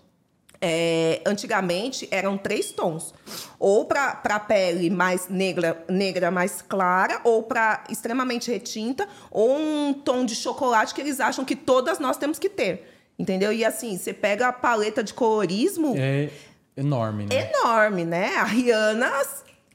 É, 0.63 1.21
antigamente 1.25 2.07
eram 2.11 2.37
três 2.37 2.71
tons, 2.71 3.15
ou 3.57 3.83
para 3.85 4.39
pele 4.39 4.91
mais 4.91 5.27
negra, 5.27 5.83
negra 5.89 6.29
mais 6.29 6.61
clara, 6.61 7.19
ou 7.23 7.41
para 7.41 7.83
extremamente 7.89 8.51
retinta, 8.51 9.09
ou 9.31 9.57
um 9.57 9.91
tom 9.91 10.23
de 10.23 10.35
chocolate 10.35 10.93
que 10.93 11.01
eles 11.01 11.19
acham 11.19 11.43
que 11.43 11.55
todas 11.55 11.97
nós 11.97 12.15
temos 12.15 12.37
que 12.37 12.47
ter, 12.47 12.87
entendeu? 13.17 13.51
E 13.51 13.65
assim, 13.65 13.97
você 13.97 14.13
pega 14.13 14.49
a 14.49 14.53
paleta 14.53 15.03
de 15.03 15.15
colorismo, 15.15 15.95
é 15.97 16.29
enorme, 16.77 17.25
né? 17.25 17.49
Enorme, 17.49 18.05
né? 18.05 18.35
A 18.35 18.43
Rihanna 18.43 19.09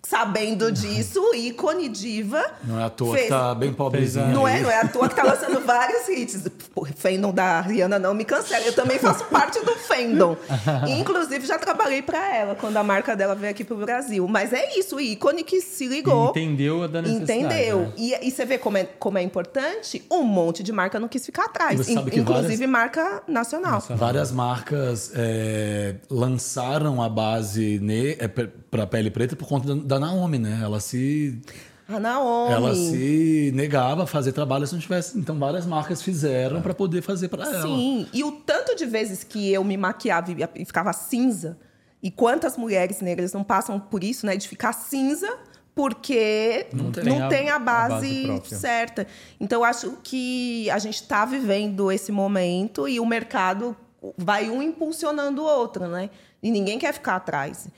sabendo 0.08 0.70
disso, 0.70 1.20
ícone 1.34 1.88
diva. 1.88 2.40
Não 2.62 2.78
é 2.78 2.84
à 2.84 2.90
toa 2.90 3.14
fez... 3.14 3.24
que 3.24 3.30
tá 3.30 3.54
bem 3.54 3.72
pobrezinha. 3.72 4.26
Não 4.26 4.46
é, 4.46 4.60
não 4.60 4.70
é 4.70 4.80
à 4.80 4.86
toa 4.86 5.08
que 5.08 5.16
tá 5.16 5.24
lançando 5.24 5.60
vários 5.66 6.08
hits. 6.08 6.46
Fandom 6.94 7.32
da 7.32 7.60
Rihanna 7.60 7.98
não 7.98 8.14
me 8.14 8.24
cancela. 8.24 8.64
Eu 8.64 8.72
também 8.72 9.00
faço 9.00 9.24
parte 9.24 9.58
do 9.64 9.74
fandom. 9.74 10.36
Inclusive, 10.86 11.44
já 11.44 11.58
trabalhei 11.58 12.02
para 12.02 12.34
ela 12.34 12.54
quando 12.54 12.76
a 12.76 12.84
marca 12.84 13.16
dela 13.16 13.34
veio 13.34 13.50
aqui 13.50 13.64
pro 13.64 13.76
Brasil. 13.76 14.28
Mas 14.28 14.52
é 14.52 14.78
isso, 14.78 14.96
o 14.96 15.00
ícone 15.00 15.42
que 15.42 15.60
se 15.60 15.88
ligou. 15.88 16.30
Entendeu 16.30 16.84
a 16.84 16.86
da 16.86 17.02
necessidade. 17.02 17.40
Entendeu. 17.40 17.78
Né? 17.80 17.92
E, 17.96 18.28
e 18.28 18.30
você 18.30 18.44
vê 18.44 18.58
como 18.58 18.78
é, 18.78 18.84
como 18.84 19.18
é 19.18 19.22
importante, 19.22 20.04
um 20.08 20.22
monte 20.22 20.62
de 20.62 20.72
marca 20.72 21.00
não 21.00 21.08
quis 21.08 21.26
ficar 21.26 21.46
atrás. 21.46 21.88
In, 21.88 21.98
inclusive 21.98 22.24
várias... 22.24 22.70
marca 22.70 23.22
nacional. 23.26 23.72
nacional. 23.72 23.98
Várias 23.98 24.30
marcas 24.30 25.10
é, 25.16 25.96
lançaram 26.08 27.02
a 27.02 27.08
base 27.08 27.80
ne... 27.80 28.12
é, 28.12 28.28
para 28.28 28.86
pele 28.86 29.10
preta 29.10 29.34
por 29.34 29.48
conta 29.48 29.74
da 29.74 29.95
da 29.98 30.06
Naomi, 30.06 30.38
né? 30.38 30.60
Ela 30.62 30.80
se. 30.80 31.40
A 31.88 31.98
Naomi. 31.98 32.52
Ela 32.52 32.74
se 32.74 33.52
negava 33.54 34.04
a 34.04 34.06
fazer 34.06 34.32
trabalho 34.32 34.66
se 34.66 34.74
não 34.74 34.80
tivesse. 34.80 35.18
Então, 35.18 35.38
várias 35.38 35.66
marcas 35.66 36.02
fizeram 36.02 36.60
para 36.60 36.74
poder 36.74 37.02
fazer 37.02 37.28
para 37.28 37.44
ela. 37.44 37.62
Sim, 37.62 38.06
e 38.12 38.22
o 38.24 38.32
tanto 38.32 38.74
de 38.74 38.84
vezes 38.84 39.24
que 39.24 39.52
eu 39.52 39.62
me 39.64 39.76
maquiava 39.76 40.34
e 40.54 40.64
ficava 40.64 40.92
cinza, 40.92 41.58
e 42.02 42.10
quantas 42.10 42.56
mulheres 42.56 43.00
negras 43.00 43.32
não 43.32 43.44
passam 43.44 43.78
por 43.78 44.04
isso, 44.04 44.26
né? 44.26 44.36
De 44.36 44.48
ficar 44.48 44.72
cinza 44.72 45.28
porque 45.74 46.66
não 46.72 46.90
tem, 46.90 47.04
não 47.04 47.26
a, 47.26 47.28
tem 47.28 47.50
a, 47.50 47.58
base, 47.58 48.24
a 48.24 48.32
base 48.38 48.56
certa. 48.56 49.06
Então, 49.38 49.60
eu 49.60 49.64
acho 49.64 49.98
que 50.02 50.70
a 50.70 50.78
gente 50.78 51.02
está 51.02 51.24
vivendo 51.24 51.92
esse 51.92 52.10
momento 52.10 52.88
e 52.88 52.98
o 52.98 53.06
mercado 53.06 53.76
vai 54.16 54.48
um 54.48 54.62
impulsionando 54.62 55.42
o 55.42 55.44
outro, 55.44 55.86
né? 55.86 56.10
E 56.42 56.50
ninguém 56.50 56.78
quer 56.78 56.92
ficar 56.92 57.16
atrás. 57.16 57.68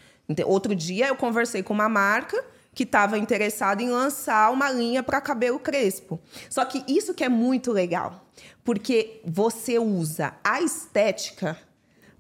Outro 0.47 0.75
dia 0.75 1.09
eu 1.09 1.17
conversei 1.17 1.63
com 1.63 1.73
uma 1.73 1.89
marca 1.89 2.45
que 2.75 2.85
estava 2.85 3.19
interessada 3.19 3.83
em 3.83 3.91
lançar 3.91 4.53
uma 4.53 4.71
linha 4.71 5.03
para 5.03 5.21
cabelo 5.21 5.59
crespo. 5.59 6.21
Só 6.49 6.65
que 6.65 6.85
isso 6.87 7.15
que 7.15 7.25
é 7.25 7.29
muito 7.29 7.73
legal, 7.73 8.25
porque 8.63 9.21
você 9.25 9.79
usa 9.79 10.35
a 10.45 10.61
estética 10.61 11.59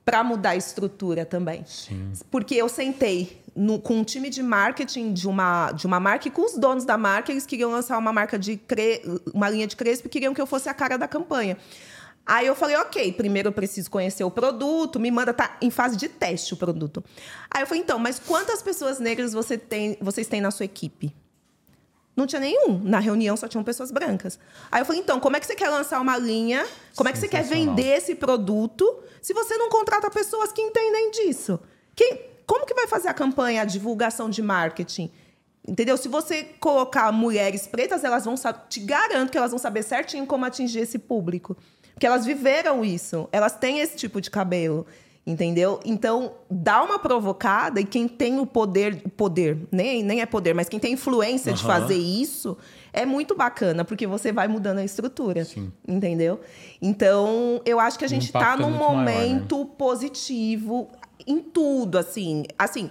para 0.05 0.24
mudar 0.24 0.51
a 0.51 0.56
estrutura 0.56 1.26
também. 1.26 1.64
Sim. 1.66 2.12
Porque 2.30 2.55
eu 2.55 2.68
sentei 2.68 3.43
no, 3.55 3.78
com 3.78 3.98
um 3.98 4.05
time 4.05 4.30
de 4.30 4.43
marketing 4.43 5.12
de 5.12 5.28
uma, 5.28 5.70
de 5.72 5.86
uma 5.86 6.01
marca 6.01 6.28
e 6.28 6.30
com 6.30 6.47
os 6.47 6.55
donos 6.55 6.85
da 6.85 6.97
marca, 6.97 7.30
eles 7.30 7.44
queriam 7.44 7.70
lançar 7.70 7.98
uma 7.98 8.12
marca 8.12 8.39
de 8.39 8.56
cre, 8.56 9.02
uma 9.35 9.51
linha 9.51 9.66
de 9.66 9.76
crespo 9.76 10.06
e 10.06 10.10
queriam 10.10 10.32
que 10.32 10.40
eu 10.40 10.47
fosse 10.47 10.68
a 10.68 10.74
cara 10.74 10.97
da 10.97 11.06
campanha. 11.06 11.59
Aí 12.29 12.47
eu 12.47 12.55
falei, 12.55 12.77
ok, 12.77 13.11
primeiro 13.15 13.49
eu 13.49 13.53
preciso 13.53 13.91
conhecer 13.91 14.23
o 14.23 14.31
produto, 14.31 15.01
me 15.01 15.11
manda, 15.11 15.33
tá 15.33 15.57
em 15.63 15.71
fase 15.71 15.97
de 15.97 16.11
teste 16.11 16.53
o 16.53 16.59
produto. 16.59 17.03
Aí 17.51 17.63
eu 17.63 17.67
falei, 17.67 17.83
então, 17.83 17.99
mas 17.99 18.19
quantas 18.19 18.61
pessoas 18.61 18.99
negras 19.01 19.33
você 19.33 19.57
tem, 19.57 19.97
vocês 19.99 20.27
têm 20.27 20.39
na 20.39 20.51
sua 20.51 20.67
equipe? 20.67 21.17
Não 22.15 22.27
tinha 22.27 22.41
nenhum. 22.41 22.83
Na 22.85 22.99
reunião 22.99 23.35
só 23.35 23.49
tinham 23.49 23.65
pessoas 23.65 23.91
brancas. 23.91 24.39
Aí 24.71 24.83
eu 24.83 24.85
falei, 24.85 25.01
então, 25.01 25.19
como 25.19 25.39
é 25.39 25.41
que 25.41 25.47
você 25.47 25.55
quer 25.55 25.71
lançar 25.71 25.99
uma 26.03 26.19
linha? 26.19 26.67
Como 26.95 27.09
é 27.09 27.13
que 27.13 27.19
você 27.19 27.29
quer 27.29 27.45
vender 27.45 27.97
esse 27.97 28.15
produto 28.15 29.03
se 29.23 29.33
você 29.33 29.57
não 29.57 29.71
contrata 29.71 30.11
pessoas 30.11 30.53
que 30.53 30.61
entendem 30.61 31.11
disso? 31.11 31.59
Quem, 31.97 32.21
como 32.47 32.67
que 32.67 32.75
vai 32.75 32.87
fazer 32.87 33.09
a 33.09 33.15
campanha, 33.15 33.63
a 33.63 33.65
divulgação 33.65 34.29
de 34.29 34.43
marketing? 34.43 35.11
Entendeu? 35.67 35.97
Se 35.97 36.09
você 36.09 36.45
colocar 36.61 37.11
mulheres 37.11 37.67
pretas, 37.67 38.05
elas 38.05 38.27
vão 38.27 38.35
te 38.69 38.81
garanto 38.81 39.31
que 39.31 39.39
elas 39.39 39.51
vão 39.51 39.59
saber 39.59 39.83
certinho 39.83 40.27
como 40.27 40.45
atingir 40.45 40.81
esse 40.81 40.99
público. 40.99 41.57
Porque 41.99 42.07
elas 42.07 42.25
viveram 42.25 42.85
isso. 42.85 43.29
Elas 43.33 43.57
têm 43.57 43.81
esse 43.81 43.97
tipo 43.97 44.20
de 44.20 44.31
cabelo. 44.31 44.87
Entendeu? 45.27 45.81
Então, 45.85 46.33
dá 46.49 46.81
uma 46.81 46.99
provocada 46.99 47.81
e 47.81 47.85
quem 47.85 48.07
tem 48.09 48.39
o 48.39 48.47
poder, 48.47 49.03
poder, 49.15 49.59
nem, 49.70 50.03
nem 50.03 50.23
é 50.23 50.27
poder, 50.27 50.55
mas 50.55 50.70
quem 50.70 50.81
tem 50.81 50.95
influência 50.95 51.51
uhum. 51.51 51.57
de 51.57 51.65
fazer 51.65 51.97
isso, 51.97 52.57
é 52.95 53.05
muito 53.05 53.35
bacana, 53.35 53.85
porque 53.85 54.07
você 54.07 54.33
vai 54.33 54.49
mudando 54.49 54.79
a 54.79 54.85
estrutura. 54.85 55.45
Sim. 55.45 55.70
Entendeu? 55.87 56.41
Então, 56.81 57.61
eu 57.66 57.79
acho 57.79 57.99
que 57.99 58.07
a 58.07 58.09
gente 58.09 58.27
está 58.27 58.57
num 58.57 58.75
é 58.75 58.79
momento 58.79 59.57
maior, 59.57 59.66
né? 59.66 59.75
positivo 59.77 60.89
em 61.27 61.41
tudo, 61.41 61.99
assim. 61.99 62.45
Assim, 62.59 62.89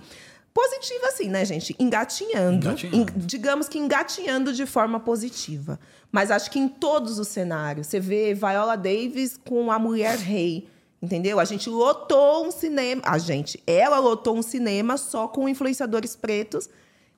positivo 0.58 1.06
assim, 1.06 1.30
né, 1.30 1.46
gente? 1.46 1.76
Engatinhando. 1.78 2.68
Engatinhando. 2.68 3.14
digamos 3.18 3.70
que 3.70 3.78
engatinhando 3.78 4.52
de 4.52 4.66
forma 4.66 5.00
positiva. 5.00 5.80
Mas 6.12 6.32
acho 6.32 6.50
que 6.50 6.58
em 6.58 6.68
todos 6.68 7.20
os 7.20 7.28
cenários. 7.28 7.86
Você 7.86 8.00
vê 8.00 8.34
Viola 8.34 8.76
Davis 8.76 9.40
com 9.46 9.72
a 9.72 9.78
mulher 9.78 10.18
rei 10.18 10.68
Entendeu? 11.00 11.40
A 11.40 11.46
gente 11.46 11.70
lotou 11.70 12.48
um 12.48 12.50
cinema. 12.50 13.04
A 13.06 13.20
gente, 13.20 13.62
ela 13.68 14.00
lotou 14.00 14.36
um 14.36 14.42
cinema 14.42 14.98
só 14.98 15.28
com 15.28 15.48
influenciadores 15.48 16.16
pretos, 16.16 16.68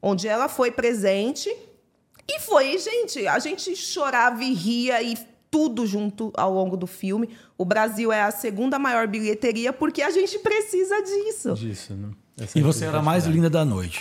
onde 0.01 0.27
ela 0.27 0.49
foi 0.49 0.69
presente. 0.69 1.49
E 2.27 2.41
foi, 2.41 2.77
gente, 2.77 3.25
a 3.25 3.39
gente 3.39 3.73
chorava 3.77 4.43
e 4.43 4.53
ria 4.53 5.01
e 5.01 5.17
tudo 5.49 5.87
junto 5.87 6.31
ao 6.35 6.53
longo 6.53 6.75
do 6.75 6.85
filme. 6.85 7.29
O 7.57 7.63
Brasil 7.63 8.11
é 8.11 8.21
a 8.21 8.31
segunda 8.31 8.77
maior 8.77 9.07
bilheteria 9.07 9.71
porque 9.71 10.01
a 10.01 10.11
gente 10.11 10.37
precisa 10.39 11.01
disso. 11.01 11.53
Disso, 11.53 11.93
né? 11.93 12.09
E 12.55 12.61
você 12.61 12.85
era 12.85 12.99
a 12.99 13.01
mais 13.01 13.25
linda 13.25 13.49
da 13.49 13.65
noite. 13.65 13.99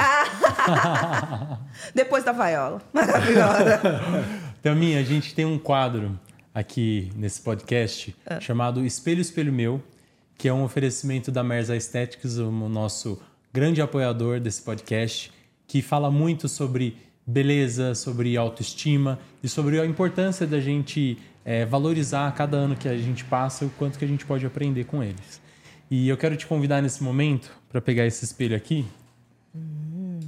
Depois 1.94 2.24
da 2.24 2.32
vaiola. 2.32 2.81
Maravilhosa. 2.93 3.81
Thelminha, 4.62 5.01
a 5.01 5.02
gente 5.02 5.35
tem 5.35 5.44
um 5.44 5.59
quadro 5.59 6.19
aqui 6.55 7.10
nesse 7.16 7.40
podcast 7.40 8.15
é. 8.27 8.40
chamado 8.40 8.85
Espelho 8.85 9.20
Espelho 9.20 9.52
Meu, 9.52 9.82
que 10.36 10.48
é 10.48 10.52
um 10.52 10.65
oferecimento 10.65 11.31
da 11.31 11.43
Merza 11.43 11.74
Aesthetics, 11.74 12.39
o 12.39 12.51
nosso 12.51 13.20
grande 13.52 13.81
apoiador 13.81 14.40
desse 14.40 14.62
podcast, 14.62 15.32
que 15.66 15.82
fala 15.82 16.10
muito 16.10 16.48
sobre 16.48 16.97
beleza, 17.27 17.94
sobre 17.94 18.36
autoestima 18.36 19.19
e 19.43 19.48
sobre 19.48 19.81
a 19.81 19.86
importância 19.86 20.47
da 20.47 20.60
gente 20.60 21.19
é, 21.44 21.65
valorizar 21.65 22.32
cada 22.35 22.56
ano 22.56 22.77
que 22.77 22.89
a 22.89 22.97
gente 22.97 23.24
passa 23.24 23.65
o 23.65 23.70
quanto 23.70 23.98
que 23.98 24.05
a 24.05 24.09
gente 24.09 24.24
pode 24.24 24.47
aprender 24.47 24.85
com 24.85 25.02
eles. 25.02 25.40
E 25.90 26.09
eu 26.09 26.16
quero 26.16 26.36
te 26.36 26.47
convidar 26.47 26.82
nesse 26.82 27.02
momento 27.02 27.57
para 27.69 27.81
pegar 27.81 28.07
esse 28.07 28.24
espelho 28.24 28.57
aqui. 28.57 28.86
Hum. 29.55 30.20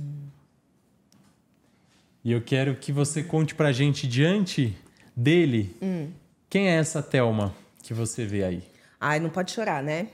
E 2.24 2.32
eu 2.32 2.40
quero 2.42 2.76
que 2.76 2.92
você 2.92 3.22
conte 3.22 3.54
para 3.54 3.68
a 3.68 3.72
gente 3.72 4.06
diante 4.06 4.76
dele 5.16 5.76
hum. 5.80 6.10
Quem 6.50 6.68
é 6.68 6.72
essa 6.72 7.00
Thelma 7.00 7.54
que 7.80 7.94
você 7.94 8.26
vê 8.26 8.42
aí? 8.42 8.64
Ai, 9.00 9.20
não 9.20 9.30
pode 9.30 9.52
chorar, 9.52 9.84
né? 9.84 10.08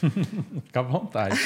Fica 0.64 0.80
à 0.80 0.82
vontade. 0.82 1.38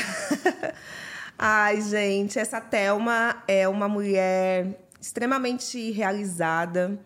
Ai, 1.37 1.83
gente, 1.83 2.39
essa 2.39 2.61
Thelma 2.61 3.43
é 3.49 3.67
uma 3.67 3.89
mulher 3.89 4.87
extremamente 5.01 5.91
realizada, 5.91 6.97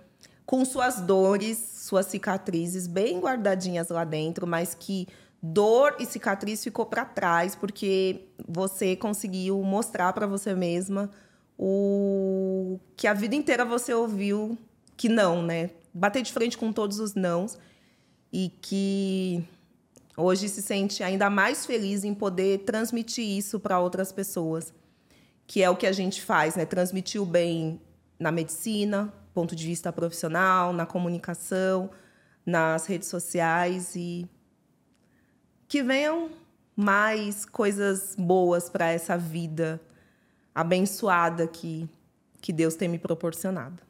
com 0.44 0.66
suas 0.66 1.00
dores, 1.00 1.56
suas 1.56 2.04
cicatrizes 2.06 2.86
bem 2.86 3.18
guardadinhas 3.18 3.88
lá 3.88 4.04
dentro, 4.04 4.46
mas 4.46 4.76
que 4.78 5.08
dor 5.42 5.96
e 5.98 6.06
cicatriz 6.06 6.62
ficou 6.62 6.86
para 6.86 7.04
trás 7.04 7.54
porque 7.54 8.28
você 8.46 8.94
conseguiu 8.96 9.62
mostrar 9.62 10.12
para 10.12 10.26
você 10.26 10.54
mesma 10.54 11.10
o 11.58 12.78
que 12.96 13.06
a 13.06 13.14
vida 13.14 13.34
inteira 13.34 13.64
você 13.64 13.92
ouviu 13.92 14.58
que 14.96 15.08
não, 15.08 15.42
né? 15.42 15.70
bater 15.92 16.22
de 16.22 16.32
frente 16.32 16.56
com 16.56 16.72
todos 16.72 16.98
os 17.00 17.14
nãos 17.14 17.58
e 18.32 18.52
que 18.60 19.44
hoje 20.16 20.48
se 20.48 20.62
sente 20.62 21.02
ainda 21.02 21.28
mais 21.28 21.66
feliz 21.66 22.04
em 22.04 22.14
poder 22.14 22.60
transmitir 22.60 23.24
isso 23.24 23.58
para 23.58 23.80
outras 23.80 24.12
pessoas, 24.12 24.72
que 25.46 25.62
é 25.62 25.68
o 25.68 25.76
que 25.76 25.86
a 25.86 25.92
gente 25.92 26.22
faz, 26.22 26.54
né? 26.54 26.64
Transmitir 26.64 27.20
o 27.20 27.26
bem 27.26 27.80
na 28.18 28.30
medicina, 28.30 29.12
ponto 29.34 29.56
de 29.56 29.66
vista 29.66 29.92
profissional, 29.92 30.72
na 30.72 30.86
comunicação, 30.86 31.90
nas 32.46 32.86
redes 32.86 33.08
sociais 33.08 33.96
e 33.96 34.28
que 35.70 35.84
venham 35.84 36.28
mais 36.76 37.46
coisas 37.46 38.16
boas 38.18 38.68
para 38.68 38.90
essa 38.90 39.16
vida 39.16 39.80
abençoada 40.54 41.46
que 41.46 41.88
que 42.40 42.52
Deus 42.52 42.74
tem 42.74 42.88
me 42.88 42.98
proporcionado. 42.98 43.82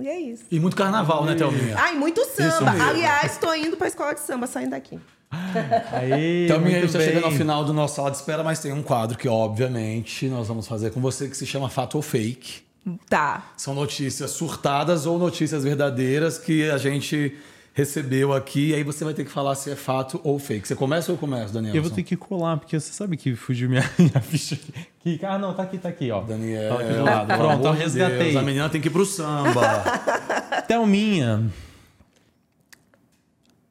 E 0.00 0.06
é 0.06 0.18
isso. 0.18 0.44
E 0.50 0.60
muito 0.60 0.76
carnaval, 0.76 1.24
né, 1.24 1.34
Thelminha? 1.34 1.74
Ai, 1.76 1.96
muito 1.96 2.24
samba. 2.24 2.70
Aliás, 2.70 3.32
estou 3.32 3.54
indo 3.54 3.76
para 3.76 3.86
a 3.86 3.88
escola 3.88 4.14
de 4.14 4.20
samba, 4.20 4.46
saindo 4.46 4.70
daqui. 4.70 4.98
Aí, 5.92 6.46
Thelminha, 6.46 6.78
a 6.78 6.80
gente 6.82 6.86
está 6.86 7.00
chegando 7.00 7.24
ao 7.24 7.32
final 7.32 7.64
do 7.64 7.72
nosso 7.72 7.96
sala 7.96 8.10
de 8.10 8.16
espera, 8.16 8.44
mas 8.44 8.60
tem 8.60 8.72
um 8.72 8.82
quadro 8.82 9.18
que, 9.18 9.28
obviamente, 9.28 10.28
nós 10.28 10.46
vamos 10.46 10.68
fazer 10.68 10.92
com 10.92 11.00
você 11.00 11.28
que 11.28 11.36
se 11.36 11.44
chama 11.44 11.68
Fato 11.68 11.96
ou 11.96 12.02
Fake. 12.02 12.62
Tá. 13.08 13.50
São 13.56 13.74
notícias 13.74 14.30
surtadas 14.30 15.04
ou 15.04 15.18
notícias 15.18 15.64
verdadeiras 15.64 16.38
que 16.38 16.70
a 16.70 16.78
gente 16.78 17.36
recebeu 17.76 18.32
aqui, 18.32 18.70
e 18.70 18.74
aí 18.74 18.82
você 18.82 19.04
vai 19.04 19.12
ter 19.12 19.22
que 19.22 19.30
falar 19.30 19.54
se 19.54 19.70
é 19.70 19.76
fato 19.76 20.18
ou 20.24 20.38
fake. 20.38 20.66
Você 20.66 20.74
começa 20.74 21.12
ou 21.12 21.16
eu 21.16 21.20
começo, 21.20 21.52
Daniel? 21.52 21.74
Eu 21.74 21.82
vou 21.82 21.90
ter 21.90 22.02
que 22.02 22.16
colar, 22.16 22.56
porque 22.56 22.80
você 22.80 22.90
sabe 22.90 23.18
que 23.18 23.36
fugiu 23.36 23.68
minha, 23.68 23.84
minha 23.98 24.18
ficha 24.22 24.54
aqui. 24.54 25.20
Ah, 25.22 25.38
não, 25.38 25.52
tá 25.52 25.64
aqui, 25.64 25.76
tá 25.76 25.90
aqui, 25.90 26.10
ó. 26.10 26.22
Daniel, 26.22 26.74
tá 26.74 26.82
aqui 26.82 26.92
do 26.94 27.04
lado. 27.04 27.36
Pronto, 27.36 27.66
eu 27.66 27.72
resgatei. 27.72 28.18
Deus, 28.32 28.36
a 28.36 28.42
menina 28.42 28.70
tem 28.70 28.80
que 28.80 28.88
ir 28.88 28.90
pro 28.90 29.04
samba. 29.04 29.84
Thelminha 30.66 31.44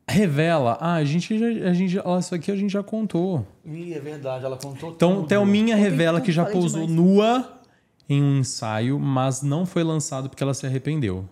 revela. 0.08 0.78
Ah, 0.80 0.94
a 0.98 1.04
gente 1.04 1.40
já. 1.40 1.68
A 1.68 1.74
gente, 1.74 2.00
ó, 2.06 2.20
isso 2.20 2.36
aqui 2.36 2.52
a 2.52 2.56
gente 2.56 2.72
já 2.72 2.84
contou. 2.84 3.44
Ih, 3.66 3.96
é 3.96 4.00
verdade, 4.00 4.46
ela 4.46 4.56
contou 4.56 4.92
Então, 4.92 5.16
tudo. 5.16 5.28
Thelminha 5.28 5.76
revela 5.76 6.22
que 6.22 6.32
já 6.32 6.46
pousou 6.46 6.86
demais. 6.86 6.92
nua 6.96 7.60
em 8.08 8.22
um 8.22 8.38
ensaio, 8.38 9.00
mas 9.00 9.42
não 9.42 9.66
foi 9.66 9.84
lançado 9.84 10.30
porque 10.30 10.44
ela 10.44 10.54
se 10.54 10.64
arrependeu. 10.68 11.28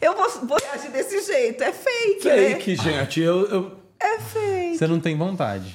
Eu 0.00 0.16
vou, 0.16 0.30
vou 0.46 0.58
reagir 0.58 0.90
desse 0.90 1.22
jeito. 1.22 1.62
É 1.62 1.72
fake, 1.72 2.22
Fake, 2.22 2.76
né? 2.76 2.82
gente. 2.82 3.20
Eu, 3.20 3.48
eu... 3.48 3.78
É 4.00 4.18
fake. 4.18 4.78
Você 4.78 4.86
não 4.86 5.00
tem 5.00 5.16
vontade. 5.16 5.74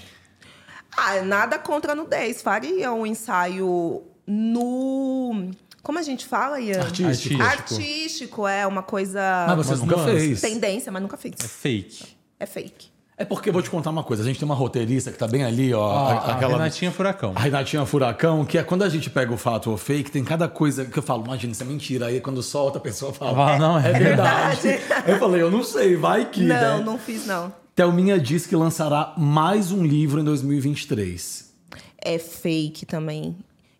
Ah, 0.95 1.21
nada 1.21 1.59
contra 1.59 1.91
a 1.91 1.95
nudez. 1.95 2.41
Faria 2.41 2.91
um 2.91 3.05
ensaio 3.05 4.03
no. 4.25 5.51
Como 5.83 5.99
a 5.99 6.01
gente 6.01 6.25
fala, 6.25 6.59
Ian? 6.59 6.81
Artístico. 6.81 7.41
Artístico, 7.41 8.47
é 8.47 8.65
uma 8.65 8.83
coisa. 8.83 9.45
Mas 9.47 9.57
você 9.57 9.71
mas 9.71 9.79
nunca 9.79 10.03
fez. 10.03 10.41
Tendência, 10.41 10.91
mas 10.91 11.01
nunca 11.01 11.15
fez. 11.15 11.35
É 11.39 11.47
fake. 11.47 12.17
É 12.39 12.45
fake. 12.45 12.96
É 13.19 13.25
porque 13.25 13.49
eu 13.49 13.53
vou 13.53 13.63
te 13.63 13.69
contar 13.69 13.89
uma 13.89 14.03
coisa. 14.03 14.21
A 14.21 14.25
gente 14.25 14.37
tem 14.37 14.45
uma 14.45 14.53
roteirista 14.53 15.11
que 15.11 15.17
tá 15.17 15.27
bem 15.27 15.43
ali, 15.43 15.73
ó. 15.73 15.89
a, 15.89 16.33
aquela... 16.33 16.53
a 16.53 16.57
Renatinha 16.57 16.91
Furacão. 16.91 17.33
A 17.35 17.39
Renatinha 17.39 17.83
Furacão, 17.83 18.45
que 18.45 18.59
é 18.59 18.63
quando 18.63 18.83
a 18.83 18.89
gente 18.89 19.09
pega 19.09 19.33
o 19.33 19.37
fato 19.37 19.71
ou 19.71 19.77
fake, 19.77 20.11
tem 20.11 20.23
cada 20.23 20.47
coisa 20.47 20.85
que 20.85 20.99
eu 20.99 21.01
falo, 21.01 21.25
imagina, 21.25 21.51
isso 21.51 21.63
é 21.63 21.65
mentira. 21.65 22.05
Aí 22.05 22.21
quando 22.21 22.43
solta, 22.43 22.77
a 22.77 22.81
pessoa 22.81 23.11
fala. 23.11 23.55
Ah, 23.55 23.57
não, 23.57 23.79
é, 23.79 23.89
é 23.89 23.93
verdade. 23.93 24.79
eu 25.07 25.17
falei, 25.17 25.41
eu 25.41 25.49
não 25.49 25.63
sei, 25.63 25.95
vai 25.95 26.29
que. 26.29 26.43
Não, 26.43 26.77
né? 26.77 26.83
não 26.83 26.99
fiz, 26.99 27.25
não. 27.25 27.51
Thelminha 27.75 28.19
diz 28.19 28.45
que 28.45 28.55
lançará 28.55 29.13
mais 29.17 29.71
um 29.71 29.83
livro 29.83 30.21
em 30.21 30.23
2023. 30.23 31.51
É 31.99 32.19
fake 32.19 32.85
também. 32.85 33.35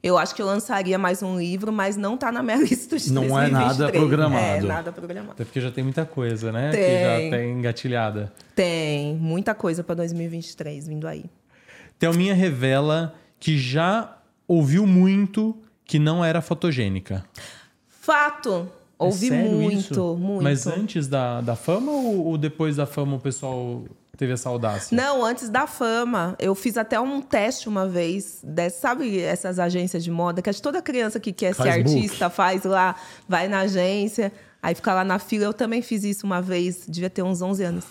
Eu 0.08 0.18
acho 0.18 0.34
que 0.34 0.42
eu 0.42 0.46
lançaria 0.46 0.98
mais 0.98 1.22
um 1.22 1.38
livro, 1.38 1.70
mas 1.72 1.98
não 1.98 2.16
tá 2.18 2.32
na 2.32 2.42
minha 2.42 2.56
lista 2.64 2.98
de 2.98 3.12
Não 3.12 3.24
é 3.24 3.50
2023. 3.50 3.78
nada 3.78 3.92
programado. 3.92 4.42
É, 4.46 4.62
nada 4.62 4.92
programado. 4.94 5.32
Até 5.34 5.44
porque 5.44 5.60
já 5.60 5.70
tem 5.70 5.84
muita 5.84 6.06
coisa, 6.06 6.50
né? 6.50 6.72
Que 6.72 6.78
Tem. 6.78 7.02
já 7.32 7.38
tem 7.38 7.52
engatilhada. 7.52 8.32
Tem 8.56 9.16
muita 9.16 9.54
coisa 9.54 9.84
pra 9.84 9.94
2023 9.96 10.88
vindo 10.88 11.08
aí. 11.08 11.26
Thelminha 12.00 12.34
revela 12.34 13.16
que 13.38 13.58
já 13.58 14.18
ouviu 14.48 14.88
muito 14.88 15.58
que 15.84 16.00
não 16.00 16.24
era 16.24 16.42
fotogênica. 16.42 17.26
Fato. 17.90 18.70
Ouvi 18.98 19.30
É 19.32 19.44
muito, 19.44 19.78
isso? 19.94 20.16
muito. 20.16 20.44
Mas 20.44 20.66
antes 20.66 21.08
da, 21.08 21.42
da 21.42 21.56
fama 21.56 21.92
ou, 21.92 22.28
ou 22.28 22.38
depois 22.38 22.78
da 22.78 22.86
fama 22.86 23.16
o 23.18 23.20
pessoal 23.20 23.84
teve 24.18 24.34
essa 24.34 24.50
audácia? 24.50 24.96
Não, 24.96 25.24
antes 25.24 25.48
da 25.50 25.68
fama. 25.68 26.36
Eu 26.40 26.54
fiz 26.56 26.78
até 26.78 27.00
um 27.00 27.22
teste 27.22 27.70
uma 27.70 27.88
vez. 27.88 28.42
Dessa, 28.44 28.80
sabe 28.80 29.20
essas 29.22 29.60
agências 29.60 30.04
de 30.04 30.12
moda? 30.12 30.42
Que 30.42 30.62
toda 30.62 30.82
criança 30.82 31.20
que 31.20 31.32
quer 31.32 31.54
Faz 31.54 31.74
ser 31.76 31.84
book. 31.84 31.96
artista 31.96 32.30
faz 32.30 32.64
lá, 32.64 32.96
vai 33.28 33.48
na 33.48 33.62
agência, 33.62 34.32
aí 34.62 34.74
fica 34.76 34.94
lá 34.94 35.04
na 35.04 35.20
fila. 35.20 35.46
Eu 35.46 35.54
também 35.54 35.82
fiz 35.82 36.04
isso 36.04 36.26
uma 36.26 36.42
vez, 36.42 36.86
devia 36.88 37.10
ter 37.10 37.22
uns 37.22 37.42
11 37.42 37.64
anos. 37.64 37.86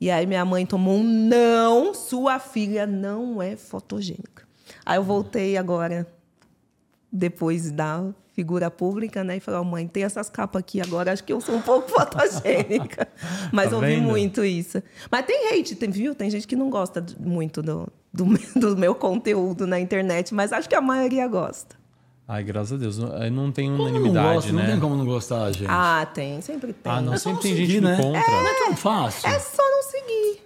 E 0.00 0.10
aí 0.10 0.26
minha 0.26 0.44
mãe 0.44 0.64
tomou 0.64 0.98
um 0.98 1.02
não, 1.02 1.92
sua 1.92 2.38
filha 2.38 2.86
não 2.86 3.42
é 3.42 3.56
fotogênica. 3.56 4.44
Aí 4.84 4.96
eu 4.96 5.04
voltei 5.04 5.56
agora, 5.56 6.06
depois 7.12 7.70
da 7.70 8.04
figura 8.40 8.70
pública, 8.70 9.22
né? 9.22 9.36
E 9.36 9.40
falei, 9.40 9.60
ó, 9.60 9.64
mãe, 9.64 9.86
tem 9.86 10.02
essas 10.02 10.30
capas 10.30 10.60
aqui 10.60 10.80
agora, 10.80 11.12
acho 11.12 11.22
que 11.22 11.30
eu 11.32 11.40
sou 11.42 11.54
um 11.56 11.60
pouco 11.60 11.88
fotogênica. 11.92 13.06
Mas 13.52 13.68
Tá 13.70 13.76
ouvi 13.76 13.88
vendo? 13.96 14.02
muito 14.08 14.42
isso. 14.42 14.82
Mas 15.10 15.26
tem 15.26 15.48
hate, 15.52 15.74
tem, 15.74 15.90
viu? 15.90 16.14
Tem 16.14 16.30
gente 16.30 16.46
que 16.46 16.56
não 16.56 16.70
gosta 16.70 17.04
muito 17.18 17.60
do, 17.62 17.86
do, 18.12 18.24
meu- 18.26 18.40
do 18.56 18.76
meu 18.78 18.94
conteúdo 18.94 19.66
na 19.66 19.78
internet, 19.78 20.32
mas 20.34 20.52
acho 20.54 20.66
que 20.68 20.74
a 20.74 20.80
maioria 20.80 21.28
gosta. 21.28 21.76
Ai, 22.26 22.42
graças 22.44 22.72
a 22.72 22.76
Deus. 22.76 22.98
Aí 23.20 23.28
não 23.28 23.52
tem 23.52 23.68
não 23.68 23.80
unanimidade, 23.80 24.34
gosta? 24.36 24.52
né? 24.52 24.62
Não 24.62 24.70
tem 24.70 24.80
como 24.80 24.96
não 24.96 25.04
gostar, 25.04 25.52
gente. 25.52 25.66
Ah, 25.68 26.06
tem, 26.14 26.40
sempre 26.40 26.72
tem. 26.72 26.90
Ah, 26.92 27.00
não, 27.02 27.12
É 27.12 27.18
sempre 27.18 27.34
não 27.34 27.40
tem 27.42 27.56
seguir, 27.56 27.66
gente 27.72 27.82
né? 27.84 27.96
contra. 27.96 28.20
Não 28.30 28.48
é 28.48 28.54
tão 28.66 28.76
fácil. 28.76 29.28
É 29.28 29.38
só 29.38 29.62
não 29.62 29.82
seguir. 29.82 30.40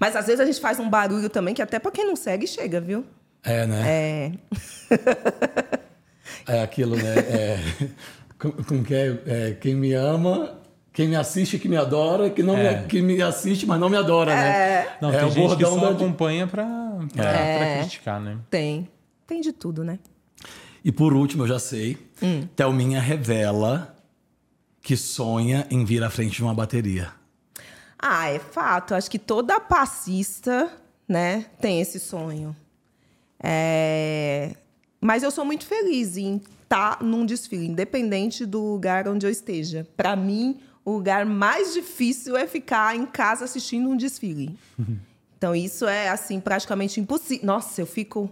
Mas 0.00 0.14
às 0.16 0.24
vezes 0.26 0.40
a 0.40 0.46
gente 0.46 0.60
faz 0.60 0.78
um 0.80 0.88
barulho 0.88 1.28
também, 1.28 1.52
que 1.52 1.60
até 1.60 1.78
pra 1.78 1.90
quem 1.90 2.06
não 2.06 2.16
segue, 2.16 2.46
chega, 2.46 2.80
viu? 2.80 3.04
É, 3.42 3.66
né? 3.66 3.82
É. 3.86 4.32
É 6.46 6.62
aquilo, 6.62 6.96
né? 6.96 7.14
É, 7.18 7.58
com, 8.38 8.50
com 8.52 8.84
que 8.84 8.94
é, 8.94 9.18
é, 9.26 9.50
quem 9.60 9.74
me 9.74 9.92
ama, 9.92 10.58
quem 10.92 11.08
me 11.08 11.16
assiste 11.16 11.58
que 11.58 11.68
me 11.68 11.76
adora, 11.76 12.30
que, 12.30 12.42
não 12.42 12.56
É. 12.56 12.80
me, 12.82 12.86
que 12.86 13.02
me 13.02 13.20
assiste, 13.20 13.66
mas 13.66 13.78
não 13.80 13.88
me 13.88 13.96
adora, 13.96 14.34
né? 14.34 14.88
Não, 15.00 15.10
é 15.12 15.18
tem 15.18 15.26
o 15.28 15.30
gente 15.30 15.56
que 15.56 15.64
só 15.64 15.76
da- 15.76 15.90
acompanha 15.90 16.46
pra, 16.46 16.64
pra, 17.14 17.24
É. 17.24 17.58
pra 17.74 17.80
criticar, 17.82 18.20
né? 18.20 18.38
Tem. 18.50 18.88
Tem 19.26 19.40
de 19.40 19.52
tudo, 19.52 19.82
né? 19.84 19.98
E 20.84 20.92
por 20.92 21.12
último, 21.12 21.42
eu 21.42 21.48
já 21.48 21.58
sei, 21.58 21.98
Hum. 22.22 22.46
Thelminha 22.54 23.00
revela 23.00 23.94
que 24.80 24.96
sonha 24.96 25.66
em 25.70 25.84
vir 25.84 26.02
à 26.04 26.08
frente 26.08 26.36
de 26.36 26.42
uma 26.44 26.54
bateria. 26.54 27.10
Ah, 27.98 28.28
é 28.30 28.38
fato. 28.38 28.94
Acho 28.94 29.10
que 29.10 29.18
toda 29.18 29.58
passista, 29.58 30.70
né, 31.08 31.46
tem 31.60 31.80
esse 31.80 31.98
sonho. 31.98 32.54
É, 33.42 34.54
Mas 35.00 35.22
eu 35.22 35.30
sou 35.30 35.44
muito 35.44 35.66
feliz 35.66 36.16
em 36.16 36.40
estar 36.62 37.02
num 37.02 37.24
desfile, 37.24 37.66
independente 37.66 38.44
do 38.44 38.60
lugar 38.60 39.08
onde 39.08 39.26
eu 39.26 39.30
esteja. 39.30 39.86
Para 39.96 40.16
mim, 40.16 40.58
o 40.84 40.92
lugar 40.92 41.24
mais 41.26 41.74
difícil 41.74 42.36
é 42.36 42.46
ficar 42.46 42.96
em 42.96 43.06
casa 43.06 43.44
assistindo 43.44 43.88
um 43.88 43.96
desfile. 43.96 44.56
Então, 45.38 45.54
isso 45.54 45.86
é, 45.86 46.08
assim, 46.08 46.40
praticamente 46.40 46.98
impossível. 46.98 47.44
Nossa, 47.44 47.82
eu 47.82 47.86
fico. 47.86 48.30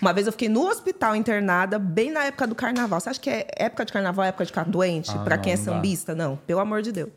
Uma 0.00 0.12
vez 0.12 0.26
eu 0.26 0.32
fiquei 0.32 0.50
no 0.50 0.66
hospital 0.68 1.16
internada, 1.16 1.78
bem 1.78 2.10
na 2.10 2.24
época 2.24 2.46
do 2.46 2.54
carnaval. 2.54 3.00
Você 3.00 3.08
acha 3.08 3.20
que 3.20 3.30
é 3.30 3.46
época 3.56 3.86
de 3.86 3.92
carnaval, 3.92 4.24
é 4.24 4.28
época 4.28 4.44
de 4.44 4.50
ficar 4.50 4.64
doente? 4.64 5.10
Ah, 5.10 5.20
pra 5.20 5.36
não, 5.36 5.42
quem 5.42 5.54
é 5.54 5.56
sambista? 5.56 6.14
Não, 6.14 6.36
pelo 6.36 6.60
amor 6.60 6.82
de 6.82 6.92
Deus. 6.92 7.10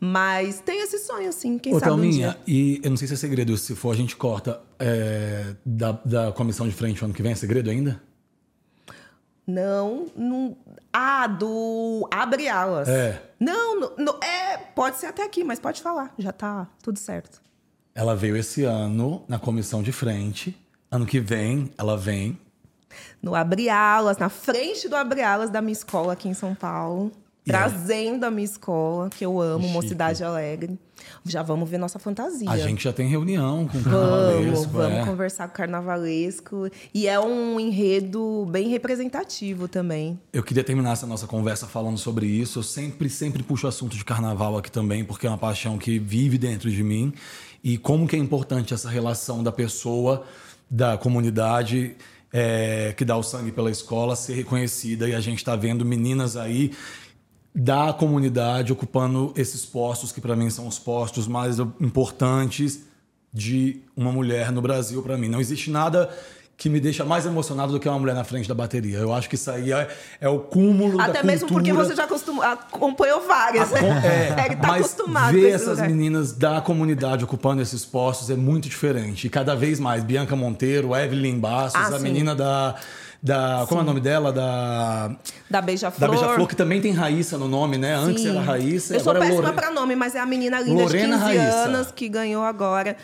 Mas 0.00 0.60
tem 0.60 0.82
esse 0.82 0.98
sonho, 0.98 1.28
assim, 1.28 1.56
quem 1.56 1.72
Ô, 1.72 1.78
sabe 1.78 1.92
um 1.92 1.96
Thelminha, 1.96 2.30
dia. 2.30 2.38
e 2.46 2.80
eu 2.82 2.90
não 2.90 2.96
sei 2.96 3.06
se 3.06 3.14
é 3.14 3.16
segredo, 3.16 3.56
se 3.56 3.74
for 3.76 3.92
a 3.92 3.96
gente 3.96 4.16
corta 4.16 4.60
é, 4.78 5.54
da, 5.64 5.92
da 6.04 6.32
comissão 6.32 6.68
de 6.68 6.74
frente 6.74 7.02
ano 7.04 7.14
que 7.14 7.22
vem, 7.22 7.32
é 7.32 7.36
segredo 7.36 7.70
ainda? 7.70 8.02
Não, 9.46 10.06
não. 10.16 10.56
Ah, 10.92 11.26
do 11.26 12.08
Abre 12.10 12.48
Alas. 12.48 12.88
É. 12.88 13.22
Não, 13.38 13.78
não, 13.78 13.92
não, 13.98 14.20
é, 14.22 14.56
pode 14.56 14.96
ser 14.96 15.06
até 15.06 15.22
aqui, 15.22 15.44
mas 15.44 15.60
pode 15.60 15.82
falar. 15.82 16.14
Já 16.18 16.32
tá 16.32 16.66
tudo 16.82 16.98
certo. 16.98 17.42
Ela 17.94 18.16
veio 18.16 18.36
esse 18.36 18.64
ano 18.64 19.24
na 19.28 19.38
comissão 19.38 19.82
de 19.82 19.92
frente. 19.92 20.56
Ano 20.90 21.06
que 21.06 21.20
vem, 21.20 21.70
ela 21.76 21.96
vem. 21.96 22.38
No 23.20 23.34
Abre 23.34 23.68
Alas, 23.68 24.18
na 24.18 24.28
frente 24.28 24.88
do 24.88 24.96
Abre 24.96 25.22
Alas 25.22 25.50
da 25.50 25.60
minha 25.60 25.72
escola 25.72 26.12
aqui 26.12 26.28
em 26.28 26.34
São 26.34 26.54
Paulo. 26.54 27.12
E 27.46 27.50
Trazendo 27.50 28.24
a 28.24 28.30
minha 28.30 28.44
escola, 28.44 29.10
que 29.10 29.24
eu 29.24 29.38
amo, 29.38 29.66
Que 29.66 29.72
Mocidade 29.72 30.24
Alegre. 30.24 30.78
Já 31.26 31.42
vamos 31.42 31.68
ver 31.68 31.76
nossa 31.76 31.98
fantasia. 31.98 32.50
A 32.50 32.56
gente 32.56 32.84
já 32.84 32.92
tem 32.92 33.06
reunião 33.06 33.68
com 33.68 33.76
o 33.76 33.80
Vamos, 33.82 34.00
carnavalesco. 34.00 34.72
vamos 34.72 34.98
é. 34.98 35.04
conversar 35.04 35.48
com 35.48 35.52
o 35.52 35.56
carnavalesco. 35.56 36.70
E 36.94 37.06
é 37.06 37.20
um 37.20 37.60
enredo 37.60 38.46
bem 38.50 38.68
representativo 38.68 39.68
também. 39.68 40.18
Eu 40.32 40.42
queria 40.42 40.64
terminar 40.64 40.92
essa 40.92 41.06
nossa 41.06 41.26
conversa 41.26 41.66
falando 41.66 41.98
sobre 41.98 42.26
isso. 42.26 42.60
Eu 42.60 42.62
sempre, 42.62 43.10
sempre 43.10 43.42
puxo 43.42 43.66
o 43.66 43.68
assunto 43.68 43.94
de 43.94 44.04
carnaval 44.04 44.56
aqui 44.56 44.70
também, 44.70 45.04
porque 45.04 45.26
é 45.26 45.30
uma 45.30 45.36
paixão 45.36 45.76
que 45.76 45.98
vive 45.98 46.38
dentro 46.38 46.70
de 46.70 46.82
mim. 46.82 47.12
E 47.62 47.76
como 47.76 48.08
que 48.08 48.16
é 48.16 48.18
importante 48.18 48.72
essa 48.72 48.88
relação 48.88 49.42
da 49.42 49.52
pessoa, 49.52 50.24
da 50.70 50.96
comunidade, 50.96 51.94
é, 52.32 52.92
que 52.96 53.04
dá 53.04 53.16
o 53.16 53.22
sangue 53.22 53.52
pela 53.52 53.70
escola, 53.70 54.16
ser 54.16 54.34
reconhecida. 54.34 55.08
E 55.08 55.14
a 55.14 55.20
gente 55.20 55.38
está 55.38 55.54
vendo 55.54 55.84
meninas 55.84 56.36
aí 56.36 56.72
da 57.54 57.92
comunidade 57.92 58.72
ocupando 58.72 59.32
esses 59.36 59.64
postos 59.64 60.10
que 60.10 60.20
para 60.20 60.34
mim 60.34 60.50
são 60.50 60.66
os 60.66 60.78
postos 60.78 61.28
mais 61.28 61.58
importantes 61.80 62.80
de 63.32 63.80
uma 63.96 64.10
mulher 64.12 64.50
no 64.50 64.60
Brasil 64.60 65.02
para 65.02 65.16
mim. 65.16 65.28
Não 65.28 65.40
existe 65.40 65.70
nada 65.70 66.10
que 66.56 66.68
me 66.68 66.78
deixa 66.78 67.04
mais 67.04 67.26
emocionado 67.26 67.72
do 67.72 67.80
que 67.80 67.88
uma 67.88 67.98
mulher 67.98 68.14
na 68.14 68.22
frente 68.22 68.48
da 68.48 68.54
bateria. 68.54 68.98
Eu 68.98 69.12
acho 69.12 69.28
que 69.28 69.34
isso 69.34 69.50
aí 69.50 69.72
é, 69.72 69.88
é 70.20 70.28
o 70.28 70.38
cúmulo 70.38 70.98
da 70.98 71.06
Até 71.06 71.22
mesmo 71.22 71.48
porque 71.48 71.72
você 71.72 71.96
já 71.96 72.04
acostum- 72.04 72.40
acompanhou 72.42 73.26
várias, 73.26 73.70
né? 73.72 73.80
É, 74.38 74.46
Ele 74.46 74.56
tá 74.56 74.68
mas 74.68 74.86
acostumado 74.86 75.32
ver 75.32 75.50
essas 75.50 75.78
lugar. 75.78 75.88
meninas 75.88 76.32
da 76.32 76.60
comunidade 76.60 77.24
ocupando 77.24 77.60
esses 77.60 77.84
postos 77.84 78.30
é 78.30 78.36
muito 78.36 78.68
diferente. 78.68 79.26
E 79.26 79.30
cada 79.30 79.56
vez 79.56 79.80
mais, 79.80 80.04
Bianca 80.04 80.36
Monteiro, 80.36 80.94
Evelyn 80.94 81.40
Bastos, 81.40 81.80
Ah, 81.80 81.88
a 81.94 81.98
sim. 81.98 82.04
menina 82.04 82.34
da... 82.36 82.76
da 83.24 83.64
como 83.68 83.80
é 83.80 83.82
o 83.82 83.86
nome 83.86 84.00
dela? 84.00 84.30
Da, 84.30 85.08
Da 85.08 85.16
da 85.48 85.62
Beija-Flor. 85.62 86.10
Beija-Flor, 86.10 86.46
que 86.46 86.54
também 86.54 86.80
tem 86.82 86.92
Raíssa 86.92 87.38
no 87.38 87.48
nome, 87.48 87.78
né? 87.78 87.94
Antes 87.94 88.22
Sim. 88.22 88.28
era 88.30 88.40
Raíssa, 88.42 88.94
Eu 88.94 89.00
sou 89.00 89.16
é 89.16 89.18
péssima 89.20 89.40
Lore... 89.40 89.54
pra 89.54 89.70
nome, 89.70 89.96
mas 89.96 90.14
é 90.14 90.20
a 90.20 90.26
menina 90.26 90.60
linda 90.60 90.82
Lorena 90.82 91.16
de 91.16 91.24
15 91.24 91.36
Raíssa. 91.38 91.56
anos 91.56 91.90
que 91.90 92.06
ganhou 92.08 92.44
agora. 92.44 92.96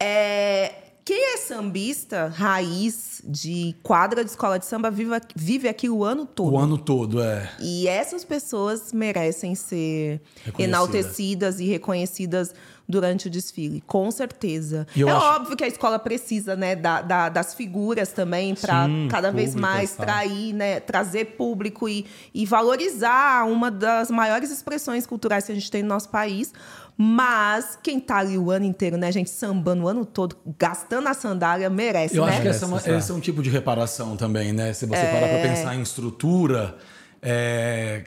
É, 0.00 0.72
Quem 1.04 1.34
é 1.34 1.36
sambista, 1.38 2.28
raiz 2.34 3.20
de 3.24 3.74
quadra 3.82 4.22
de 4.24 4.30
escola 4.30 4.58
de 4.58 4.66
samba, 4.66 4.90
vive, 4.90 5.14
aqui- 5.14 5.34
vive 5.34 5.66
aqui 5.68 5.88
o 5.88 6.04
ano 6.04 6.26
todo. 6.26 6.52
O 6.54 6.58
ano 6.58 6.76
todo, 6.78 7.22
é. 7.22 7.50
E 7.60 7.88
essas 7.88 8.24
pessoas 8.24 8.92
merecem 8.92 9.54
ser 9.54 10.20
enaltecidas 10.58 11.60
e 11.60 11.66
reconhecidas 11.66 12.54
durante 12.88 13.26
o 13.26 13.30
desfile, 13.30 13.82
com 13.86 14.10
certeza. 14.10 14.86
E 14.96 15.02
eu 15.02 15.08
é 15.08 15.12
acho- 15.12 15.26
óbvio 15.26 15.56
que 15.56 15.62
a 15.64 15.68
escola 15.68 15.98
precisa, 15.98 16.56
né, 16.56 16.74
da- 16.74 17.02
da- 17.02 17.28
das 17.28 17.52
figuras 17.54 18.12
também 18.12 18.54
para 18.54 18.86
cada 19.10 19.30
vez 19.30 19.54
mais 19.54 19.94
tá. 19.94 20.04
trair, 20.04 20.54
né, 20.54 20.80
trazer 20.80 21.36
público 21.36 21.86
e, 21.88 22.06
e 22.32 22.46
valorizar 22.46 23.46
uma 23.46 23.70
das 23.70 24.10
maiores 24.10 24.50
expressões 24.50 25.06
culturais 25.06 25.44
que 25.44 25.52
a 25.52 25.54
gente 25.54 25.70
tem 25.70 25.82
no 25.82 25.88
nosso 25.90 26.08
país. 26.08 26.52
Mas 27.00 27.78
quem 27.80 28.00
tá 28.00 28.16
ali 28.16 28.36
o 28.36 28.50
ano 28.50 28.64
inteiro, 28.64 28.96
né, 28.96 29.12
gente, 29.12 29.30
sambando 29.30 29.84
o 29.84 29.88
ano 29.88 30.04
todo, 30.04 30.34
gastando 30.58 31.06
a 31.08 31.14
sandália, 31.14 31.70
merece, 31.70 32.16
Eu 32.16 32.24
né? 32.24 32.32
acho 32.32 32.42
que 32.42 32.48
essa 32.48 32.64
é 32.64 32.68
uma- 32.68 32.76
Essa- 32.78 32.90
esse 32.96 33.10
é 33.12 33.14
um 33.14 33.20
tipo 33.20 33.40
de 33.42 33.50
reparação 33.50 34.16
também, 34.16 34.52
né? 34.52 34.72
Se 34.72 34.84
você 34.86 35.02
parar 35.06 35.28
pra 35.28 35.38
pensar 35.42 35.76
em 35.76 35.82
estrutura, 35.82 36.76
é, 37.22 38.02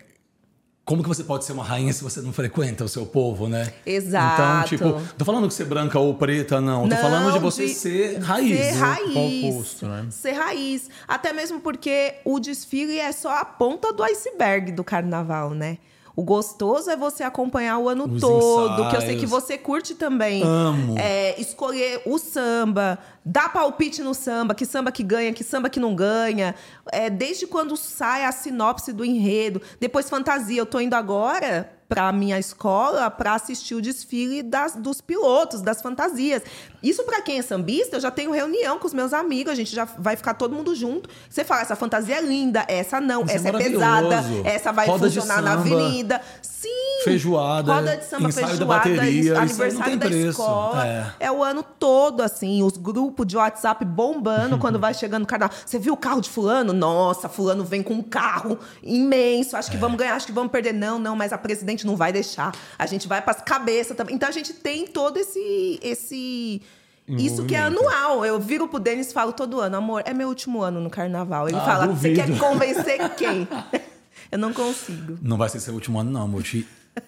como 0.92 1.02
que 1.04 1.08
você 1.08 1.24
pode 1.24 1.46
ser 1.46 1.54
uma 1.54 1.64
rainha 1.64 1.94
se 1.94 2.04
você 2.04 2.20
não 2.20 2.34
frequenta 2.34 2.84
o 2.84 2.88
seu 2.90 3.06
povo, 3.06 3.48
né? 3.48 3.72
Exato. 3.86 4.42
Então, 4.78 4.92
tipo, 4.94 5.14
tô 5.18 5.24
falando 5.24 5.48
de 5.48 5.54
ser 5.54 5.64
branca 5.64 5.98
ou 5.98 6.14
preta, 6.16 6.60
não. 6.60 6.82
Tô 6.82 6.88
Não, 6.90 6.98
falando 6.98 7.32
de 7.32 7.40
você 7.40 7.68
de 7.68 7.74
ser 7.74 8.20
raiz. 8.20 8.60
Ser 8.60 8.74
né? 8.74 8.80
raiz. 8.80 9.56
oposto, 9.56 9.86
né? 9.88 10.06
Ser 10.10 10.32
raiz. 10.34 10.90
Até 11.08 11.32
mesmo 11.32 11.62
porque 11.62 12.16
o 12.26 12.42
desfile 12.42 13.00
é 13.00 13.14
só 13.14 13.30
a 13.38 13.46
ponta 13.46 13.94
do 13.94 14.04
iceberg 14.04 14.74
do 14.74 14.84
carnaval, 14.84 15.52
né? 15.52 15.78
O 16.14 16.24
gostoso 16.24 16.90
é 16.90 16.98
você 16.98 17.24
acompanhar 17.24 17.78
o 17.78 17.88
ano 17.88 18.04
Os 18.12 18.20
todo, 18.20 18.90
que 18.90 18.98
eu 18.98 19.00
sei 19.00 19.16
ensaios. 19.16 19.22
que 19.22 19.26
você 19.28 19.58
curte 19.58 19.96
também. 19.96 20.44
Amo. 20.44 20.98
É, 21.00 21.40
escolher 21.40 22.02
o 22.06 22.18
samba, 22.18 23.00
dar 23.24 23.52
palpite 23.52 24.02
no 24.02 24.14
samba, 24.14 24.56
que 24.56 24.66
samba 24.66 24.92
que 24.92 25.04
ganha, 25.04 25.34
que 25.34 25.44
samba 25.44 25.70
que 25.70 25.80
não 25.80 25.96
ganha. 25.96 26.56
É, 26.92 27.10
desde 27.10 27.46
quando 27.48 27.78
sai 27.78 28.26
a 28.26 28.32
sinopse 28.32 28.92
do 28.92 29.06
enredo, 29.06 29.62
depois 29.80 30.10
fantasia. 30.10 30.60
Eu 30.60 30.66
tô 30.66 30.80
indo 30.80 30.96
agora 30.96 31.70
para 31.92 32.10
minha 32.14 32.40
escola 32.40 33.12
para 33.12 33.34
assistir 33.34 33.76
o 33.76 33.82
desfile 33.82 34.42
das, 34.42 34.78
dos 34.78 35.02
pilotos, 35.02 35.62
das 35.62 35.82
fantasias. 35.82 36.42
Isso 36.82 37.04
para 37.04 37.22
quem 37.22 37.38
é 37.38 37.42
sambista, 37.42 37.98
eu 37.98 38.00
já 38.00 38.10
tenho 38.10 38.32
reunião 38.32 38.80
com 38.80 38.88
os 38.88 38.94
meus 38.94 39.12
amigos, 39.12 39.52
a 39.52 39.56
gente 39.56 39.76
já 39.76 39.84
vai 39.84 40.16
ficar 40.16 40.36
todo 40.36 40.56
mundo 40.56 40.74
junto. 40.74 41.10
Você 41.30 41.44
fala, 41.44 41.64
essa 41.64 41.76
fantasia 41.76 42.16
é 42.16 42.22
linda, 42.22 42.64
essa 42.70 43.02
não, 43.02 43.26
Isso 43.26 43.34
é 43.34 43.36
essa 43.36 43.50
é, 43.50 43.52
pesada, 43.52 44.08
maravilhoso. 44.08 44.48
essa 44.48 44.72
vai 44.72 44.88
Roda 44.88 45.12
funcionar 45.12 45.42
na 45.42 45.52
avenida. 45.52 46.22
Sim! 46.42 46.70
Feijoada, 47.04 47.74
Roda 47.74 47.98
de 47.98 48.06
samba, 48.06 48.30
ensaio 48.30 48.46
da 48.46 48.52
feijoada, 48.54 48.90
bateria, 48.90 49.40
aniversário 49.40 49.98
da 49.98 50.10
escola. 50.10 50.88
É. 50.88 51.14
É. 51.20 51.32
o 51.32 51.44
ano 51.44 51.62
todo, 51.62 52.22
assim, 52.22 52.64
os 52.64 52.78
grupos 52.78 53.11
de 53.26 53.38
WhatsApp 53.38 53.84
bombando 53.86 54.58
quando 54.58 54.80
vai 54.80 54.94
chegando 54.94 55.24
o 55.24 55.28
carnaval. 55.28 55.56
Você 55.66 55.78
viu 55.78 55.94
o 55.94 55.98
carro 55.98 56.22
de 56.22 56.30
fulano? 56.30 56.74
Nossa, 56.74 57.28
fulano 57.30 57.64
vem 57.64 57.84
com 57.84 57.94
um 57.94 58.02
carro 58.02 58.58
imenso. 58.82 59.56
Acho 59.58 59.70
que 59.70 59.78
É. 59.78 59.80
vamos 59.80 59.98
ganhar, 59.98 60.16
acho 60.16 60.26
que 60.26 60.32
vamos 60.32 60.52
perder. 60.52 60.74
Não, 60.74 60.98
não, 60.98 61.16
mas 61.16 61.32
a 61.34 61.38
presidente 61.38 61.86
não 61.86 61.96
vai 61.96 62.12
deixar. 62.12 62.52
A 62.80 62.86
gente 62.86 63.08
vai 63.08 63.22
para 63.22 63.32
as 63.34 63.42
cabeças 63.42 63.96
também. 63.96 64.16
Então 64.16 64.28
a 64.30 64.32
gente 64.32 64.54
tem 64.54 64.88
todo 64.88 65.18
esse. 65.18 65.80
esse 65.82 66.62
isso 67.08 67.44
que 67.46 67.56
é 67.56 67.60
anual. 67.62 68.24
Eu 68.26 68.40
viro 68.40 68.68
pro 68.70 68.80
Denis 68.80 69.10
e 69.12 69.14
falo 69.14 69.34
todo 69.34 69.60
ano, 69.60 69.76
amor, 69.76 70.02
é 70.06 70.14
meu 70.14 70.30
último 70.30 70.62
ano 70.62 70.80
no 70.80 70.90
carnaval. 70.90 71.50
Ele 71.50 71.58
Ah, 71.58 71.66
fala, 71.66 71.88
você 71.88 72.14
quer 72.14 72.38
convencer 72.40 73.10
quem? 73.16 73.48
Eu 74.32 74.38
não 74.40 74.54
consigo. 74.54 75.18
Não 75.22 75.36
vai 75.36 75.50
ser 75.50 75.60
seu 75.60 75.74
último 75.74 76.00
ano, 76.00 76.10
não, 76.10 76.22
amor. 76.22 76.42
Te 76.44 76.66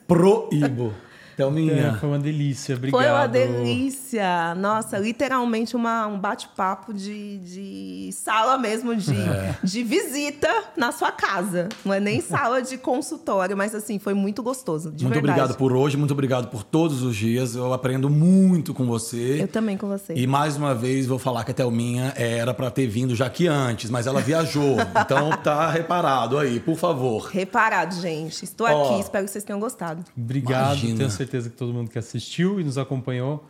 proíbo. 0.07 0.93
Thelminha. 1.35 1.73
É, 1.73 1.93
foi 1.93 2.09
uma 2.09 2.19
delícia, 2.19 2.75
obrigado. 2.75 3.01
Foi 3.01 3.09
uma 3.11 3.27
delícia. 3.27 4.55
Nossa, 4.55 4.97
literalmente 4.97 5.75
uma, 5.75 6.07
um 6.07 6.19
bate-papo 6.19 6.93
de, 6.93 7.37
de 7.39 8.09
sala 8.13 8.57
mesmo, 8.57 8.95
de, 8.95 9.13
É. 9.13 9.55
de 9.63 9.83
visita 9.83 10.49
na 10.77 10.91
sua 10.91 11.11
casa. 11.11 11.69
Não 11.83 11.93
é 11.93 11.99
nem 11.99 12.19
sala 12.21 12.61
de 12.61 12.77
consultório, 12.77 13.55
mas 13.57 13.73
assim, 13.75 13.99
foi 13.99 14.13
muito 14.13 14.41
gostoso. 14.43 14.91
De 14.91 15.03
muito 15.05 15.15
verdade. 15.15 15.39
obrigado 15.39 15.57
por 15.57 15.73
hoje, 15.73 15.97
muito 15.97 16.11
obrigado 16.11 16.47
por 16.49 16.63
todos 16.63 17.01
os 17.03 17.15
dias. 17.15 17.55
Eu 17.55 17.73
aprendo 17.73 18.09
muito 18.09 18.73
com 18.73 18.85
você. 18.85 19.41
Eu 19.41 19.47
também 19.47 19.77
com 19.77 19.87
você. 19.87 20.13
E 20.15 20.27
mais 20.27 20.55
uma 20.57 20.73
vez 20.75 21.05
vou 21.07 21.19
falar 21.19 21.43
que 21.43 21.51
a 21.51 21.53
Thelminha 21.53 22.13
era 22.15 22.53
pra 22.53 22.69
ter 22.69 22.87
vindo 22.87 23.15
já 23.15 23.29
que 23.29 23.47
antes, 23.47 23.89
mas 23.89 24.07
ela 24.07 24.21
viajou. 24.21 24.77
então 25.05 25.31
tá 25.43 25.69
reparado 25.71 26.37
aí, 26.37 26.59
por 26.59 26.75
favor. 26.77 27.27
Reparado, 27.31 27.95
gente. 27.99 28.43
Estou 28.43 28.67
Ó. 28.67 28.91
aqui, 28.91 29.01
espero 29.01 29.25
que 29.25 29.31
vocês 29.31 29.43
tenham 29.43 29.59
gostado. 29.59 30.03
Obrigado, 30.17 30.73
Imagina. 30.73 30.97
tenho 30.97 31.09
certeza 31.09 31.22
que 31.27 31.49
todo 31.49 31.73
mundo 31.73 31.89
que 31.89 31.99
assistiu 31.99 32.59
e 32.59 32.63
nos 32.63 32.77
acompanhou 32.77 33.45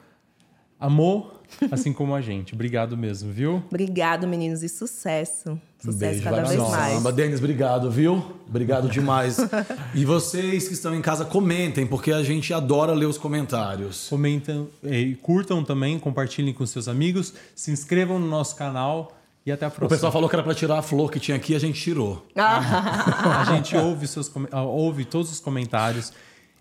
amou, 0.84 1.42
assim 1.72 1.94
como 1.94 2.14
a 2.14 2.20
gente. 2.20 2.54
Obrigado 2.54 2.98
mesmo, 2.98 3.32
viu? 3.32 3.64
Obrigado, 3.70 4.28
meninos, 4.28 4.64
e 4.64 4.70
sucesso. 4.70 5.52
Um 5.52 5.92
Sucesso 5.92 5.98
beijo, 5.98 6.24
cada 6.24 6.44
vez 6.44 6.60
pra 6.62 6.70
mais. 6.70 6.94
samba. 6.96 7.12
Denis, 7.12 7.40
obrigado, 7.40 7.90
viu? 7.90 8.24
Obrigado 8.48 8.90
demais. 8.90 9.38
e 9.96 10.04
vocês 10.04 10.68
que 10.68 10.74
estão 10.74 10.94
em 10.94 11.02
casa, 11.02 11.24
comentem, 11.24 11.88
porque 11.88 12.12
a 12.12 12.22
gente 12.22 12.54
adora 12.54 12.94
ler 12.94 13.06
os 13.06 13.18
comentários. 13.18 14.08
Comentam, 14.10 14.68
e 14.84 15.16
curtam 15.16 15.64
também, 15.64 15.98
compartilhem 15.98 16.54
com 16.54 16.66
seus 16.66 16.88
amigos, 16.90 17.34
se 17.56 17.72
inscrevam 17.72 18.20
no 18.20 18.28
nosso 18.28 18.56
canal 18.58 19.14
e 19.46 19.52
até 19.52 19.66
a 19.66 19.68
O 19.70 19.72
próxima. 19.72 19.90
pessoal 19.90 20.12
falou 20.12 20.30
que 20.30 20.36
era 20.36 20.44
pra 20.44 20.54
tirar 20.56 20.80
a 20.80 20.82
flor 20.82 21.12
que 21.12 21.20
tinha 21.20 21.36
aqui, 21.38 21.56
a 21.56 21.60
gente 21.60 21.80
tirou. 21.82 22.26
A 22.36 23.46
gente 23.56 23.76
ouve, 23.76 24.08
seus, 24.08 24.32
ah, 24.52 24.64
ouve 24.64 25.04
todos 25.06 25.32
os 25.32 25.40
comentários 25.40 26.14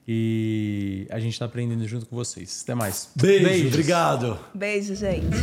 e 0.06 1.06
a 1.10 1.20
gente 1.20 1.32
está 1.32 1.44
aprendendo 1.44 1.86
junto 1.86 2.06
com 2.06 2.16
vocês. 2.16 2.60
Até 2.64 2.74
mais. 2.74 3.08
Beijo. 3.14 3.68
Obrigado. 3.68 4.38
Beijo, 4.54 4.94
gente. 4.96 5.36